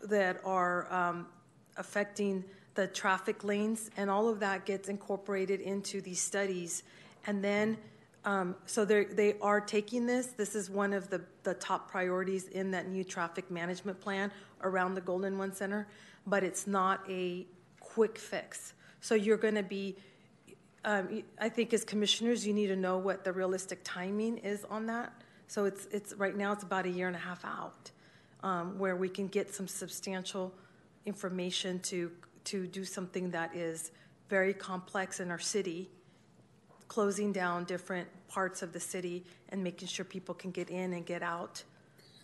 that 0.04 0.40
are 0.46 0.92
um, 0.94 1.28
affecting 1.78 2.44
the 2.76 2.88
traffic 2.88 3.44
lanes, 3.44 3.90
and 3.98 4.10
all 4.10 4.30
of 4.30 4.40
that 4.40 4.66
gets 4.66 4.90
incorporated 4.90 5.60
into 5.60 6.02
these 6.02 6.22
studies. 6.22 6.84
And 7.28 7.44
then, 7.44 7.78
um, 8.24 8.56
so 8.66 8.86
they 8.86 9.36
are 9.42 9.60
taking 9.60 10.06
this. 10.06 10.28
This 10.28 10.56
is 10.56 10.70
one 10.70 10.94
of 10.94 11.10
the, 11.10 11.22
the 11.44 11.54
top 11.56 11.92
priorities 11.92 12.48
in 12.48 12.72
that 12.72 12.88
new 12.88 13.04
traffic 13.04 13.52
management 13.52 14.00
plan 14.00 14.32
around 14.64 14.96
the 14.96 15.02
Golden 15.02 15.38
One 15.38 15.54
Center, 15.54 15.88
but 16.26 16.44
it's 16.44 16.66
not 16.68 17.02
a 17.10 17.46
quick 17.80 18.18
fix. 18.18 18.74
So 19.02 19.16
you're 19.16 19.38
going 19.38 19.56
to 19.56 19.64
be, 19.64 19.96
um, 20.86 21.24
I 21.40 21.50
think 21.50 21.74
as 21.74 21.84
commissioners, 21.84 22.46
you 22.46 22.54
need 22.54 22.68
to 22.68 22.76
know 22.76 22.98
what 22.98 23.24
the 23.24 23.34
realistic 23.34 23.80
timing 23.84 24.38
is 24.38 24.66
on 24.70 24.86
that. 24.86 25.12
So 25.48 25.66
it's, 25.66 25.88
it's 25.92 26.14
right 26.14 26.38
now 26.38 26.54
it's 26.54 26.64
about 26.64 26.86
a 26.86 26.90
year 26.90 27.08
and 27.08 27.16
a 27.16 27.20
half 27.20 27.44
out, 27.44 27.92
um, 28.44 28.80
where 28.80 28.96
we 28.96 29.10
can 29.10 29.28
get 29.28 29.54
some 29.54 29.68
substantial 29.68 30.54
information 31.06 31.80
to 31.80 32.12
to 32.46 32.68
do 32.68 32.86
something 32.86 33.32
that 33.32 33.56
is 33.56 33.92
very 34.30 34.54
complex 34.54 35.20
in 35.20 35.32
our 35.32 35.40
city, 35.40 35.90
closing 36.88 37.32
down 37.32 37.66
different 37.66 38.08
parts 38.28 38.62
of 38.62 38.74
the 38.74 38.80
city 38.80 39.24
and 39.50 39.64
making 39.64 39.88
sure 39.88 40.06
people 40.06 40.34
can 40.34 40.52
get 40.52 40.70
in 40.70 40.94
and 40.94 41.06
get 41.06 41.22
out 41.22 41.64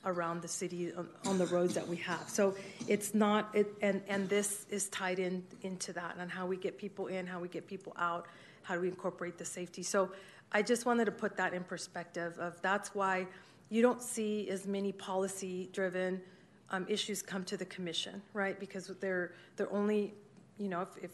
around 0.06 0.42
the 0.42 0.48
city 0.48 0.94
on, 0.94 1.08
on 1.26 1.38
the 1.38 1.46
roads 1.48 1.74
that 1.74 1.88
we 1.88 1.98
have. 1.98 2.30
So 2.30 2.56
it's 2.88 3.14
not, 3.14 3.50
it, 3.54 3.68
and, 3.82 4.02
and 4.08 4.30
this 4.30 4.66
is 4.70 4.88
tied 4.88 5.20
in 5.20 5.44
into 5.64 5.92
that 5.94 6.16
and 6.18 6.32
how 6.32 6.46
we 6.46 6.56
get 6.56 6.78
people 6.78 7.08
in, 7.08 7.28
how 7.28 7.40
we 7.40 7.50
get 7.50 7.68
people 7.68 7.94
out, 7.98 8.26
how 8.64 8.76
do 8.76 8.82
we 8.82 8.88
incorporate 8.88 9.38
the 9.38 9.46
safety. 9.46 9.84
So 9.84 10.12
I 10.52 10.62
just 10.62 10.86
wanted 10.86 11.06
to 11.06 11.12
put 11.12 11.36
that 11.38 11.54
in 11.54 11.64
perspective 11.64 12.38
of 12.40 12.62
that's 12.62 12.96
why 12.96 13.28
you 13.70 13.82
don't 13.82 14.02
see 14.02 14.50
as 14.50 14.66
many 14.66 14.94
policy 14.94 15.70
driven 15.74 16.22
um, 16.70 16.86
issues 16.90 17.22
come 17.22 17.44
to 17.46 17.58
the 17.58 17.66
commission, 17.66 18.22
right? 18.34 18.60
Because 18.60 18.88
they're 19.00 19.34
they're 19.56 19.72
only, 19.72 20.14
you 20.58 20.68
know, 20.68 20.82
if, 20.82 21.04
if 21.04 21.12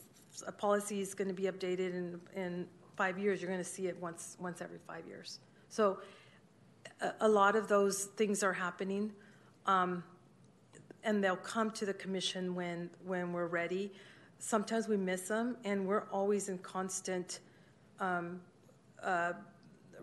a 0.48 0.52
policy 0.52 1.02
is 1.02 1.14
going 1.14 1.28
to 1.28 1.34
be 1.34 1.44
updated 1.44 1.94
in 1.94 2.20
in 2.36 2.68
five 2.96 3.18
years, 3.20 3.42
you're 3.42 3.52
going 3.52 3.64
to 3.64 3.70
see 3.70 3.88
it 3.88 4.00
once 4.02 4.38
once 4.40 4.62
every 4.62 4.80
five 4.88 5.06
years. 5.08 5.40
So 5.70 6.00
a, 7.02 7.14
a 7.22 7.28
lot 7.28 7.56
of 7.56 7.68
those 7.68 8.06
things 8.16 8.44
are 8.44 8.54
happening, 8.54 9.12
um, 9.66 10.04
and 11.04 11.24
they'll 11.24 11.36
come 11.36 11.72
to 11.72 11.86
the 11.86 11.94
commission 11.94 12.56
when 12.56 12.90
when 13.06 13.34
we're 13.34 13.48
ready. 13.48 13.92
Sometimes 14.40 14.88
we 14.88 14.98
miss 14.98 15.22
them, 15.30 15.58
and 15.64 15.88
we're 15.88 16.08
always 16.12 16.50
in 16.50 16.58
constant. 16.58 17.40
Um, 18.00 18.42
uh, 19.02 19.34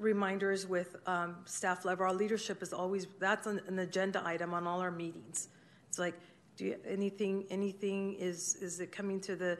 reminders 0.00 0.66
with 0.66 0.96
um, 1.06 1.36
staff 1.44 1.84
level. 1.84 2.06
Our 2.06 2.14
leadership 2.14 2.62
is 2.62 2.72
always 2.72 3.06
that's 3.18 3.46
an, 3.46 3.60
an, 3.68 3.78
agenda 3.78 4.22
item 4.24 4.54
on 4.54 4.66
all 4.66 4.80
our 4.80 4.90
meetings. 4.90 5.48
It's 5.88 5.98
like, 5.98 6.14
do 6.56 6.64
you, 6.66 6.76
anything 6.86 7.44
anything 7.50 8.14
is 8.14 8.56
is 8.56 8.80
it 8.80 8.92
coming 8.92 9.20
to 9.20 9.36
the 9.36 9.58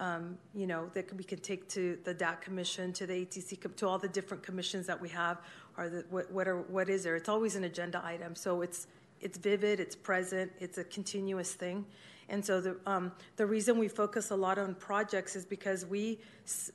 um, 0.00 0.38
you 0.54 0.66
know 0.66 0.90
that 0.94 1.14
we 1.16 1.24
can 1.24 1.38
take 1.38 1.68
to 1.70 1.98
the 2.04 2.14
DAC 2.14 2.40
commission, 2.40 2.92
to 2.94 3.06
the 3.06 3.24
ATC, 3.24 3.76
to 3.76 3.88
all 3.88 3.98
the 3.98 4.08
different 4.08 4.42
commissions 4.42 4.86
that 4.86 5.00
we 5.00 5.08
have, 5.10 5.40
or 5.76 5.88
the, 5.88 6.04
what 6.10 6.30
what 6.32 6.48
are 6.48 6.62
what 6.62 6.88
is 6.88 7.04
there? 7.04 7.16
It's 7.16 7.28
always 7.28 7.56
an 7.56 7.64
agenda 7.64 8.02
item, 8.04 8.34
so 8.34 8.62
it's 8.62 8.86
it's 9.20 9.38
vivid, 9.38 9.78
it's 9.78 9.94
present, 9.94 10.50
it's 10.58 10.78
a 10.78 10.84
continuous 10.84 11.54
thing. 11.54 11.86
And 12.28 12.44
so 12.44 12.60
the 12.60 12.76
um, 12.86 13.12
the 13.36 13.46
reason 13.46 13.78
we 13.78 13.88
focus 13.88 14.30
a 14.30 14.36
lot 14.36 14.58
on 14.58 14.74
projects 14.74 15.36
is 15.36 15.44
because 15.44 15.84
we 15.84 16.18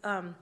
um, 0.04 0.36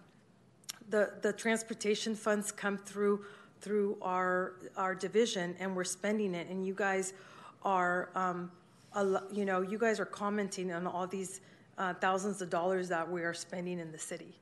the, 0.89 1.13
the 1.21 1.33
transportation 1.33 2.15
funds 2.15 2.51
come 2.51 2.77
through 2.77 3.25
through 3.61 3.97
our 4.01 4.53
our 4.77 4.93
division 4.93 5.55
and 5.59 5.75
we're 5.75 5.83
spending 5.83 6.35
it. 6.35 6.49
And 6.49 6.65
you 6.65 6.73
guys 6.73 7.13
are 7.63 8.09
um, 8.15 8.51
you 9.31 9.45
know 9.45 9.61
you 9.61 9.77
guys 9.77 9.99
are 9.99 10.05
commenting 10.05 10.71
on 10.71 10.85
all 10.85 11.07
these 11.07 11.41
uh, 11.77 11.93
thousands 11.95 12.41
of 12.41 12.49
dollars 12.49 12.89
that 12.89 13.09
we 13.09 13.23
are 13.23 13.33
spending 13.33 13.79
in 13.79 13.91
the 13.91 13.97
city 13.97 14.35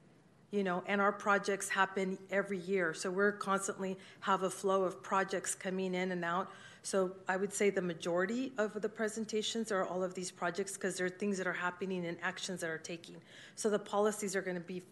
you 0.54 0.64
know 0.64 0.84
and 0.86 1.02
our 1.02 1.12
projects 1.12 1.68
happen 1.68 2.18
every 2.32 2.60
year. 2.60 2.94
So 2.94 3.10
we're 3.10 3.32
constantly 3.32 3.98
have 4.22 4.44
a 4.44 4.50
flow 4.50 4.84
of 4.84 5.02
projects 5.02 5.56
coming 5.56 5.96
in 5.96 6.12
and 6.12 6.24
out. 6.24 6.48
So 6.84 7.14
i 7.28 7.36
would 7.36 7.54
say 7.54 7.70
the 7.72 7.82
majority 7.82 8.52
of 8.58 8.80
the 8.82 8.90
presentations 8.90 9.72
are 9.72 9.86
all 9.86 10.04
of 10.04 10.14
these 10.14 10.30
projects 10.32 10.74
because 10.74 10.98
there 10.98 11.08
are 11.08 11.18
things 11.22 11.38
that 11.40 11.48
are 11.48 11.60
happening 11.68 12.06
and 12.06 12.18
actions 12.22 12.62
that 12.62 12.70
are 12.70 12.78
taking. 12.78 13.16
So 13.56 13.70
the 13.70 13.80
policies 13.80 14.36
are 14.36 14.42
going 14.42 14.58
to 14.58 14.68
be 14.76 14.84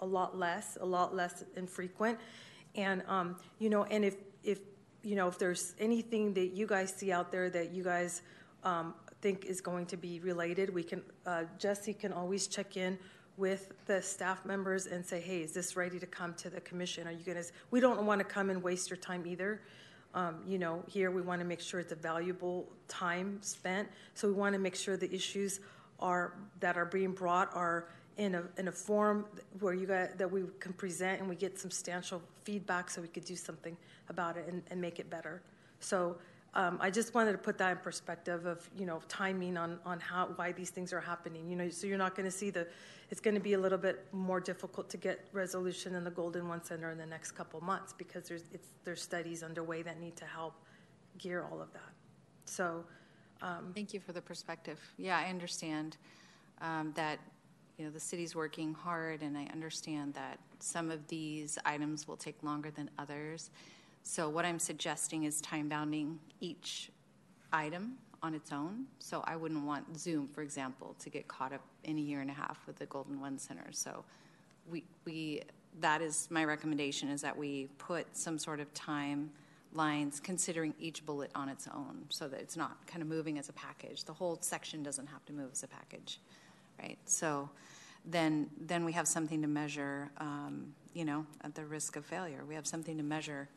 a 0.00 0.06
lot 0.06 0.36
less, 0.38 0.76
a 0.80 0.86
lot 0.86 1.14
less 1.14 1.44
infrequent. 1.56 2.18
And 2.74 3.02
um, 3.08 3.36
you 3.58 3.70
know, 3.70 3.84
and 3.84 4.04
if 4.04 4.16
if 4.44 4.60
you 5.02 5.16
know 5.16 5.28
if 5.28 5.38
there's 5.38 5.74
anything 5.78 6.34
that 6.34 6.48
you 6.48 6.66
guys 6.66 6.92
see 6.92 7.12
out 7.12 7.32
there 7.32 7.48
that 7.50 7.72
you 7.72 7.82
guys 7.82 8.22
um, 8.64 8.94
think 9.20 9.44
is 9.44 9.60
going 9.60 9.86
to 9.86 9.96
be 9.96 10.20
related, 10.20 10.72
we 10.72 10.82
can 10.82 11.02
uh, 11.24 11.44
Jesse 11.58 11.94
can 11.94 12.12
always 12.12 12.46
check 12.46 12.76
in 12.76 12.98
with 13.36 13.72
the 13.86 14.00
staff 14.00 14.44
members 14.46 14.86
and 14.86 15.04
say, 15.04 15.20
hey, 15.20 15.40
is 15.40 15.52
this 15.52 15.76
ready 15.76 15.98
to 15.98 16.06
come 16.06 16.32
to 16.34 16.48
the 16.48 16.60
commission? 16.62 17.06
Are 17.06 17.12
you 17.12 17.22
to? 17.24 17.52
We 17.70 17.80
don't 17.80 18.04
want 18.06 18.20
to 18.20 18.24
come 18.24 18.50
and 18.50 18.62
waste 18.62 18.90
your 18.90 18.96
time 18.96 19.26
either. 19.26 19.60
Um, 20.14 20.36
you 20.46 20.58
know, 20.58 20.82
here 20.88 21.10
we 21.10 21.20
want 21.20 21.40
to 21.42 21.46
make 21.46 21.60
sure 21.60 21.78
it's 21.80 21.92
a 21.92 21.96
valuable 21.96 22.72
time 22.88 23.38
spent. 23.42 23.88
So 24.14 24.28
we 24.28 24.34
want 24.34 24.54
to 24.54 24.58
make 24.58 24.74
sure 24.74 24.96
the 24.96 25.12
issues 25.14 25.60
are 25.98 26.34
that 26.60 26.76
are 26.76 26.86
being 26.86 27.12
brought 27.12 27.54
are 27.54 27.88
in 28.16 28.34
a, 28.34 28.42
in 28.56 28.68
a 28.68 28.72
form 28.72 29.26
where 29.60 29.74
you 29.74 29.86
got, 29.86 30.16
that 30.18 30.30
we 30.30 30.44
can 30.60 30.72
present 30.72 31.20
and 31.20 31.28
we 31.28 31.36
get 31.36 31.58
substantial 31.58 32.22
feedback 32.44 32.90
so 32.90 33.00
we 33.00 33.08
could 33.08 33.24
do 33.24 33.36
something 33.36 33.76
about 34.08 34.36
it 34.36 34.46
and, 34.48 34.62
and 34.70 34.80
make 34.80 34.98
it 34.98 35.10
better. 35.10 35.42
So 35.80 36.16
um, 36.54 36.78
I 36.80 36.90
just 36.90 37.14
wanted 37.14 37.32
to 37.32 37.38
put 37.38 37.58
that 37.58 37.72
in 37.72 37.76
perspective 37.78 38.46
of 38.46 38.68
you 38.78 38.86
know 38.86 39.02
timing 39.08 39.58
on 39.58 39.78
on 39.84 40.00
how 40.00 40.28
why 40.36 40.52
these 40.52 40.70
things 40.70 40.90
are 40.92 41.00
happening. 41.00 41.50
You 41.50 41.56
know, 41.56 41.68
so 41.68 41.86
you're 41.86 41.98
not 41.98 42.14
going 42.14 42.24
to 42.24 42.36
see 42.36 42.48
the. 42.48 42.66
It's 43.10 43.20
going 43.20 43.34
to 43.34 43.40
be 43.40 43.52
a 43.52 43.58
little 43.58 43.78
bit 43.78 44.06
more 44.12 44.40
difficult 44.40 44.88
to 44.90 44.96
get 44.96 45.28
resolution 45.32 45.94
in 45.94 46.02
the 46.02 46.10
Golden 46.10 46.48
One 46.48 46.64
Center 46.64 46.90
in 46.90 46.98
the 46.98 47.06
next 47.06 47.32
couple 47.32 47.60
months 47.60 47.92
because 47.92 48.26
there's 48.26 48.44
it's 48.54 48.68
there's 48.84 49.02
studies 49.02 49.42
underway 49.42 49.82
that 49.82 50.00
need 50.00 50.16
to 50.16 50.24
help 50.24 50.54
gear 51.18 51.46
all 51.50 51.60
of 51.60 51.72
that. 51.72 51.92
So. 52.46 52.84
Um, 53.42 53.72
Thank 53.74 53.92
you 53.92 54.00
for 54.00 54.14
the 54.14 54.22
perspective. 54.22 54.80
Yeah, 54.96 55.18
I 55.18 55.28
understand 55.28 55.98
um, 56.62 56.94
that 56.96 57.18
you 57.78 57.84
know, 57.84 57.90
the 57.90 58.00
city's 58.00 58.34
working 58.34 58.72
hard, 58.72 59.22
and 59.22 59.36
I 59.36 59.46
understand 59.52 60.14
that 60.14 60.38
some 60.60 60.90
of 60.90 61.06
these 61.08 61.58
items 61.64 62.08
will 62.08 62.16
take 62.16 62.42
longer 62.42 62.70
than 62.70 62.90
others. 62.98 63.50
So, 64.02 64.28
what 64.28 64.44
I'm 64.44 64.58
suggesting 64.58 65.24
is 65.24 65.40
time 65.40 65.68
bounding 65.68 66.18
each 66.40 66.90
item 67.52 67.98
on 68.22 68.34
its 68.34 68.50
own. 68.50 68.86
So, 68.98 69.22
I 69.26 69.36
wouldn't 69.36 69.64
want 69.64 69.98
Zoom, 69.98 70.28
for 70.28 70.42
example, 70.42 70.96
to 71.00 71.10
get 71.10 71.28
caught 71.28 71.52
up 71.52 71.62
in 71.84 71.98
a 71.98 72.00
year 72.00 72.20
and 72.20 72.30
a 72.30 72.34
half 72.34 72.58
with 72.66 72.76
the 72.76 72.86
Golden 72.86 73.20
One 73.20 73.38
Center. 73.38 73.66
So, 73.72 74.04
we, 74.70 74.84
we 75.04 75.42
that 75.80 76.00
is 76.00 76.28
my 76.30 76.44
recommendation 76.44 77.10
is 77.10 77.20
that 77.20 77.36
we 77.36 77.68
put 77.78 78.16
some 78.16 78.38
sort 78.38 78.60
of 78.60 78.72
time 78.72 79.30
lines 79.74 80.20
considering 80.20 80.72
each 80.78 81.04
bullet 81.04 81.30
on 81.34 81.50
its 81.50 81.68
own 81.74 82.06
so 82.08 82.26
that 82.28 82.40
it's 82.40 82.56
not 82.56 82.86
kind 82.86 83.02
of 83.02 83.08
moving 83.08 83.38
as 83.38 83.50
a 83.50 83.52
package. 83.52 84.04
The 84.04 84.14
whole 84.14 84.38
section 84.40 84.82
doesn't 84.82 85.06
have 85.08 85.24
to 85.26 85.34
move 85.34 85.50
as 85.52 85.62
a 85.62 85.68
package 85.68 86.18
right? 86.80 86.98
So 87.04 87.50
then, 88.04 88.50
then 88.60 88.84
we 88.84 88.92
have 88.92 89.08
something 89.08 89.42
to 89.42 89.48
measure, 89.48 90.10
um, 90.18 90.74
you 90.94 91.04
know, 91.04 91.26
at 91.42 91.54
the 91.54 91.64
risk 91.64 91.96
of 91.96 92.04
failure. 92.04 92.44
We 92.46 92.54
have 92.54 92.66
something 92.66 92.96
to 92.96 93.02
measure 93.02 93.48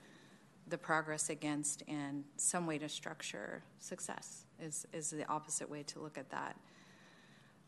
the 0.67 0.77
progress 0.77 1.29
against 1.29 1.83
and 1.87 2.23
some 2.37 2.65
way 2.65 2.77
to 2.77 2.89
structure 2.89 3.63
success 3.79 4.45
is, 4.61 4.85
is 4.93 5.09
the 5.09 5.27
opposite 5.27 5.69
way 5.69 5.83
to 5.83 5.99
look 5.99 6.17
at 6.17 6.29
that. 6.29 6.55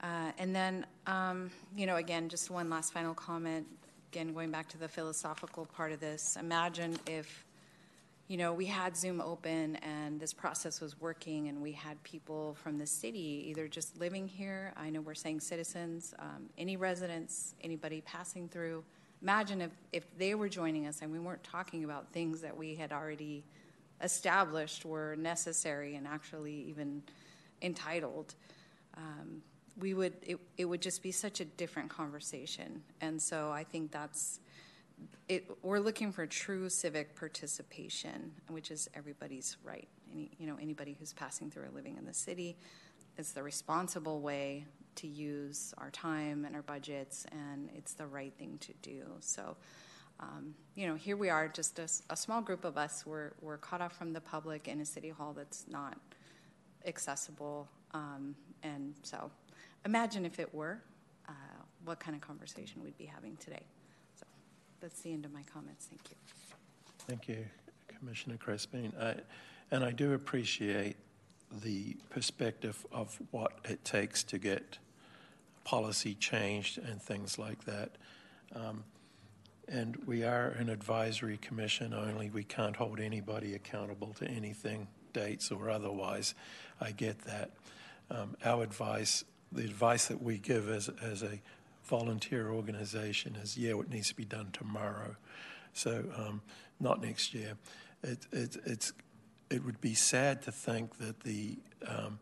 Uh, 0.01 0.31
and 0.37 0.55
then, 0.55 0.85
um, 1.07 1.51
you 1.75 1.85
know, 1.85 1.97
again, 1.97 2.29
just 2.29 2.49
one 2.49 2.69
last 2.69 2.91
final 2.93 3.13
comment. 3.13 3.67
Again, 4.11 4.33
going 4.33 4.51
back 4.51 4.67
to 4.69 4.77
the 4.77 4.87
philosophical 4.87 5.65
part 5.65 5.91
of 5.91 5.99
this, 5.99 6.37
imagine 6.39 6.97
if 7.07 7.45
you 8.31 8.37
know, 8.37 8.53
we 8.53 8.65
had 8.65 8.95
Zoom 8.95 9.19
open 9.19 9.75
and 9.75 10.17
this 10.17 10.31
process 10.31 10.79
was 10.79 10.97
working, 11.01 11.49
and 11.49 11.61
we 11.61 11.73
had 11.73 12.01
people 12.01 12.55
from 12.63 12.77
the 12.77 12.85
city 12.85 13.43
either 13.49 13.67
just 13.67 13.99
living 13.99 14.25
here. 14.25 14.71
I 14.77 14.89
know 14.89 15.01
we're 15.01 15.15
saying 15.15 15.41
citizens, 15.41 16.13
um, 16.17 16.49
any 16.57 16.77
residents, 16.77 17.55
anybody 17.61 17.99
passing 17.99 18.47
through. 18.47 18.85
Imagine 19.21 19.59
if, 19.59 19.71
if 19.91 20.17
they 20.17 20.33
were 20.33 20.47
joining 20.47 20.87
us 20.87 21.01
and 21.01 21.11
we 21.11 21.19
weren't 21.19 21.43
talking 21.43 21.83
about 21.83 22.07
things 22.13 22.39
that 22.39 22.55
we 22.55 22.73
had 22.73 22.93
already 22.93 23.43
established 24.01 24.85
were 24.85 25.17
necessary 25.17 25.97
and 25.97 26.07
actually 26.07 26.55
even 26.69 27.03
entitled. 27.61 28.33
Um, 28.95 29.41
we 29.77 29.93
would 29.93 30.13
it, 30.21 30.39
it 30.57 30.63
would 30.63 30.81
just 30.81 31.03
be 31.03 31.11
such 31.11 31.41
a 31.41 31.45
different 31.45 31.89
conversation 31.89 32.83
and 32.99 33.21
so 33.21 33.49
i 33.51 33.63
think 33.63 33.89
that's 33.89 34.40
it, 35.27 35.49
we're 35.61 35.79
looking 35.79 36.11
for 36.11 36.25
true 36.25 36.69
civic 36.69 37.15
participation, 37.15 38.31
which 38.49 38.71
is 38.71 38.89
everybody's 38.93 39.57
right. 39.63 39.87
Any, 40.11 40.31
you 40.37 40.47
know, 40.47 40.57
anybody 40.61 40.95
who's 40.99 41.13
passing 41.13 41.49
through 41.49 41.63
or 41.63 41.69
living 41.73 41.97
in 41.97 42.05
the 42.05 42.13
city, 42.13 42.57
it's 43.17 43.31
the 43.31 43.43
responsible 43.43 44.21
way 44.21 44.65
to 44.95 45.07
use 45.07 45.73
our 45.77 45.89
time 45.89 46.45
and 46.45 46.55
our 46.55 46.61
budgets, 46.61 47.25
and 47.31 47.69
it's 47.75 47.93
the 47.93 48.05
right 48.05 48.33
thing 48.37 48.57
to 48.59 48.73
do. 48.81 49.03
So, 49.19 49.55
um, 50.19 50.53
you 50.75 50.87
know, 50.87 50.95
here 50.95 51.17
we 51.17 51.29
are, 51.29 51.47
just 51.47 51.79
a, 51.79 51.87
a, 52.09 52.15
small 52.15 52.41
group 52.41 52.65
of 52.65 52.77
us. 52.77 53.05
We're, 53.05 53.31
we're 53.41 53.57
cut 53.57 53.81
off 53.81 53.97
from 53.97 54.13
the 54.13 54.21
public 54.21 54.67
in 54.67 54.81
a 54.81 54.85
city 54.85 55.09
hall 55.09 55.33
that's 55.33 55.65
not 55.67 55.97
accessible. 56.85 57.67
Um, 57.93 58.35
and 58.63 58.93
so, 59.01 59.31
imagine 59.85 60.25
if 60.25 60.39
it 60.39 60.53
were, 60.53 60.81
uh, 61.27 61.31
what 61.85 61.99
kind 61.99 62.15
of 62.15 62.21
conversation 62.21 62.83
we'd 62.83 62.97
be 62.97 63.05
having 63.05 63.37
today. 63.37 63.63
That's 64.81 65.01
the 65.01 65.13
end 65.13 65.25
of 65.25 65.31
my 65.31 65.43
comments. 65.43 65.85
Thank 65.85 66.01
you. 66.09 66.15
Thank 67.07 67.27
you, 67.27 67.45
Commissioner 67.87 68.37
Crispin. 68.37 68.93
I, 68.99 69.15
and 69.69 69.83
I 69.83 69.91
do 69.91 70.13
appreciate 70.13 70.97
the 71.63 71.95
perspective 72.09 72.85
of 72.91 73.19
what 73.31 73.53
it 73.65 73.85
takes 73.85 74.23
to 74.23 74.37
get 74.39 74.79
policy 75.63 76.15
changed 76.15 76.79
and 76.79 77.01
things 77.01 77.37
like 77.37 77.63
that. 77.65 77.91
Um, 78.55 78.83
and 79.67 79.95
we 80.07 80.23
are 80.23 80.49
an 80.49 80.69
advisory 80.69 81.37
commission 81.37 81.93
only. 81.93 82.29
We 82.29 82.43
can't 82.43 82.75
hold 82.75 82.99
anybody 82.99 83.53
accountable 83.53 84.13
to 84.15 84.27
anything, 84.27 84.87
dates 85.13 85.51
or 85.51 85.69
otherwise. 85.69 86.33
I 86.79 86.91
get 86.91 87.19
that. 87.25 87.51
Um, 88.09 88.35
our 88.43 88.63
advice, 88.63 89.23
the 89.51 89.63
advice 89.63 90.07
that 90.07 90.21
we 90.21 90.37
give 90.37 90.69
as, 90.69 90.89
as 91.01 91.23
a 91.23 91.39
volunteer 91.91 92.51
organization 92.51 93.35
is, 93.35 93.57
yeah, 93.57 93.77
it 93.77 93.89
needs 93.89 94.07
to 94.07 94.15
be 94.15 94.23
done 94.23 94.47
tomorrow. 94.53 95.17
So, 95.73 96.05
um, 96.15 96.41
not 96.79 97.01
next 97.01 97.33
year. 97.33 97.57
It, 98.01 98.19
it, 98.31 98.55
it's 98.65 98.93
it 99.49 99.65
would 99.65 99.81
be 99.81 99.93
sad 99.93 100.41
to 100.43 100.51
think 100.53 100.97
that 100.99 101.19
the 101.19 101.57
um, 101.85 102.19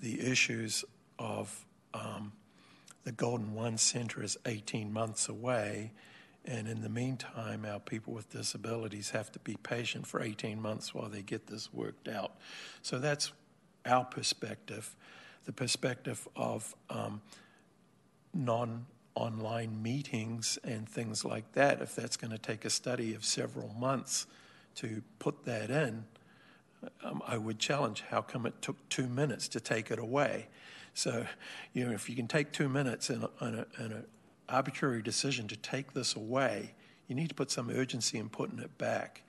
the 0.00 0.20
issues 0.20 0.84
of 1.16 1.64
um, 1.94 2.32
the 3.04 3.12
Golden 3.12 3.54
One 3.54 3.78
Center 3.78 4.20
is 4.22 4.36
18 4.46 4.92
months 4.92 5.28
away, 5.28 5.92
and 6.44 6.66
in 6.66 6.82
the 6.82 6.88
meantime, 6.88 7.64
our 7.64 7.78
people 7.78 8.12
with 8.12 8.28
disabilities 8.30 9.10
have 9.10 9.30
to 9.32 9.38
be 9.38 9.56
patient 9.62 10.08
for 10.08 10.20
18 10.20 10.60
months 10.60 10.92
while 10.92 11.08
they 11.08 11.22
get 11.22 11.46
this 11.46 11.72
worked 11.72 12.08
out. 12.08 12.32
So 12.82 12.98
that's 12.98 13.30
our 13.86 14.04
perspective, 14.04 14.96
the 15.44 15.52
perspective 15.52 16.26
of 16.34 16.74
um, 16.90 17.22
non 18.34 18.86
online 19.14 19.82
meetings 19.82 20.58
and 20.64 20.88
things 20.88 21.24
like 21.24 21.52
that. 21.52 21.80
If 21.80 21.94
that's 21.94 22.16
going 22.16 22.32
to 22.32 22.38
take 22.38 22.64
a 22.64 22.70
study 22.70 23.14
of 23.14 23.24
several 23.24 23.74
months 23.78 24.26
to 24.76 25.02
put 25.18 25.44
that 25.44 25.70
in, 25.70 26.04
um, 27.02 27.22
I 27.26 27.38
would 27.38 27.58
challenge 27.58 28.02
how 28.10 28.20
come 28.20 28.46
it 28.46 28.60
took 28.60 28.88
two 28.88 29.06
minutes 29.06 29.48
to 29.48 29.60
take 29.60 29.90
it 29.90 29.98
away. 29.98 30.48
So, 30.94 31.26
you 31.72 31.84
know, 31.84 31.92
if 31.92 32.08
you 32.08 32.16
can 32.16 32.28
take 32.28 32.52
two 32.52 32.68
minutes 32.68 33.10
in 33.10 33.26
an 33.40 34.04
arbitrary 34.48 35.02
decision 35.02 35.48
to 35.48 35.56
take 35.56 35.92
this 35.92 36.14
away, 36.14 36.74
you 37.08 37.14
need 37.14 37.28
to 37.28 37.34
put 37.34 37.50
some 37.50 37.70
urgency 37.70 38.18
in 38.18 38.28
putting 38.28 38.58
it 38.58 38.76
back. 38.78 39.22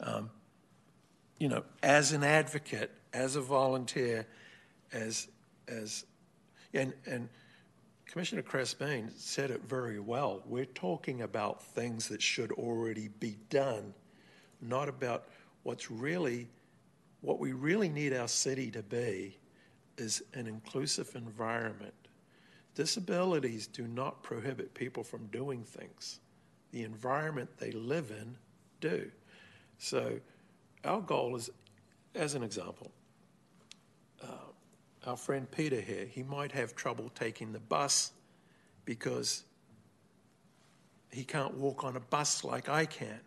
Um, 0.00 0.30
you 1.38 1.48
know, 1.48 1.64
as 1.82 2.12
an 2.12 2.24
advocate, 2.24 2.90
as 3.12 3.36
a 3.36 3.40
volunteer, 3.40 4.26
as 4.92 5.28
as 5.68 6.04
and 6.74 6.92
and 7.06 7.28
Commissioner 8.10 8.42
Crispin 8.42 9.08
said 9.16 9.52
it 9.52 9.62
very 9.68 10.00
well. 10.00 10.42
We're 10.44 10.64
talking 10.64 11.22
about 11.22 11.62
things 11.62 12.08
that 12.08 12.20
should 12.20 12.50
already 12.50 13.06
be 13.20 13.36
done, 13.50 13.94
not 14.60 14.88
about 14.88 15.28
what's 15.62 15.92
really 15.92 16.48
what 17.20 17.38
we 17.38 17.52
really 17.52 17.88
need 17.88 18.12
our 18.12 18.26
city 18.26 18.68
to 18.72 18.82
be 18.82 19.38
is 19.96 20.24
an 20.34 20.48
inclusive 20.48 21.14
environment. 21.14 21.94
Disabilities 22.74 23.68
do 23.68 23.86
not 23.86 24.22
prohibit 24.24 24.74
people 24.74 25.04
from 25.04 25.26
doing 25.26 25.62
things. 25.62 26.18
The 26.72 26.82
environment 26.82 27.50
they 27.58 27.70
live 27.72 28.10
in 28.10 28.36
do. 28.80 29.08
So 29.78 30.18
our 30.84 31.00
goal 31.00 31.36
is, 31.36 31.50
as 32.16 32.34
an 32.34 32.42
example, 32.42 32.90
uh, 34.20 34.49
our 35.06 35.16
friend 35.16 35.50
Peter 35.50 35.80
here, 35.80 36.06
he 36.06 36.22
might 36.22 36.52
have 36.52 36.74
trouble 36.74 37.10
taking 37.14 37.52
the 37.52 37.60
bus 37.60 38.12
because 38.84 39.44
he 41.10 41.24
can't 41.24 41.54
walk 41.54 41.84
on 41.84 41.96
a 41.96 42.00
bus 42.00 42.44
like 42.44 42.68
I 42.68 42.86
can. 42.86 43.20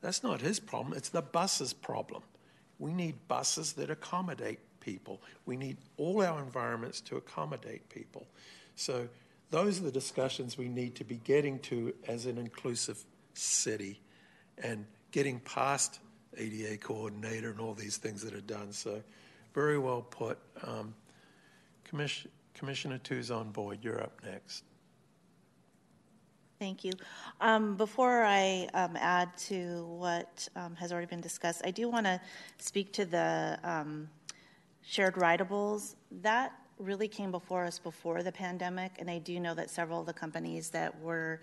That's 0.00 0.22
not 0.22 0.40
his 0.40 0.60
problem, 0.60 0.96
it's 0.96 1.08
the 1.08 1.22
bus's 1.22 1.72
problem. 1.72 2.22
We 2.78 2.92
need 2.92 3.14
buses 3.28 3.72
that 3.74 3.90
accommodate 3.90 4.60
people. 4.80 5.22
We 5.46 5.56
need 5.56 5.78
all 5.96 6.22
our 6.22 6.42
environments 6.42 7.00
to 7.02 7.16
accommodate 7.16 7.88
people. 7.88 8.26
So, 8.74 9.08
those 9.50 9.80
are 9.80 9.84
the 9.84 9.92
discussions 9.92 10.58
we 10.58 10.68
need 10.68 10.96
to 10.96 11.04
be 11.04 11.16
getting 11.18 11.60
to 11.60 11.94
as 12.08 12.26
an 12.26 12.36
inclusive 12.36 13.02
city 13.32 14.00
and 14.58 14.84
getting 15.12 15.38
past 15.40 16.00
ADA 16.36 16.78
coordinator 16.78 17.50
and 17.50 17.60
all 17.60 17.72
these 17.72 17.96
things 17.96 18.22
that 18.22 18.34
are 18.34 18.40
done. 18.40 18.72
So, 18.72 19.02
very 19.56 19.78
well 19.78 20.02
put. 20.02 20.38
Um, 20.64 20.94
Commission, 21.82 22.30
Commissioner 22.52 22.98
Tew's 22.98 23.30
on 23.30 23.50
board. 23.50 23.78
You're 23.80 24.00
up 24.02 24.20
next. 24.22 24.64
Thank 26.58 26.84
you. 26.84 26.92
Um, 27.40 27.74
before 27.76 28.22
I 28.22 28.68
um, 28.74 28.96
add 28.96 29.34
to 29.48 29.84
what 29.86 30.46
um, 30.56 30.74
has 30.76 30.92
already 30.92 31.06
been 31.06 31.22
discussed, 31.22 31.62
I 31.64 31.70
do 31.70 31.88
want 31.88 32.04
to 32.04 32.20
speak 32.58 32.92
to 32.94 33.06
the 33.06 33.58
um, 33.64 34.08
shared 34.82 35.14
rideables. 35.14 35.96
That 36.22 36.52
really 36.78 37.08
came 37.08 37.30
before 37.30 37.64
us 37.64 37.78
before 37.78 38.22
the 38.22 38.32
pandemic, 38.32 38.92
and 38.98 39.10
I 39.10 39.18
do 39.18 39.40
know 39.40 39.54
that 39.54 39.70
several 39.70 40.00
of 40.00 40.06
the 40.06 40.12
companies 40.12 40.68
that 40.70 40.98
were 41.00 41.40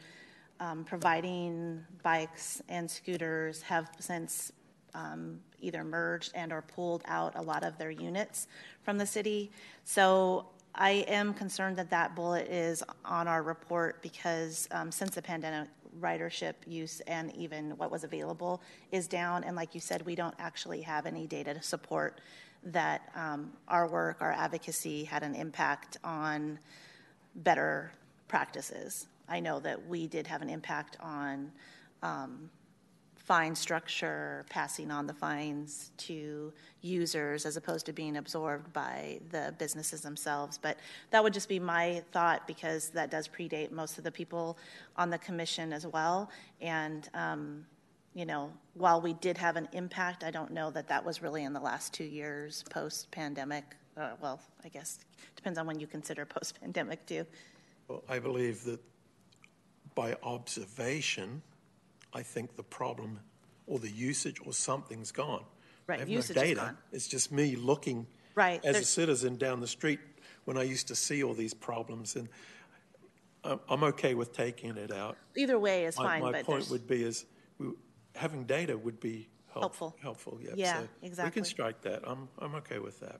um, 0.59 0.83
providing 0.83 1.83
bikes 2.03 2.61
and 2.69 2.89
scooters 2.89 3.63
have 3.63 3.89
since 3.99 4.51
um, 4.93 5.39
either 5.59 5.83
merged 5.83 6.31
and 6.35 6.51
or 6.51 6.61
pulled 6.61 7.03
out 7.05 7.33
a 7.35 7.41
lot 7.41 7.63
of 7.63 7.77
their 7.77 7.91
units 7.91 8.47
from 8.83 8.97
the 8.97 9.05
city. 9.05 9.51
So 9.83 10.47
I 10.75 11.05
am 11.07 11.33
concerned 11.33 11.77
that 11.77 11.89
that 11.91 12.15
bullet 12.15 12.47
is 12.49 12.83
on 13.05 13.27
our 13.27 13.43
report 13.43 14.01
because 14.01 14.67
um, 14.71 14.91
since 14.91 15.15
the 15.15 15.21
pandemic, 15.21 15.69
ridership 15.99 16.55
use 16.65 17.01
and 17.01 17.35
even 17.35 17.71
what 17.77 17.91
was 17.91 18.03
available 18.03 18.61
is 18.91 19.07
down. 19.07 19.43
And 19.43 19.55
like 19.55 19.75
you 19.75 19.81
said, 19.81 20.03
we 20.05 20.15
don't 20.15 20.33
actually 20.39 20.81
have 20.81 21.05
any 21.05 21.27
data 21.27 21.53
to 21.53 21.61
support 21.61 22.19
that 22.63 23.09
um, 23.15 23.51
our 23.67 23.87
work, 23.87 24.17
our 24.21 24.31
advocacy 24.31 25.03
had 25.03 25.23
an 25.23 25.35
impact 25.35 25.97
on 26.03 26.57
better 27.35 27.91
practices. 28.27 29.07
I 29.27 29.39
know 29.39 29.59
that 29.59 29.87
we 29.87 30.07
did 30.07 30.27
have 30.27 30.41
an 30.41 30.49
impact 30.49 30.97
on 31.01 31.51
um, 32.01 32.49
fine 33.23 33.55
structure, 33.55 34.45
passing 34.49 34.91
on 34.91 35.07
the 35.07 35.13
fines 35.13 35.91
to 35.97 36.51
users 36.81 37.45
as 37.45 37.55
opposed 37.55 37.85
to 37.85 37.93
being 37.93 38.17
absorbed 38.17 38.71
by 38.73 39.19
the 39.31 39.53
businesses 39.57 40.01
themselves. 40.01 40.59
But 40.61 40.77
that 41.11 41.23
would 41.23 41.33
just 41.33 41.47
be 41.47 41.57
my 41.59 42.03
thought 42.11 42.45
because 42.47 42.89
that 42.89 43.09
does 43.09 43.29
predate 43.29 43.71
most 43.71 43.97
of 43.97 44.03
the 44.03 44.11
people 44.11 44.57
on 44.97 45.09
the 45.09 45.17
commission 45.17 45.71
as 45.71 45.87
well. 45.87 46.29
And, 46.59 47.09
um, 47.13 47.65
you 48.13 48.25
know, 48.25 48.51
while 48.73 48.99
we 48.99 49.13
did 49.13 49.37
have 49.37 49.55
an 49.55 49.69
impact, 49.71 50.25
I 50.25 50.31
don't 50.31 50.51
know 50.51 50.69
that 50.71 50.89
that 50.89 51.05
was 51.05 51.21
really 51.21 51.45
in 51.45 51.53
the 51.53 51.61
last 51.61 51.93
two 51.93 52.03
years 52.03 52.63
post 52.69 53.09
pandemic. 53.11 53.63
Uh, 53.95 54.11
well, 54.21 54.41
I 54.65 54.67
guess 54.67 54.99
depends 55.37 55.57
on 55.57 55.65
when 55.65 55.79
you 55.79 55.87
consider 55.87 56.25
post 56.25 56.59
pandemic 56.59 57.05
too. 57.05 57.25
Well, 57.87 58.03
I 58.09 58.19
believe 58.19 58.65
that 58.65 58.81
by 59.95 60.17
observation, 60.23 61.41
I 62.13 62.21
think 62.21 62.55
the 62.55 62.63
problem 62.63 63.19
or 63.67 63.79
the 63.79 63.89
usage 63.89 64.39
or 64.45 64.53
something's 64.53 65.11
gone. 65.11 65.43
Right, 65.87 65.97
I 65.97 65.99
have 65.99 66.09
usage 66.09 66.35
no 66.35 66.41
is 66.41 66.47
data. 66.49 66.61
gone. 66.61 66.77
It's 66.91 67.07
just 67.07 67.31
me 67.31 67.55
looking 67.55 68.07
Right, 68.35 68.63
as 68.65 68.77
a 68.77 68.83
citizen 68.83 69.37
down 69.37 69.59
the 69.59 69.67
street 69.67 69.99
when 70.45 70.57
I 70.57 70.63
used 70.63 70.87
to 70.87 70.95
see 70.95 71.23
all 71.23 71.33
these 71.33 71.53
problems, 71.53 72.15
and 72.15 72.27
I'm, 73.43 73.83
okay 73.83 74.13
with 74.15 74.33
taking 74.33 74.75
it 74.77 74.91
out. 74.91 75.17
Either 75.35 75.59
way 75.59 75.85
is 75.85 75.97
My, 75.97 76.03
fine, 76.03 76.21
my 76.23 76.31
but 76.31 76.45
point 76.45 76.59
there's, 76.61 76.71
would 76.71 76.87
be 76.87 77.03
is 77.03 77.25
we, 77.57 77.71
having 78.15 78.45
data 78.45 78.77
would 78.77 78.99
be 78.99 79.27
help, 79.47 79.63
Helpful. 79.63 79.95
Helpful, 80.01 80.39
yeah. 80.41 80.53
Yeah, 80.55 80.81
so 81.13 81.23
We 81.23 81.31
can 81.31 81.43
strike 81.43 81.81
that. 81.81 82.01
I'm 82.05 82.27
I'm 82.39 82.55
okay 82.55 82.79
with 82.79 82.99
that. 83.01 83.19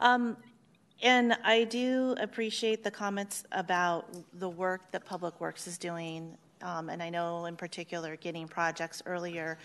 Um, 0.00 0.36
and 1.02 1.36
I 1.44 1.64
do 1.64 2.14
appreciate 2.20 2.84
the 2.84 2.90
comments 2.90 3.44
about 3.52 4.06
the 4.38 4.48
work 4.48 4.90
that 4.92 5.04
Public 5.04 5.40
Works 5.40 5.66
is 5.66 5.78
doing. 5.78 6.36
Um, 6.62 6.88
and 6.88 7.02
I 7.02 7.10
know 7.10 7.46
in 7.46 7.56
particular 7.56 8.16
getting 8.16 8.48
projects 8.48 9.02
earlier. 9.06 9.58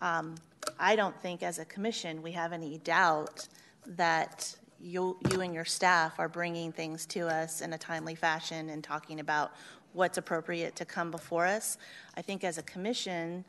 Um, 0.00 0.36
I 0.78 0.96
don't 0.96 1.18
think 1.20 1.42
as 1.42 1.58
a 1.58 1.64
commission 1.64 2.22
we 2.22 2.32
have 2.32 2.52
any 2.52 2.78
doubt 2.78 3.48
that 3.86 4.54
you, 4.80 5.16
you 5.32 5.40
and 5.40 5.52
your 5.52 5.64
staff 5.64 6.18
are 6.18 6.28
bringing 6.28 6.72
things 6.72 7.06
to 7.06 7.26
us 7.28 7.60
in 7.60 7.72
a 7.72 7.78
timely 7.78 8.14
fashion 8.14 8.70
and 8.70 8.84
talking 8.84 9.20
about 9.20 9.52
what's 9.92 10.18
appropriate 10.18 10.76
to 10.76 10.84
come 10.84 11.10
before 11.10 11.46
us. 11.46 11.78
I 12.16 12.22
think 12.22 12.44
as 12.44 12.58
a 12.58 12.62
commission, 12.62 13.44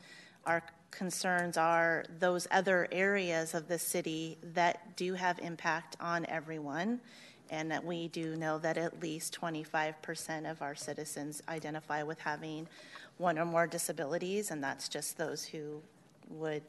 our 0.46 0.64
concerns 0.92 1.58
are 1.58 2.06
those 2.18 2.48
other 2.50 2.88
areas 2.92 3.54
of 3.54 3.68
the 3.68 3.78
city 3.78 4.38
that 4.42 4.98
do 4.98 5.14
have 5.14 5.38
impact 5.40 5.96
on 6.00 6.26
everyone 6.28 7.00
and 7.50 7.72
that 7.72 7.84
we 7.84 8.08
do 8.10 8.36
know 8.36 8.58
that 8.60 8.78
at 8.78 9.02
least 9.02 9.40
25% 9.40 10.50
of 10.50 10.62
our 10.62 10.76
citizens 10.76 11.42
identify 11.50 12.04
with 12.04 12.20
having 12.20 12.68
one 13.18 13.38
or 13.38 13.46
more 13.46 13.68
disabilities, 13.68 14.52
and 14.52 14.64
that's 14.64 14.88
just 14.88 15.18
those 15.18 15.44
who 15.46 15.82
would 16.30 16.64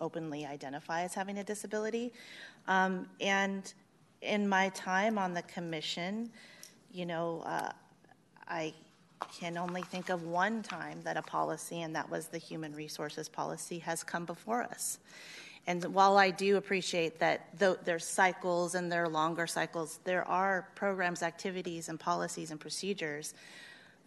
openly 0.00 0.46
identify 0.46 1.02
as 1.02 1.14
having 1.14 1.38
a 1.38 1.44
disability. 1.44 2.12
Um, 2.66 3.08
and 3.20 3.72
in 4.20 4.48
my 4.48 4.68
time 4.70 5.18
on 5.18 5.34
the 5.34 5.42
commission, 5.42 6.30
you 6.92 7.06
know, 7.06 7.42
uh, 7.44 7.72
I 8.48 8.74
can 9.38 9.56
only 9.56 9.82
think 9.82 10.08
of 10.08 10.24
one 10.24 10.62
time 10.62 11.00
that 11.02 11.16
a 11.16 11.22
policy, 11.22 11.82
and 11.82 11.94
that 11.94 12.10
was 12.10 12.28
the 12.28 12.38
human 12.38 12.74
resources 12.74 13.28
policy, 13.28 13.78
has 13.80 14.02
come 14.02 14.24
before 14.24 14.62
us. 14.62 14.98
And 15.66 15.84
while 15.94 16.16
I 16.16 16.30
do 16.30 16.56
appreciate 16.56 17.20
that 17.20 17.56
there's 17.58 18.04
cycles 18.04 18.74
and 18.74 18.90
there 18.90 19.04
are 19.04 19.08
longer 19.08 19.46
cycles, 19.46 20.00
there 20.04 20.26
are 20.28 20.68
programs, 20.74 21.22
activities, 21.22 21.88
and 21.88 22.00
policies 22.00 22.50
and 22.50 22.58
procedures 22.58 23.34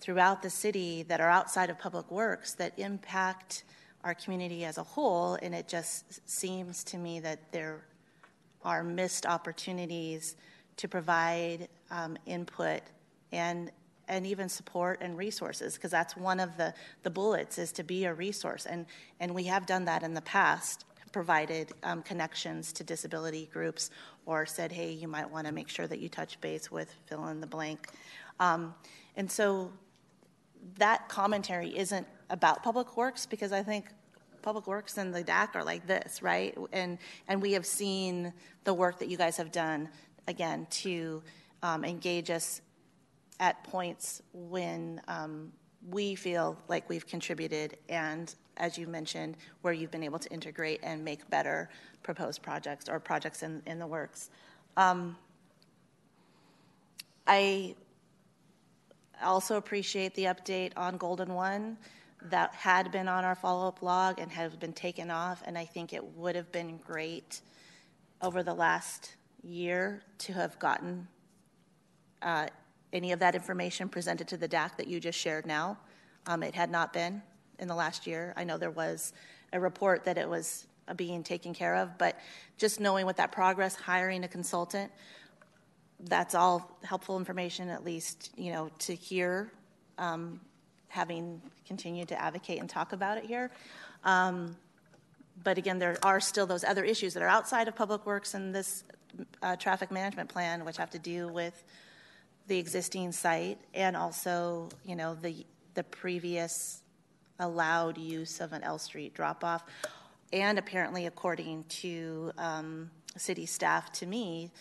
throughout 0.02 0.41
the 0.41 0.49
city 0.49 1.03
that 1.03 1.22
are 1.22 1.30
outside 1.30 1.69
of 1.69 1.80
public 1.80 2.11
works 2.11 2.56
that 2.56 2.77
impact 2.77 3.64
our 4.03 4.14
community 4.14 4.65
as 4.65 4.77
a 4.77 4.84
whole. 4.84 5.36
And 5.41 5.56
it 5.56 5.69
just 5.69 6.30
seems 6.30 6.84
to 6.86 6.98
me 6.98 7.22
that 7.22 7.52
there 7.53 7.86
are 8.64 8.84
missed 8.84 9.26
opportunities 9.26 10.36
to 10.77 10.88
provide 10.90 11.69
um, 11.90 12.18
input 12.26 12.82
and 13.32 13.72
and 14.07 14.27
even 14.27 14.48
support 14.48 14.99
and 15.02 15.18
resources 15.18 15.73
because 15.73 15.90
that's 15.90 16.15
one 16.15 16.40
of 16.40 16.57
the, 16.57 16.72
the 17.02 17.10
bullets 17.10 17.57
is 17.57 17.72
to 17.72 17.84
be 17.84 18.06
a 18.06 18.14
resource 18.14 18.68
and 18.68 18.86
and 19.19 19.34
we 19.34 19.45
have 19.45 19.65
done 19.65 19.86
that 19.86 20.03
in 20.03 20.14
the 20.14 20.22
past 20.22 20.86
provided 21.16 21.72
um, 21.84 22.02
connections 22.02 22.74
to 22.74 22.84
disability 22.84 23.50
groups 23.54 23.90
or 24.26 24.46
said 24.46 24.70
hey 24.70 24.92
you 24.92 25.08
might 25.08 25.32
want 25.32 25.48
to 25.48 25.54
make 25.54 25.70
sure 25.70 25.88
that 25.88 26.00
you 26.00 26.10
touch 26.10 26.42
base 26.42 26.70
with 26.70 26.94
fill 27.06 27.30
in 27.30 27.40
the 27.40 27.48
blank. 27.48 27.88
Um, 28.42 28.76
and 29.16 29.32
so 29.32 29.72
that 30.78 31.08
commentary 31.08 31.70
isn't 31.78 32.06
about 32.30 32.64
public 32.64 32.98
works 32.98 33.26
because 33.26 33.54
i 33.54 33.64
think 33.64 33.86
public 34.42 34.68
works 34.68 34.98
and 34.98 35.16
the 35.16 35.24
dac 35.24 35.56
are 35.56 35.64
like 35.64 35.88
this 35.88 36.22
right? 36.22 36.54
And 36.74 36.98
and 37.30 37.42
we 37.42 37.54
have 37.54 37.66
seen 37.66 38.34
the 38.66 38.74
work 38.74 39.00
that 39.00 39.08
you 39.08 39.16
guys 39.16 39.38
have 39.38 39.54
done 39.54 39.88
again 40.28 40.68
to 40.84 41.24
um, 41.64 41.86
engage 41.86 42.30
us 42.30 42.60
at 43.40 43.64
points 43.64 44.22
when 44.34 45.00
um, 45.08 45.54
we 45.90 46.16
feel 46.16 46.58
like 46.68 46.90
we've 46.90 47.08
contributed 47.08 47.78
and 47.88 48.36
as 48.57 48.77
you 48.77 48.88
mentioned 48.88 49.36
where 49.61 49.73
you've 49.73 49.91
been 49.91 50.03
able 50.03 50.19
to 50.19 50.32
integrate 50.32 50.80
and 50.84 51.03
make 51.03 51.30
better 51.30 51.69
proposed 52.03 52.41
projects 52.41 52.90
or 52.90 52.99
projects 52.99 53.44
in, 53.44 53.61
in 53.65 53.80
the 53.80 53.88
works 53.88 54.30
um, 54.77 55.15
i 57.27 57.76
also 59.23 59.57
appreciate 59.57 60.14
the 60.15 60.26
update 60.26 60.72
on 60.76 60.98
golden 60.98 61.34
one 61.34 61.77
that 62.22 62.53
had 62.53 62.91
been 62.91 63.07
on 63.07 63.23
our 63.23 63.36
follow-up 63.36 63.82
log 63.82 64.19
and 64.19 64.32
has 64.32 64.56
been 64.56 64.73
taken 64.73 65.10
off 65.10 65.41
and 65.45 65.57
i 65.57 65.65
think 65.65 65.94
it 65.94 66.03
would 66.15 66.36
have 66.36 66.52
been 66.52 66.77
great 66.77 67.41
over 68.22 68.44
the 68.44 68.53
last 68.53 69.15
year 69.44 70.02
to 70.18 70.34
have 70.34 70.57
gotten 70.60 71.07
uh, 72.22 72.48
any 72.91 73.11
of 73.11 73.19
that 73.19 73.36
information 73.36 73.90
presented 73.90 74.27
to 74.30 74.38
the 74.38 74.48
DAC 74.48 74.77
that 74.77 74.88
you 74.88 74.99
just 74.99 75.19
shared 75.19 75.45
now. 75.45 75.77
Um, 76.26 76.41
it 76.44 76.56
had 76.56 76.72
not 76.72 76.94
been 76.94 77.22
in 77.60 77.68
the 77.68 77.76
last 77.76 78.07
year. 78.07 78.34
I 78.36 78.44
know 78.44 78.57
there 78.57 78.72
was 78.72 79.14
a 79.53 79.60
report 79.60 80.03
that 80.06 80.18
it 80.18 80.27
was 80.27 80.68
being 80.95 81.23
taken 81.23 81.53
care 81.53 81.76
of, 81.76 81.98
but 81.98 82.19
just 82.57 82.80
knowing 82.80 83.06
what 83.06 83.18
that 83.18 83.32
progress, 83.32 83.76
hiring 83.76 84.23
a 84.23 84.27
consultant, 84.27 84.91
that's 86.02 86.36
all 86.36 86.77
helpful 86.84 87.18
information, 87.18 87.69
at 87.69 87.84
least, 87.84 88.32
you 88.36 88.52
know, 88.52 88.69
to 88.80 88.94
hear, 88.94 89.52
um, 89.98 90.40
having 90.90 91.41
continued 91.65 92.07
to 92.10 92.22
advocate 92.22 92.60
and 92.60 92.69
talk 92.69 92.94
about 92.94 93.18
it 93.18 93.26
here. 93.26 93.49
Um, 94.03 94.56
but 95.44 95.57
again, 95.57 95.80
there 95.80 95.98
are 96.03 96.19
still 96.19 96.45
those 96.45 96.64
other 96.64 96.84
issues 96.84 97.14
that 97.14 97.23
are 97.23 97.27
outside 97.27 97.68
of 97.68 97.76
public 97.76 98.06
works 98.06 98.34
and 98.34 98.53
this 98.53 98.84
uh, 99.41 99.56
traffic 99.56 99.91
management 99.91 100.30
plan, 100.30 100.65
which 100.65 100.77
have 100.77 100.91
to 100.91 100.99
do 100.99 101.27
with 101.27 101.64
the 102.48 102.57
existing 102.57 103.11
site 103.11 103.60
and 103.73 103.95
also, 103.95 104.69
you 104.86 104.95
know, 104.95 105.15
the, 105.15 105.45
the 105.73 105.84
previous 105.84 106.82
allowed 107.40 107.98
use 107.98 108.40
of 108.40 108.53
an 108.53 108.64
L 108.64 108.78
Street 108.78 109.14
drop 109.14 109.44
off. 109.44 109.64
And 110.34 110.57
apparently, 110.57 111.06
according 111.06 111.66
to 111.82 112.32
um, 112.38 112.90
city 113.18 113.45
staff, 113.45 113.91
to 113.94 114.06
me, 114.06 114.52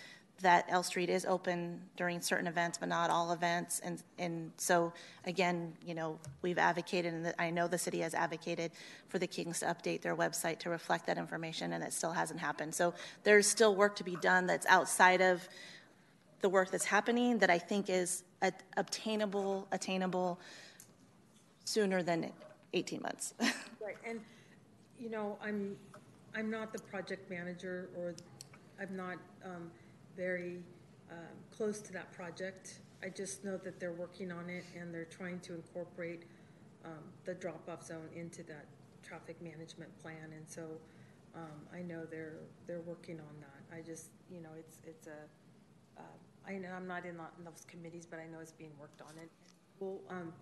that 0.43 0.67
L 0.69 0.83
Street 0.83 1.09
is 1.09 1.25
open 1.25 1.81
during 1.97 2.21
certain 2.21 2.47
events, 2.47 2.77
but 2.79 2.89
not 2.89 3.09
all 3.09 3.33
events. 3.33 3.81
And, 3.83 4.03
and 4.19 4.53
so, 4.57 4.93
again, 5.27 5.73
you 5.87 5.95
know, 5.95 6.19
we've 6.43 6.59
advocated, 6.59 7.15
and 7.15 7.35
I 7.39 7.51
know 7.51 7.67
the 7.69 7.79
city 7.79 8.01
has 8.01 8.15
advocated 8.15 8.73
for 9.09 9.19
the 9.19 9.27
Kings 9.27 9.61
to 9.61 9.67
update 9.67 10.03
their 10.03 10.17
website 10.17 10.59
to 10.61 10.71
reflect 10.71 11.07
that 11.07 11.19
information, 11.19 11.73
and 11.73 11.83
it 11.83 11.93
still 11.93 12.13
hasn't 12.13 12.41
happened. 12.41 12.75
So 12.75 12.95
there's 13.23 13.47
still 13.47 13.75
work 13.75 13.97
to 13.97 14.05
be 14.05 14.17
done 14.17 14.47
that's 14.47 14.67
outside 14.67 15.21
of 15.21 15.49
the 16.41 16.49
work 16.49 16.71
that's 16.71 16.85
happening 16.85 17.39
that 17.39 17.49
I 17.49 17.59
think 17.59 17.89
is 17.89 18.23
obtainable, 18.77 19.67
attainable 19.73 20.39
sooner 21.65 22.03
than 22.03 22.31
18 22.75 23.03
months. 23.03 23.35
right, 23.41 23.97
and 24.07 24.21
you 24.99 25.11
know, 25.11 25.39
I'm 25.43 25.77
I'm 26.35 26.51
not 26.51 26.73
the 26.73 26.81
project 26.81 27.31
manager, 27.31 27.89
or 27.97 28.15
I'm 28.81 28.97
not 28.97 29.17
um, 29.45 29.71
very 30.17 30.59
um, 31.11 31.37
close 31.57 31.81
to 31.81 31.93
that 31.93 32.13
project. 32.13 32.81
I 33.03 33.09
just 33.09 33.45
know 33.45 33.57
that 33.59 33.79
they're 33.79 33.93
working 33.93 34.33
on 34.33 34.49
it 34.49 34.65
and 34.79 34.93
they're 34.93 35.05
trying 35.05 35.39
to 35.41 35.55
incorporate 35.55 36.23
um, 36.85 37.05
the 37.25 37.35
drop-off 37.35 37.85
zone 37.85 38.09
into 38.17 38.43
that 38.45 38.65
traffic 39.03 39.41
management 39.43 39.91
plan, 40.03 40.33
and 40.35 40.49
so 40.49 40.63
um, 41.35 41.61
I 41.73 41.83
know 41.83 42.05
they're 42.05 42.39
they're 42.67 42.83
working 42.87 43.21
on 43.21 43.41
that. 43.41 43.77
I 43.77 43.81
just, 43.83 44.11
you 44.31 44.41
know, 44.41 44.51
it's 44.59 44.79
it's 44.85 45.07
a 45.07 46.01
uh, 46.01 46.03
I 46.47 46.59
know 46.59 46.69
I'm 46.77 46.87
not 46.87 47.05
in, 47.07 47.17
those 47.17 47.65
committees, 47.67 48.07
but 48.07 48.19
I 48.19 48.27
know 48.27 48.41
it's 48.41 48.53
being 48.53 48.73
worked 48.79 49.01
on. 49.01 49.13
And 49.21 49.29
we'll 49.81 50.01
um, 50.11 50.33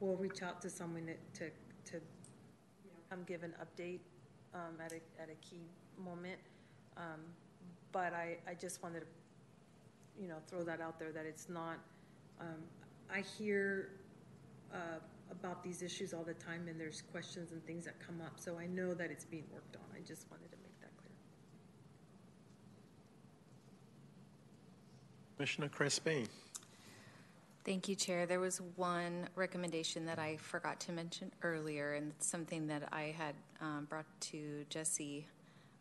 we'll 0.00 0.16
reach 0.16 0.42
out 0.42 0.60
to 0.62 0.70
someone 0.70 1.08
to 1.34 1.50
to 1.86 1.96
you 1.96 2.90
know, 2.90 2.98
come 3.10 3.24
give 3.26 3.42
an 3.42 3.54
update 3.62 4.00
um, 4.54 4.74
at 4.84 4.92
a 4.92 5.00
at 5.20 5.28
a 5.28 5.34
key 5.46 5.62
moment. 6.02 6.38
Um, 6.96 7.20
but 7.92 8.12
I, 8.12 8.36
I 8.48 8.54
just 8.54 8.82
wanted 8.82 9.00
to 9.00 9.06
you 10.20 10.28
know 10.28 10.36
throw 10.48 10.62
that 10.64 10.80
out 10.80 10.98
there 10.98 11.12
that 11.12 11.26
it's 11.26 11.48
not. 11.48 11.78
Um, 12.40 12.62
I 13.12 13.20
hear 13.20 13.90
uh, 14.72 14.98
about 15.30 15.62
these 15.62 15.82
issues 15.82 16.14
all 16.14 16.24
the 16.24 16.34
time, 16.34 16.66
and 16.68 16.80
there's 16.80 17.02
questions 17.12 17.52
and 17.52 17.64
things 17.66 17.84
that 17.84 17.94
come 18.04 18.20
up. 18.24 18.32
So 18.38 18.58
I 18.58 18.66
know 18.66 18.94
that 18.94 19.10
it's 19.10 19.24
being 19.24 19.44
worked 19.52 19.76
on. 19.76 19.82
I 19.94 20.00
just 20.06 20.30
wanted 20.30 20.50
to 20.50 20.56
make 20.62 20.80
that 20.80 20.96
clear. 20.96 21.12
Commissioner 25.36 25.68
Crispin. 25.68 26.28
Thank 27.64 27.88
you, 27.88 27.94
Chair. 27.94 28.26
There 28.26 28.40
was 28.40 28.60
one 28.74 29.28
recommendation 29.36 30.04
that 30.06 30.18
I 30.18 30.36
forgot 30.38 30.80
to 30.80 30.92
mention 30.92 31.30
earlier, 31.42 31.92
and 31.94 32.10
it's 32.10 32.26
something 32.26 32.66
that 32.66 32.88
I 32.92 33.14
had 33.16 33.36
um, 33.60 33.86
brought 33.88 34.06
to 34.32 34.64
Jesse. 34.68 35.26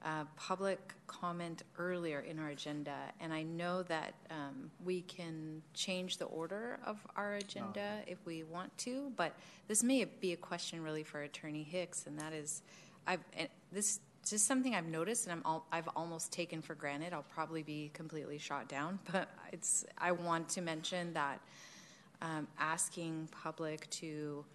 Uh, 0.04 0.24
public 0.36 0.94
comment 1.06 1.62
earlier 1.78 2.22
in 2.22 2.40
our 2.40 2.50
agenda, 2.50 2.96
and 3.20 3.32
I 3.32 3.44
know 3.44 3.84
that 3.84 4.16
um, 4.32 4.72
we 4.84 5.02
can 5.02 5.62
change 5.76 6.18
the 6.18 6.26
order 6.26 6.80
of 6.86 6.98
our 7.16 7.36
agenda 7.36 8.00
if 8.08 8.18
we 8.26 8.42
want 8.44 8.76
to, 8.80 9.12
but 9.16 9.34
this 9.68 9.84
may 9.84 10.04
be 10.06 10.34
a 10.34 10.38
question 10.38 10.84
really 10.84 11.04
for 11.04 11.22
Attorney 11.22 11.62
Hicks, 11.62 12.08
and 12.08 12.18
that 12.20 12.34
is, 12.34 12.64
I've 13.06 13.20
this 13.72 14.00
just 14.28 14.46
something 14.46 14.76
I've 14.76 14.88
noticed 14.88 15.26
and 15.26 15.34
I'm 15.34 15.42
all, 15.46 15.66
I've 15.72 15.90
almost 15.96 16.32
taken 16.32 16.62
for 16.62 16.76
granted. 16.76 17.14
I'll 17.14 17.26
probably 17.34 17.64
be 17.64 17.92
completely 17.94 18.38
shot 18.38 18.68
down, 18.68 19.00
but 19.12 19.30
it's 19.52 19.86
I 19.98 20.12
want 20.12 20.50
to 20.50 20.62
mention 20.62 21.14
that 21.14 21.40
um, 22.22 22.48
asking 22.60 23.30
public 23.32 23.90
to 23.90 24.46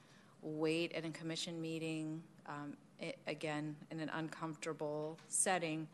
wait 0.43 0.93
at 0.93 1.05
a 1.05 1.11
commission 1.11 1.61
meeting 1.61 2.23
um, 2.47 2.77
it, 3.01 3.19
again 3.27 3.75
in 3.91 4.01
an 4.01 4.11
uncomfortable 4.15 5.19
setting, 5.29 5.87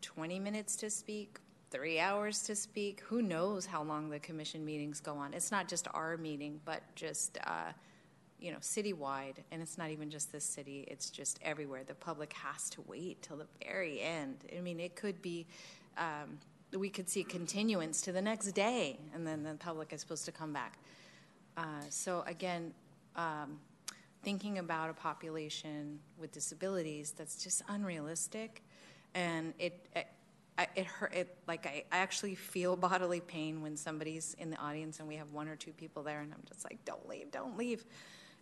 20 0.00 0.38
minutes 0.38 0.76
to 0.76 0.90
speak, 0.90 1.38
three 1.70 2.00
hours 2.00 2.42
to 2.42 2.56
speak. 2.56 3.02
Who 3.06 3.22
knows 3.22 3.66
how 3.66 3.82
long 3.82 4.10
the 4.10 4.18
commission 4.18 4.64
meetings 4.64 5.00
go 5.00 5.14
on? 5.14 5.34
It's 5.34 5.50
not 5.50 5.68
just 5.68 5.88
our 5.94 6.16
meeting, 6.16 6.60
but 6.64 6.82
just. 6.94 7.38
Uh, 7.46 7.72
you 8.40 8.52
know, 8.52 8.58
citywide, 8.58 9.36
and 9.52 9.62
it's 9.62 9.78
not 9.78 9.90
even 9.90 10.10
just 10.10 10.30
this 10.30 10.44
city, 10.44 10.84
it's 10.88 11.08
just 11.08 11.38
everywhere. 11.42 11.82
The 11.82 11.94
public 11.94 12.34
has 12.34 12.68
to 12.70 12.82
wait 12.82 13.22
till 13.22 13.38
the 13.38 13.46
very 13.64 14.02
end. 14.02 14.36
I 14.54 14.60
mean, 14.60 14.80
it 14.80 14.96
could 14.96 15.22
be 15.22 15.46
um, 15.96 16.38
we 16.78 16.90
could 16.90 17.08
see 17.08 17.24
continuance 17.24 18.00
to 18.02 18.12
the 18.12 18.22
next 18.22 18.52
day, 18.52 18.98
and 19.14 19.26
then 19.26 19.42
the 19.42 19.54
public 19.54 19.92
is 19.92 20.00
supposed 20.00 20.24
to 20.24 20.32
come 20.32 20.52
back. 20.52 20.78
Uh, 21.56 21.62
so 21.88 22.24
again, 22.26 22.72
um, 23.16 23.60
thinking 24.22 24.58
about 24.58 24.90
a 24.90 24.94
population 24.94 26.00
with 26.18 26.32
disabilities, 26.32 27.12
that's 27.16 27.42
just 27.42 27.62
unrealistic, 27.68 28.62
and 29.14 29.54
it. 29.58 29.86
it 29.94 30.08
it 30.76 30.86
hurt. 30.86 31.12
It 31.12 31.36
like 31.48 31.66
I, 31.66 31.82
I 31.90 31.98
actually 31.98 32.36
feel 32.36 32.76
bodily 32.90 33.18
pain 33.20 33.60
when 33.60 33.76
somebody's 33.76 34.34
in 34.38 34.50
the 34.50 34.56
audience 34.58 35.00
and 35.00 35.08
we 35.08 35.16
have 35.16 35.32
one 35.32 35.48
or 35.48 35.56
two 35.56 35.72
people 35.72 36.04
there, 36.04 36.20
and 36.20 36.32
I'm 36.32 36.44
just 36.46 36.62
like, 36.64 36.78
"Don't 36.84 37.08
leave, 37.08 37.32
don't 37.32 37.58
leave." 37.58 37.84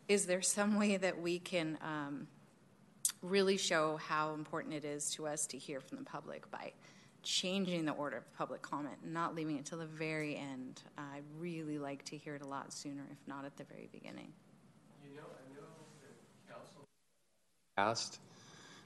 Is 0.08 0.26
there 0.26 0.42
some 0.42 0.78
way 0.78 0.98
that 0.98 1.22
we 1.22 1.38
can 1.38 1.78
um, 1.80 2.26
really 3.22 3.56
show 3.56 3.96
how 3.96 4.34
important 4.34 4.74
it 4.74 4.84
is 4.84 5.10
to 5.12 5.26
us 5.26 5.46
to 5.46 5.58
hear 5.58 5.80
from 5.80 5.98
the 5.98 6.04
public 6.04 6.50
by 6.50 6.72
changing 7.22 7.84
the 7.84 7.92
order 7.92 8.18
of 8.18 8.34
public 8.36 8.62
comment 8.62 8.96
and 9.02 9.12
not 9.12 9.34
leaving 9.34 9.58
it 9.58 9.64
till 9.64 9.78
the 9.78 9.86
very 9.86 10.36
end. 10.36 10.82
I 10.98 11.20
really 11.38 11.78
like 11.78 12.04
to 12.06 12.16
hear 12.16 12.34
it 12.34 12.42
a 12.42 12.46
lot 12.46 12.72
sooner, 12.72 13.02
if 13.10 13.18
not 13.26 13.44
at 13.44 13.56
the 13.56 13.64
very 13.64 13.88
beginning. 13.92 14.32
You 15.04 15.16
know, 15.16 15.22
I 15.22 15.54
know 15.54 15.66
the 16.00 16.52
council 16.52 16.84
asked 17.76 18.18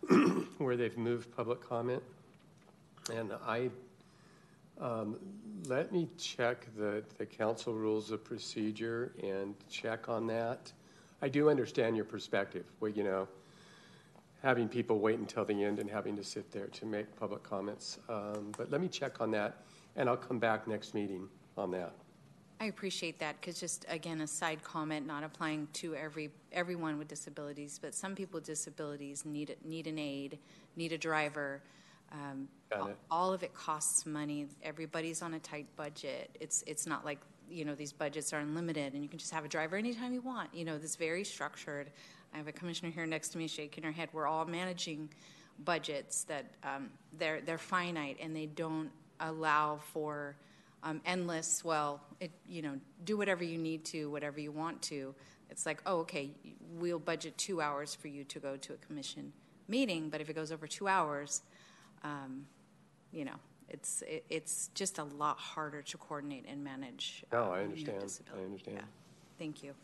where 0.58 0.76
they've 0.76 0.96
moved 0.96 1.34
public 1.34 1.60
comment, 1.66 2.02
and 3.12 3.32
I 3.46 3.70
um, 4.80 5.16
let 5.66 5.92
me 5.92 6.08
check 6.18 6.66
the, 6.76 7.02
the 7.18 7.24
council 7.24 7.72
rules 7.72 8.10
of 8.10 8.22
procedure 8.22 9.12
and 9.22 9.54
check 9.70 10.08
on 10.08 10.26
that. 10.26 10.70
I 11.22 11.28
do 11.28 11.48
understand 11.48 11.96
your 11.96 12.04
perspective. 12.04 12.66
Well, 12.80 12.90
you 12.90 13.02
know, 13.02 13.26
having 14.42 14.68
people 14.68 14.98
wait 14.98 15.18
until 15.18 15.44
the 15.44 15.64
end 15.64 15.78
and 15.78 15.90
having 15.90 16.16
to 16.16 16.24
sit 16.24 16.50
there 16.50 16.66
to 16.68 16.86
make 16.86 17.14
public 17.16 17.42
comments. 17.42 17.98
Um, 18.08 18.52
but 18.56 18.70
let 18.70 18.80
me 18.80 18.88
check 18.88 19.20
on 19.20 19.30
that, 19.32 19.62
and 19.96 20.08
I'll 20.08 20.16
come 20.16 20.38
back 20.38 20.68
next 20.68 20.94
meeting 20.94 21.28
on 21.56 21.70
that. 21.72 21.92
I 22.58 22.66
appreciate 22.66 23.18
that 23.18 23.38
because 23.40 23.60
just 23.60 23.84
again 23.88 24.22
a 24.22 24.26
side 24.26 24.62
comment, 24.62 25.06
not 25.06 25.22
applying 25.22 25.68
to 25.74 25.94
every 25.94 26.30
everyone 26.52 26.96
with 26.98 27.08
disabilities, 27.08 27.78
but 27.80 27.94
some 27.94 28.14
people 28.14 28.38
with 28.38 28.44
disabilities 28.44 29.26
need 29.26 29.56
need 29.64 29.86
an 29.86 29.98
aid, 29.98 30.38
need 30.74 30.92
a 30.92 30.98
driver. 30.98 31.62
Um, 32.12 32.48
all 33.10 33.32
of 33.32 33.42
it 33.42 33.52
costs 33.52 34.06
money. 34.06 34.46
Everybody's 34.62 35.22
on 35.22 35.34
a 35.34 35.38
tight 35.40 35.66
budget. 35.76 36.30
It's 36.40 36.64
it's 36.66 36.86
not 36.86 37.04
like 37.04 37.18
you 37.50 37.64
know 37.64 37.74
these 37.74 37.92
budgets 37.92 38.32
are 38.32 38.40
unlimited 38.40 38.94
and 38.94 39.02
you 39.02 39.08
can 39.08 39.18
just 39.18 39.32
have 39.32 39.44
a 39.44 39.48
driver 39.48 39.76
anytime 39.76 40.14
you 40.14 40.22
want. 40.22 40.54
You 40.54 40.64
know, 40.64 40.78
this 40.78 40.96
very 40.96 41.24
structured. 41.24 41.90
I 42.34 42.38
have 42.38 42.48
a 42.48 42.52
commissioner 42.52 42.90
here 42.90 43.06
next 43.06 43.30
to 43.30 43.38
me 43.38 43.48
shaking 43.48 43.84
her 43.84 43.92
head. 43.92 44.08
We're 44.12 44.26
all 44.26 44.44
managing 44.44 45.08
budgets 45.64 46.24
that 46.24 46.44
um, 46.62 46.90
they're 47.18 47.40
they're 47.40 47.58
finite 47.58 48.18
and 48.20 48.34
they 48.34 48.46
don't 48.46 48.90
allow 49.20 49.78
for 49.92 50.36
um, 50.82 51.00
endless. 51.06 51.64
Well, 51.64 52.00
it, 52.20 52.30
you 52.48 52.62
know, 52.62 52.78
do 53.04 53.16
whatever 53.16 53.44
you 53.44 53.58
need 53.58 53.84
to, 53.86 54.10
whatever 54.10 54.40
you 54.40 54.52
want 54.52 54.82
to. 54.82 55.14
It's 55.50 55.64
like, 55.64 55.80
oh, 55.86 55.98
okay, 56.00 56.30
we'll 56.74 56.98
budget 56.98 57.38
two 57.38 57.60
hours 57.60 57.94
for 57.94 58.08
you 58.08 58.24
to 58.24 58.38
go 58.38 58.56
to 58.56 58.74
a 58.74 58.76
commission 58.76 59.32
meeting, 59.68 60.10
but 60.10 60.20
if 60.20 60.28
it 60.28 60.34
goes 60.34 60.52
over 60.52 60.66
two 60.66 60.88
hours, 60.88 61.42
um, 62.04 62.46
you 63.12 63.24
know, 63.24 63.36
it's 63.68 64.02
it, 64.06 64.24
it's 64.28 64.70
just 64.74 64.98
a 64.98 65.04
lot 65.04 65.38
harder 65.38 65.82
to 65.82 65.96
coordinate 65.96 66.44
and 66.48 66.62
manage. 66.62 67.24
No, 67.32 67.50
I 67.50 67.62
understand. 67.62 67.96
I 68.36 68.44
understand. 68.44 68.76
Yeah. 68.76 68.84
Thank 69.38 69.62
you. 69.62 69.74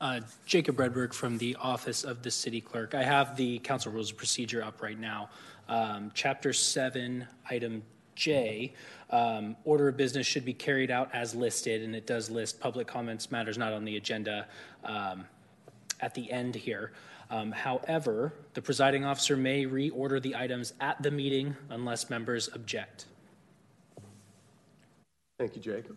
Uh, 0.00 0.20
Jacob 0.44 0.76
Redberg 0.76 1.14
from 1.14 1.38
the 1.38 1.56
Office 1.60 2.02
of 2.02 2.22
the 2.22 2.30
City 2.30 2.60
Clerk. 2.60 2.94
I 2.94 3.04
have 3.04 3.36
the 3.36 3.60
Council 3.60 3.92
Rules 3.92 4.10
of 4.10 4.16
Procedure 4.16 4.62
up 4.62 4.82
right 4.82 4.98
now. 4.98 5.30
Um, 5.68 6.10
Chapter 6.14 6.52
7, 6.52 7.26
Item 7.48 7.82
J, 8.16 8.74
um, 9.10 9.56
order 9.64 9.88
of 9.88 9.96
business 9.96 10.26
should 10.26 10.44
be 10.44 10.52
carried 10.52 10.90
out 10.90 11.10
as 11.14 11.34
listed, 11.34 11.82
and 11.82 11.94
it 11.94 12.06
does 12.06 12.28
list 12.28 12.60
public 12.60 12.86
comments 12.86 13.30
matters 13.30 13.56
not 13.56 13.72
on 13.72 13.84
the 13.84 13.96
agenda 13.96 14.46
um, 14.84 15.24
at 16.00 16.12
the 16.12 16.30
end 16.30 16.54
here. 16.54 16.92
Um, 17.30 17.52
however, 17.52 18.34
the 18.52 18.62
presiding 18.62 19.04
officer 19.04 19.36
may 19.36 19.64
reorder 19.64 20.20
the 20.20 20.36
items 20.36 20.74
at 20.80 21.02
the 21.02 21.10
meeting 21.10 21.56
unless 21.70 22.10
members 22.10 22.48
object. 22.52 23.06
Thank 25.38 25.56
you, 25.56 25.62
Jacob. 25.62 25.96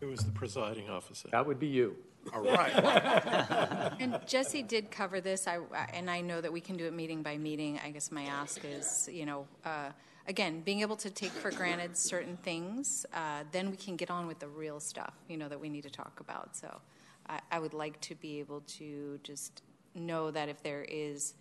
Who 0.00 0.12
is 0.12 0.20
the 0.20 0.32
presiding 0.32 0.88
officer? 0.88 1.28
That 1.30 1.46
would 1.46 1.58
be 1.58 1.66
you. 1.66 1.96
All 2.32 2.42
right. 2.42 3.92
And 4.00 4.18
Jesse 4.26 4.62
did 4.62 4.90
cover 4.90 5.20
this, 5.20 5.46
I, 5.46 5.58
and 5.92 6.10
I 6.10 6.20
know 6.20 6.40
that 6.40 6.52
we 6.52 6.60
can 6.60 6.76
do 6.76 6.86
it 6.86 6.92
meeting 6.92 7.22
by 7.22 7.36
meeting. 7.36 7.80
I 7.84 7.90
guess 7.90 8.10
my 8.10 8.24
ask 8.24 8.64
is, 8.64 9.08
you 9.12 9.26
know, 9.26 9.46
uh, 9.64 9.90
again, 10.26 10.60
being 10.60 10.80
able 10.80 10.96
to 10.96 11.10
take 11.10 11.30
for 11.30 11.50
granted 11.50 11.96
certain 11.96 12.36
things, 12.38 13.06
uh, 13.12 13.44
then 13.52 13.70
we 13.70 13.76
can 13.76 13.96
get 13.96 14.10
on 14.10 14.26
with 14.26 14.38
the 14.38 14.48
real 14.48 14.80
stuff, 14.80 15.14
you 15.28 15.36
know, 15.36 15.48
that 15.48 15.60
we 15.60 15.68
need 15.68 15.82
to 15.82 15.90
talk 15.90 16.20
about. 16.20 16.56
So 16.56 16.80
I, 17.28 17.40
I 17.52 17.58
would 17.58 17.74
like 17.74 18.00
to 18.02 18.14
be 18.14 18.40
able 18.40 18.62
to 18.78 19.18
just 19.22 19.62
know 19.94 20.30
that 20.30 20.48
if 20.48 20.62
there 20.62 20.84
is 20.88 21.34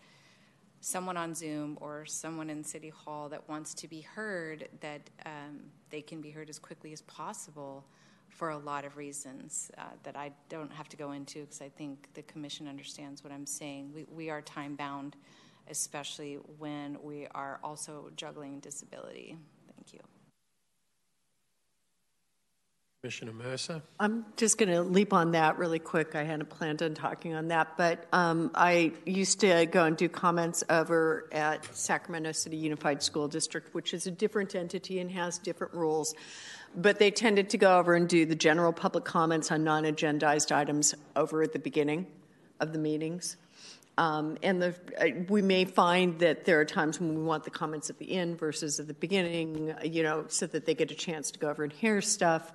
someone 0.81 1.15
on 1.15 1.33
Zoom 1.33 1.77
or 1.79 2.05
someone 2.05 2.49
in 2.49 2.63
City 2.63 2.89
Hall 2.89 3.29
that 3.29 3.47
wants 3.47 3.73
to 3.75 3.87
be 3.87 4.01
heard, 4.01 4.67
that 4.81 5.09
um, 5.25 5.61
they 5.89 6.01
can 6.01 6.21
be 6.21 6.29
heard 6.29 6.49
as 6.49 6.59
quickly 6.59 6.91
as 6.91 7.01
possible 7.03 7.85
for 8.33 8.49
a 8.49 8.57
lot 8.57 8.83
of 8.83 8.97
reasons 8.97 9.71
uh, 9.77 9.83
that 10.03 10.15
I 10.15 10.31
don't 10.49 10.71
have 10.71 10.89
to 10.89 10.97
go 10.97 11.11
into 11.11 11.41
because 11.41 11.61
I 11.61 11.69
think 11.69 12.09
the 12.13 12.23
Commission 12.23 12.67
understands 12.67 13.23
what 13.23 13.31
I'm 13.31 13.45
saying. 13.45 13.91
We, 13.93 14.05
we 14.11 14.29
are 14.29 14.41
time 14.41 14.75
bound, 14.75 15.15
especially 15.69 16.35
when 16.57 16.97
we 17.01 17.27
are 17.33 17.59
also 17.63 18.09
juggling 18.15 18.59
disability. 18.59 19.37
Thank 19.75 19.93
you. 19.93 19.99
Commissioner 23.03 23.33
Mercer? 23.33 23.81
I'm 23.99 24.25
just 24.37 24.57
going 24.57 24.69
to 24.69 24.81
leap 24.81 25.11
on 25.11 25.31
that 25.31 25.57
really 25.57 25.77
quick. 25.77 26.15
I 26.15 26.23
hadn't 26.23 26.49
planned 26.49 26.81
on 26.81 26.93
talking 26.93 27.35
on 27.35 27.49
that, 27.49 27.75
but 27.75 28.07
um, 28.13 28.49
I 28.55 28.93
used 29.05 29.41
to 29.41 29.65
go 29.65 29.83
and 29.83 29.97
do 29.97 30.07
comments 30.07 30.63
over 30.69 31.27
at 31.33 31.67
Sacramento 31.75 32.31
City 32.31 32.55
Unified 32.55 33.03
School 33.03 33.27
District, 33.27 33.75
which 33.75 33.93
is 33.93 34.07
a 34.07 34.11
different 34.11 34.55
entity 34.55 34.99
and 34.99 35.11
has 35.11 35.37
different 35.37 35.73
rules 35.73 36.15
but 36.75 36.99
they 36.99 37.11
tended 37.11 37.49
to 37.49 37.57
go 37.57 37.79
over 37.79 37.93
and 37.95 38.07
do 38.07 38.25
the 38.25 38.35
general 38.35 38.73
public 38.73 39.03
comments 39.03 39.51
on 39.51 39.63
non 39.63 39.83
agendized 39.83 40.55
items 40.55 40.95
over 41.15 41.43
at 41.43 41.53
the 41.53 41.59
beginning 41.59 42.07
of 42.59 42.73
the 42.73 42.79
meetings. 42.79 43.37
Um, 43.97 44.37
and 44.41 44.61
the, 44.61 44.75
uh, 44.99 45.23
we 45.29 45.43
may 45.43 45.65
find 45.65 46.17
that 46.19 46.45
there 46.45 46.59
are 46.59 46.65
times 46.65 46.99
when 46.99 47.15
we 47.15 47.21
want 47.21 47.43
the 47.43 47.51
comments 47.51 47.91
at 47.91 47.99
the 47.99 48.11
end 48.11 48.39
versus 48.39 48.79
at 48.79 48.87
the 48.87 48.93
beginning, 48.95 49.75
you 49.83 50.01
know, 50.01 50.25
so 50.29 50.47
that 50.47 50.65
they 50.65 50.73
get 50.73 50.89
a 50.89 50.95
chance 50.95 51.29
to 51.31 51.39
go 51.39 51.49
over 51.49 51.63
and 51.63 51.71
hear 51.71 52.01
stuff. 52.01 52.51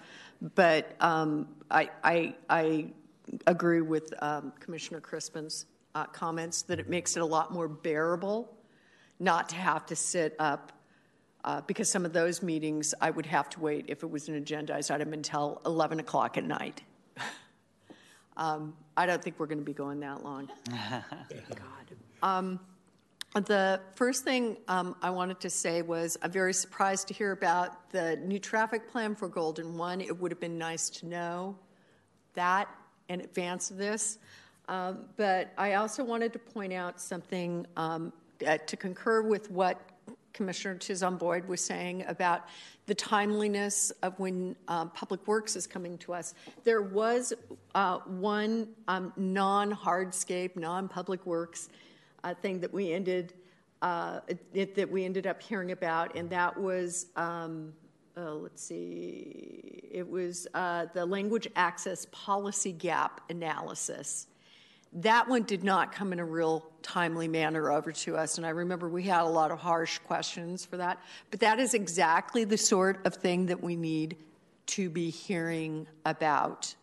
But 0.56 0.96
um, 1.00 1.48
I, 1.70 1.90
I, 2.02 2.34
I, 2.48 2.92
agree 3.46 3.82
with 3.82 4.14
um, 4.22 4.54
Commissioner 4.58 5.00
Crispin's 5.00 5.66
uh, 5.94 6.06
comments 6.06 6.62
that 6.62 6.80
it 6.80 6.88
makes 6.88 7.14
it 7.14 7.20
a 7.20 7.26
lot 7.26 7.52
more 7.52 7.68
bearable 7.68 8.56
not 9.20 9.50
to 9.50 9.56
have 9.56 9.84
to 9.84 9.96
sit 9.96 10.34
up 10.38 10.72
uh, 11.44 11.60
because 11.62 11.90
some 11.90 12.04
of 12.04 12.12
those 12.12 12.42
meetings 12.42 12.94
I 13.00 13.10
would 13.10 13.26
have 13.26 13.48
to 13.50 13.60
wait 13.60 13.86
if 13.88 14.02
it 14.02 14.10
was 14.10 14.28
an 14.28 14.42
agendized 14.42 14.90
item 14.90 15.12
until 15.12 15.60
11 15.66 16.00
o'clock 16.00 16.36
at 16.36 16.44
night. 16.44 16.82
um, 18.36 18.74
I 18.96 19.06
don't 19.06 19.22
think 19.22 19.38
we're 19.38 19.46
going 19.46 19.58
to 19.58 19.64
be 19.64 19.74
going 19.74 20.00
that 20.00 20.24
long. 20.24 20.50
God. 20.68 21.04
Um, 22.20 22.58
the 23.34 23.80
first 23.94 24.24
thing 24.24 24.56
um, 24.66 24.96
I 25.02 25.10
wanted 25.10 25.38
to 25.40 25.50
say 25.50 25.82
was 25.82 26.16
I'm 26.20 26.32
very 26.32 26.52
surprised 26.52 27.06
to 27.08 27.14
hear 27.14 27.30
about 27.30 27.90
the 27.90 28.16
new 28.16 28.40
traffic 28.40 28.90
plan 28.90 29.14
for 29.14 29.28
Golden 29.28 29.76
One. 29.76 30.00
It 30.00 30.18
would 30.18 30.32
have 30.32 30.40
been 30.40 30.58
nice 30.58 30.90
to 30.90 31.06
know 31.06 31.56
that 32.34 32.68
in 33.08 33.20
advance 33.20 33.70
of 33.70 33.76
this. 33.76 34.18
Um, 34.68 35.04
but 35.16 35.52
I 35.56 35.74
also 35.74 36.04
wanted 36.04 36.32
to 36.34 36.38
point 36.38 36.72
out 36.72 37.00
something 37.00 37.66
um, 37.76 38.12
uh, 38.46 38.58
to 38.66 38.76
concur 38.76 39.22
with 39.22 39.50
what 39.50 39.80
Commissioner 40.38 40.76
Tuzon 40.76 41.18
Boyd 41.18 41.48
was 41.48 41.60
saying 41.60 42.04
about 42.06 42.44
the 42.86 42.94
timeliness 42.94 43.90
of 44.04 44.16
when 44.20 44.54
uh, 44.68 44.84
Public 44.86 45.26
Works 45.26 45.56
is 45.56 45.66
coming 45.66 45.98
to 45.98 46.14
us. 46.14 46.32
There 46.62 46.80
was 46.80 47.32
uh, 47.74 47.98
one 48.06 48.68
um, 48.86 49.12
non 49.16 49.72
hardscape, 49.72 50.54
non 50.54 50.86
Public 50.86 51.26
Works 51.26 51.70
uh, 52.22 52.34
thing 52.34 52.60
that 52.60 52.72
we 52.72 52.92
ended 52.92 53.34
uh, 53.82 54.20
it, 54.54 54.76
that 54.76 54.88
we 54.88 55.04
ended 55.04 55.26
up 55.26 55.42
hearing 55.42 55.72
about, 55.72 56.14
and 56.14 56.30
that 56.30 56.56
was. 56.56 57.06
Um, 57.16 57.72
uh, 58.16 58.34
let's 58.34 58.64
see, 58.64 59.88
it 59.92 60.08
was 60.08 60.48
uh, 60.54 60.86
the 60.92 61.06
language 61.06 61.46
access 61.54 62.06
policy 62.10 62.72
gap 62.72 63.20
analysis 63.30 64.26
that 64.92 65.28
one 65.28 65.42
did 65.42 65.64
not 65.64 65.92
come 65.92 66.12
in 66.12 66.18
a 66.18 66.24
real 66.24 66.64
timely 66.82 67.28
manner 67.28 67.70
over 67.70 67.92
to 67.92 68.16
us. 68.16 68.38
And 68.38 68.46
I 68.46 68.50
remember 68.50 68.88
we 68.88 69.02
had 69.02 69.22
a 69.22 69.28
lot 69.28 69.50
of 69.50 69.58
harsh 69.58 69.98
questions 69.98 70.64
for 70.64 70.78
that. 70.78 70.98
But 71.30 71.40
that 71.40 71.58
is 71.58 71.74
exactly 71.74 72.44
the 72.44 72.56
sort 72.56 73.04
of 73.06 73.14
thing 73.14 73.46
that 73.46 73.62
we 73.62 73.76
need 73.76 74.16
to 74.68 74.88
be 74.88 75.10
hearing 75.10 75.86
about 76.04 76.74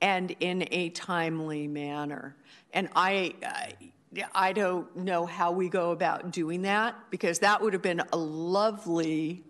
and 0.00 0.34
in 0.40 0.66
a 0.70 0.90
timely 0.90 1.68
manner. 1.68 2.36
And 2.72 2.88
I, 2.96 3.34
I, 3.44 3.72
I 4.34 4.52
don't 4.52 4.94
know 4.96 5.24
how 5.24 5.52
we 5.52 5.68
go 5.68 5.92
about 5.92 6.30
doing 6.32 6.62
that 6.62 6.96
because 7.10 7.38
that 7.40 7.62
would 7.62 7.72
have 7.72 7.82
been 7.82 8.02
a 8.12 8.16
lovely 8.16 9.44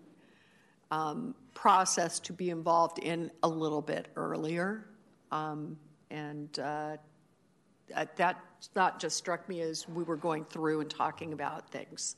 um, 0.91 1.35
process 1.53 2.19
to 2.21 2.33
be 2.33 2.51
involved 2.51 2.99
in 2.99 3.31
a 3.41 3.49
little 3.49 3.81
bit 3.81 4.07
earlier. 4.15 4.85
Um, 5.31 5.77
and 6.11 6.57
uh, 6.59 6.97
that, 7.89 8.15
that 8.17 8.39
thought 8.73 8.99
just 8.99 9.17
struck 9.17 9.47
me 9.47 9.61
as 9.61 9.87
we 9.87 10.03
were 10.03 10.15
going 10.15 10.45
through 10.45 10.81
and 10.81 10.89
talking 10.89 11.33
about 11.33 11.69
things. 11.71 12.15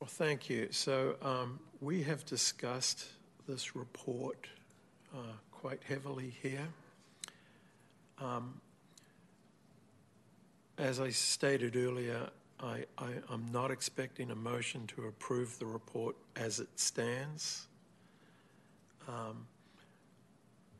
Well, 0.00 0.08
thank 0.08 0.48
you. 0.48 0.68
So 0.70 1.16
um, 1.22 1.58
we 1.80 2.02
have 2.04 2.24
discussed 2.24 3.06
this 3.48 3.74
report 3.74 4.46
uh, 5.14 5.18
quite 5.50 5.80
heavily 5.88 6.32
here. 6.42 6.68
Um, 8.20 8.60
as 10.78 11.00
I 11.00 11.10
stated 11.10 11.76
earlier, 11.76 12.28
I, 12.60 12.84
I, 12.98 13.10
am 13.30 13.46
not 13.52 13.70
expecting 13.70 14.30
a 14.30 14.34
motion 14.34 14.86
to 14.88 15.06
approve 15.06 15.58
the 15.58 15.66
report 15.66 16.16
as 16.36 16.60
it 16.60 16.68
stands. 16.76 17.66
Um, 19.08 19.46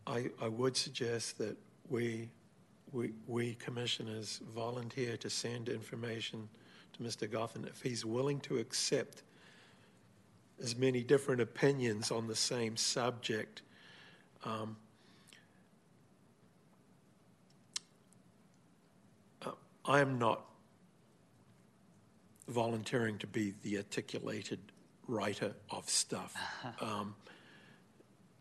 I, 0.07 0.31
I 0.41 0.49
would 0.49 0.77
suggest 0.77 1.39
that 1.39 1.57
we, 1.89 2.31
we, 2.93 3.13
we 3.27 3.55
commissioners 3.55 4.41
volunteer 4.55 5.17
to 5.19 5.31
send 5.31 5.69
information 5.69 6.49
to 6.97 7.03
Mr. 7.03 7.29
Goffin 7.29 7.67
if 7.67 7.83
he's 7.83 8.05
willing 8.05 8.41
to 8.41 8.59
accept 8.59 9.23
as 10.63 10.77
many 10.77 11.03
different 11.03 11.41
opinions 11.41 12.11
on 12.11 12.27
the 12.29 12.37
same 12.37 12.77
subject. 12.77 13.63
Um, 14.45 14.77
uh, 19.45 19.51
I 19.85 20.01
am 20.01 20.19
not 20.19 20.43
volunteering 22.49 23.19
to 23.19 23.27
be 23.27 23.55
the 23.63 23.77
articulated 23.79 24.61
writer 25.09 25.55
of 25.71 25.89
stuff. 25.89 26.35
Um, 26.81 27.15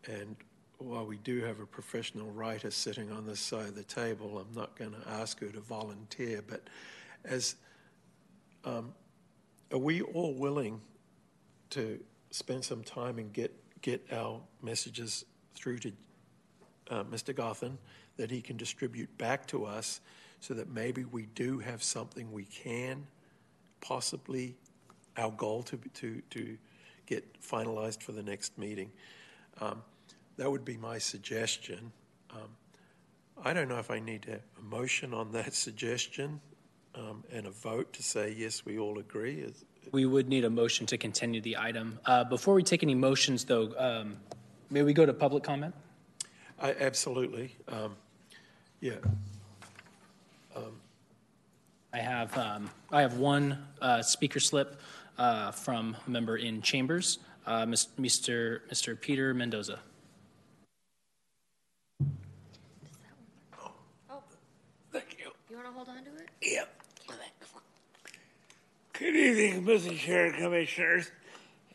and 0.08 0.36
while 0.78 1.06
we 1.06 1.16
do 1.18 1.42
have 1.42 1.60
a 1.60 1.66
professional 1.66 2.30
writer 2.30 2.70
sitting 2.70 3.10
on 3.10 3.26
this 3.26 3.40
side 3.40 3.68
of 3.68 3.74
the 3.74 3.84
table, 3.84 4.38
I'm 4.38 4.54
not 4.54 4.76
going 4.76 4.92
to 4.92 5.08
ask 5.08 5.40
her 5.40 5.48
to 5.48 5.60
volunteer. 5.60 6.42
But 6.46 6.62
as 7.24 7.56
um, 8.64 8.92
are 9.72 9.78
we 9.78 10.02
all 10.02 10.34
willing 10.34 10.80
to 11.70 11.98
spend 12.30 12.64
some 12.64 12.82
time 12.82 13.18
and 13.18 13.32
get 13.32 13.52
get 13.82 14.04
our 14.12 14.40
messages 14.62 15.24
through 15.54 15.78
to 15.78 15.92
uh, 16.90 17.04
Mr. 17.04 17.34
Goffin 17.34 17.76
that 18.16 18.30
he 18.30 18.40
can 18.40 18.56
distribute 18.56 19.16
back 19.18 19.46
to 19.46 19.64
us, 19.64 20.00
so 20.40 20.54
that 20.54 20.68
maybe 20.68 21.04
we 21.04 21.26
do 21.34 21.58
have 21.58 21.82
something 21.82 22.32
we 22.32 22.44
can 22.44 23.06
possibly 23.80 24.54
our 25.16 25.30
goal 25.30 25.62
to 25.62 25.78
to 25.94 26.20
to 26.30 26.58
get 27.06 27.40
finalized 27.40 28.02
for 28.02 28.12
the 28.12 28.22
next 28.22 28.58
meeting. 28.58 28.90
Um, 29.60 29.82
that 30.36 30.50
would 30.50 30.64
be 30.64 30.76
my 30.76 30.98
suggestion. 30.98 31.92
Um, 32.30 32.48
I 33.42 33.52
don't 33.52 33.68
know 33.68 33.78
if 33.78 33.90
I 33.90 34.00
need 34.00 34.26
a 34.28 34.62
motion 34.62 35.14
on 35.14 35.32
that 35.32 35.54
suggestion 35.66 36.40
um, 36.94 37.24
and 37.30 37.46
a 37.46 37.50
vote 37.50 37.92
to 37.94 38.02
say 38.02 38.34
yes, 38.36 38.64
we 38.64 38.78
all 38.78 38.98
agree. 38.98 39.40
Is, 39.40 39.64
we 39.92 40.06
would 40.06 40.28
need 40.28 40.44
a 40.44 40.50
motion 40.50 40.86
to 40.86 40.98
continue 40.98 41.40
the 41.40 41.56
item. 41.56 41.98
Uh, 42.04 42.24
before 42.24 42.54
we 42.54 42.62
take 42.62 42.82
any 42.82 42.94
motions, 42.94 43.44
though, 43.44 43.72
um, 43.78 44.16
may 44.70 44.82
we 44.82 44.92
go 44.92 45.06
to 45.06 45.12
public 45.12 45.42
comment? 45.42 45.74
I, 46.58 46.72
absolutely. 46.72 47.54
Um, 47.68 47.96
yeah. 48.80 48.94
Um, 50.54 50.80
I 51.92 51.98
have 51.98 52.36
um, 52.36 52.70
I 52.90 53.02
have 53.02 53.18
one 53.18 53.58
uh, 53.80 54.02
speaker 54.02 54.40
slip 54.40 54.80
uh, 55.18 55.50
from 55.50 55.96
a 56.06 56.10
member 56.10 56.36
in 56.36 56.62
chambers, 56.62 57.18
uh, 57.46 57.64
Mr. 57.64 58.60
Mr. 58.70 59.00
Peter 59.00 59.34
Mendoza. 59.34 59.80
Good 68.92 69.16
evening, 69.16 69.64
Mr. 69.64 69.98
Chair, 69.98 70.32
Commissioners, 70.32 71.10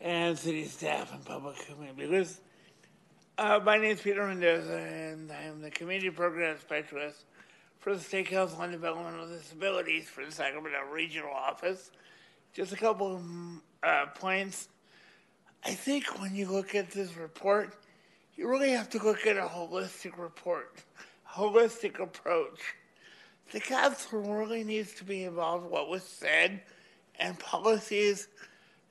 and 0.00 0.38
city 0.38 0.64
staff 0.64 1.12
and 1.12 1.22
public 1.22 1.56
community 1.66 2.26
Uh, 3.36 3.60
my 3.62 3.76
name 3.76 3.90
is 3.90 4.00
Peter 4.00 4.26
Mendoza, 4.26 4.78
and 4.78 5.30
I 5.30 5.42
am 5.42 5.60
the 5.60 5.70
Community 5.70 6.08
Program 6.08 6.56
Specialist 6.58 7.24
for 7.80 7.94
the 7.94 8.00
State 8.00 8.28
Council 8.28 8.62
on 8.62 8.70
Developmental 8.70 9.28
Disabilities 9.28 10.08
for 10.08 10.24
the 10.24 10.32
Sacramento 10.32 10.78
Regional 10.90 11.30
Office. 11.30 11.90
Just 12.54 12.72
a 12.72 12.76
couple 12.76 13.16
of 13.16 13.22
uh, 13.82 14.06
points. 14.14 14.70
I 15.66 15.72
think 15.72 16.18
when 16.18 16.34
you 16.34 16.50
look 16.50 16.74
at 16.74 16.90
this 16.90 17.14
report, 17.18 17.76
you 18.36 18.48
really 18.48 18.70
have 18.70 18.88
to 18.90 18.98
look 19.04 19.26
at 19.26 19.36
a 19.36 19.42
holistic 19.42 20.18
report, 20.18 20.82
holistic 21.30 22.00
approach 22.00 22.74
the 23.52 23.60
council 23.60 24.20
really 24.20 24.64
needs 24.64 24.94
to 24.94 25.04
be 25.04 25.24
involved 25.24 25.66
in 25.66 25.70
what 25.70 25.88
was 25.88 26.02
said 26.02 26.62
and 27.20 27.38
policies 27.38 28.28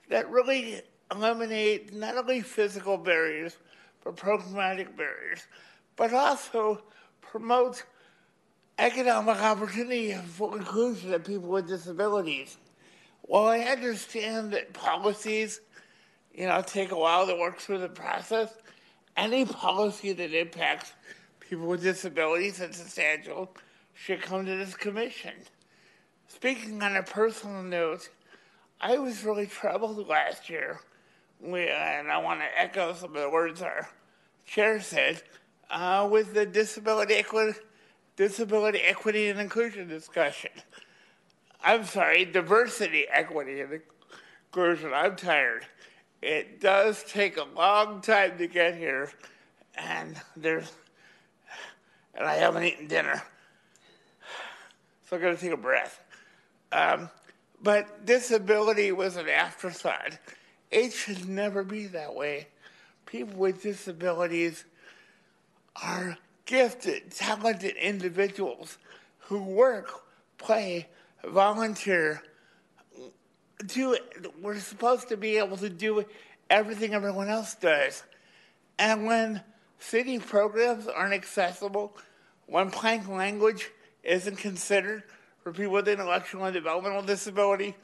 that 0.08 0.30
really 0.30 0.80
eliminate 1.10 1.92
not 1.92 2.16
only 2.16 2.40
physical 2.40 2.96
barriers, 2.96 3.56
but 4.04 4.16
programmatic 4.16 4.96
barriers, 4.96 5.46
but 5.96 6.14
also 6.14 6.80
promote 7.20 7.84
economic 8.78 9.36
opportunity 9.36 10.12
and 10.12 10.24
full 10.24 10.54
inclusion 10.54 11.12
of 11.12 11.24
people 11.24 11.48
with 11.48 11.66
disabilities. 11.66 12.56
While 13.22 13.46
I 13.46 13.60
understand 13.60 14.52
that 14.52 14.72
policies, 14.72 15.60
you 16.32 16.46
know, 16.46 16.62
take 16.62 16.92
a 16.92 16.96
while 16.96 17.26
to 17.26 17.34
work 17.34 17.58
through 17.58 17.78
the 17.78 17.88
process, 17.88 18.54
any 19.16 19.44
policy 19.44 20.12
that 20.12 20.32
impacts 20.32 20.92
people 21.40 21.66
with 21.66 21.82
disabilities 21.82 22.60
is 22.60 22.76
substantial 22.76 23.54
should 24.04 24.20
come 24.20 24.44
to 24.44 24.56
this 24.56 24.74
commission. 24.74 25.32
Speaking 26.26 26.82
on 26.82 26.96
a 26.96 27.04
personal 27.04 27.62
note, 27.62 28.08
I 28.80 28.98
was 28.98 29.22
really 29.22 29.46
troubled 29.46 30.08
last 30.08 30.50
year, 30.50 30.80
we, 31.40 31.68
and 31.68 32.10
I 32.10 32.18
want 32.18 32.40
to 32.40 32.60
echo 32.60 32.94
some 32.94 33.14
of 33.14 33.22
the 33.22 33.30
words 33.30 33.62
our 33.62 33.88
chair 34.44 34.80
said, 34.80 35.22
uh, 35.70 36.08
with 36.10 36.34
the 36.34 36.44
disability 36.44 37.14
equity, 37.14 37.60
disability 38.16 38.80
equity 38.80 39.28
and 39.28 39.38
inclusion 39.38 39.86
discussion. 39.86 40.50
I'm 41.62 41.84
sorry, 41.84 42.24
diversity, 42.24 43.04
equity, 43.08 43.60
and 43.60 43.80
inclusion. 44.50 44.90
I'm 44.92 45.14
tired. 45.14 45.64
It 46.20 46.60
does 46.60 47.04
take 47.04 47.36
a 47.36 47.44
long 47.44 48.00
time 48.00 48.36
to 48.38 48.48
get 48.48 48.74
here, 48.74 49.12
and 49.76 50.20
there's, 50.36 50.72
and 52.16 52.26
I 52.26 52.34
haven't 52.34 52.64
eaten 52.64 52.88
dinner 52.88 53.22
so 55.12 55.18
I 55.18 55.20
got 55.20 55.30
to 55.32 55.36
take 55.36 55.52
a 55.52 55.58
breath. 55.58 56.02
Um, 56.72 57.10
but 57.62 58.06
disability 58.06 58.92
was 58.92 59.16
an 59.16 59.28
afterthought. 59.28 60.16
It 60.70 60.94
should 60.94 61.28
never 61.28 61.62
be 61.62 61.86
that 61.88 62.14
way. 62.14 62.46
People 63.04 63.36
with 63.36 63.62
disabilities 63.62 64.64
are 65.82 66.16
gifted, 66.46 67.10
talented 67.10 67.76
individuals 67.76 68.78
who 69.18 69.42
work, 69.42 69.90
play, 70.38 70.88
volunteer. 71.22 72.22
Do 73.66 73.98
we're 74.40 74.60
supposed 74.60 75.10
to 75.10 75.18
be 75.18 75.36
able 75.36 75.58
to 75.58 75.68
do 75.68 76.06
everything 76.48 76.94
everyone 76.94 77.28
else 77.28 77.54
does. 77.54 78.02
And 78.78 79.04
when 79.04 79.42
city 79.78 80.18
programs 80.18 80.88
aren't 80.88 81.12
accessible, 81.12 81.94
when 82.46 82.70
plain 82.70 83.06
language 83.06 83.68
isn't 84.02 84.36
considered 84.36 85.02
for 85.42 85.52
people 85.52 85.72
with 85.72 85.88
intellectual 85.88 86.44
and 86.44 86.54
developmental 86.54 87.02
disability? 87.02 87.74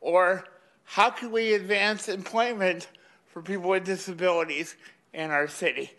Or 0.00 0.44
how 0.84 1.10
can 1.10 1.30
we 1.30 1.54
advance 1.54 2.08
employment 2.08 2.88
for 3.26 3.42
people 3.42 3.70
with 3.70 3.84
disabilities 3.84 4.76
in 5.12 5.30
our 5.30 5.48
city? 5.48 5.90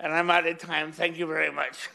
And 0.00 0.12
I'm 0.12 0.30
out 0.30 0.46
of 0.46 0.58
time. 0.58 0.92
Thank 0.92 1.18
you 1.18 1.26
very 1.26 1.50
much. 1.50 1.88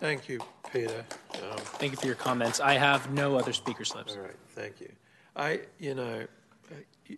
Thank 0.00 0.28
you, 0.28 0.40
Peter. 0.72 1.04
Um, 1.34 1.58
Thank 1.58 1.92
you 1.92 1.98
for 1.98 2.06
your 2.06 2.16
comments. 2.16 2.60
I 2.60 2.74
have 2.74 3.10
no 3.12 3.36
other 3.36 3.52
speaker 3.52 3.84
slips. 3.84 4.14
All 4.14 4.22
right, 4.22 4.36
thank 4.50 4.80
you. 4.80 4.90
I, 5.34 5.60
you 5.78 5.94
know, 5.94 6.26
uh, 6.70 7.14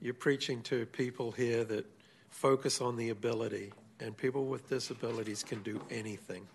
you're 0.00 0.14
preaching 0.14 0.62
to 0.62 0.86
people 0.86 1.30
here 1.30 1.64
that 1.64 1.86
focus 2.30 2.80
on 2.80 2.96
the 2.96 3.10
ability, 3.10 3.72
and 4.00 4.16
people 4.16 4.46
with 4.46 4.68
disabilities 4.68 5.42
can 5.42 5.62
do 5.62 5.80
anything. 5.90 6.46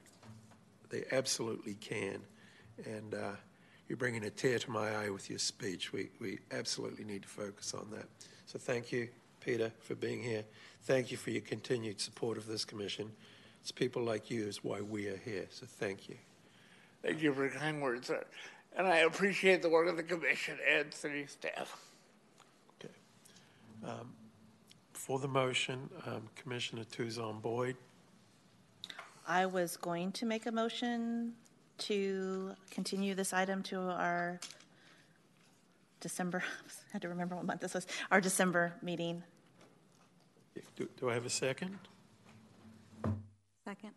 They 0.90 1.04
absolutely 1.12 1.76
can. 1.76 2.22
And 2.86 3.14
uh, 3.14 3.32
you're 3.88 3.98
bringing 3.98 4.24
a 4.26 4.30
tear 4.30 4.60
to 4.60 4.72
my 4.72 4.90
eye 4.96 5.10
with 5.10 5.30
your 5.30 5.40
speech. 5.40 5.92
We, 5.94 6.10
we 6.20 6.40
absolutely 6.52 7.06
need 7.06 7.24
to 7.24 7.28
focus 7.28 7.74
on 7.74 7.90
that. 7.92 8.06
So 8.46 8.60
thank 8.60 8.92
you, 8.92 9.10
Peter, 9.40 9.72
for 9.80 9.96
being 9.96 10.22
here. 10.22 10.44
Thank 10.84 11.12
you 11.12 11.18
for 11.18 11.32
your 11.32 11.42
continued 11.42 12.00
support 12.00 12.38
of 12.38 12.48
this 12.48 12.64
commission. 12.66 13.12
It's 13.62 13.72
people 13.72 14.04
like 14.04 14.30
you 14.30 14.46
is 14.46 14.64
why 14.64 14.82
we 14.82 15.08
are 15.08 15.18
here. 15.18 15.48
So 15.50 15.66
thank 15.66 16.08
you. 16.08 16.16
Thank 17.02 17.22
you 17.22 17.34
for 17.34 17.44
your 17.44 17.52
kind 17.52 17.82
words. 17.82 18.08
sir. 18.08 18.24
and 18.76 18.88
I 18.88 18.98
appreciate 18.98 19.62
the 19.62 19.70
work 19.70 19.88
of 19.88 19.98
the 19.98 20.04
commission 20.04 20.58
and 20.70 20.94
city 20.94 21.26
staff. 21.28 21.78
Okay. 22.80 22.94
Um, 23.86 24.14
For 24.94 25.20
the 25.20 25.28
motion, 25.28 25.90
um, 26.06 26.24
Commissioner 26.36 26.84
Tuzon 26.86 27.42
Boyd, 27.42 27.76
I 29.28 29.46
was 29.46 29.76
going 29.76 30.14
to 30.14 30.26
make 30.26 30.46
a 30.46 30.52
motion 30.52 31.34
to 31.80 32.54
continue 32.72 33.14
this 33.14 33.34
item 33.34 33.62
to 33.64 33.82
our 33.82 34.40
December, 36.00 36.42
I 36.68 36.94
had 36.94 37.02
to 37.02 37.10
remember 37.10 37.36
what 37.36 37.46
month 37.46 37.60
this 37.60 37.74
was, 37.74 37.86
our 38.10 38.22
December 38.22 38.74
meeting. 38.82 39.22
do 40.78 40.88
do 40.98 41.10
I 41.10 41.14
have 41.14 41.26
a 41.26 41.30
second? 41.30 41.78
Second. 43.66 43.92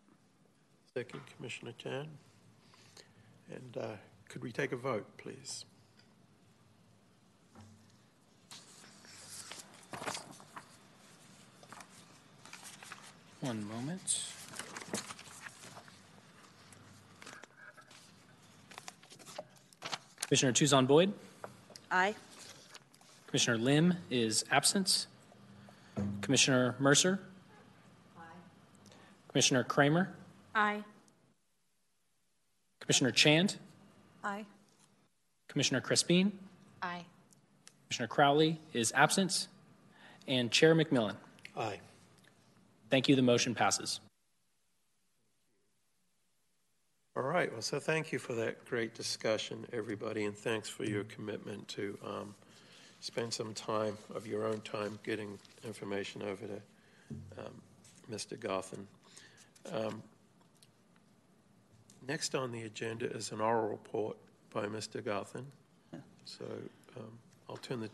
Second, 0.93 1.21
Commissioner 1.37 1.73
Chan. 1.79 2.09
And 3.53 3.77
uh, 3.79 3.87
could 4.29 4.43
we 4.43 4.51
take 4.51 4.73
a 4.73 4.77
vote, 4.77 5.07
please? 5.17 5.65
One 13.41 13.65
moment. 13.69 14.25
Commissioner 20.31 20.53
Tuzon 20.53 20.87
Boyd, 20.87 21.13
Aye. 21.91 22.15
Commissioner 23.27 23.59
Lim 23.59 23.95
is 24.11 24.45
absent. 24.53 25.09
Commissioner 26.21 26.77
Mercer? 26.79 27.19
Aye. 28.17 28.23
Commissioner 29.27 29.65
Kramer? 29.65 30.09
Aye. 30.55 30.85
Commissioner 32.81 33.11
Chand? 33.11 33.57
Aye. 34.23 34.45
Commissioner 35.49 35.81
Crispin? 35.81 36.31
Aye. 36.81 37.05
Commissioner 37.89 38.07
Crowley 38.07 38.61
is 38.73 38.93
absent. 38.95 39.49
And 40.29 40.49
Chair 40.53 40.77
McMillan. 40.77 41.17
Aye. 41.57 41.81
Thank 42.89 43.09
you. 43.09 43.17
The 43.17 43.23
motion 43.23 43.53
passes. 43.57 43.99
All 47.21 47.27
right, 47.27 47.53
well, 47.53 47.61
so 47.61 47.79
thank 47.79 48.13
you 48.13 48.19
for 48.19 48.33
that 48.33 48.65
great 48.65 48.95
discussion, 48.95 49.67
everybody, 49.75 50.25
and 50.25 50.35
thanks 50.35 50.71
for 50.71 50.85
your 50.85 51.05
commitment 51.05 51.69
to 51.69 51.99
um, 52.03 52.35
spend 53.01 53.35
some 53.35 53.53
time 53.53 53.99
of 54.15 54.27
your 54.27 54.47
own 54.47 54.63
time 54.63 54.99
getting 55.05 55.39
information 55.63 56.23
over 56.23 56.47
to 56.47 56.63
um, 57.39 57.53
Mr. 58.11 58.41
Gotham. 58.41 58.89
Um, 59.71 60.03
Next 62.09 62.35
on 62.35 62.53
the 62.53 62.63
agenda 62.63 63.05
is 63.15 63.33
an 63.33 63.43
oral 63.43 63.69
report 63.69 64.17
by 64.49 64.65
Mr. 64.65 65.05
Gotham. 65.05 65.47
So 66.25 66.47
um, 66.97 67.05
I'll 67.51 67.59
turn 67.59 67.81
the, 67.81 67.91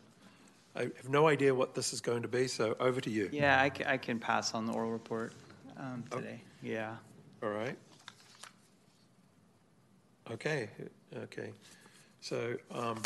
I 0.77 0.83
have 0.83 1.09
no 1.09 1.27
idea 1.27 1.53
what 1.53 1.75
this 1.75 1.93
is 1.93 2.01
going 2.01 2.23
to 2.23 2.29
be, 2.29 2.47
so 2.47 2.77
over 2.79 3.01
to 3.01 3.11
you. 3.11 3.29
Yeah, 3.33 3.61
I, 3.61 3.73
I 3.87 3.97
can 3.97 4.21
pass 4.21 4.55
on 4.55 4.67
the 4.67 4.73
oral 4.73 4.93
report 4.93 5.33
um, 5.77 6.05
Oh. 6.13 6.19
today. 6.19 6.41
Yeah. 6.63 6.95
All 7.43 7.51
right. 7.51 7.77
Okay, 10.31 10.69
okay. 11.17 11.53
So, 12.21 12.57
um, 12.73 13.01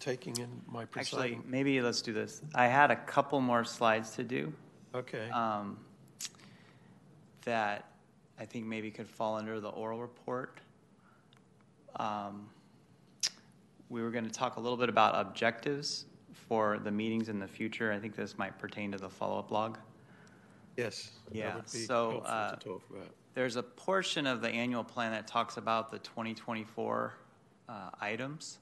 taking 0.00 0.36
in 0.38 0.48
my 0.66 0.84
perspective. 0.84 0.98
Actually, 0.98 1.28
presiding. 1.28 1.50
maybe 1.50 1.80
let's 1.80 2.02
do 2.02 2.12
this. 2.12 2.40
I 2.54 2.66
had 2.66 2.90
a 2.90 2.96
couple 2.96 3.40
more 3.40 3.64
slides 3.64 4.10
to 4.16 4.24
do 4.24 4.52
Okay, 4.94 5.28
um, 5.30 5.78
that 7.44 7.84
I 8.38 8.44
think 8.44 8.66
maybe 8.66 8.90
could 8.90 9.08
fall 9.08 9.36
under 9.36 9.60
the 9.60 9.68
oral 9.68 10.00
report. 10.00 10.60
Um, 11.96 12.48
we 13.90 14.02
were 14.02 14.10
going 14.10 14.24
to 14.24 14.30
talk 14.30 14.56
a 14.56 14.60
little 14.60 14.76
bit 14.76 14.88
about 14.88 15.14
objectives 15.14 16.04
for 16.32 16.78
the 16.78 16.90
meetings 16.90 17.28
in 17.28 17.38
the 17.38 17.48
future. 17.48 17.92
I 17.92 17.98
think 17.98 18.14
this 18.14 18.38
might 18.38 18.58
pertain 18.58 18.92
to 18.92 18.98
the 18.98 19.08
follow-up 19.08 19.50
log. 19.50 19.78
yes. 20.76 21.10
Yeah, 21.32 21.46
That 21.46 21.56
would 21.56 21.64
be 21.64 21.78
so, 21.78 22.10
helpful 22.10 22.32
uh, 22.32 22.50
to 22.50 22.56
talk 22.56 22.82
about. 22.90 23.08
There's 23.38 23.54
a 23.54 23.62
portion 23.62 24.26
of 24.26 24.40
the 24.40 24.48
annual 24.48 24.82
plan 24.82 25.12
that 25.12 25.28
talks 25.28 25.58
about 25.58 25.92
the 25.92 26.00
2024 26.00 27.14
uh, 27.68 27.90
items. 28.00 28.58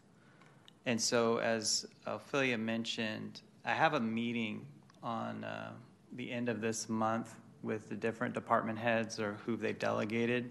And 0.85 1.01
so, 1.01 1.39
as 1.39 1.87
Ophelia 2.05 2.59
mentioned, 2.59 3.41
I 3.65 3.73
have 3.73 3.95
a 3.95 4.01
meeting 4.01 4.67
on 5.03 5.45
uh, 5.45 5.71
the 6.13 6.31
end 6.31 6.51
of 6.51 6.61
this 6.61 6.91
month 6.91 7.37
with 7.63 7.89
the 7.89 7.95
different 7.95 8.35
department 8.35 8.79
heads 8.79 9.19
or 9.19 9.39
who 9.47 9.57
they've 9.57 9.79
delegated. 9.79 10.51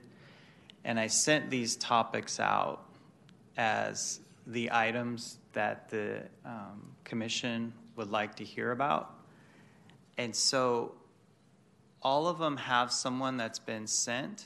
And 0.85 0.99
I 0.99 1.05
sent 1.05 1.51
these 1.51 1.75
topics 1.75 2.39
out 2.39 2.83
as 3.57 4.21
the 4.47 4.71
items 4.71 5.37
that 5.53 5.87
the 5.89 6.23
um, 6.43 6.95
commission 7.03 7.71
would 7.95 8.09
like 8.09 8.33
to 8.37 8.43
hear 8.43 8.71
about. 8.71 9.19
And 10.17 10.35
so 10.35 10.95
all 12.05 12.27
of 12.27 12.37
them 12.37 12.55
have 12.55 12.91
someone 12.91 13.35
that's 13.35 13.57
been 13.57 13.87
sent. 13.87 14.45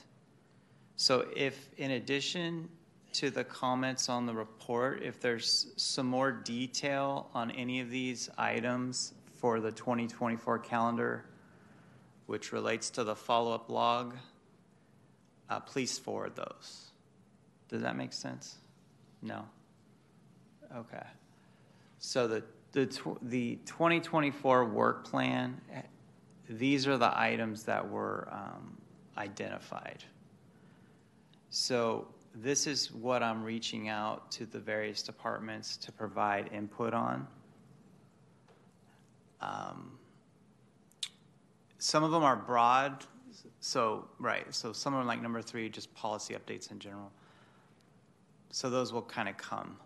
So 0.96 1.26
if, 1.36 1.68
in 1.76 1.90
addition 1.90 2.70
to 3.12 3.28
the 3.28 3.44
comments 3.44 4.08
on 4.08 4.24
the 4.24 4.32
report, 4.32 5.02
if 5.02 5.20
there's 5.20 5.66
some 5.76 6.06
more 6.06 6.32
detail 6.32 7.28
on 7.34 7.50
any 7.50 7.80
of 7.80 7.90
these 7.90 8.30
items 8.38 9.12
for 9.40 9.60
the 9.60 9.70
2024 9.70 10.58
calendar, 10.60 11.26
which 12.24 12.50
relates 12.50 12.88
to 12.90 13.04
the 13.04 13.14
follow-up 13.14 13.68
log, 13.68 14.16
uh, 15.50 15.60
please 15.60 15.98
forward 15.98 16.34
those. 16.36 16.92
Does 17.68 17.82
that 17.82 17.94
make 17.94 18.14
sense? 18.14 18.56
No? 19.20 19.44
Okay. 20.74 21.06
So 21.98 22.26
the, 22.26 22.42
the, 22.72 22.86
the 23.20 23.56
2024 23.66 24.64
work 24.64 25.04
plan, 25.04 25.60
these 26.50 26.88
are 26.88 26.98
the 26.98 27.16
items 27.18 27.62
that 27.62 27.88
were 27.88 28.28
um, 28.32 28.76
identified. 29.16 30.02
So 31.50 32.08
this 32.34 32.66
is 32.66 32.92
what 32.92 33.22
I'm 33.22 33.42
reaching 33.44 33.88
out 33.88 34.30
to 34.32 34.46
the 34.46 34.58
various 34.58 35.02
departments 35.02 35.76
to 35.78 35.92
provide 35.92 36.50
input 36.52 36.92
on. 36.92 37.26
Um, 39.40 39.92
some 41.78 42.02
of 42.02 42.10
them 42.10 42.24
are 42.24 42.36
broad, 42.36 43.04
so 43.60 44.08
right. 44.18 44.52
So 44.52 44.72
some 44.72 44.92
of 44.92 45.00
them, 45.00 45.06
like 45.06 45.22
number 45.22 45.40
three, 45.40 45.68
just 45.68 45.94
policy 45.94 46.34
updates 46.34 46.70
in 46.72 46.78
general. 46.78 47.10
So 48.50 48.68
those 48.68 48.92
will 48.92 49.02
kind 49.02 49.28
of 49.28 49.36
come, 49.36 49.76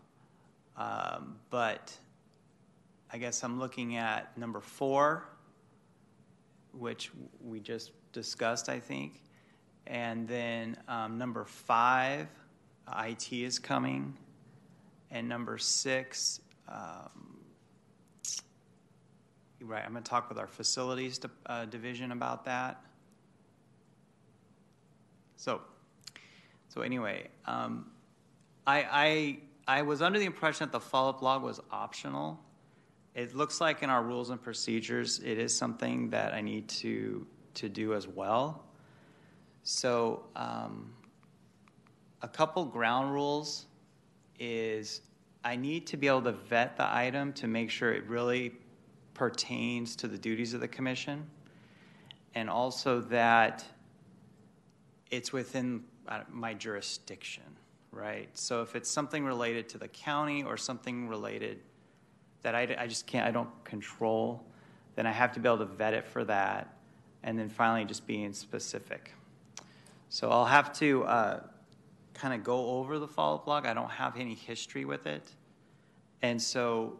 um, 0.78 1.36
but 1.50 1.96
I 3.12 3.18
guess 3.18 3.44
I'm 3.44 3.60
looking 3.60 3.96
at 3.96 4.36
number 4.38 4.60
four, 4.60 5.28
which 6.78 7.10
we 7.42 7.60
just 7.60 7.92
discussed, 8.12 8.68
I 8.68 8.80
think. 8.80 9.22
And 9.86 10.26
then 10.26 10.76
um, 10.88 11.18
number 11.18 11.44
five, 11.44 12.28
IT 12.98 13.32
is 13.32 13.58
coming. 13.58 14.16
And 15.10 15.28
number 15.28 15.58
six, 15.58 16.40
um, 16.68 17.38
right, 19.62 19.84
I'm 19.84 19.92
going 19.92 20.02
to 20.02 20.08
talk 20.08 20.28
with 20.28 20.38
our 20.38 20.46
facilities 20.46 21.20
uh, 21.46 21.64
division 21.66 22.12
about 22.12 22.44
that. 22.44 22.82
So, 25.36 25.60
so 26.68 26.80
anyway, 26.80 27.28
um, 27.46 27.90
I, 28.66 29.38
I, 29.66 29.78
I 29.78 29.82
was 29.82 30.02
under 30.02 30.18
the 30.18 30.24
impression 30.24 30.66
that 30.66 30.72
the 30.72 30.80
follow-up 30.80 31.22
log 31.22 31.42
was 31.42 31.60
optional. 31.70 32.40
It 33.14 33.34
looks 33.34 33.60
like 33.60 33.82
in 33.82 33.90
our 33.90 34.02
rules 34.02 34.30
and 34.30 34.42
procedures, 34.42 35.20
it 35.20 35.38
is 35.38 35.56
something 35.56 36.10
that 36.10 36.34
I 36.34 36.40
need 36.40 36.68
to, 36.68 37.26
to 37.54 37.68
do 37.68 37.94
as 37.94 38.08
well. 38.08 38.64
So, 39.62 40.24
um, 40.34 40.92
a 42.22 42.28
couple 42.28 42.64
ground 42.64 43.12
rules 43.12 43.66
is 44.40 45.02
I 45.44 45.56
need 45.56 45.86
to 45.88 45.96
be 45.96 46.08
able 46.08 46.22
to 46.22 46.32
vet 46.32 46.76
the 46.76 46.92
item 46.92 47.32
to 47.34 47.46
make 47.46 47.70
sure 47.70 47.92
it 47.92 48.04
really 48.04 48.54
pertains 49.12 49.94
to 49.96 50.08
the 50.08 50.18
duties 50.18 50.54
of 50.54 50.60
the 50.60 50.68
commission, 50.68 51.26
and 52.34 52.50
also 52.50 53.00
that 53.02 53.64
it's 55.10 55.32
within 55.32 55.84
uh, 56.08 56.22
my 56.30 56.52
jurisdiction, 56.54 57.44
right? 57.92 58.28
So 58.32 58.62
if 58.62 58.74
it's 58.74 58.90
something 58.90 59.24
related 59.24 59.68
to 59.70 59.78
the 59.78 59.88
county 59.88 60.42
or 60.42 60.56
something 60.56 61.08
related 61.08 61.60
that 62.44 62.54
I, 62.54 62.76
I 62.78 62.86
just 62.86 63.06
can't, 63.06 63.26
I 63.26 63.30
don't 63.30 63.48
control, 63.64 64.44
then 64.96 65.06
I 65.06 65.10
have 65.10 65.32
to 65.32 65.40
be 65.40 65.48
able 65.48 65.58
to 65.58 65.64
vet 65.64 65.94
it 65.94 66.06
for 66.06 66.24
that, 66.24 66.76
and 67.22 67.38
then 67.38 67.48
finally 67.48 67.86
just 67.86 68.06
being 68.06 68.34
specific. 68.34 69.12
So 70.10 70.30
I'll 70.30 70.44
have 70.44 70.72
to 70.78 71.04
uh, 71.04 71.40
kind 72.12 72.34
of 72.34 72.44
go 72.44 72.66
over 72.78 72.98
the 72.98 73.08
follow-up 73.08 73.46
log. 73.46 73.66
I 73.66 73.72
don't 73.72 73.90
have 73.90 74.18
any 74.18 74.34
history 74.34 74.84
with 74.84 75.06
it, 75.06 75.26
and 76.22 76.40
so 76.40 76.98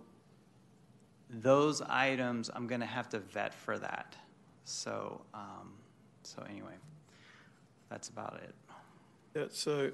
those 1.29 1.83
items 1.83 2.51
I'm 2.53 2.67
going 2.67 2.81
to 2.81 2.87
have 2.87 3.11
to 3.11 3.19
vet 3.19 3.53
for 3.55 3.79
that. 3.79 4.17
So, 4.65 5.21
um, 5.35 5.75
so 6.23 6.43
anyway, 6.49 6.75
that's 7.91 8.09
about 8.09 8.41
it. 8.43 8.55
Yeah, 9.37 9.45
so, 9.51 9.91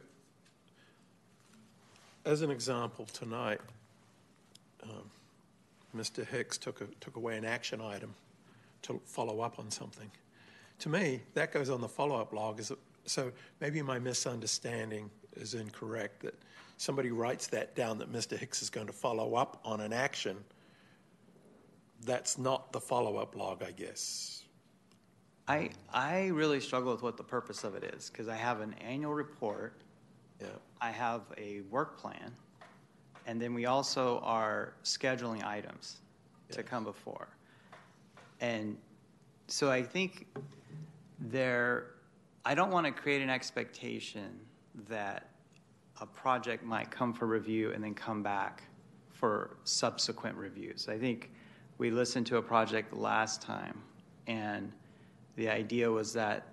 as 2.25 2.43
an 2.43 2.51
example, 2.53 3.07
tonight, 3.07 3.61
um, 4.85 5.11
Mr. 5.97 6.27
Hicks 6.27 6.59
took, 6.59 6.81
a, 6.81 6.87
took 7.01 7.17
away 7.17 7.37
an 7.37 7.45
action 7.45 7.81
item 7.81 8.15
to 8.83 9.01
follow 9.05 9.41
up 9.41 9.59
on 9.59 9.71
something. 9.71 10.11
To 10.81 10.89
me, 10.89 11.21
that 11.35 11.53
goes 11.53 11.69
on 11.69 11.81
the 11.81 11.89
follow-up 11.89 12.33
log. 12.33 12.61
Is 12.61 12.73
so 13.05 13.33
maybe 13.61 13.83
my 13.83 13.99
misunderstanding 13.99 15.11
is 15.37 15.55
incorrect 15.55 16.23
that 16.23 16.35
somebody 16.77 17.11
writes 17.11 17.47
that 17.49 17.75
down 17.75 17.99
that 17.99 18.13
Mr. 18.13 18.39
Hicks 18.39 18.63
is 18.63 18.71
going 18.71 18.87
to 18.87 18.93
follow 18.93 19.35
up 19.35 19.61
on 19.65 19.81
an 19.81 19.93
action. 19.93 20.37
That's 22.05 22.39
not 22.39 22.73
the 22.73 22.81
follow-up 22.81 23.37
log, 23.37 23.63
I 23.63 23.73
guess. 23.73 24.45
I, 25.47 25.71
I 25.93 26.29
really 26.29 26.61
struggle 26.61 26.93
with 26.93 27.03
what 27.03 27.17
the 27.17 27.25
purpose 27.25 27.65
of 27.65 27.75
it 27.75 27.83
is 27.83 28.09
because 28.09 28.29
I 28.29 28.37
have 28.37 28.61
an 28.61 28.75
annual 28.81 29.13
report, 29.13 29.75
Yeah. 30.41 30.47
I 30.81 30.91
have 30.91 31.23
a 31.37 31.63
work 31.63 31.99
plan, 31.99 32.33
and 33.31 33.41
then 33.41 33.55
we 33.55 33.67
also 33.67 34.19
are 34.25 34.73
scheduling 34.83 35.45
items 35.45 35.99
to 36.51 36.65
come 36.65 36.83
before. 36.83 37.29
And 38.41 38.77
so 39.47 39.71
I 39.71 39.85
think 39.85 40.27
there, 41.21 41.93
I 42.45 42.57
don't 42.57 42.73
want 42.73 42.87
to 42.87 42.93
create 42.93 43.23
an 43.23 43.31
expectation 43.31 44.41
that 44.89 45.29
a 46.01 46.07
project 46.07 46.65
might 46.65 46.91
come 46.91 47.15
for 47.15 47.27
review 47.27 47.71
and 47.71 47.85
then 47.85 47.95
come 47.95 48.21
back 48.21 48.65
for 49.13 49.59
subsequent 49.63 50.37
reviews. 50.37 50.89
I 50.89 50.99
think 50.99 51.31
we 51.79 51.93
listened 51.93 52.27
to 52.27 52.39
a 52.39 52.43
project 52.43 52.93
last 52.93 53.41
time, 53.41 53.81
and 54.27 54.73
the 55.37 55.49
idea 55.49 55.89
was 55.89 56.13
that 56.15 56.49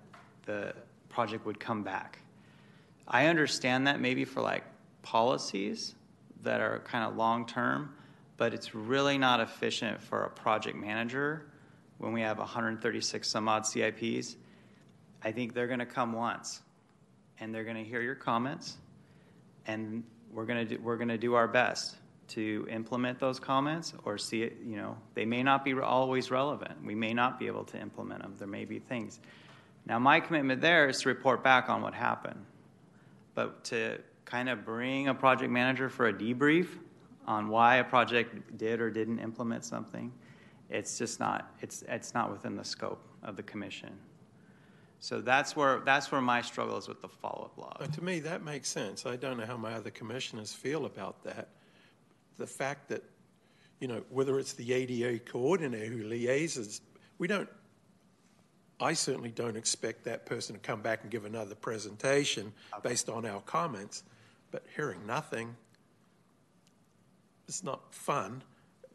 the 0.46 0.74
project 1.08 1.44
would 1.44 1.58
come 1.58 1.82
back. 1.82 2.20
I 3.08 3.26
understand 3.26 3.84
that 3.88 3.98
maybe 3.98 4.24
for 4.24 4.42
like 4.42 4.62
policies 5.02 5.96
that 6.42 6.60
are 6.60 6.80
kind 6.80 7.04
of 7.04 7.16
long 7.16 7.46
term, 7.46 7.94
but 8.36 8.54
it's 8.54 8.74
really 8.74 9.18
not 9.18 9.40
efficient 9.40 10.02
for 10.02 10.24
a 10.24 10.30
project 10.30 10.76
manager 10.76 11.46
when 11.98 12.12
we 12.12 12.20
have 12.20 12.38
136 12.38 13.28
some 13.28 13.48
odd 13.48 13.64
CIPs. 13.64 14.36
I 15.22 15.32
think 15.32 15.54
they're 15.54 15.66
going 15.66 15.80
to 15.80 15.86
come 15.86 16.12
once 16.12 16.62
and 17.40 17.54
they're 17.54 17.64
going 17.64 17.76
to 17.76 17.84
hear 17.84 18.00
your 18.00 18.14
comments 18.14 18.78
and 19.66 20.04
we're 20.32 20.46
going 20.46 20.66
to 20.66 20.76
do, 20.76 20.82
we're 20.82 20.96
going 20.96 21.08
to 21.08 21.18
do 21.18 21.34
our 21.34 21.48
best 21.48 21.96
to 22.28 22.66
implement 22.70 23.18
those 23.18 23.40
comments 23.40 23.94
or 24.04 24.18
see 24.18 24.42
it, 24.42 24.58
you 24.64 24.76
know, 24.76 24.96
they 25.14 25.24
may 25.24 25.42
not 25.42 25.64
be 25.64 25.72
always 25.72 26.30
relevant. 26.30 26.84
We 26.84 26.94
may 26.94 27.14
not 27.14 27.38
be 27.38 27.46
able 27.46 27.64
to 27.64 27.80
implement 27.80 28.22
them. 28.22 28.34
There 28.38 28.46
may 28.46 28.64
be 28.64 28.78
things. 28.78 29.20
Now, 29.86 29.98
my 29.98 30.20
commitment 30.20 30.60
there 30.60 30.88
is 30.88 31.00
to 31.02 31.08
report 31.08 31.42
back 31.42 31.70
on 31.70 31.80
what 31.80 31.94
happened. 31.94 32.44
But 33.34 33.64
to 33.64 33.98
kind 34.28 34.48
of 34.48 34.64
bring 34.64 35.08
a 35.08 35.14
project 35.14 35.50
manager 35.50 35.88
for 35.88 36.08
a 36.08 36.12
debrief 36.12 36.68
on 37.26 37.48
why 37.48 37.76
a 37.76 37.84
project 37.84 38.56
did 38.58 38.80
or 38.80 38.90
didn't 38.90 39.18
implement 39.18 39.64
something, 39.64 40.12
it's 40.68 40.98
just 40.98 41.18
not, 41.18 41.50
it's, 41.62 41.82
it's 41.88 42.12
not 42.12 42.30
within 42.30 42.54
the 42.54 42.64
scope 42.64 43.02
of 43.22 43.36
the 43.36 43.42
commission. 43.42 43.90
So 45.00 45.20
that's 45.20 45.56
where, 45.56 45.80
that's 45.80 46.12
where 46.12 46.20
my 46.20 46.42
struggle 46.42 46.76
is 46.76 46.88
with 46.88 47.00
the 47.00 47.08
follow-up 47.08 47.56
log. 47.56 47.76
Uh, 47.80 47.86
to 47.86 48.04
me, 48.04 48.20
that 48.20 48.44
makes 48.44 48.68
sense. 48.68 49.06
I 49.06 49.16
don't 49.16 49.38
know 49.38 49.46
how 49.46 49.56
my 49.56 49.72
other 49.72 49.90
commissioners 49.90 50.52
feel 50.52 50.86
about 50.86 51.22
that. 51.24 51.48
The 52.36 52.46
fact 52.46 52.88
that, 52.88 53.04
you 53.80 53.88
know, 53.88 54.02
whether 54.10 54.38
it's 54.38 54.54
the 54.54 54.72
ADA 54.72 55.20
coordinator 55.20 55.86
who 55.86 56.04
liaises, 56.04 56.80
we 57.18 57.28
don't, 57.28 57.48
I 58.80 58.92
certainly 58.92 59.30
don't 59.30 59.56
expect 59.56 60.04
that 60.04 60.26
person 60.26 60.54
to 60.54 60.60
come 60.60 60.82
back 60.82 61.02
and 61.02 61.10
give 61.10 61.24
another 61.24 61.54
presentation 61.54 62.52
based 62.82 63.08
on 63.08 63.24
our 63.24 63.40
comments, 63.40 64.02
but 64.50 64.64
hearing 64.74 65.06
nothing 65.06 65.56
is 67.46 67.64
not 67.64 67.92
fun. 67.94 68.42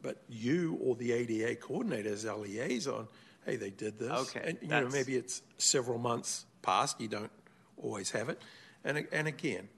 But 0.01 0.21
you 0.27 0.77
or 0.81 0.95
the 0.95 1.13
ADA 1.13 1.55
coordinator 1.55 2.11
as 2.11 2.25
our 2.25 2.37
liaison, 2.37 3.07
hey, 3.45 3.55
they 3.55 3.69
did 3.69 3.97
this. 3.97 4.11
Okay, 4.11 4.41
And, 4.43 4.57
you 4.61 4.67
know, 4.67 4.89
maybe 4.89 5.15
it's 5.15 5.41
several 5.57 5.97
months 5.97 6.45
past, 6.61 6.99
you 6.99 7.07
don't 7.07 7.31
always 7.77 8.11
have 8.11 8.29
it. 8.29 8.41
And, 8.83 9.07
and 9.11 9.27
again, 9.27 9.69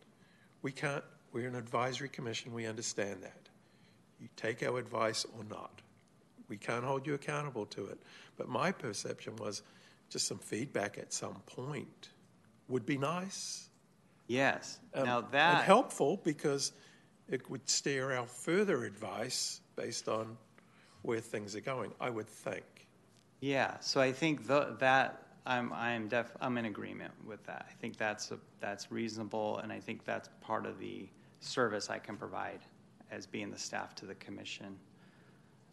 we 0.62 0.72
can't, 0.72 1.04
we're 1.32 1.48
an 1.48 1.56
advisory 1.56 2.10
commission, 2.10 2.54
we 2.54 2.66
understand 2.66 3.22
that. 3.22 3.50
You 4.20 4.30
take 4.36 4.64
our 4.64 4.80
advice 4.80 5.26
or 5.38 5.44
not. 5.44 5.82
We 6.48 6.58
can't 6.58 6.84
hold 6.84 7.06
you 7.06 7.14
accountable 7.14 7.66
to 7.68 7.86
it. 7.88 8.00
But 8.38 8.48
my 8.48 8.72
perception 8.72 9.36
was 9.36 9.62
just 10.10 10.28
some 10.28 10.40
feedback 10.40 10.98
at 10.98 11.14
some 11.14 11.36
point 11.46 12.10
would 12.68 12.86
be 12.86 12.98
nice. 12.98 13.70
Yes. 14.28 14.80
um, 14.94 15.06
now 15.06 15.22
that 15.22 15.64
helpful 15.64 16.20
because 16.24 16.72
it 17.30 17.50
would 17.50 17.68
steer 17.70 18.12
our 18.14 18.26
further 18.26 18.86
advice 18.86 19.62
based 19.76 20.08
on 20.08 20.38
where 21.02 21.20
things 21.20 21.56
are 21.56 21.62
going, 21.62 21.92
I 22.02 22.10
would 22.10 22.28
think. 22.28 22.88
Yeah, 23.40 23.80
so 23.80 24.02
I 24.02 24.12
think 24.12 24.48
the, 24.48 24.76
that 24.80 25.26
I'm 25.46 25.72
I'm 25.74 26.08
def 26.08 26.32
I'm 26.42 26.58
in 26.58 26.66
agreement 26.66 27.14
with 27.26 27.44
that. 27.46 27.68
I 27.70 27.74
think 27.74 27.98
that's 27.98 28.32
a, 28.32 28.40
that's 28.60 28.92
reasonable, 28.92 29.60
and 29.60 29.72
I 29.72 29.80
think 29.80 30.04
that's 30.04 30.30
part 30.42 30.66
of 30.66 30.80
the 30.80 31.08
service 31.40 31.90
I 31.90 32.00
can 32.00 32.18
provide 32.18 32.62
as 33.12 33.28
being 33.28 33.52
the 33.52 33.60
staff 33.60 33.94
to 33.96 34.06
the 34.06 34.16
commission. 34.16 34.78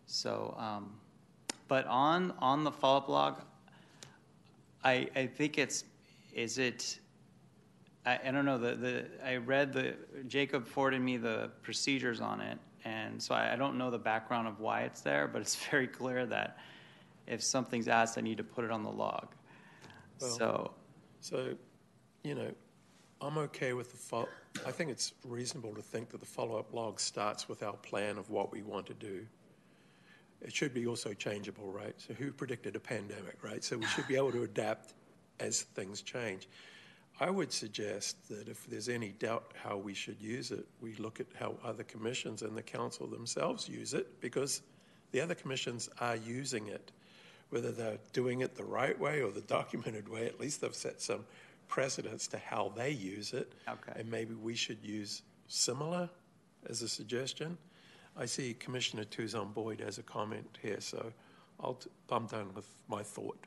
So, 0.07 0.55
um, 0.59 0.93
but 1.69 1.87
on 1.87 2.35
on 2.39 2.65
the 2.65 2.73
follow 2.73 2.99
up 2.99 3.09
log, 3.09 3.43
I 4.85 5.09
I 5.17 5.27
think 5.27 5.59
it's 5.59 5.85
is 6.35 6.59
it. 6.59 6.99
I, 8.05 8.19
I 8.27 8.31
don't 8.31 8.45
know 8.45 8.59
the, 8.59 8.75
the 8.75 9.05
I 9.25 9.37
read 9.37 9.73
the 9.73 9.95
Jacob 10.27 10.67
forwarded 10.67 11.01
me 11.01 11.17
the 11.17 11.51
procedures 11.63 12.21
on 12.21 12.41
it, 12.41 12.59
and 12.85 13.23
so 13.23 13.35
I, 13.35 13.53
I 13.53 13.57
don't 13.57 13.79
know 13.79 13.91
the 13.91 13.99
background 13.99 14.49
of 14.49 14.61
why 14.61 14.83
it's 14.83 15.01
there, 15.01 15.29
but 15.29 15.41
it's 15.41 15.55
very 15.71 15.87
clear 15.87 16.27
that 16.27 16.59
if 17.27 17.43
something's 17.43 17.89
asked, 17.89 18.19
I 18.19 18.21
need 18.21 18.39
to 18.39 18.45
put 18.45 18.65
it 18.65 18.71
on 18.71 18.83
the 18.83 18.91
log. 18.91 19.29
Well- 20.21 20.31
so, 20.31 20.71
So, 21.21 21.55
you 22.25 22.35
know, 22.35 22.51
I'm 23.21 23.39
okay 23.39 23.73
with 23.73 23.93
the 23.93 23.97
fol- 23.97 24.29
I 24.67 24.73
think 24.73 24.91
it's 24.91 25.13
reasonable 25.25 25.75
to 25.75 25.83
think 25.83 26.11
that 26.11 26.19
the 26.19 26.27
follow-up 26.27 26.75
log 26.75 26.99
starts 26.99 27.49
with 27.49 27.63
our 27.63 27.75
plan 27.75 28.19
of 28.19 28.29
what 28.31 28.53
we 28.53 28.63
want 28.63 28.87
to 28.87 28.95
do. 28.95 29.25
It 30.41 30.53
should 30.53 30.75
be 30.75 30.89
also 30.89 31.15
changeable, 31.15 31.71
right? 31.71 31.95
So 31.99 32.15
who 32.15 32.33
predicted 32.33 32.75
a 32.75 32.81
pandemic, 32.81 33.37
right? 33.43 33.63
So 33.63 33.79
we 33.79 33.87
should 33.87 34.09
be 34.09 34.17
able 34.17 34.33
to 34.33 34.43
adapt 34.43 34.95
as 35.39 35.63
things 35.63 36.03
change. 36.03 36.49
I 37.21 37.31
would 37.31 37.53
suggest 37.53 38.29
that 38.29 38.49
if 38.49 38.67
there's 38.67 38.89
any 38.89 39.11
doubt 39.11 39.53
how 39.63 39.77
we 39.77 39.95
should 39.95 40.21
use 40.21 40.51
it, 40.51 40.67
we 40.81 40.95
look 40.95 41.21
at 41.21 41.27
how 41.39 41.55
other 41.63 41.85
commissions 41.85 42.43
and 42.43 42.57
the 42.57 42.63
council 42.63 43.07
themselves 43.07 43.69
use 43.69 43.95
it 43.95 44.21
because 44.21 44.63
the 45.13 45.21
other 45.21 45.35
commissions 45.35 45.89
are 46.01 46.17
using 46.17 46.69
it. 46.69 46.91
Whether 47.51 47.71
they're 47.71 47.99
doing 48.13 48.41
it 48.41 48.57
the 48.57 48.65
right 48.65 48.99
way 48.99 49.21
or 49.23 49.31
the 49.31 49.41
documented 49.59 50.09
way, 50.09 50.27
at 50.27 50.41
least 50.41 50.63
they've 50.63 50.75
set 50.75 51.01
some 51.01 51.25
precedents 51.69 52.27
to 52.29 52.39
how 52.39 52.73
they 52.75 52.91
use 52.91 53.33
it. 53.33 53.53
Okay. 53.69 54.01
And 54.01 54.11
maybe 54.11 54.35
we 54.35 54.55
should 54.55 54.83
use 54.83 55.23
similar 55.49 56.09
as 56.69 56.83
a 56.83 56.89
suggestion. 56.89 57.59
I 58.17 58.27
see 58.27 58.55
Commissioner 58.55 59.05
Tuzon 59.05 59.53
Boyd 59.55 59.81
has 59.81 59.99
a 59.99 60.03
comment 60.03 60.59
here, 60.61 60.81
so 60.81 61.13
I'll 61.61 61.75
t- 61.75 61.91
I'm 62.11 62.27
done 62.27 62.53
with 62.55 62.67
my 62.89 63.03
thought. 63.03 63.39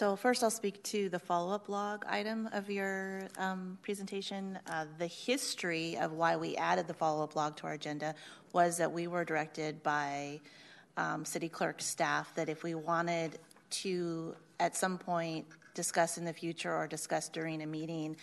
So 0.00 0.16
first, 0.16 0.42
I'll 0.42 0.50
speak 0.50 0.82
to 0.84 1.10
the 1.10 1.18
follow-up 1.18 1.68
log 1.68 2.06
item 2.08 2.48
of 2.54 2.70
your 2.70 3.28
um, 3.36 3.76
presentation. 3.82 4.58
Uh, 4.66 4.86
The 4.96 5.06
history 5.06 5.98
of 5.98 6.12
why 6.12 6.36
we 6.36 6.56
added 6.56 6.86
the 6.86 6.94
follow-up 6.94 7.36
log 7.36 7.58
to 7.58 7.66
our 7.66 7.74
agenda 7.74 8.14
was 8.54 8.78
that 8.78 8.90
we 8.90 9.08
were 9.08 9.26
directed 9.26 9.82
by 9.82 10.40
um, 10.96 11.26
city 11.26 11.50
clerk 11.50 11.82
staff 11.82 12.34
that 12.34 12.48
if 12.48 12.62
we 12.62 12.74
wanted 12.74 13.40
to, 13.82 14.34
at 14.58 14.74
some 14.74 14.96
point, 14.96 15.44
discuss 15.74 16.16
in 16.16 16.24
the 16.24 16.32
future 16.32 16.74
or 16.74 16.86
discuss 16.86 17.28
during 17.28 17.60
a 17.60 17.66
meeting, 17.66 18.16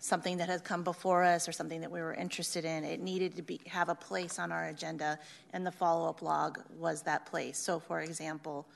something 0.00 0.36
that 0.36 0.50
had 0.50 0.62
come 0.62 0.84
before 0.84 1.24
us 1.24 1.48
or 1.48 1.52
something 1.52 1.80
that 1.80 1.90
we 1.90 2.02
were 2.02 2.12
interested 2.12 2.66
in, 2.66 2.84
it 2.84 3.00
needed 3.00 3.34
to 3.36 3.42
be, 3.42 3.62
have 3.66 3.88
a 3.88 3.94
place 3.94 4.38
on 4.38 4.52
our 4.52 4.66
agenda, 4.66 5.18
and 5.54 5.66
the 5.66 5.72
follow-up 5.72 6.20
log 6.20 6.60
was 6.78 7.00
that 7.00 7.24
place. 7.24 7.56
So 7.56 7.80
for 7.80 8.02
example, 8.02 8.66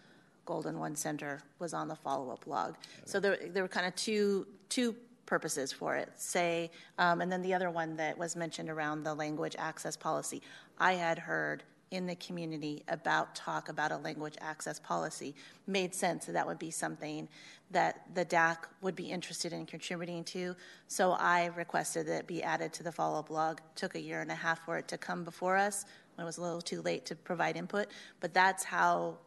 Golden 0.48 0.78
One 0.78 0.96
Center 0.96 1.42
was 1.58 1.74
on 1.74 1.88
the 1.88 1.94
follow-up 1.94 2.46
log. 2.46 2.78
So 3.04 3.20
there, 3.20 3.36
there 3.52 3.62
were 3.62 3.68
kind 3.68 3.86
of 3.86 3.94
two, 3.96 4.46
two 4.70 4.94
purposes 5.26 5.72
for 5.72 5.94
it. 5.94 6.08
Say, 6.16 6.70
um, 6.96 7.20
and 7.20 7.30
then 7.30 7.42
the 7.42 7.52
other 7.52 7.70
one 7.70 7.96
that 7.98 8.16
was 8.16 8.34
mentioned 8.34 8.70
around 8.70 9.02
the 9.02 9.14
language 9.14 9.56
access 9.58 9.94
policy. 9.94 10.40
I 10.78 10.94
had 10.94 11.18
heard 11.18 11.64
in 11.90 12.06
the 12.06 12.14
community 12.16 12.82
about 12.88 13.34
talk 13.34 13.68
about 13.68 13.92
a 13.92 13.98
language 13.98 14.36
access 14.40 14.80
policy. 14.80 15.34
Made 15.66 15.94
sense 15.94 16.24
that 16.24 16.32
that 16.32 16.46
would 16.46 16.58
be 16.58 16.70
something 16.70 17.28
that 17.70 18.06
the 18.14 18.24
DAC 18.24 18.56
would 18.80 18.96
be 18.96 19.10
interested 19.10 19.52
in 19.52 19.66
contributing 19.66 20.24
to. 20.24 20.56
So 20.86 21.12
I 21.12 21.50
requested 21.56 22.06
that 22.06 22.20
it 22.20 22.26
be 22.26 22.42
added 22.42 22.72
to 22.72 22.82
the 22.82 22.92
follow-up 22.92 23.28
log. 23.28 23.60
Took 23.74 23.96
a 23.96 24.00
year 24.00 24.22
and 24.22 24.30
a 24.30 24.34
half 24.34 24.64
for 24.64 24.78
it 24.78 24.88
to 24.88 24.96
come 24.96 25.24
before 25.24 25.58
us. 25.58 25.84
When 26.14 26.24
it 26.24 26.26
was 26.26 26.38
a 26.38 26.42
little 26.42 26.62
too 26.62 26.80
late 26.80 27.04
to 27.06 27.14
provide 27.14 27.56
input, 27.56 27.88
but 28.18 28.32
that's 28.34 28.64
how 28.64 29.18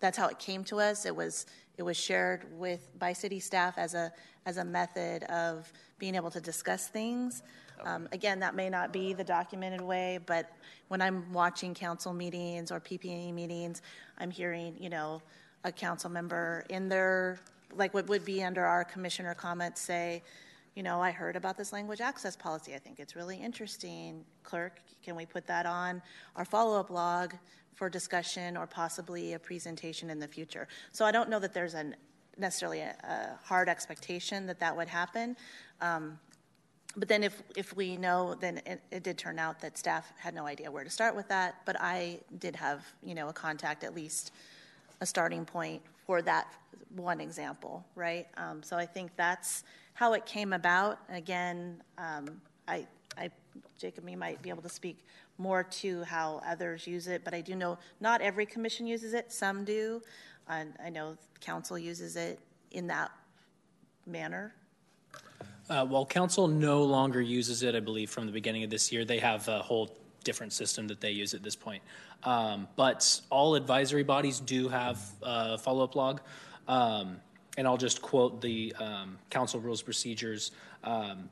that's 0.00 0.16
how 0.16 0.28
it 0.28 0.38
came 0.38 0.64
to 0.64 0.80
us. 0.80 1.06
It 1.06 1.14
was 1.14 1.46
it 1.76 1.82
was 1.82 1.96
shared 1.96 2.46
with 2.58 2.88
by 2.98 3.12
city 3.12 3.40
staff 3.40 3.78
as 3.78 3.94
a 3.94 4.12
as 4.46 4.56
a 4.56 4.64
method 4.64 5.24
of 5.24 5.72
being 5.98 6.14
able 6.14 6.30
to 6.30 6.40
discuss 6.40 6.88
things. 6.88 7.42
Um, 7.84 8.08
again, 8.12 8.40
that 8.40 8.54
may 8.54 8.68
not 8.68 8.92
be 8.92 9.12
the 9.12 9.24
documented 9.24 9.80
way, 9.80 10.18
but 10.26 10.50
when 10.88 11.00
I'm 11.00 11.32
watching 11.32 11.74
council 11.74 12.12
meetings 12.12 12.72
or 12.72 12.80
PPA 12.80 13.32
meetings, 13.32 13.82
I'm 14.18 14.30
hearing, 14.30 14.76
you 14.80 14.88
know, 14.88 15.22
a 15.64 15.72
council 15.72 16.10
member 16.10 16.64
in 16.70 16.88
their, 16.88 17.38
like 17.76 17.94
what 17.94 18.08
would 18.08 18.24
be 18.24 18.42
under 18.42 18.64
our 18.64 18.84
commissioner 18.84 19.34
comments 19.34 19.80
say, 19.80 20.22
you 20.78 20.84
know, 20.84 21.02
I 21.02 21.10
heard 21.10 21.34
about 21.34 21.58
this 21.58 21.72
language 21.72 22.00
access 22.00 22.36
policy. 22.36 22.72
I 22.72 22.78
think 22.78 23.00
it's 23.00 23.16
really 23.16 23.36
interesting. 23.36 24.24
Clerk, 24.44 24.80
can 25.02 25.16
we 25.16 25.26
put 25.26 25.44
that 25.48 25.66
on 25.66 26.00
our 26.36 26.44
follow 26.44 26.78
up 26.78 26.88
log 26.88 27.34
for 27.74 27.90
discussion 27.90 28.56
or 28.56 28.64
possibly 28.68 29.32
a 29.32 29.40
presentation 29.40 30.08
in 30.08 30.20
the 30.20 30.28
future? 30.28 30.68
So 30.92 31.04
I 31.04 31.10
don't 31.10 31.28
know 31.28 31.40
that 31.40 31.52
there's 31.52 31.74
an 31.74 31.96
necessarily 32.36 32.78
a, 32.78 32.94
a 33.02 33.44
hard 33.44 33.68
expectation 33.68 34.46
that 34.46 34.60
that 34.60 34.76
would 34.76 34.86
happen. 34.86 35.36
Um, 35.80 36.16
but 36.96 37.08
then 37.08 37.24
if, 37.24 37.42
if 37.56 37.74
we 37.74 37.96
know, 37.96 38.36
then 38.38 38.58
it, 38.64 38.80
it, 38.92 39.02
did 39.02 39.18
turn 39.18 39.40
out 39.40 39.60
that 39.62 39.76
staff 39.76 40.12
had 40.16 40.32
no 40.32 40.46
idea 40.46 40.70
where 40.70 40.84
to 40.84 40.90
start 40.90 41.16
with 41.16 41.26
that. 41.26 41.56
But 41.66 41.74
I 41.80 42.20
did 42.38 42.54
have, 42.54 42.86
you 43.02 43.16
know, 43.16 43.28
a 43.28 43.32
contact, 43.32 43.82
at 43.82 43.96
least 43.96 44.30
a 45.00 45.06
starting 45.06 45.44
point 45.44 45.82
for 46.06 46.22
that 46.22 46.46
one 46.94 47.20
example, 47.20 47.84
right? 47.96 48.28
Um, 48.36 48.62
so 48.62 48.76
I 48.76 48.86
think 48.86 49.10
that's 49.16 49.64
how 49.98 50.12
it 50.12 50.24
came 50.24 50.52
about. 50.52 51.00
Again, 51.08 51.82
um, 51.98 52.40
I, 52.68 52.86
I, 53.16 53.30
Jacob, 53.80 54.08
you 54.08 54.16
might 54.16 54.40
be 54.40 54.48
able 54.48 54.62
to 54.62 54.68
speak 54.68 55.04
more 55.38 55.64
to 55.64 56.04
how 56.04 56.40
others 56.46 56.86
use 56.86 57.08
it, 57.08 57.24
but 57.24 57.34
I 57.34 57.40
do 57.40 57.56
know 57.56 57.78
not 58.00 58.20
every 58.20 58.46
commission 58.46 58.86
uses 58.86 59.12
it. 59.12 59.32
Some 59.32 59.64
do. 59.64 60.00
And 60.48 60.74
I 60.84 60.88
know 60.88 61.16
council 61.40 61.76
uses 61.76 62.14
it 62.14 62.38
in 62.70 62.86
that 62.86 63.10
manner. 64.06 64.54
Uh, 65.68 65.84
well, 65.90 66.06
council 66.06 66.46
no 66.46 66.84
longer 66.84 67.20
uses 67.20 67.64
it, 67.64 67.74
I 67.74 67.80
believe, 67.80 68.08
from 68.08 68.26
the 68.26 68.32
beginning 68.32 68.62
of 68.62 68.70
this 68.70 68.92
year. 68.92 69.04
They 69.04 69.18
have 69.18 69.48
a 69.48 69.58
whole 69.58 69.96
different 70.22 70.52
system 70.52 70.86
that 70.86 71.00
they 71.00 71.10
use 71.10 71.34
at 71.34 71.42
this 71.42 71.56
point. 71.56 71.82
Um, 72.22 72.68
but 72.76 73.20
all 73.30 73.56
advisory 73.56 74.04
bodies 74.04 74.38
do 74.38 74.68
have 74.68 75.00
a 75.24 75.58
follow 75.58 75.82
up 75.82 75.96
log. 75.96 76.20
Um, 76.68 77.16
and 77.58 77.66
I'll 77.66 77.76
just 77.76 78.00
quote 78.00 78.40
the 78.40 78.72
um, 78.78 79.18
council 79.30 79.58
rules 79.58 79.82
procedures. 79.82 80.52
Um, 80.84 81.28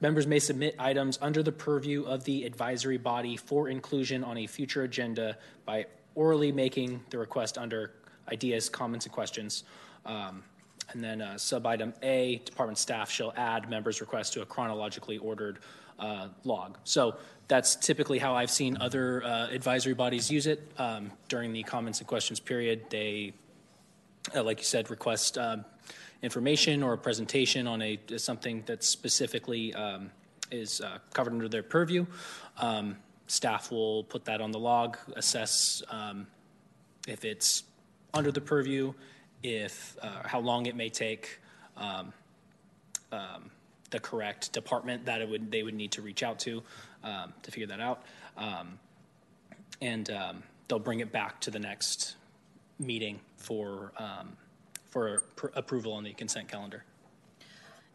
members 0.00 0.26
may 0.26 0.40
submit 0.40 0.74
items 0.80 1.16
under 1.22 1.44
the 1.44 1.52
purview 1.52 2.02
of 2.02 2.24
the 2.24 2.42
advisory 2.42 2.98
body 2.98 3.36
for 3.36 3.68
inclusion 3.68 4.24
on 4.24 4.36
a 4.36 4.48
future 4.48 4.82
agenda 4.82 5.38
by 5.64 5.86
orally 6.16 6.50
making 6.50 7.00
the 7.10 7.18
request 7.18 7.56
under 7.56 7.92
ideas, 8.32 8.68
comments, 8.68 9.06
and 9.06 9.12
questions. 9.12 9.62
Um, 10.04 10.42
and 10.90 11.04
then 11.04 11.22
uh, 11.22 11.38
sub 11.38 11.64
item 11.66 11.94
A, 12.02 12.42
department 12.44 12.76
staff 12.76 13.08
shall 13.08 13.32
add 13.36 13.70
members' 13.70 14.00
requests 14.00 14.30
to 14.30 14.42
a 14.42 14.46
chronologically 14.46 15.18
ordered 15.18 15.60
uh, 16.00 16.28
log. 16.42 16.78
So 16.82 17.14
that's 17.46 17.76
typically 17.76 18.18
how 18.18 18.34
I've 18.34 18.50
seen 18.50 18.76
other 18.80 19.22
uh, 19.22 19.46
advisory 19.50 19.94
bodies 19.94 20.32
use 20.32 20.48
it. 20.48 20.68
Um, 20.78 21.12
during 21.28 21.52
the 21.52 21.62
comments 21.62 22.00
and 22.00 22.08
questions 22.08 22.40
period, 22.40 22.86
they, 22.90 23.34
uh, 24.34 24.42
like 24.42 24.58
you 24.58 24.64
said, 24.64 24.90
request 24.90 25.38
um, 25.38 25.64
information 26.22 26.82
or 26.82 26.92
a 26.92 26.98
presentation 26.98 27.66
on 27.66 27.82
a 27.82 27.98
something 28.16 28.62
that 28.66 28.84
specifically 28.84 29.74
um, 29.74 30.10
is 30.50 30.80
uh, 30.80 30.98
covered 31.14 31.32
under 31.32 31.48
their 31.48 31.62
purview. 31.62 32.06
Um, 32.58 32.96
staff 33.26 33.70
will 33.70 34.04
put 34.04 34.24
that 34.26 34.40
on 34.40 34.50
the 34.50 34.58
log, 34.58 34.98
assess 35.16 35.82
um, 35.90 36.26
if 37.06 37.24
it's 37.24 37.64
under 38.12 38.32
the 38.32 38.40
purview, 38.40 38.92
if 39.42 39.96
uh, 40.02 40.22
how 40.24 40.40
long 40.40 40.66
it 40.66 40.76
may 40.76 40.88
take 40.88 41.38
um, 41.76 42.12
um, 43.12 43.50
the 43.90 44.00
correct 44.00 44.52
department 44.52 45.06
that 45.06 45.20
it 45.20 45.28
would 45.28 45.50
they 45.50 45.62
would 45.62 45.74
need 45.74 45.92
to 45.92 46.02
reach 46.02 46.22
out 46.22 46.38
to 46.40 46.62
to 47.42 47.50
figure 47.50 47.66
that 47.66 47.80
out, 47.80 48.02
and 49.80 50.10
they'll 50.68 50.78
bring 50.78 51.00
it 51.00 51.10
back 51.10 51.40
to 51.40 51.50
the 51.50 51.58
next 51.58 52.16
meeting 52.80 53.20
for 53.36 53.92
um, 53.98 54.36
for 54.88 55.22
pr- 55.36 55.46
approval 55.54 55.92
on 55.92 56.02
the 56.02 56.12
consent 56.12 56.48
calendar. 56.48 56.82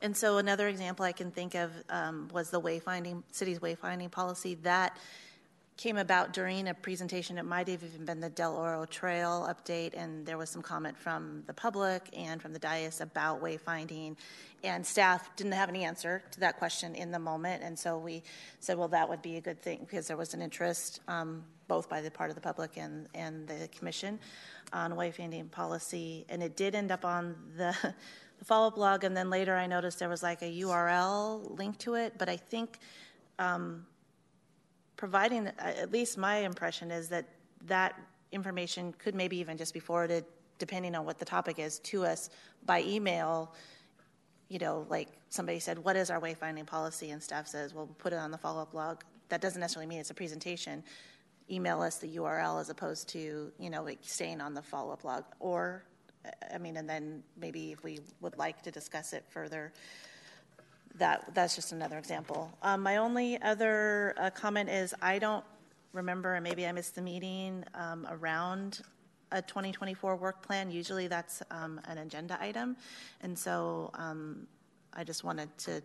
And 0.02 0.16
so 0.16 0.38
another 0.38 0.68
example 0.68 1.04
I 1.04 1.12
can 1.12 1.32
think 1.32 1.56
of 1.56 1.72
was 2.32 2.50
the 2.52 2.62
wayfinding 2.62 3.24
city's 3.32 3.60
wayfinding 3.60 4.12
policy 4.12 4.56
that 4.64 4.98
came 5.78 5.98
about 5.98 6.32
during 6.32 6.68
a 6.70 6.74
presentation. 6.74 7.38
It 7.38 7.44
might 7.44 7.68
have 7.68 7.84
even 7.84 8.06
been 8.06 8.20
the 8.22 8.30
Del 8.30 8.62
Rio 8.62 8.86
Trail 8.86 9.50
update, 9.50 9.94
and 9.94 10.26
there 10.26 10.38
was 10.38 10.50
some 10.50 10.62
comment 10.62 10.98
from 10.98 11.44
the 11.48 11.54
public 11.54 12.10
and 12.16 12.42
from 12.42 12.54
the 12.54 12.60
dais 12.60 13.02
about 13.02 13.44
wayfinding. 13.44 14.16
And 14.64 14.86
staff 14.86 15.36
didn't 15.36 15.52
have 15.52 15.70
any 15.70 15.84
answer 15.84 16.24
to 16.32 16.40
that 16.40 16.58
question 16.58 16.96
in 16.96 17.12
the 17.12 17.20
moment, 17.20 17.62
and 17.62 17.78
so 17.78 17.98
we 17.98 18.24
said, 18.62 18.78
well, 18.78 18.88
that 18.90 19.10
would 19.10 19.22
be 19.22 19.36
a 19.36 19.42
good 19.42 19.62
thing 19.62 19.80
because 19.82 20.08
there 20.08 20.18
was 20.18 20.34
an 20.34 20.42
interest 20.42 21.02
um, 21.08 21.44
both 21.68 21.90
by 21.90 22.02
the 22.02 22.12
part 22.12 22.30
of 22.30 22.36
the 22.36 22.42
public 22.42 22.78
and, 22.78 23.08
and 23.14 23.48
the 23.48 23.68
commission 23.70 24.20
on 24.74 24.94
wayfinding 24.94 25.50
policy. 25.52 26.26
And 26.30 26.44
it 26.44 26.56
did 26.56 26.76
end 26.76 26.92
up 26.92 27.06
on 27.06 27.36
the, 27.58 27.76
the 28.40 28.46
follow 28.46 28.68
up 28.68 28.76
blog. 28.76 29.04
and 29.04 29.16
then 29.16 29.30
later 29.30 29.56
I 29.56 29.68
noticed 29.68 30.00
there 30.00 30.10
was 30.10 30.24
like 30.24 30.42
a 30.42 30.62
URL 30.62 31.58
link 31.58 31.78
to 31.80 31.96
it, 31.96 32.14
but 32.18 32.30
I 32.30 32.38
think. 32.38 32.80
Um, 33.40 33.86
providing, 34.98 35.48
uh, 35.48 35.52
at 35.60 35.92
least 35.92 36.18
my 36.18 36.38
impression 36.38 36.92
is 36.92 37.10
that 37.10 37.26
that 37.66 38.00
information 38.32 38.94
could 38.98 39.16
maybe 39.16 39.38
even 39.38 39.58
just 39.58 39.74
be 39.74 39.80
forwarded, 39.80 40.26
depending 40.58 40.96
on 40.96 41.06
what 41.06 41.18
the 41.18 41.26
topic 41.26 41.60
is, 41.60 41.80
to 41.80 42.06
us 42.06 42.30
by 42.66 42.82
email. 42.82 43.54
You 44.50 44.60
know, 44.60 44.86
like 44.90 45.10
somebody 45.30 45.60
said, 45.60 45.80
What 45.80 45.96
is 45.96 46.10
our 46.10 46.20
wayfinding 46.20 46.68
policy? 46.68 47.12
And 47.12 47.22
staff 47.22 47.48
says, 47.48 47.74
Well, 47.74 47.86
we'll 47.86 47.96
put 47.96 48.14
it 48.14 48.20
on 48.20 48.32
the 48.32 48.38
follow 48.38 48.62
up 48.62 48.72
blog. 48.72 49.02
That 49.30 49.42
doesn't 49.42 49.60
necessarily 49.60 49.88
mean 49.88 50.00
it's 50.00 50.12
a 50.12 50.16
presentation. 50.16 50.84
Email 51.50 51.82
us 51.82 51.98
the 51.98 52.18
URL 52.18 52.60
as 52.60 52.70
opposed 52.70 53.10
to, 53.10 53.52
you 53.60 53.70
know, 53.70 53.84
like 53.84 54.00
staying 54.02 54.42
on 54.42 54.54
the 54.54 54.62
follow 54.62 54.92
up 54.92 55.04
log. 55.04 55.26
Or, 55.40 55.84
I 56.54 56.58
mean, 56.58 56.78
and 56.78 56.90
then 56.90 57.24
maybe 57.38 57.72
if 57.72 57.84
we 57.84 58.00
would 58.22 58.38
like 58.38 58.62
to 58.64 58.72
discuss 58.72 59.14
it 59.14 59.26
further, 59.30 59.72
that 60.98 61.34
that's 61.34 61.56
just 61.56 61.72
another 61.72 61.98
example. 61.98 62.52
Um, 62.62 62.82
my 62.82 62.98
only 62.98 63.42
other 63.42 64.16
uh, 64.18 64.30
comment 64.30 64.70
is 64.70 64.94
I 65.02 65.20
don't 65.20 65.44
remember, 65.94 66.36
and 66.36 66.44
maybe 66.44 66.66
I 66.66 66.72
missed 66.72 66.96
the 66.96 67.02
meeting 67.02 67.64
um, 67.74 68.08
around 68.10 68.82
a 69.32 69.42
2024 69.42 70.16
work 70.16 70.46
plan. 70.46 70.72
Usually 70.72 71.08
that's 71.08 71.42
um, 71.52 71.82
an 71.86 71.98
agenda 71.98 72.38
item, 72.42 72.78
and 73.22 73.38
so 73.38 73.92
um, 73.96 74.48
I 74.94 75.04
just 75.04 75.24
wanted 75.24 75.56
to. 75.60 75.82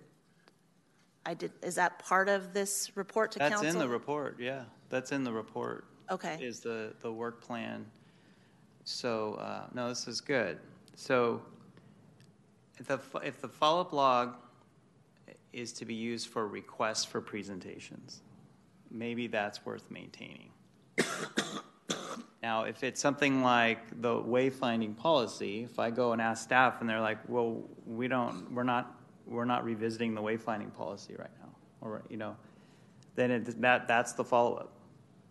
I 1.26 1.34
did. 1.34 1.52
Is 1.62 1.74
that 1.74 1.98
part 1.98 2.28
of 2.28 2.52
this 2.52 2.92
report 2.94 3.32
to 3.32 3.38
that's 3.38 3.50
council? 3.50 3.64
That's 3.64 3.74
in 3.74 3.80
the 3.80 3.88
report. 3.88 4.36
Yeah, 4.38 4.62
that's 4.90 5.12
in 5.12 5.24
the 5.24 5.32
report. 5.32 5.86
Okay. 6.10 6.38
Is 6.40 6.60
the 6.60 6.92
the 7.00 7.10
work 7.10 7.40
plan? 7.40 7.86
So 8.84 9.34
uh, 9.34 9.66
no, 9.72 9.88
this 9.88 10.06
is 10.06 10.20
good. 10.20 10.58
So 10.94 11.40
if 12.78 12.86
the 12.86 13.00
if 13.24 13.40
the 13.40 13.48
follow 13.48 13.80
up 13.80 13.92
log 13.92 14.34
is 15.52 15.72
to 15.72 15.84
be 15.84 15.94
used 15.94 16.28
for 16.28 16.46
requests 16.46 17.04
for 17.04 17.20
presentations. 17.20 18.20
Maybe 18.90 19.26
that's 19.26 19.64
worth 19.64 19.90
maintaining. 19.90 20.50
now, 22.42 22.64
if 22.64 22.82
it's 22.82 23.00
something 23.00 23.42
like 23.42 24.00
the 24.00 24.14
wayfinding 24.14 24.96
policy, 24.96 25.62
if 25.62 25.78
I 25.78 25.90
go 25.90 26.12
and 26.12 26.20
ask 26.20 26.42
staff 26.42 26.80
and 26.80 26.88
they're 26.88 27.00
like, 27.00 27.18
"Well, 27.28 27.62
we 27.86 28.08
don't, 28.08 28.52
we're 28.52 28.64
not, 28.64 28.98
we're 29.26 29.44
not 29.44 29.64
revisiting 29.64 30.14
the 30.14 30.22
wayfinding 30.22 30.74
policy 30.74 31.14
right 31.18 31.30
now," 31.40 31.50
or 31.80 32.02
you 32.08 32.16
know, 32.16 32.36
then 33.14 33.30
it, 33.30 33.60
that 33.60 33.86
that's 33.86 34.12
the 34.12 34.24
follow 34.24 34.54
up, 34.56 34.72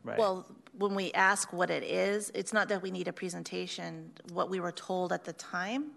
right? 0.03 0.17
Well, 0.17 0.45
when 0.77 0.95
we 0.95 1.11
ask 1.13 1.51
what 1.51 1.69
it 1.69 1.83
is, 1.83 2.31
it's 2.33 2.53
not 2.53 2.69
that 2.69 2.81
we 2.81 2.91
need 2.91 3.07
a 3.07 3.13
presentation. 3.13 4.11
What 4.31 4.49
we 4.49 4.59
were 4.59 4.71
told 4.71 5.11
at 5.11 5.25
the 5.25 5.33
time 5.33 5.91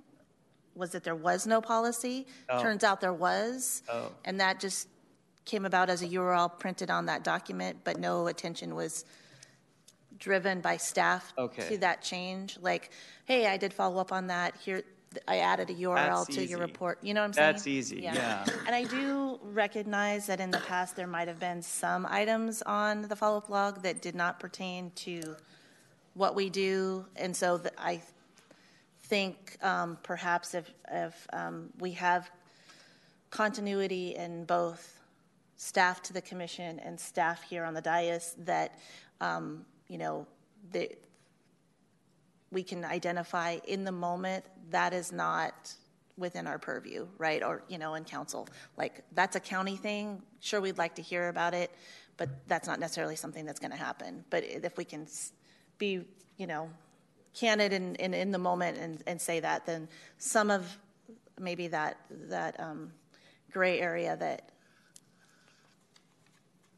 was 0.74 0.90
that 0.90 1.04
there 1.04 1.14
was 1.14 1.46
no 1.46 1.60
policy. 1.60 2.26
Oh. 2.48 2.60
Turns 2.60 2.84
out 2.84 3.00
there 3.00 3.12
was. 3.12 3.82
Oh. 3.90 4.10
And 4.24 4.40
that 4.40 4.60
just 4.60 4.88
came 5.44 5.64
about 5.64 5.90
as 5.90 6.02
a 6.02 6.08
URL 6.08 6.58
printed 6.58 6.90
on 6.90 7.06
that 7.06 7.24
document, 7.24 7.78
but 7.84 7.98
no 7.98 8.28
attention 8.28 8.74
was 8.74 9.04
driven 10.18 10.60
by 10.60 10.76
staff 10.76 11.32
okay. 11.36 11.68
to 11.68 11.78
that 11.78 12.02
change. 12.02 12.58
Like, 12.60 12.90
hey, 13.24 13.46
I 13.46 13.56
did 13.56 13.74
follow 13.74 14.00
up 14.00 14.12
on 14.12 14.28
that. 14.28 14.56
Here, 14.56 14.82
I 15.28 15.38
added 15.38 15.70
a 15.70 15.74
URL 15.74 15.94
That's 15.94 16.26
to 16.26 16.42
easy. 16.42 16.50
your 16.50 16.60
report. 16.60 16.98
You 17.02 17.14
know 17.14 17.20
what 17.20 17.26
I'm 17.26 17.32
saying? 17.32 17.52
That's 17.52 17.66
easy, 17.66 18.00
yeah. 18.02 18.14
yeah. 18.14 18.46
and 18.66 18.74
I 18.74 18.84
do 18.84 19.38
recognize 19.42 20.26
that 20.26 20.40
in 20.40 20.50
the 20.50 20.58
past 20.60 20.96
there 20.96 21.06
might 21.06 21.28
have 21.28 21.38
been 21.38 21.62
some 21.62 22.06
items 22.08 22.62
on 22.62 23.02
the 23.02 23.16
follow 23.16 23.38
up 23.38 23.48
log 23.48 23.82
that 23.82 24.02
did 24.02 24.14
not 24.14 24.40
pertain 24.40 24.90
to 24.96 25.36
what 26.14 26.34
we 26.34 26.50
do. 26.50 27.04
And 27.16 27.36
so 27.36 27.58
the, 27.58 27.72
I 27.80 28.02
think 29.04 29.56
um, 29.62 29.98
perhaps 30.02 30.54
if, 30.54 30.72
if 30.90 31.26
um, 31.32 31.70
we 31.78 31.92
have 31.92 32.30
continuity 33.30 34.14
in 34.14 34.44
both 34.44 34.98
staff 35.56 36.02
to 36.02 36.12
the 36.12 36.20
commission 36.20 36.78
and 36.80 36.98
staff 36.98 37.42
here 37.42 37.64
on 37.64 37.74
the 37.74 37.80
dais, 37.80 38.34
that 38.38 38.78
um, 39.20 39.64
you 39.88 39.98
know 39.98 40.26
the, 40.72 40.90
we 42.52 42.62
can 42.62 42.84
identify 42.84 43.58
in 43.66 43.84
the 43.84 43.92
moment 43.92 44.44
that 44.70 44.92
is 44.92 45.10
not 45.10 45.74
within 46.18 46.46
our 46.46 46.58
purview, 46.58 47.08
right? 47.18 47.42
Or, 47.42 47.64
you 47.68 47.78
know, 47.78 47.94
in 47.94 48.04
council, 48.04 48.46
like 48.76 49.02
that's 49.12 49.34
a 49.34 49.40
county 49.40 49.76
thing. 49.76 50.22
Sure, 50.40 50.60
we'd 50.60 50.78
like 50.78 50.96
to 50.96 51.02
hear 51.02 51.28
about 51.28 51.54
it, 51.54 51.70
but 52.18 52.28
that's 52.46 52.68
not 52.68 52.78
necessarily 52.78 53.16
something 53.16 53.46
that's 53.46 53.58
going 53.58 53.70
to 53.70 53.76
happen. 53.76 54.24
But 54.28 54.44
if 54.44 54.76
we 54.76 54.84
can 54.84 55.06
be, 55.78 56.04
you 56.36 56.46
know, 56.46 56.70
candid 57.34 57.72
and 57.72 57.96
in, 57.96 58.12
in 58.12 58.30
the 58.30 58.38
moment 58.38 58.76
and, 58.78 59.02
and 59.06 59.20
say 59.20 59.40
that, 59.40 59.64
then 59.64 59.88
some 60.18 60.50
of 60.50 60.78
maybe 61.40 61.68
that 61.68 61.96
that 62.28 62.60
um, 62.60 62.92
gray 63.50 63.80
area 63.80 64.16
that 64.16 64.52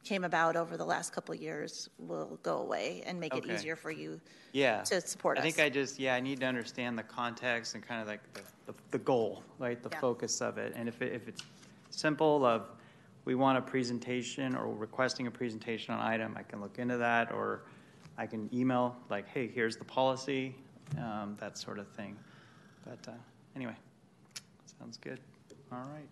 came 0.05 0.25
about 0.25 0.55
over 0.57 0.77
the 0.77 0.85
last 0.85 1.13
couple 1.13 1.35
of 1.35 1.41
years 1.41 1.89
will 1.99 2.39
go 2.43 2.59
away 2.59 3.03
and 3.07 3.19
make 3.19 3.35
it 3.35 3.45
Okay. 3.45 3.55
easier 3.55 3.75
for 3.75 3.91
you 3.91 4.21
Yeah. 4.53 4.83
to 4.83 5.01
support 5.01 5.39
I 5.39 5.41
us. 5.41 5.45
think 5.45 5.59
I 5.61 5.69
just, 5.69 5.99
yeah, 5.99 6.15
I 6.15 6.21
need 6.21 6.41
to 6.41 6.47
understand 6.47 6.99
the 6.99 7.03
context 7.03 7.75
and 7.75 7.83
kind 7.83 8.01
of 8.01 8.07
like 8.07 8.21
the, 8.35 8.41
the, 8.67 8.75
the 8.93 8.99
goal, 8.99 9.43
right? 9.59 9.83
The 9.83 9.89
Yeah. 9.91 10.01
focus 10.01 10.41
of 10.41 10.59
it. 10.59 10.73
And 10.77 10.89
if 10.89 11.03
it, 11.03 11.13
if 11.13 11.27
it's 11.27 11.43
simple 11.91 12.45
of, 12.45 12.71
we 13.25 13.35
want 13.35 13.57
a 13.57 13.63
presentation 13.63 14.55
or 14.55 14.69
requesting 14.75 15.27
a 15.27 15.31
presentation 15.31 15.95
on 15.95 16.01
item, 16.01 16.37
I 16.37 16.43
can 16.43 16.61
look 16.61 16.79
into 16.79 16.99
that 16.99 17.33
or 17.33 17.63
I 18.19 18.27
can 18.27 18.51
email 18.55 18.95
like, 19.09 19.27
hey, 19.27 19.49
here's 19.49 19.77
the 19.77 19.85
policy, 19.85 20.55
um, 20.99 21.37
that 21.41 21.57
sort 21.57 21.79
of 21.79 21.89
thing. 21.89 22.17
But, 22.85 23.09
uh, 23.09 23.13
anyway, 23.57 23.75
sounds 24.79 24.99
good. 24.99 25.21
All 25.73 25.79
right. 25.93 26.09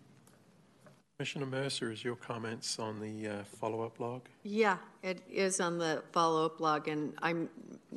Commissioner 1.23 1.47
Mercer, 1.47 1.93
is 1.93 2.03
your 2.03 2.17
comments 2.17 2.81
on 2.81 2.99
the 2.99 3.29
uh, 3.29 3.45
follow-up 3.45 4.01
log? 4.01 4.23
Yeah, 4.43 4.79
it 5.05 5.23
is 5.31 5.61
on 5.61 5.79
the 5.79 6.03
follow-up 6.11 6.59
log, 6.59 6.89
and 6.89 7.15
I 7.23 7.47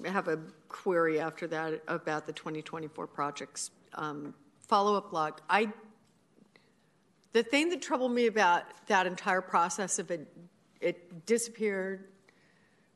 have 0.08 0.28
a 0.28 0.38
query 0.70 1.20
after 1.20 1.48
that 1.48 1.82
about 1.88 2.28
the 2.28 2.34
2024 2.34 3.08
projects. 3.08 3.72
Um, 3.96 4.36
Follow-up 4.68 5.12
log, 5.12 5.42
I, 5.50 5.74
the 7.34 7.42
thing 7.42 7.70
that 7.70 7.82
troubled 7.82 8.12
me 8.12 8.28
about 8.28 8.66
that 8.86 9.08
entire 9.08 9.42
process 9.42 9.98
of 9.98 10.12
it, 10.12 10.32
it 10.80 11.26
disappeared 11.26 12.10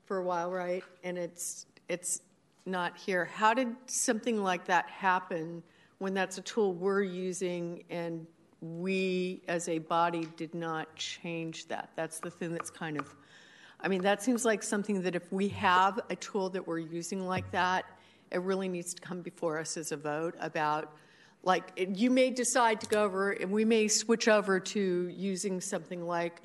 for 0.05 0.17
a 0.17 0.23
while, 0.23 0.51
right? 0.51 0.83
And 1.03 1.17
it's, 1.17 1.65
it's 1.87 2.21
not 2.67 2.95
here. 2.95 3.25
How 3.25 3.55
did 3.55 3.69
something 3.87 4.43
like 4.43 4.65
that 4.65 4.87
happen 4.91 5.63
when 5.97 6.13
that's 6.13 6.37
a 6.37 6.41
tool 6.41 6.75
we're 6.75 7.01
using 7.01 7.83
and 7.89 8.27
we 8.61 9.41
as 9.47 9.69
a 9.69 9.79
body 9.79 10.27
did 10.35 10.53
not 10.53 10.93
change 10.95 11.67
that? 11.67 11.89
That's 11.95 12.19
the 12.19 12.29
thing 12.29 12.51
that's 12.51 12.69
kind 12.69 12.97
of, 12.97 13.15
I 13.79 13.87
mean, 13.87 14.01
that 14.01 14.21
seems 14.21 14.45
like 14.45 14.63
something 14.63 15.01
that 15.03 15.15
if 15.15 15.31
we 15.31 15.47
have 15.49 15.99
a 16.09 16.15
tool 16.15 16.49
that 16.49 16.67
we're 16.67 16.79
using 16.79 17.25
like 17.25 17.49
that, 17.51 17.85
it 18.31 18.41
really 18.41 18.67
needs 18.67 18.93
to 18.93 19.01
come 19.01 19.21
before 19.21 19.57
us 19.59 19.77
as 19.77 19.91
a 19.91 19.97
vote 19.97 20.35
about, 20.39 20.93
like, 21.43 21.71
you 21.95 22.11
may 22.11 22.29
decide 22.29 22.81
to 22.81 22.87
go 22.87 23.03
over, 23.03 23.31
and 23.31 23.49
we 23.49 23.63
may 23.63 23.87
switch 23.87 24.27
over 24.27 24.59
to 24.59 25.07
using 25.07 25.61
something 25.61 26.05
like 26.05 26.41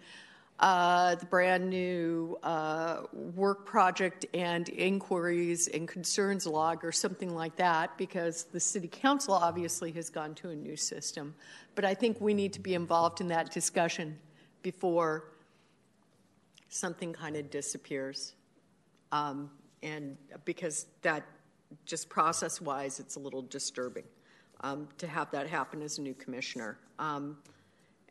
uh, 0.61 1.17
the 1.17 1.27
brand 1.27 1.69
new 1.69 2.39
uh, 2.43 3.03
work 3.13 3.67
project 3.67 4.25
and 4.35 4.69
inquiries 4.69 5.67
and 5.69 5.89
concerns 5.89 6.47
log 6.47 6.85
or 6.85 6.93
something 6.93 7.35
like 7.35 7.57
that, 7.57 7.97
because 7.99 8.45
the 8.45 8.61
city 8.61 8.89
council 8.89 9.35
obviously 9.35 9.91
has 9.93 10.09
gone 10.11 10.35
to 10.35 10.51
a 10.51 10.55
new 10.55 10.77
system. 10.77 11.35
But 11.75 11.85
I 11.85 11.95
think 11.95 12.21
we 12.21 12.35
need 12.35 12.53
to 12.53 12.61
be 12.61 12.75
involved 12.75 13.21
in 13.21 13.29
that 13.29 13.53
discussion 13.53 14.17
before 14.63 15.25
something 16.69 17.13
kind 17.13 17.37
of 17.37 17.51
disappears. 17.51 18.35
Um, 19.13 19.51
and 19.83 20.17
because 20.45 20.87
that, 21.03 21.25
just 21.85 22.09
process 22.09 22.61
wise, 22.61 23.01
it's 23.01 23.17
a 23.17 23.21
little 23.21 23.43
disturbing 23.43 24.05
um, 24.61 24.89
to 24.99 25.07
have 25.07 25.31
that 25.33 25.49
happen 25.49 25.83
as 25.83 25.99
a 25.99 26.03
new 26.03 26.15
commissioner. 26.15 26.79
Um, 26.99 27.39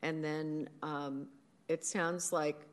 and 0.02 0.24
then 0.24 0.70
um, 0.82 1.28
it 1.68 1.86
sounds 1.86 2.32
like 2.32 2.68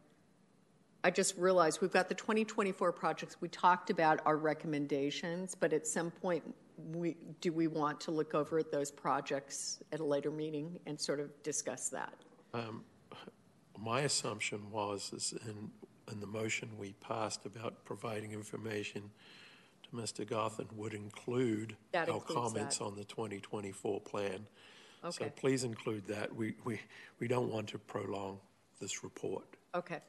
I 1.02 1.10
just 1.10 1.36
realized 1.38 1.80
we've 1.80 1.92
got 1.92 2.08
the 2.08 2.14
2024 2.14 2.92
projects. 2.92 3.40
We 3.40 3.48
talked 3.48 3.90
about 3.90 4.20
our 4.26 4.36
recommendations, 4.36 5.54
but 5.54 5.72
at 5.72 5.86
some 5.86 6.10
point, 6.10 6.42
we, 6.92 7.16
do 7.40 7.52
we 7.52 7.66
want 7.68 8.00
to 8.02 8.10
look 8.10 8.34
over 8.34 8.58
at 8.58 8.70
those 8.70 8.90
projects 8.90 9.82
at 9.92 10.00
a 10.00 10.04
later 10.04 10.30
meeting 10.30 10.78
and 10.86 11.00
sort 11.00 11.20
of 11.20 11.30
discuss 11.42 11.88
that? 11.90 12.12
Um, 12.52 12.84
my 13.78 14.00
assumption 14.00 14.70
was, 14.70 15.12
is 15.14 15.34
in, 15.46 15.70
in 16.12 16.20
the 16.20 16.26
motion 16.26 16.68
we 16.78 16.92
passed 17.00 17.46
about 17.46 17.84
providing 17.84 18.32
information 18.32 19.10
to 19.84 19.96
Mr. 19.96 20.28
Gotham 20.28 20.68
would 20.76 20.92
include 20.92 21.76
That 21.92 22.10
our 22.10 22.20
comments 22.20 22.78
that. 22.78 22.84
on 22.84 22.96
the 22.96 23.04
2024 23.04 24.00
plan. 24.00 24.46
Okay. 25.02 25.24
So 25.24 25.30
please 25.30 25.64
include 25.64 26.06
that. 26.08 26.34
We, 26.34 26.54
we, 26.64 26.78
we 27.18 27.28
don't 27.28 27.50
want 27.50 27.68
to 27.68 27.78
prolong 27.78 28.38
this 28.81 29.05
report. 29.05 29.44
Okay. 29.74 30.01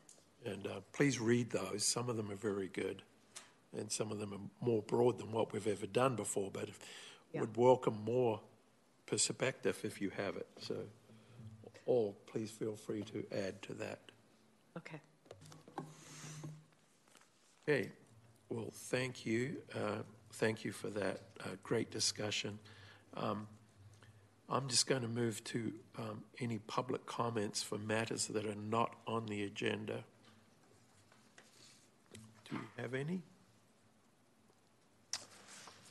And 0.46 0.66
uh, 0.66 0.80
please 0.94 1.20
read 1.20 1.52
those. 1.52 1.84
Some 1.86 2.10
of 2.10 2.18
them 2.18 2.32
are 2.32 2.36
very 2.36 2.68
good, 2.70 3.04
and 3.78 3.92
some 3.92 4.12
of 4.12 4.20
them 4.20 4.34
are 4.34 4.66
more 4.66 4.82
broad 4.82 5.20
than 5.20 5.32
what 5.32 5.54
we've 5.54 5.68
ever 5.68 5.86
done 5.86 6.16
before, 6.16 6.50
but 6.52 6.70
if- 6.70 6.80
Yeah. 7.34 7.42
would 7.42 7.56
welcome 7.56 7.98
more 8.04 8.42
perspective 9.06 9.80
if 9.84 10.02
you 10.02 10.10
have 10.10 10.36
it. 10.36 10.48
So, 10.60 10.76
all, 11.86 12.18
please 12.26 12.52
feel 12.52 12.76
free 12.76 13.04
to 13.04 13.26
add 13.32 13.62
to 13.64 13.74
that. 13.76 14.00
Okay. 14.78 15.00
Okay, 17.70 17.92
well, 18.50 18.72
thank 18.74 19.26
you. 19.26 19.62
Uh, 19.76 20.04
Thank 20.36 20.64
you 20.64 20.72
for 20.72 20.90
that 20.92 21.20
uh, 21.42 21.50
great 21.62 21.92
discussion. 21.92 22.58
Um, 23.18 23.48
I'm 24.52 24.68
just 24.68 24.86
going 24.86 25.02
to 25.02 25.08
move 25.08 25.42
to 25.46 25.72
um, 25.98 26.24
any 26.42 26.58
public 26.58 27.06
comments 27.06 27.64
for 27.64 27.78
matters 27.78 28.28
that 28.28 28.46
are 28.46 28.56
not 28.70 28.94
on 29.08 29.28
the 29.28 29.44
agenda. 29.44 30.04
Do 32.50 32.58
you 32.58 32.62
have 32.78 32.94
any? 32.94 33.22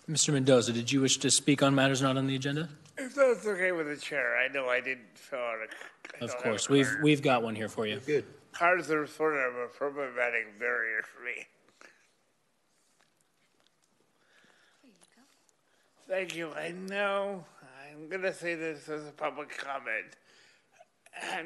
Mr. 0.09 0.35
Mendoza, 0.35 0.75
did 0.75 0.93
you 0.93 1.01
wish 1.01 1.17
to 1.19 1.31
speak 1.31 1.63
on 1.63 1.75
matters 1.75 2.03
not 2.03 2.19
on 2.19 2.27
the 2.27 2.37
agenda? 2.37 2.69
If 2.99 3.15
that's 3.15 3.47
okay 3.47 3.73
with 3.73 3.87
the 3.87 3.97
chair, 3.97 4.37
I 4.37 4.49
know 4.53 4.67
I 4.69 4.81
didn't 4.81 5.07
fill 5.15 5.39
out 5.39 5.55
a. 5.63 6.23
I 6.23 6.25
Of 6.27 6.37
course, 6.37 6.69
a 6.69 6.73
we've, 6.73 6.87
card. 6.87 7.03
we've 7.03 7.23
got 7.23 7.43
one 7.43 7.55
here 7.55 7.69
for 7.69 7.87
you. 7.87 7.99
Good. 8.05 8.27
Cards 8.53 8.91
are 8.91 9.07
sort 9.07 9.37
of 9.37 9.55
a 9.55 9.69
problematic 9.69 10.59
barrier 10.59 11.03
for 11.03 11.25
me. 11.25 11.47
Thank 16.07 16.37
you. 16.37 16.53
I 16.53 16.73
know 16.73 17.45
I'm 17.93 18.09
going 18.09 18.23
to 18.23 18.33
say 18.33 18.55
this 18.55 18.89
as 18.89 19.09
a 19.09 19.13
public 19.13 19.57
comment. 19.59 20.15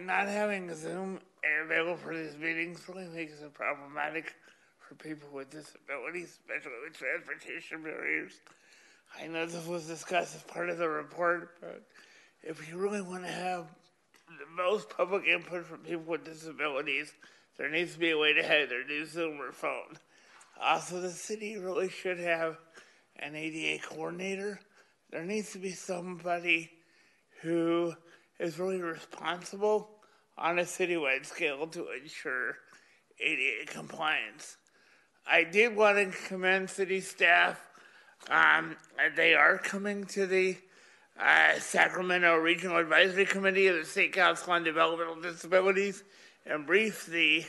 Not 0.05 0.29
having 0.29 0.75
Zoom 0.75 1.21
available 1.65 1.97
for 1.97 2.15
these 2.15 2.37
meetings 2.37 2.83
really 2.89 3.07
makes 3.09 3.41
it 3.41 3.55
problematic 3.55 4.35
for 4.79 4.95
people 4.95 5.29
with 5.33 5.51
disabilities, 5.51 6.39
especially 6.41 6.73
with 6.85 6.99
transportation 6.99 7.83
barriers. 7.83 8.33
I 9.19 9.27
know 9.27 9.47
this 9.47 9.67
was 9.67 9.87
discussed 9.87 10.35
as 10.35 10.43
part 10.43 10.69
of 10.69 10.79
the 10.79 10.89
report, 10.89 11.57
but 11.61 11.83
if 12.43 12.69
you 12.69 12.77
really 12.77 13.01
want 13.01 13.23
to 13.23 13.33
have 13.33 13.67
the 14.29 14.63
most 14.63 14.91
public 14.91 15.27
input 15.27 15.65
from 15.65 15.79
people 15.79 16.05
with 16.05 16.25
disabilities, 16.25 17.13
there 17.57 17.71
needs 17.71 17.95
to 17.95 17.99
be 17.99 18.11
a 18.11 18.19
way 18.19 18.35
to 18.35 18.43
have 18.43 18.69
their 18.69 18.85
new 18.87 19.07
Zoom 19.07 19.41
or 19.41 19.53
phone. 19.53 19.99
Also, 20.61 21.01
the 21.01 21.11
city 21.11 21.57
really 21.57 21.89
should 21.89 22.19
have 22.19 22.59
an 23.19 23.35
ADA 23.35 23.83
coordinator. 23.87 24.61
There 25.15 25.25
needs 25.25 25.53
to 25.53 25.59
be 25.59 25.71
somebody 25.71 26.73
who 27.41 27.95
is 28.41 28.59
really 28.59 28.83
responsible 28.83 29.89
on 30.37 30.59
a 30.59 30.63
citywide 30.63 31.25
scale 31.25 31.69
to 31.69 31.87
ensure 31.93 32.57
ADA 33.21 33.71
compliance. 33.71 34.57
I 35.25 35.45
did 35.45 35.77
want 35.77 35.99
to 35.99 36.19
commend 36.27 36.69
city 36.69 37.01
staff. 37.01 37.61
Um, 38.29 38.75
they 39.15 39.35
are 39.35 39.57
coming 39.57 40.05
to 40.07 40.27
the 40.27 40.57
uh, 41.17 41.61
Sacramento 41.61 42.35
Regional 42.35 42.79
Advisory 42.79 43.27
Committee 43.27 43.69
of 43.69 43.77
the 43.77 43.85
State 43.85 44.15
Council 44.15 44.53
on 44.53 44.65
Developmental 44.65 45.21
Disabilities 45.21 46.03
and 46.45 46.67
brief 46.67 47.07
the 47.07 47.45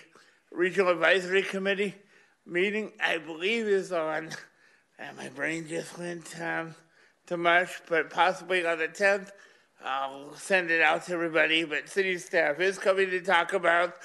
Regional 0.52 0.92
Advisory 0.92 1.42
Committee 1.42 1.96
meeting, 2.46 2.92
I 3.04 3.18
believe, 3.18 3.66
is 3.66 3.92
on, 3.92 4.30
and 5.00 5.18
my 5.18 5.30
brain 5.30 5.68
just 5.68 5.98
went 5.98 6.40
um, 6.40 6.76
to 7.28 7.38
mush, 7.38 7.82
but 7.88 8.10
possibly 8.10 8.66
on 8.66 8.78
the 8.78 8.88
10th. 8.88 9.32
I'll 9.84 10.34
send 10.36 10.72
it 10.72 10.82
out 10.82 11.06
to 11.06 11.14
everybody, 11.14 11.64
but 11.64 11.90
city 11.90 12.18
staff 12.18 12.60
is 12.60 12.80
coming 12.80 13.10
to 13.12 13.22
talk 13.22 13.54
about 13.54 13.96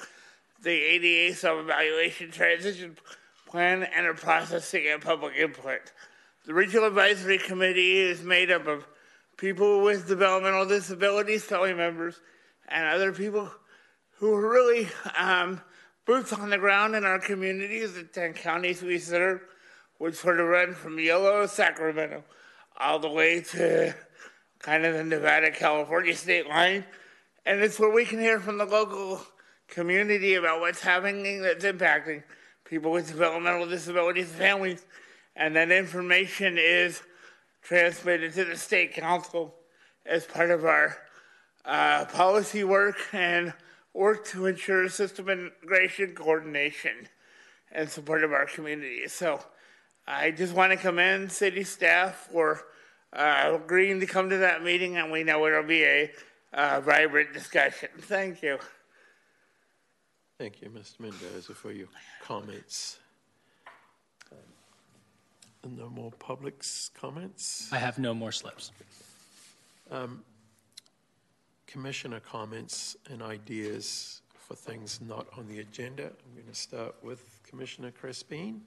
the 0.61 0.69
ADA 0.69 1.35
self-evaluation 1.35 2.31
transition 2.31 2.97
plan 3.47 3.83
and 3.83 4.07
a 4.07 4.13
process 4.13 4.69
to 4.71 4.79
get 4.79 5.01
public 5.01 5.35
input. 5.35 5.91
The 6.45 6.53
Regional 6.53 6.87
Advisory 6.87 7.37
Committee 7.37 7.97
is 7.97 8.23
made 8.23 8.51
up 8.51 8.67
of 8.67 8.87
people 9.37 9.81
with 9.81 10.07
developmental 10.07 10.65
disabilities, 10.65 11.43
family 11.43 11.73
members, 11.73 12.21
and 12.69 12.87
other 12.87 13.11
people 13.11 13.51
who 14.17 14.33
are 14.33 14.49
really 14.49 14.87
um, 15.17 15.59
boots 16.05 16.31
on 16.31 16.49
the 16.49 16.57
ground 16.57 16.95
in 16.95 17.03
our 17.03 17.19
communities, 17.19 17.93
the 17.93 18.03
10 18.03 18.33
counties 18.33 18.81
we 18.81 18.99
serve, 18.99 19.41
which 19.97 20.15
sort 20.15 20.39
of 20.39 20.47
run 20.47 20.73
from 20.73 20.99
Yolo, 20.99 21.45
Sacramento, 21.47 22.23
all 22.81 22.97
the 22.97 23.09
way 23.09 23.41
to 23.41 23.93
kind 24.59 24.85
of 24.85 24.95
the 24.95 25.03
Nevada 25.03 25.51
California 25.51 26.15
state 26.15 26.47
line. 26.47 26.83
And 27.45 27.61
it's 27.61 27.79
where 27.79 27.91
we 27.91 28.05
can 28.05 28.19
hear 28.19 28.39
from 28.39 28.57
the 28.57 28.65
local 28.65 29.21
community 29.67 30.33
about 30.33 30.59
what's 30.59 30.81
happening 30.81 31.43
that's 31.43 31.63
impacting 31.63 32.23
people 32.65 32.91
with 32.91 33.07
developmental 33.07 33.67
disabilities 33.67 34.29
and 34.29 34.37
families. 34.37 34.85
And 35.35 35.55
that 35.55 35.71
information 35.71 36.57
is 36.57 37.01
transmitted 37.61 38.33
to 38.33 38.45
the 38.45 38.57
state 38.57 38.93
council 38.93 39.53
as 40.05 40.25
part 40.25 40.49
of 40.49 40.65
our 40.65 40.97
uh, 41.63 42.05
policy 42.05 42.63
work 42.63 42.97
and 43.13 43.53
work 43.93 44.25
to 44.25 44.47
ensure 44.47 44.89
system 44.89 45.29
integration, 45.29 46.15
coordination, 46.15 47.07
and 47.71 47.89
support 47.89 48.23
of 48.23 48.33
our 48.33 48.47
community. 48.47 49.07
So 49.07 49.43
I 50.07 50.31
just 50.31 50.53
want 50.53 50.71
to 50.71 50.77
commend 50.77 51.31
city 51.31 51.63
staff 51.63 52.27
for 52.31 52.63
uh, 53.13 53.57
agreeing 53.61 53.99
to 53.99 54.05
come 54.05 54.29
to 54.29 54.37
that 54.37 54.63
meeting, 54.63 54.97
and 54.97 55.11
we 55.11 55.23
know 55.23 55.45
it'll 55.45 55.63
be 55.63 55.83
a 55.83 56.11
uh, 56.53 56.81
vibrant 56.81 57.33
discussion. 57.33 57.89
Thank 57.99 58.41
you. 58.41 58.57
Thank 60.37 60.61
you, 60.61 60.69
Mr. 60.69 60.99
Mendoza, 61.01 61.53
for 61.53 61.71
your 61.71 61.87
comments. 62.23 62.97
And 65.63 65.77
no 65.77 65.89
more 65.89 66.11
public's 66.17 66.89
comments? 66.99 67.69
I 67.71 67.77
have 67.77 67.99
no 67.99 68.13
more 68.15 68.31
slips. 68.31 68.71
Um, 69.91 70.23
commissioner 71.67 72.19
comments 72.19 72.97
and 73.11 73.21
ideas 73.21 74.21
for 74.33 74.55
things 74.55 74.99
not 75.07 75.27
on 75.37 75.47
the 75.47 75.59
agenda. 75.59 76.05
I'm 76.05 76.33
going 76.33 76.47
to 76.47 76.55
start 76.55 76.95
with 77.03 77.39
Commissioner 77.47 77.91
Crispin. 77.91 78.61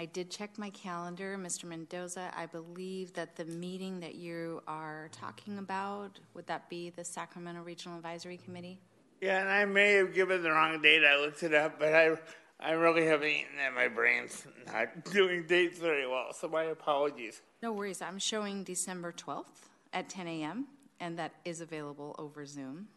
I 0.00 0.06
did 0.06 0.30
check 0.30 0.56
my 0.56 0.70
calendar, 0.70 1.36
Mr. 1.36 1.64
Mendoza. 1.64 2.32
I 2.34 2.46
believe 2.46 3.12
that 3.12 3.36
the 3.36 3.44
meeting 3.44 4.00
that 4.00 4.14
you 4.14 4.62
are 4.66 5.10
talking 5.12 5.58
about, 5.58 6.18
would 6.32 6.46
that 6.46 6.70
be 6.70 6.88
the 6.88 7.04
Sacramento 7.04 7.60
Regional 7.60 7.98
Advisory 7.98 8.38
Committee? 8.38 8.80
Yeah, 9.20 9.42
and 9.42 9.50
I 9.50 9.66
may 9.66 9.92
have 9.92 10.14
given 10.14 10.42
the 10.42 10.52
wrong 10.52 10.80
date. 10.80 11.02
I 11.04 11.20
looked 11.20 11.42
it 11.42 11.52
up, 11.52 11.78
but 11.78 11.92
I, 11.92 12.16
I 12.58 12.70
really 12.70 13.04
haven't 13.04 13.28
eaten 13.28 13.56
that. 13.58 13.74
My 13.74 13.88
brain's 13.88 14.46
not 14.68 15.04
doing 15.12 15.46
dates 15.46 15.78
very 15.78 16.08
well, 16.08 16.32
so 16.32 16.48
my 16.48 16.64
apologies. 16.64 17.42
No 17.62 17.70
worries. 17.70 18.00
I'm 18.00 18.18
showing 18.18 18.64
December 18.64 19.12
12th 19.12 19.68
at 19.92 20.08
10 20.08 20.26
a.m., 20.26 20.66
and 20.98 21.18
that 21.18 21.32
is 21.44 21.60
available 21.60 22.16
over 22.18 22.46
Zoom. 22.46 22.88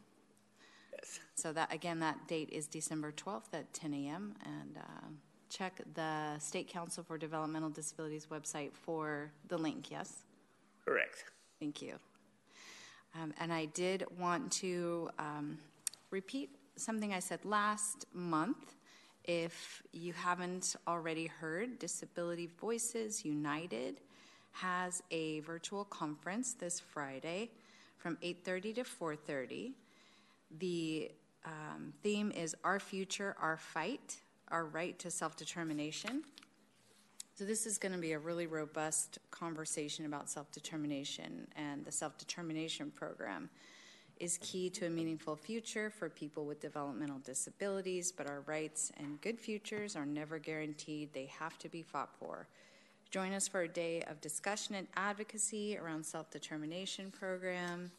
Yes. 0.93 1.19
So 1.35 1.51
that 1.51 1.73
again, 1.73 1.99
that 1.99 2.29
date 2.29 2.47
is 2.49 2.65
December 2.65 3.11
12th 3.11 3.53
at 3.53 3.73
10 3.73 3.93
a.m. 3.93 4.35
and. 4.45 4.77
Uh, 4.77 5.07
check 5.53 5.79
the 5.93 6.39
State 6.39 6.67
Council 6.67 7.03
for 7.03 7.17
Developmental 7.17 7.69
Disabilities 7.69 8.27
website 8.31 8.71
for 8.73 9.31
the 9.49 9.57
link, 9.57 9.91
yes? 9.91 10.23
Correct. 10.83 11.25
Thank 11.59 11.81
you. 11.81 11.95
Um, 13.15 13.33
and 13.39 13.53
I 13.53 13.65
did 13.65 14.03
want 14.19 14.51
to 14.53 15.11
um, 15.19 15.59
repeat 16.09 16.49
something 16.75 17.13
I 17.13 17.19
said 17.19 17.45
last 17.45 18.07
month. 18.13 18.75
If 19.25 19.83
you 19.91 20.11
haven't 20.13 20.75
already 20.87 21.27
heard, 21.27 21.77
Disability 21.77 22.49
Voices 22.59 23.23
United 23.23 24.01
has 24.53 25.03
a 25.11 25.41
virtual 25.41 25.85
conference 25.85 26.53
this 26.53 26.79
Friday 26.79 27.51
from 27.97 28.17
8:30 28.23 28.75
to 28.75 28.83
4:30. 28.83 29.73
The 30.59 31.11
um, 31.45 31.93
theme 32.01 32.31
is 32.31 32.55
Our 32.63 32.79
Future, 32.79 33.35
Our 33.39 33.57
Fight 33.57 34.17
our 34.49 34.65
right 34.65 34.97
to 34.99 35.11
self 35.11 35.35
determination. 35.35 36.23
So, 37.35 37.45
this 37.45 37.65
is 37.65 37.77
going 37.77 37.93
to 37.93 37.97
be 37.97 38.11
a 38.11 38.19
really 38.19 38.45
robust 38.47 39.19
conversation 39.31 40.05
about 40.05 40.29
self 40.29 40.51
determination, 40.51 41.47
and 41.55 41.83
the 41.83 41.91
self 41.91 42.17
determination 42.17 42.91
program 42.91 43.49
is 44.19 44.37
key 44.37 44.69
to 44.69 44.85
a 44.85 44.89
meaningful 44.89 45.35
future 45.35 45.89
for 45.89 46.07
people 46.07 46.45
with 46.45 46.61
developmental 46.61 47.19
disabilities, 47.19 48.11
but 48.11 48.27
our 48.27 48.41
rights 48.41 48.91
and 48.97 49.19
good 49.21 49.39
futures 49.39 49.95
are 49.95 50.05
never 50.05 50.37
guaranteed. 50.37 51.11
They 51.13 51.25
have 51.25 51.57
to 51.59 51.69
be 51.69 51.81
fought 51.81 52.11
for. 52.19 52.47
Join 53.09 53.33
us 53.33 53.47
for 53.47 53.61
a 53.61 53.67
day 53.67 54.01
of 54.03 54.21
discussion 54.21 54.75
and 54.75 54.87
advocacy 54.95 55.77
around 55.77 56.05
self 56.05 56.31
determination 56.31 57.11
program. 57.11 57.91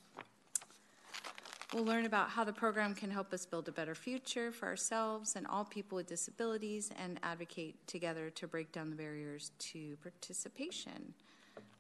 We'll 1.75 1.83
learn 1.83 2.07
about 2.07 2.31
how 2.31 2.45
the 2.45 2.53
program 2.53 2.95
can 2.95 3.11
help 3.11 3.33
us 3.33 3.45
build 3.45 3.67
a 3.67 3.73
better 3.73 3.97
future 3.97 4.53
for 4.53 4.67
ourselves 4.67 5.35
and 5.35 5.45
all 5.49 5.65
people 5.65 5.97
with 5.97 6.07
disabilities 6.07 6.93
and 7.03 7.19
advocate 7.25 7.85
together 7.89 8.31
to 8.31 8.47
break 8.47 8.71
down 8.71 8.91
the 8.91 8.95
barriers 8.95 9.51
to 9.59 9.97
participation. 9.97 11.13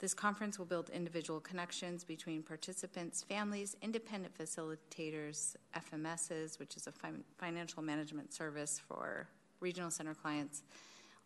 This 0.00 0.12
conference 0.12 0.58
will 0.58 0.66
build 0.66 0.90
individual 0.90 1.38
connections 1.38 2.02
between 2.02 2.42
participants, 2.42 3.22
families, 3.22 3.76
independent 3.82 4.36
facilitators, 4.36 5.54
FMSs, 5.76 6.58
which 6.58 6.76
is 6.76 6.88
a 6.88 6.92
fi- 6.92 7.12
financial 7.38 7.80
management 7.80 8.34
service 8.34 8.80
for 8.88 9.28
regional 9.60 9.92
center 9.92 10.14
clients, 10.14 10.64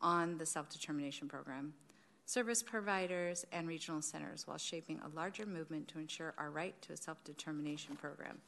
on 0.02 0.36
the 0.36 0.44
self 0.44 0.68
determination 0.68 1.26
program 1.26 1.72
service 2.28 2.62
providers, 2.62 3.46
and 3.52 3.66
regional 3.66 4.02
centers 4.02 4.46
while 4.46 4.58
shaping 4.58 5.00
a 5.00 5.16
larger 5.16 5.46
movement 5.46 5.88
to 5.88 5.98
ensure 5.98 6.34
our 6.36 6.50
right 6.50 6.80
to 6.82 6.92
a 6.92 6.96
self 6.96 7.24
determination 7.24 7.96
program. 7.96 8.38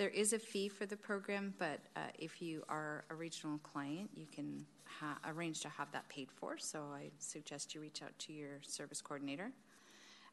There 0.00 0.08
is 0.08 0.32
a 0.32 0.38
fee 0.38 0.70
for 0.70 0.86
the 0.86 0.96
program, 0.96 1.52
but 1.58 1.78
uh, 1.94 2.00
if 2.18 2.40
you 2.40 2.62
are 2.70 3.04
a 3.10 3.14
regional 3.14 3.58
client, 3.58 4.08
you 4.16 4.24
can 4.34 4.64
ha- 4.86 5.18
arrange 5.26 5.60
to 5.60 5.68
have 5.68 5.92
that 5.92 6.08
paid 6.08 6.30
for. 6.32 6.56
So 6.56 6.84
I 6.94 7.10
suggest 7.18 7.74
you 7.74 7.82
reach 7.82 8.00
out 8.02 8.18
to 8.20 8.32
your 8.32 8.62
service 8.62 9.02
coordinator. 9.02 9.52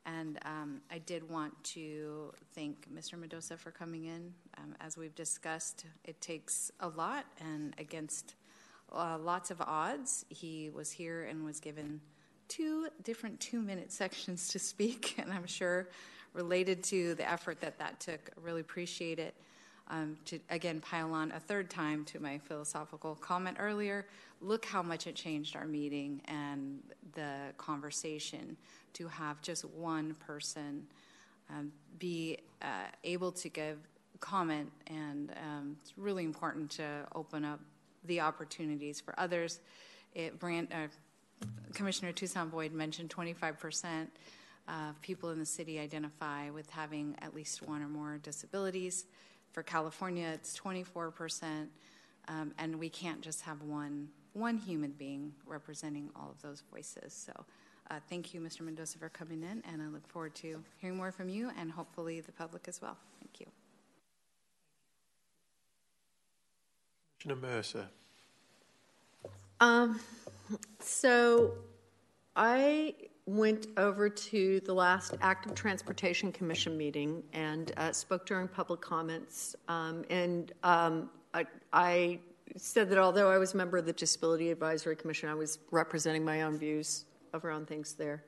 And 0.06 0.39
um, 0.45 0.80
I 0.89 0.99
did 0.99 1.30
want 1.30 1.52
to 1.65 2.31
thank 2.56 2.88
Mr. 2.89 3.19
Mendoza 3.19 3.57
for 3.57 3.72
coming 3.72 4.06
in. 4.06 4.34
Um, 4.57 4.73
as 4.80 4.95
we've 4.95 5.15
discussed, 5.15 5.84
it 6.06 6.22
takes 6.22 6.72
a 6.80 6.88
lot, 6.88 7.26
and 7.41 7.73
against 7.77 8.35
uh, 8.94 9.18
lots 9.22 9.52
of 9.52 9.60
odds, 9.60 10.23
he 10.30 10.69
was 10.69 10.91
here 10.91 11.26
and 11.26 11.44
was 11.44 11.60
given 11.60 11.99
two 12.48 12.88
different 13.03 13.38
two 13.41 13.61
minute 13.61 13.91
sections 14.02 14.48
to 14.48 14.60
speak, 14.60 15.15
and 15.18 15.30
I'm 15.30 15.45
sure 15.45 15.89
related 16.31 16.84
to 16.85 17.15
the 17.15 17.30
effort 17.30 17.60
that 17.60 17.77
that 17.80 17.99
took. 17.99 18.30
I 18.30 18.45
really 18.45 18.61
appreciate 18.61 19.19
it 19.19 19.35
um, 19.89 20.18
to 20.26 20.39
again 20.49 20.80
pile 20.81 21.14
on 21.14 21.31
a 21.31 21.39
third 21.39 21.69
time 21.69 22.03
to 22.05 22.19
my 22.19 22.38
philosophical 22.38 23.15
comment 23.15 23.57
earlier, 23.59 24.05
look 24.41 24.65
how 24.65 24.81
much 24.81 25.07
it 25.07 25.15
changed 25.15 25.55
our 25.55 25.65
meeting 25.65 26.22
and 26.26 26.80
the 27.14 27.53
conversation 27.57 28.57
to 28.93 29.07
have 29.07 29.41
just 29.41 29.65
one 29.65 30.15
person 30.26 30.85
um, 31.49 31.72
be 31.99 32.38
uh, 32.61 32.88
able 33.03 33.31
to 33.31 33.49
give 33.49 33.77
comment, 34.19 34.72
and 34.88 35.31
um, 35.43 35.77
it's 35.81 35.93
really 35.97 36.23
important 36.23 36.72
to 36.72 36.85
open 37.15 37.45
up 37.45 37.59
the 38.05 38.19
opportunities 38.19 38.99
for 38.99 39.14
others. 39.18 39.59
It, 40.14 40.39
Brand, 40.39 40.69
uh, 40.72 40.88
Commissioner 41.73 42.11
Tuzon 42.11 42.49
Boyd 42.49 42.73
mentioned 42.73 43.09
25 43.09 43.59
percent 43.59 44.09
of 44.68 44.99
people 45.01 45.30
in 45.30 45.39
the 45.39 45.45
city 45.45 45.80
identify 45.80 46.49
with 46.49 46.69
having 46.69 47.15
at 47.22 47.34
least 47.34 47.65
one 47.68 47.81
or 47.81 47.88
more 47.88 48.19
disabilities. 48.22 49.05
For 49.57 49.63
California, 49.63 50.29
it's 50.35 50.55
24%, 50.55 51.65
um, 52.27 52.53
and 52.59 52.75
we 52.75 52.89
can't 52.89 53.21
just 53.21 53.41
have 53.41 53.63
one, 53.63 54.07
one 54.34 54.55
human 54.55 54.91
being 54.91 55.34
representing 55.47 56.11
all 56.15 56.29
of 56.29 56.39
those 56.43 56.61
voices. 56.71 57.11
So 57.11 57.34
uh, 57.89 57.95
thank 58.07 58.35
you, 58.35 58.39
Mr. 58.39 58.61
Mendoza, 58.61 58.99
for 58.99 59.09
coming 59.09 59.41
in, 59.41 59.63
and 59.67 59.81
I 59.81 59.88
look 59.88 60.07
forward 60.07 60.35
to 60.35 60.63
hearing 60.77 60.95
more 60.95 61.11
from 61.11 61.27
you 61.27 61.49
and 61.59 61.71
hopefully 61.71 62.19
the 62.19 62.31
public 62.34 62.67
as 62.67 62.84
well. 62.84 62.97
Thank 63.19 63.39
you. 63.39 63.47
Commissioner 67.19 67.47
Mercer. 67.47 67.88
Um, 69.59 69.99
so 70.81 71.53
I 72.35 72.93
went 73.27 73.67
over 73.75 74.09
to 74.09 74.61
the 74.61 74.73
last 74.73 75.15
Active 75.21 75.53
Transportation 75.53 76.31
Commission 76.31 76.77
meeting 76.77 77.21
and 77.33 77.73
uh, 77.75 77.91
spoke 77.91 78.25
during 78.25 78.47
public 78.47 78.79
comments. 78.79 79.53
Um, 79.67 80.05
and 80.09 80.53
um, 80.63 81.09
I, 81.33 81.45
I, 81.73 82.19
said 82.55 82.89
that 82.89 82.97
although 82.97 83.29
I 83.29 83.37
was 83.37 83.53
a 83.53 83.57
member 83.57 83.77
of 83.77 83.85
the 83.85 83.93
Disability 83.93 84.49
Advisory 84.49 84.95
Commission, 84.95 85.29
I 85.29 85.35
was 85.35 85.59
representing 85.69 86.25
my 86.25 86.43
own 86.43 86.57
views 86.57 87.05
around 87.33 87.67
things 87.67 87.93
there. 87.93 88.23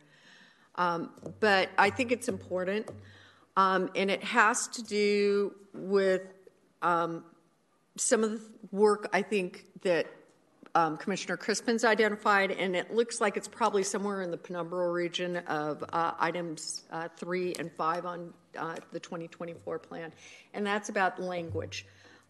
Um, 0.75 1.11
but 1.39 1.69
I 1.77 1.89
think 1.89 2.11
it's 2.11 2.27
important, 2.27 2.89
um, 3.57 3.89
and 3.95 4.11
it 4.11 4.23
has 4.23 4.67
to 4.67 4.83
do 4.83 5.55
with 5.73 6.21
um, 6.81 7.23
some 7.97 8.23
of 8.23 8.31
the 8.31 8.41
work 8.71 9.09
I 9.13 9.21
think 9.21 9.65
that 9.81 10.05
um, 10.75 10.97
Commissioner 10.97 11.37
Crispin's 11.37 11.83
identified, 11.83 12.51
and 12.51 12.75
it 12.75 12.93
looks 12.93 13.19
like 13.19 13.37
it's 13.37 13.47
probably 13.47 13.83
somewhere 13.83 14.21
in 14.21 14.31
the 14.31 14.37
penumbral 14.37 14.93
region 14.93 15.37
of 15.37 15.83
uh, 15.91 16.13
items 16.19 16.83
uh, 16.91 17.07
three 17.17 17.55
and 17.57 17.71
five 17.71 18.05
on 18.05 18.33
uh, 18.57 18.75
the 18.91 18.99
2024 18.99 19.79
plan, 19.79 20.11
and 20.53 20.65
that's 20.65 20.89
about 20.89 21.19
language. 21.21 21.85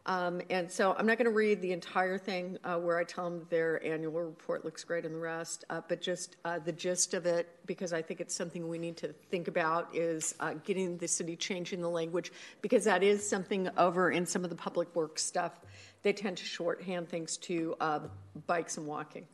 Um, 0.06 0.42
and 0.50 0.72
so 0.72 0.96
I'm 0.98 1.06
not 1.06 1.18
going 1.18 1.26
to 1.26 1.36
read 1.36 1.62
the 1.62 1.72
entire 1.72 2.18
thing 2.18 2.58
uh, 2.64 2.78
where 2.78 2.98
I 2.98 3.04
tell 3.04 3.30
them 3.30 3.46
their 3.50 3.86
annual 3.86 4.22
report 4.24 4.66
looks 4.66 4.84
great 4.84 5.06
and 5.06 5.14
the 5.14 5.20
rest, 5.20 5.66
uh, 5.70 5.82
but 5.88 6.02
just 6.02 6.38
uh, 6.46 6.58
the 6.58 6.72
gist 6.72 7.14
of 7.14 7.26
it, 7.26 7.48
because 7.68 7.94
I 7.94 8.02
think 8.02 8.20
it's 8.22 8.34
something 8.34 8.68
we 8.68 8.80
need 8.80 8.98
to 8.98 9.14
think 9.30 9.48
about, 9.48 9.94
is 9.94 10.34
getting 10.64 10.98
the 10.98 11.08
city 11.08 11.36
changing 11.36 11.82
the 11.82 11.90
language, 11.90 12.32
because 12.62 12.86
that 12.86 13.04
is 13.04 13.28
something 13.28 13.70
over 13.78 14.10
in 14.10 14.26
some 14.26 14.44
of 14.44 14.50
the 14.50 14.56
public 14.56 14.96
works 14.96 15.24
stuff. 15.24 15.60
They 16.02 16.14
tend 16.14 16.38
to 16.38 16.46
shorthand 16.46 17.10
things 17.10 17.38
to 17.38 17.76
uh, 17.80 18.00
bikes 18.48 18.78
and 18.78 18.88
walking. 18.88 19.26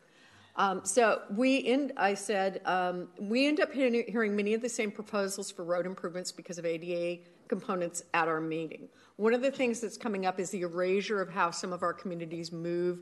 Um, 0.57 0.81
so 0.83 1.21
we 1.31 1.65
end, 1.65 1.91
I 1.97 2.13
said, 2.13 2.61
um, 2.65 3.09
we 3.19 3.45
end 3.45 3.59
up 3.59 3.73
hearing 3.73 4.35
many 4.35 4.53
of 4.53 4.61
the 4.61 4.69
same 4.69 4.89
proposals 4.89 5.51
for 5.51 5.65
road 5.65 5.85
improvements 5.85 6.31
because 6.31 6.57
of 6.57 6.65
ADA 6.65 7.21
components 7.47 8.03
at 8.13 8.27
our 8.27 8.39
meeting. 8.39 8.87
One 9.17 9.33
of 9.33 9.41
the 9.41 9.51
things 9.51 9.81
that's 9.81 9.97
coming 9.97 10.25
up 10.25 10.39
is 10.39 10.49
the 10.51 10.61
erasure 10.61 11.21
of 11.21 11.29
how 11.29 11.51
some 11.51 11.73
of 11.73 11.83
our 11.83 11.93
communities 11.93 12.51
move 12.51 12.99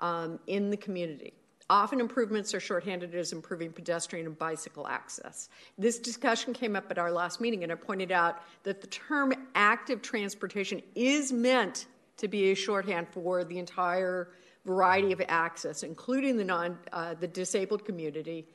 um, 0.00 0.40
in 0.48 0.70
the 0.70 0.76
community. 0.76 1.34
Often 1.70 2.00
improvements 2.00 2.54
are 2.54 2.60
shorthanded 2.60 3.14
as 3.14 3.32
improving 3.32 3.72
pedestrian 3.72 4.26
and 4.26 4.38
bicycle 4.38 4.88
access. 4.88 5.50
This 5.76 5.98
discussion 5.98 6.54
came 6.54 6.74
up 6.74 6.90
at 6.90 6.98
our 6.98 7.12
last 7.12 7.40
meeting, 7.40 7.62
and 7.62 7.70
I 7.70 7.74
pointed 7.74 8.10
out 8.10 8.42
that 8.62 8.80
the 8.80 8.86
term 8.86 9.34
active 9.54 10.00
transportation 10.00 10.80
is 10.94 11.30
meant 11.30 11.86
to 12.18 12.28
be 12.28 12.50
a 12.50 12.54
shorthand 12.54 13.08
for 13.10 13.44
the 13.44 13.58
entire 13.58 14.30
variety 14.64 15.12
of 15.12 15.22
access, 15.28 15.82
including 15.82 16.36
the 16.36 16.44
non 16.44 16.78
uh, 16.92 17.14
the 17.14 17.26
disabled 17.26 17.84
community, 17.84 18.46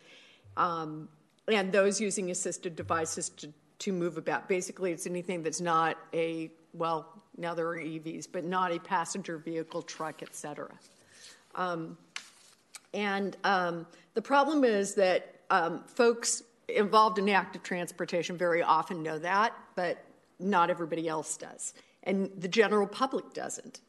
um, 0.58 1.10
and 1.48 1.72
those 1.72 2.00
using 2.00 2.32
assisted 2.32 2.76
devices 2.76 3.30
to, 3.30 3.50
to 3.80 3.92
move 3.92 4.18
about. 4.18 4.48
Basically, 4.48 4.92
it's 4.92 5.08
anything 5.08 5.42
that's 5.44 5.62
not 5.62 5.98
a 6.14 6.52
well, 6.74 7.24
now 7.38 7.54
there 7.54 7.68
are 7.68 7.78
EVs, 7.78 8.28
but 8.32 8.44
not 8.44 8.72
a 8.72 8.80
passenger 8.80 9.38
vehicle, 9.38 9.82
truck, 9.82 10.24
etc. 10.24 10.70
Um, 11.56 11.98
and 12.94 13.38
um, 13.44 13.86
the 14.14 14.22
problem 14.22 14.64
is 14.64 14.96
that 14.96 15.36
um, 15.50 15.84
folks 15.88 16.44
involved 16.68 17.20
in 17.20 17.30
active 17.30 17.64
transportation 17.64 18.38
very 18.38 18.64
often 18.64 19.04
know 19.04 19.20
that, 19.20 19.54
but 19.76 20.04
not 20.40 20.70
everybody 20.70 21.08
else 21.08 21.38
does. 21.38 21.74
And 22.04 22.30
the 22.38 22.48
general 22.48 22.88
public 22.88 23.34
doesn't. 23.34 23.82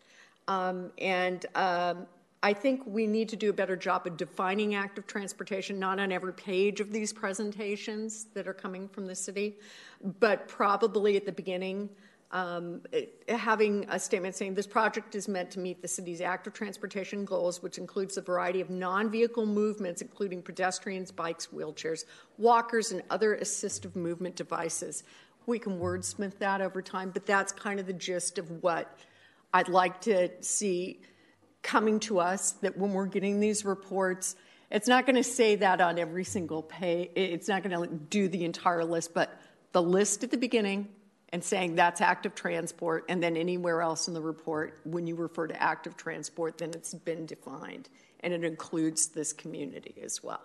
Um, 0.47 0.93
and 0.99 1.47
um, 1.55 2.07
I 2.43 2.53
think 2.53 2.83
we 2.87 3.07
need 3.07 3.29
to 3.31 3.37
do 3.37 3.51
a 3.51 3.53
better 3.53 3.77
job 3.77 4.07
of 4.07 4.17
defining 4.17 4.75
active 4.75 5.07
transportation, 5.07 5.79
not 5.79 5.99
on 5.99 6.13
every 6.13 6.35
page 6.35 6.81
of 6.81 6.93
these 6.93 7.13
presentations 7.13 8.27
that 8.35 8.47
are 8.47 8.55
coming 8.55 8.89
from 8.89 9.07
the 9.07 9.15
city, 9.15 9.57
but 10.21 10.47
probably 10.49 11.17
at 11.17 11.25
the 11.25 11.33
beginning 11.33 11.89
um, 12.35 12.83
having 13.29 13.87
a 13.89 13.99
statement 13.99 14.35
saying 14.35 14.55
this 14.55 14.67
project 14.67 15.15
is 15.15 15.29
meant 15.29 15.53
to 15.53 15.61
meet 15.61 15.81
the 15.81 15.89
city's 15.89 16.21
active 16.21 16.53
transportation 16.53 17.25
goals, 17.25 17.63
which 17.63 17.79
includes 17.79 18.17
a 18.17 18.23
variety 18.23 18.61
of 18.61 18.71
non 18.71 19.09
vehicle 19.09 19.47
movements, 19.47 20.03
including 20.03 20.43
pedestrians, 20.43 21.13
bikes, 21.13 21.47
wheelchairs, 21.55 22.05
walkers, 22.37 22.91
and 22.91 23.03
other 23.09 23.37
assistive 23.37 23.95
movement 23.95 24.35
devices. 24.35 25.05
We 25.47 25.59
can 25.59 25.79
wordsmith 25.79 26.39
that 26.39 26.61
over 26.61 26.81
time, 26.81 27.11
but 27.11 27.27
that's 27.27 27.53
kind 27.53 27.79
of 27.79 27.87
the 27.87 27.93
gist 27.93 28.39
of 28.39 28.63
what 28.63 28.99
I'd 29.53 29.69
like 29.69 30.01
to 30.03 30.31
see 30.41 31.01
coming 31.63 32.01
to 32.01 32.21
us 32.21 32.53
that 32.63 32.77
when 32.77 32.93
we're 32.93 33.07
getting 33.07 33.41
these 33.41 33.65
reports, 33.65 34.37
it's 34.71 34.89
not 34.89 35.07
going 35.07 35.17
to 35.17 35.25
say 35.25 35.57
that 35.57 35.81
on 35.81 35.99
every 35.99 36.25
single 36.25 36.63
page, 36.63 37.11
it's 37.15 37.49
not 37.49 37.63
going 37.63 37.89
to 37.89 37.95
do 37.95 38.29
the 38.29 38.45
entire 38.45 38.85
list, 38.85 39.15
but 39.15 39.39
the 39.73 39.83
list 39.83 40.25
at 40.25 40.31
the 40.31 40.37
beginning 40.37 40.89
and 41.33 41.43
saying 41.43 41.75
that's 41.75 42.01
active 42.01 42.35
transport, 42.35 43.05
and 43.09 43.21
then 43.21 43.37
anywhere 43.37 43.83
else 43.83 44.07
in 44.07 44.15
the 44.15 44.21
report, 44.21 44.79
when 44.85 45.07
you 45.07 45.17
refer 45.17 45.49
to 45.49 45.63
active 45.63 45.97
transport, 45.97 46.59
then 46.59 46.71
it's 46.71 46.95
been 46.95 47.27
defined, 47.27 47.89
and 48.21 48.33
it 48.33 48.45
includes 48.45 49.09
this 49.09 49.33
community 49.33 49.97
as 50.03 50.23
well. 50.23 50.43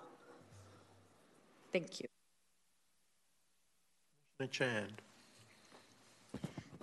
Thank 1.71 1.99
you. 1.99 2.07
Chand. 4.47 5.01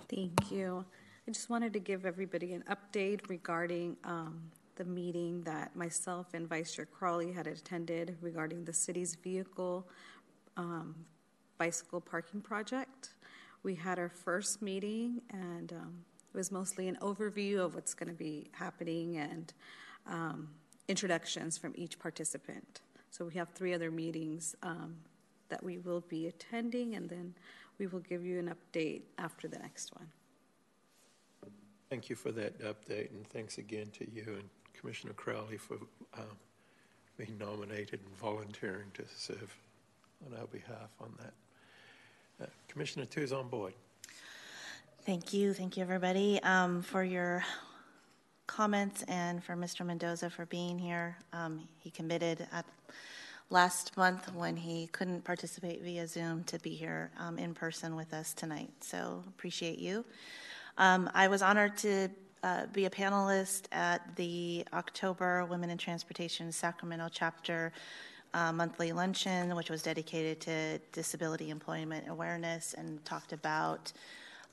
Thank 0.09 0.51
you. 0.51 0.85
I 1.27 1.31
just 1.31 1.49
wanted 1.49 1.73
to 1.73 1.79
give 1.79 2.05
everybody 2.05 2.53
an 2.53 2.63
update 2.69 3.27
regarding 3.27 3.97
um, 4.03 4.39
the 4.75 4.85
meeting 4.85 5.41
that 5.41 5.75
myself 5.75 6.27
and 6.33 6.47
Vice 6.47 6.75
Chair 6.75 6.85
Crawley 6.85 7.31
had 7.31 7.47
attended 7.47 8.15
regarding 8.21 8.63
the 8.63 8.73
city's 8.73 9.15
vehicle 9.15 9.87
um, 10.55 10.95
bicycle 11.57 11.99
parking 11.99 12.41
project. 12.41 13.09
We 13.63 13.75
had 13.75 13.99
our 13.99 14.09
first 14.09 14.61
meeting, 14.61 15.21
and 15.31 15.73
um, 15.73 16.05
it 16.33 16.37
was 16.37 16.51
mostly 16.51 16.87
an 16.87 16.97
overview 17.01 17.57
of 17.59 17.75
what's 17.75 17.93
going 17.93 18.09
to 18.09 18.15
be 18.15 18.49
happening 18.51 19.17
and 19.17 19.51
um, 20.07 20.49
introductions 20.87 21.57
from 21.57 21.73
each 21.75 21.99
participant. 21.99 22.81
So 23.09 23.25
we 23.25 23.33
have 23.33 23.49
three 23.49 23.73
other 23.73 23.91
meetings 23.91 24.55
um, 24.61 24.95
that 25.49 25.63
we 25.63 25.77
will 25.79 26.01
be 26.01 26.27
attending, 26.27 26.95
and 26.95 27.09
then 27.09 27.33
we 27.79 27.87
will 27.87 27.99
give 27.99 28.25
you 28.25 28.39
an 28.39 28.53
update 28.53 29.01
after 29.17 29.47
the 29.47 29.59
next 29.59 29.95
one. 29.95 30.07
Thank 31.89 32.09
you 32.09 32.15
for 32.15 32.31
that 32.33 32.59
update, 32.59 33.11
and 33.11 33.25
thanks 33.27 33.57
again 33.57 33.87
to 33.93 34.09
you 34.09 34.23
and 34.27 34.49
Commissioner 34.73 35.13
Crowley 35.13 35.57
for 35.57 35.77
um, 36.17 36.37
being 37.17 37.37
nominated 37.39 37.99
and 38.05 38.17
volunteering 38.17 38.91
to 38.93 39.03
serve 39.15 39.55
on 40.25 40.37
our 40.39 40.47
behalf 40.47 40.89
on 40.99 41.13
that. 41.19 41.33
Uh, 42.41 42.49
Commissioner 42.67 43.05
Tu 43.05 43.21
is 43.21 43.31
on 43.31 43.47
board. 43.47 43.73
Thank 45.05 45.33
you. 45.33 45.53
Thank 45.53 45.77
you, 45.77 45.83
everybody, 45.83 46.41
um, 46.43 46.81
for 46.81 47.03
your 47.03 47.43
comments 48.45 49.03
and 49.07 49.43
for 49.43 49.55
Mr. 49.55 49.85
Mendoza 49.85 50.29
for 50.29 50.45
being 50.45 50.77
here. 50.77 51.17
Um, 51.33 51.67
he 51.79 51.89
committed 51.89 52.47
at 52.51 52.65
last 53.49 53.95
month 53.95 54.33
when 54.33 54.57
he 54.57 54.87
couldn't 54.87 55.23
participate 55.23 55.81
via 55.81 56.05
Zoom 56.07 56.43
to 56.45 56.59
be 56.59 56.71
here 56.71 57.11
um, 57.17 57.37
in 57.37 57.53
person 57.53 57.95
with 57.95 58.13
us 58.13 58.33
tonight. 58.33 58.69
So 58.81 59.23
appreciate 59.27 59.79
you. 59.79 60.03
Um, 60.77 61.09
I 61.13 61.27
was 61.27 61.41
honored 61.41 61.77
to 61.77 62.09
uh, 62.43 62.65
be 62.67 62.85
a 62.85 62.89
panelist 62.89 63.63
at 63.71 64.15
the 64.15 64.65
October 64.73 65.45
Women 65.45 65.69
in 65.69 65.77
Transportation 65.77 66.51
Sacramento 66.51 67.07
chapter 67.11 67.71
uh, 68.33 68.51
monthly 68.51 68.91
luncheon, 68.91 69.55
which 69.55 69.69
was 69.69 69.81
dedicated 69.81 70.39
to 70.41 70.77
disability 70.91 71.49
employment 71.49 72.07
awareness 72.09 72.75
and 72.77 73.03
talked 73.05 73.33
about 73.33 73.91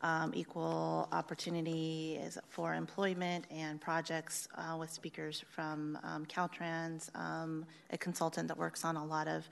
um, 0.04 0.32
equal 0.34 1.08
opportunity 1.12 2.20
for 2.50 2.74
employment 2.74 3.46
and 3.50 3.80
projects 3.80 4.46
uh, 4.54 4.76
with 4.76 4.90
speakers 4.90 5.42
from 5.50 5.98
um, 6.02 6.26
Caltrans, 6.26 7.08
um, 7.16 7.64
a 7.90 7.96
consultant 7.96 8.46
that 8.48 8.56
works 8.56 8.84
on 8.84 8.96
a 8.96 9.04
lot 9.04 9.26
of 9.26 9.48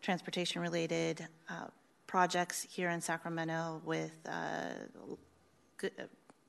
transportation 0.00 0.62
related 0.62 1.26
uh, 1.50 1.66
projects 2.06 2.64
here 2.70 2.90
in 2.90 3.00
Sacramento 3.00 3.82
with 3.84 4.16
uh, 4.30 4.68
good, 5.76 5.90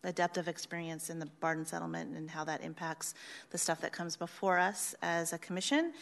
a 0.04 0.14
depth 0.14 0.38
of 0.38 0.48
experience 0.48 1.10
in 1.10 1.18
the 1.18 1.26
Barden 1.42 1.66
settlement 1.66 2.16
and 2.16 2.30
how 2.30 2.44
that 2.44 2.64
impacts 2.64 3.16
the 3.50 3.58
stuff 3.58 3.82
that 3.82 3.92
comes 3.92 4.16
before 4.16 4.60
us 4.60 4.94
as 5.02 5.34
a 5.34 5.38
commission. 5.40 5.94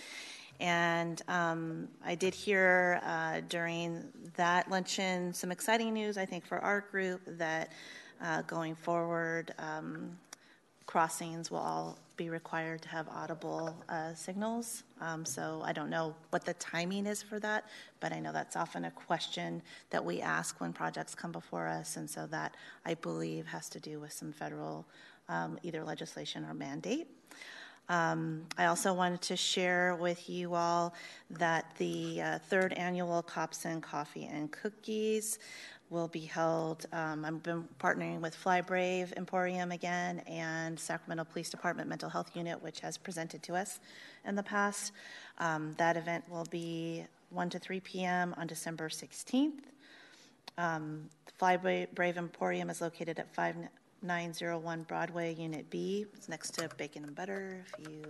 And 0.60 1.22
um, 1.28 1.88
I 2.04 2.16
did 2.16 2.34
hear 2.34 3.02
uh, 3.04 3.42
during 3.50 4.06
that 4.36 4.70
luncheon 4.70 5.34
some 5.34 5.52
exciting 5.52 5.94
news, 5.94 6.18
I 6.18 6.26
think, 6.26 6.46
for 6.46 6.60
our 6.60 6.82
group 6.82 7.22
that 7.26 7.72
uh, 8.22 8.42
going 8.44 8.76
forward, 8.76 9.54
um, 9.60 10.18
crossings 10.86 11.52
will 11.52 11.58
all 11.58 11.98
be 12.16 12.30
required 12.30 12.82
to 12.82 12.88
have 12.90 13.10
audible 13.10 13.76
uh, 13.90 14.14
signals. 14.14 14.84
Um, 15.02 15.26
so 15.26 15.62
I 15.66 15.74
don't 15.74 15.90
know 15.90 16.16
what 16.30 16.46
the 16.46 16.54
timing 16.54 17.06
is 17.06 17.22
for 17.22 17.40
that, 17.40 17.66
but 18.00 18.14
I 18.14 18.20
know 18.20 18.32
that's 18.32 18.56
often 18.56 18.86
a 18.86 18.92
question 18.92 19.62
that 19.90 20.04
we 20.04 20.22
ask 20.22 20.62
when 20.62 20.72
projects 20.72 21.14
come 21.14 21.32
before 21.32 21.68
us. 21.68 21.98
And 21.98 22.10
so 22.10 22.28
that, 22.28 22.56
I 22.86 22.94
believe, 22.94 23.46
has 23.48 23.68
to 23.70 23.80
do 23.80 24.00
with 24.00 24.14
some 24.14 24.32
federal 24.32 24.86
um, 25.28 25.58
either 25.64 25.84
legislation 25.84 26.46
or 26.46 26.54
mandate. 26.54 27.08
Um, 27.88 28.46
I 28.58 28.66
also 28.66 28.94
wanted 28.94 29.22
to 29.24 29.36
share 29.36 29.96
with 29.96 30.30
you 30.30 30.56
all 30.56 30.94
that 31.30 31.74
the 31.78 32.22
uh, 32.22 32.40
third 32.40 32.74
annual 32.74 33.22
Cops 33.22 33.66
and 33.66 33.82
Coffee 33.82 34.26
and 34.26 34.52
Cookies 34.52 35.38
will 35.90 36.08
be 36.08 36.22
held. 36.22 36.88
Um, 36.92 37.24
I've 37.24 37.44
been 37.44 37.68
partnering 37.80 38.20
with 38.22 38.34
Fly 38.34 38.62
Brave 38.62 39.14
Emporium 39.16 39.72
again 39.72 40.20
and 40.28 40.80
Sacramento 40.80 41.26
Police 41.26 41.50
Department 41.52 41.88
Mental 41.88 42.10
Health 42.10 42.32
Unit, 42.36 42.62
which 42.62 42.80
has 42.80 42.98
presented 42.98 43.44
to 43.44 43.56
us 43.56 43.80
in 44.26 44.36
the 44.36 44.44
past. 44.44 44.92
Um, 45.38 45.76
that 45.78 45.96
event 45.96 46.26
will 46.30 46.46
be 46.50 47.06
1 47.30 47.50
to 47.52 47.60
3 47.60 47.80
p.m. 47.82 48.34
on 48.38 48.48
December 48.48 48.90
16th. 48.90 49.62
Um, 50.58 51.10
Fly 51.38 51.86
Brave 51.94 52.18
Emporium 52.18 52.70
is 52.70 52.82
located 52.82 53.20
at 53.20 53.34
5 53.36 53.56
901 54.06 54.84
Broadway, 54.84 55.34
Unit 55.34 55.70
B. 55.70 56.06
It's 56.14 56.30
next 56.30 56.52
to 56.56 56.70
Bacon 56.78 57.04
and 57.04 57.16
Butter, 57.16 57.66
if 57.68 57.90
you 57.90 58.04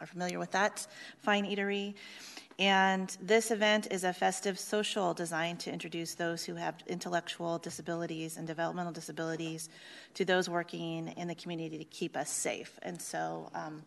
are 0.00 0.06
familiar 0.06 0.38
with 0.38 0.50
that 0.52 0.86
fine 1.18 1.44
eatery. 1.44 1.94
And 2.58 3.16
this 3.20 3.50
event 3.50 3.88
is 3.90 4.04
a 4.04 4.12
festive 4.12 4.58
social 4.58 5.12
designed 5.12 5.60
to 5.60 5.72
introduce 5.72 6.14
those 6.14 6.44
who 6.44 6.54
have 6.54 6.76
intellectual 6.86 7.58
disabilities 7.58 8.36
and 8.36 8.46
developmental 8.46 8.92
disabilities 8.92 9.68
to 10.14 10.24
those 10.24 10.48
working 10.48 11.08
in 11.08 11.28
the 11.28 11.34
community 11.34 11.78
to 11.78 11.84
keep 11.84 12.16
us 12.16 12.30
safe. 12.30 12.78
And 12.82 13.00
so, 13.00 13.50
um, 13.54 13.82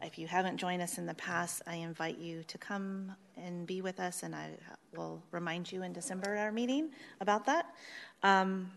if 0.00 0.18
you 0.18 0.26
haven't 0.26 0.58
joined 0.58 0.80
us 0.80 0.98
in 0.98 1.06
the 1.06 1.14
past, 1.14 1.62
I 1.66 1.76
invite 1.76 2.18
you 2.18 2.44
to 2.44 2.58
come 2.58 3.12
and 3.36 3.66
be 3.66 3.82
with 3.82 3.98
us, 3.98 4.22
and 4.22 4.34
I 4.34 4.50
will 4.96 5.22
remind 5.32 5.70
you 5.70 5.82
in 5.82 5.92
December 5.92 6.36
at 6.36 6.44
our 6.44 6.52
meeting 6.52 6.90
about 7.20 7.46
that. 7.46 7.74
Um, 8.22 8.70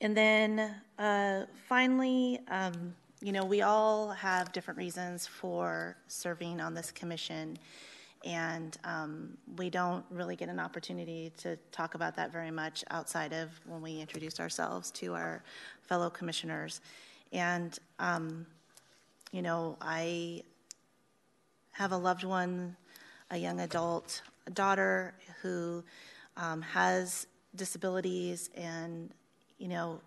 and 0.00 0.16
then 0.16 0.74
uh, 0.98 1.42
finally, 1.68 2.40
um, 2.48 2.94
you 3.20 3.32
know, 3.32 3.44
we 3.44 3.62
all 3.62 4.10
have 4.10 4.52
different 4.52 4.78
reasons 4.78 5.26
for 5.26 5.96
serving 6.08 6.60
on 6.60 6.74
this 6.74 6.90
commission, 6.90 7.58
and 8.24 8.76
um, 8.84 9.36
we 9.56 9.70
don't 9.70 10.04
really 10.10 10.36
get 10.36 10.48
an 10.48 10.60
opportunity 10.60 11.32
to 11.38 11.56
talk 11.72 11.94
about 11.94 12.16
that 12.16 12.32
very 12.32 12.50
much 12.50 12.84
outside 12.90 13.32
of 13.32 13.48
when 13.66 13.80
we 13.80 14.00
introduce 14.00 14.40
ourselves 14.40 14.90
to 14.92 15.14
our 15.14 15.42
fellow 15.82 16.10
commissioners. 16.10 16.80
And, 17.32 17.78
um, 17.98 18.46
you 19.32 19.42
know, 19.42 19.76
I 19.80 20.42
have 21.72 21.92
a 21.92 21.96
loved 21.96 22.24
one, 22.24 22.76
a 23.30 23.36
young 23.36 23.60
adult 23.60 24.22
a 24.46 24.50
daughter 24.50 25.14
who 25.42 25.82
um, 26.36 26.62
has 26.62 27.26
disabilities 27.54 28.50
and, 28.54 29.10
you 29.58 29.68
know, 29.68 30.00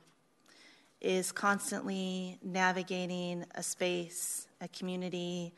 is 1.02 1.32
constantly 1.32 2.38
navigating 2.44 3.46
a 3.56 3.64
space, 3.64 4.48
a 4.62 4.68
community, 4.68 5.54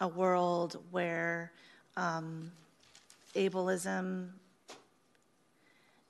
a 0.00 0.08
world 0.08 0.82
where 0.90 1.52
um, 1.96 2.50
ableism 3.34 4.30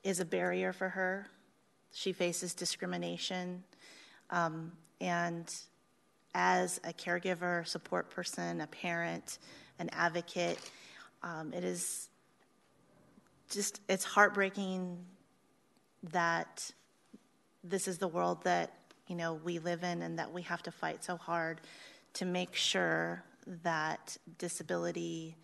is 0.02 0.20
a 0.20 0.24
barrier 0.24 0.73
for 0.73 0.89
her. 0.89 1.27
She 1.93 2.12
faces 2.12 2.55
discrimination. 2.55 3.62
Um, 4.31 4.73
and 5.01 5.52
as 6.35 6.81
a 6.85 6.93
caregiver, 6.93 7.66
support 7.66 8.11
person, 8.11 8.61
a 8.61 8.66
parent, 8.66 9.39
an 9.78 9.90
advocate, 9.93 10.59
um, 11.23 11.52
it 11.52 11.65
is 11.65 12.09
just, 13.51 13.81
it's 13.89 14.05
heartbreaking 14.05 15.05
that 16.12 16.70
this 17.64 17.88
is 17.88 17.98
the 17.98 18.08
world 18.08 18.42
that 18.44 18.72
you 19.06 19.16
know 19.16 19.34
we 19.34 19.58
live 19.58 19.82
in 19.82 20.02
and 20.02 20.18
that 20.18 20.32
we 20.32 20.42
have 20.42 20.62
to 20.62 20.70
fight 20.70 21.04
so 21.04 21.16
hard 21.16 21.60
to 22.14 22.24
make 22.24 22.54
sure 22.54 23.22
that 23.62 24.16
disability 24.38 25.36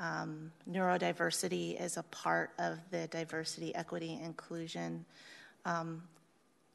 um, 0.00 0.52
neurodiversity 0.70 1.80
is 1.80 1.96
a 1.96 2.04
part 2.04 2.50
of 2.58 2.78
the 2.90 3.08
diversity 3.08 3.74
equity 3.74 4.18
inclusion 4.22 5.04
um, 5.64 6.02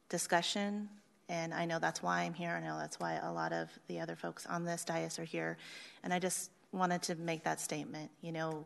discussion. 0.09 0.89
And 1.29 1.53
i 1.53 1.65
know 1.65 1.79
that's 1.79 2.03
why 2.03 2.23
i'm 2.23 2.33
here. 2.33 2.51
I 2.51 2.65
know 2.65 2.77
that's 2.77 2.99
why 2.99 3.19
a 3.23 3.31
lot 3.31 3.53
of 3.53 3.69
the 3.87 3.99
other 3.99 4.15
folks 4.15 4.45
on 4.45 4.65
this 4.65 4.83
dais 4.83 5.19
are 5.19 5.23
here. 5.23 5.57
And 6.03 6.13
i 6.13 6.19
just 6.19 6.51
wanted 6.71 7.01
to 7.03 7.15
make 7.15 7.43
that 7.43 7.61
statement 7.61 8.09
you 8.21 8.31
know 8.31 8.65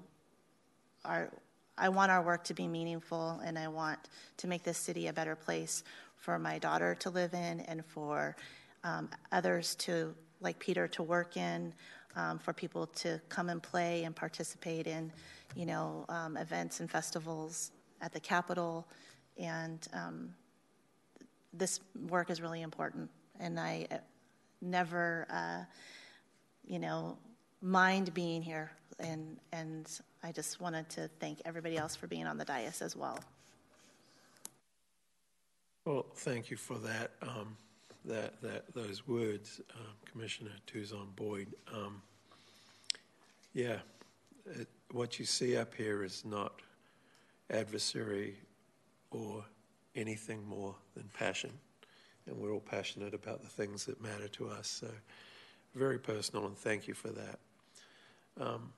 our 1.05 1.29
I 1.77 1.89
want 1.89 2.11
our 2.11 2.21
work 2.21 2.43
to 2.45 2.53
be 2.53 2.67
meaningful, 2.67 3.39
and 3.45 3.57
I 3.57 3.67
want 3.67 3.99
to 4.37 4.47
make 4.47 4.63
this 4.63 4.77
city 4.77 5.07
a 5.07 5.13
better 5.13 5.35
place 5.35 5.83
for 6.15 6.39
my 6.39 6.57
daughter 6.57 6.95
to 6.95 7.09
live 7.09 7.33
in 7.33 7.59
and 7.61 7.85
for 7.85 8.35
um, 8.83 9.09
others 9.31 9.75
to, 9.75 10.15
like 10.41 10.57
Peter, 10.57 10.87
to 10.87 11.03
work 11.03 11.37
in, 11.37 11.73
um, 12.15 12.39
for 12.39 12.51
people 12.51 12.87
to 12.87 13.21
come 13.29 13.49
and 13.49 13.61
play 13.61 14.03
and 14.05 14.15
participate 14.15 14.87
in, 14.87 15.11
you 15.55 15.65
know, 15.65 16.05
um, 16.09 16.35
events 16.37 16.79
and 16.79 16.89
festivals 16.89 17.71
at 18.01 18.11
the 18.11 18.19
Capitol. 18.19 18.87
And 19.37 19.87
um, 19.93 20.33
this 21.53 21.79
work 22.09 22.31
is 22.31 22.41
really 22.41 22.63
important, 22.63 23.09
and 23.39 23.59
I 23.59 23.87
uh, 23.91 23.97
never, 24.61 25.27
uh, 25.29 25.63
you 26.65 26.79
know, 26.79 27.17
mind 27.61 28.13
being 28.13 28.41
here 28.41 28.71
and 28.99 29.37
and 29.51 29.99
I 30.23 30.31
just 30.31 30.59
wanted 30.59 30.89
to 30.89 31.09
thank 31.19 31.41
everybody 31.45 31.77
else 31.77 31.95
for 31.95 32.07
being 32.07 32.25
on 32.25 32.37
the 32.37 32.45
dais 32.45 32.81
as 32.81 32.95
well. 32.95 33.19
Well, 35.85 36.05
thank 36.15 36.49
you 36.49 36.57
for 36.57 36.77
that. 36.79 37.11
Um, 37.21 37.55
that 38.05 38.41
that 38.41 38.73
those 38.73 39.07
words, 39.07 39.61
um, 39.75 39.93
Commissioner 40.11 40.51
Tuzon 40.65 41.15
Boyd. 41.15 41.47
Um, 41.73 42.01
yeah, 43.53 43.77
it, 44.45 44.67
what 44.91 45.19
you 45.19 45.25
see 45.25 45.57
up 45.57 45.73
here 45.73 46.03
is 46.03 46.23
not 46.25 46.61
adversary 47.49 48.35
or 49.11 49.43
anything 49.95 50.45
more 50.47 50.75
than 50.95 51.09
passion, 51.13 51.51
and 52.25 52.37
we're 52.37 52.53
all 52.53 52.59
passionate 52.59 53.13
about 53.13 53.41
the 53.41 53.49
things 53.49 53.85
that 53.85 54.01
matter 54.01 54.27
to 54.27 54.49
us. 54.49 54.67
So, 54.67 54.87
very 55.75 55.99
personal, 55.99 56.45
and 56.45 56.57
thank 56.57 56.87
you 56.87 56.93
for 56.93 57.09
that. 57.09 57.39
Um, 58.39 58.73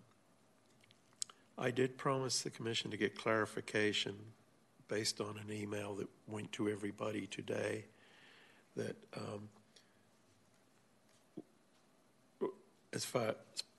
I 1.58 1.72
did 1.72 1.98
promise 1.98 2.42
the 2.42 2.50
commission 2.50 2.92
to 2.92 2.98
get 2.98 3.18
clarification 3.18 4.16
based 4.88 5.20
on 5.20 5.40
an 5.46 5.54
email 5.54 5.96
that 5.96 6.08
went 6.28 6.52
to 6.54 6.70
everybody 6.70 7.28
today 7.28 7.86
that 8.76 8.96
um, 9.18 9.50
as 12.94 13.04
far 13.04 13.36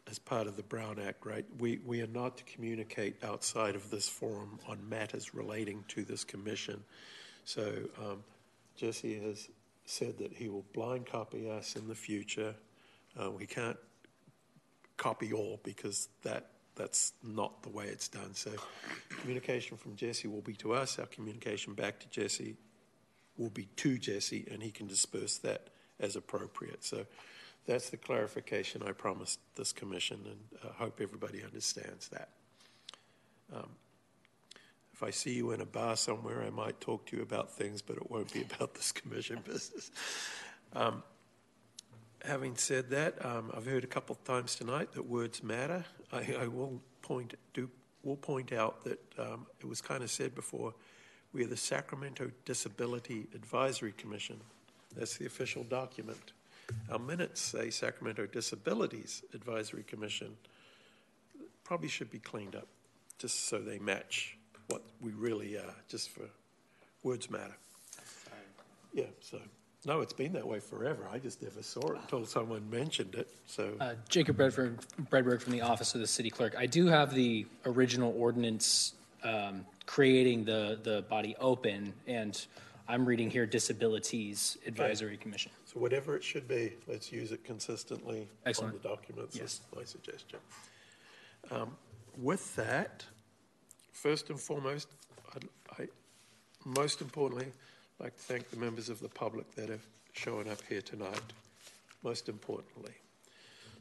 as 0.09 0.19
part 0.19 0.47
of 0.47 0.57
the 0.57 0.63
Brown 0.63 0.99
Act, 0.99 1.25
right, 1.25 1.45
we, 1.59 1.81
we 1.87 2.03
are 2.03 2.07
not 2.09 2.37
to 2.37 2.45
communicate 2.45 3.23
outside 3.25 3.77
of 3.77 3.91
this 3.91 4.09
forum 4.09 4.59
on 4.69 4.87
matters 4.89 5.35
relating 5.35 5.85
to 5.89 6.05
this 6.05 6.25
commission. 6.25 6.83
So 7.45 7.73
um, 7.99 8.23
Jesse 8.77 9.19
has 9.21 9.49
said 9.87 10.19
that 10.19 10.33
he 10.33 10.49
will 10.49 10.65
blind 10.75 11.07
copy 11.07 11.51
us 11.51 11.77
in 11.77 11.89
the 11.89 11.95
future. 11.95 12.55
Uh, 13.21 13.31
we 13.31 13.47
can't 13.47 13.79
copy 15.01 15.33
all 15.33 15.59
because 15.65 16.09
that 16.23 16.51
that's 16.77 17.15
not 17.23 17.63
the 17.63 17.71
way 17.71 17.87
it's 17.87 18.07
done. 18.07 18.35
So, 18.35 18.51
communication 19.21 19.77
from 19.77 19.97
Jesse 19.97 20.29
will 20.29 20.43
be 20.43 20.55
to 20.57 20.73
us. 20.73 20.99
Our 20.99 21.07
communication 21.07 21.75
back 21.75 21.99
to 22.01 22.09
Jesse 22.11 22.57
will 23.37 23.51
be 23.51 23.65
to 23.77 23.99
Jesse, 23.99 24.47
and 24.51 24.63
he 24.63 24.71
can 24.71 24.87
disperse 24.87 25.39
that 25.39 25.69
as 25.99 26.17
appropriate. 26.17 26.85
So, 26.85 27.07
that's 27.67 27.91
the 27.91 27.97
clarification 27.97 28.83
I 28.87 28.93
promised 28.93 29.41
this 29.57 29.73
commission, 29.73 30.21
and 30.27 30.61
I 30.65 30.69
uh, 30.69 30.73
hope 30.73 31.01
everybody 31.01 31.43
understands 31.43 32.09
that. 32.09 32.29
Um, 33.55 33.71
if 34.93 35.03
I 35.03 35.11
see 35.11 35.33
you 35.33 35.53
in 35.53 35.63
a 35.63 35.67
bar 35.67 35.97
somewhere, 35.97 36.43
I 36.43 36.51
might 36.51 36.79
talk 36.81 37.07
to 37.07 37.17
you 37.17 37.23
about 37.23 37.51
things, 37.51 37.81
but 37.81 37.97
it 37.97 38.11
won't 38.11 38.33
be 38.33 38.43
about 38.43 38.75
this 38.75 38.93
commission 38.93 39.39
business. 39.47 39.91
Um, 40.75 41.03
having 42.25 42.57
said 42.57 42.91
that, 42.91 43.25
um, 43.25 43.51
I've 43.57 43.67
heard 43.67 43.85
a 43.85 43.87
couple 43.89 44.15
of 44.15 44.25
times 44.25 44.55
tonight 44.55 44.93
that 44.93 45.07
words 45.07 45.43
matter. 45.43 45.85
I, 46.13 46.37
I 46.41 46.47
will 46.47 46.81
point 47.03 47.35
do 47.55 47.69
will 48.03 48.17
point 48.17 48.53
out 48.53 48.83
that 48.85 48.99
um, 49.19 49.47
it 49.61 49.67
was 49.67 49.81
kind 49.81 50.03
of 50.03 50.11
said 50.11 50.35
before. 50.35 50.73
We 51.33 51.45
are 51.45 51.47
the 51.47 51.57
Sacramento 51.57 52.31
Disability 52.45 53.27
Advisory 53.35 53.93
Commission. 53.93 54.41
That's 54.97 55.17
the 55.19 55.27
official 55.27 55.65
document. 55.65 56.33
Our 56.91 56.99
minutes 56.99 57.41
say 57.41 57.71
Sacramento 57.71 58.27
Disabilities 58.27 59.23
Advisory 59.35 59.83
Commission. 59.83 60.37
Probably 61.63 61.89
should 61.89 62.11
be 62.11 62.19
cleaned 62.19 62.57
up, 62.57 62.67
just 63.19 63.49
so 63.49 63.59
they 63.59 63.79
match 63.79 64.37
what 64.69 64.83
we 65.01 65.13
really 65.13 65.57
are. 65.57 65.75
Just 65.89 66.11
for 66.11 66.25
words 67.03 67.31
matter. 67.31 67.57
Yeah. 68.93 69.05
So. 69.21 69.41
No, 69.87 70.01
it's 70.01 70.13
been 70.13 70.35
that 70.35 70.47
way 70.47 70.61
forever. 70.61 71.09
I 71.11 71.19
just 71.19 71.43
never 71.43 71.63
saw 71.63 71.81
it 71.93 71.99
until 72.03 72.27
someone 72.27 72.69
mentioned 72.69 73.15
it. 73.15 73.29
So, 73.47 73.73
uh, 73.81 73.95
Jacob 74.11 74.37
Bredberg, 74.37 74.79
Bredberg 75.11 75.41
from 75.41 75.55
the 75.55 75.63
Office 75.63 75.95
of 75.95 76.03
the 76.03 76.07
City 76.07 76.29
Clerk. 76.29 76.55
I 76.59 76.67
do 76.67 76.87
have 76.87 77.15
the 77.15 77.47
original 77.65 78.15
ordinance 78.19 78.93
um, 79.23 79.65
creating 79.87 80.45
the 80.45 80.79
the 80.83 81.03
body 81.09 81.35
open, 81.41 81.95
and 82.07 82.47
I'm 82.89 83.07
reading 83.07 83.31
here 83.31 83.47
Disabilities 83.47 84.59
Advisory 84.67 85.15
okay. 85.15 85.23
Commission. 85.23 85.51
So 85.65 85.81
whatever 85.81 86.15
it 86.15 86.25
should 86.25 86.47
be, 86.47 86.75
let's 86.87 87.11
use 87.11 87.33
it 87.33 87.43
consistently 87.43 88.29
Excellent. 88.45 88.75
on 88.75 88.81
the 88.83 88.89
documents. 88.89 89.35
Yes, 89.35 89.61
my 89.75 89.85
suggestion. 89.85 90.41
Um, 91.51 91.75
with 92.19 92.55
that, 92.57 93.07
first 93.93 94.29
and 94.29 94.39
foremost, 94.39 94.89
I, 95.35 95.83
I 95.83 95.87
most 96.67 97.01
importantly. 97.01 97.47
I'd 98.01 98.05
like 98.05 98.17
to 98.17 98.23
thank 98.23 98.49
the 98.49 98.57
members 98.57 98.89
of 98.89 98.99
the 99.01 99.11
public 99.11 99.55
that 99.57 99.69
have 99.69 99.87
shown 100.15 100.49
up 100.49 100.63
here 100.71 100.81
tonight, 100.81 101.21
most 102.03 102.31
importantly. 102.31 102.95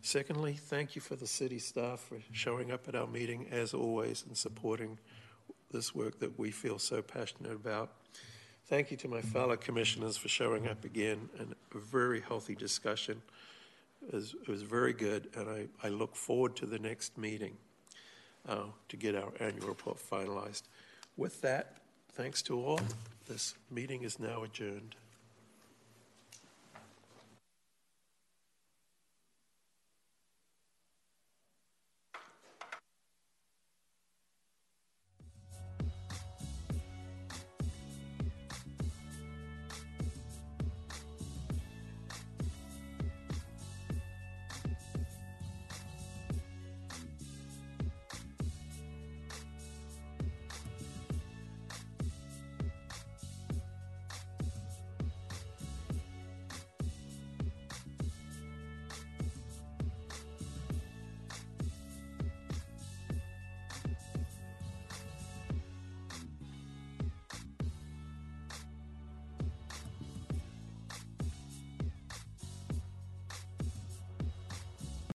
Secondly, 0.01 0.51
thank 0.51 0.93
you 0.93 1.01
for 1.01 1.15
the 1.15 1.25
city 1.25 1.57
staff 1.57 2.01
for 2.01 2.17
showing 2.33 2.69
up 2.69 2.89
at 2.89 2.95
our 2.95 3.07
meeting 3.07 3.47
as 3.49 3.73
always 3.73 4.25
and 4.27 4.35
supporting 4.35 4.97
this 5.71 5.95
work 5.95 6.19
that 6.19 6.37
we 6.37 6.51
feel 6.51 6.77
so 6.79 7.01
passionate 7.01 7.53
about. 7.53 7.93
Thank 8.65 8.91
you 8.91 8.97
to 8.97 9.07
my 9.07 9.21
fellow 9.21 9.55
commissioners 9.55 10.17
for 10.17 10.27
showing 10.27 10.67
up 10.67 10.83
again 10.83 11.29
and 11.39 11.55
a 11.73 11.77
very 11.77 12.19
healthy 12.19 12.55
discussion. 12.55 13.21
It 14.05 14.13
was, 14.13 14.33
it 14.33 14.49
was 14.49 14.63
very 14.63 14.91
good, 14.91 15.29
and 15.37 15.49
I, 15.49 15.67
I 15.81 15.87
look 15.87 16.17
forward 16.17 16.57
to 16.57 16.65
the 16.65 16.79
next 16.79 17.17
meeting 17.17 17.55
uh, 18.49 18.63
to 18.89 18.97
get 18.97 19.15
our 19.15 19.31
annual 19.39 19.69
report 19.69 19.97
finalized. 19.97 20.63
With 21.15 21.39
that, 21.41 21.78
thanks 22.19 22.41
to 22.41 22.59
all. 22.59 22.81
This 23.29 23.55
meeting 23.71 24.03
is 24.03 24.19
now 24.19 24.43
adjourned. 24.43 24.93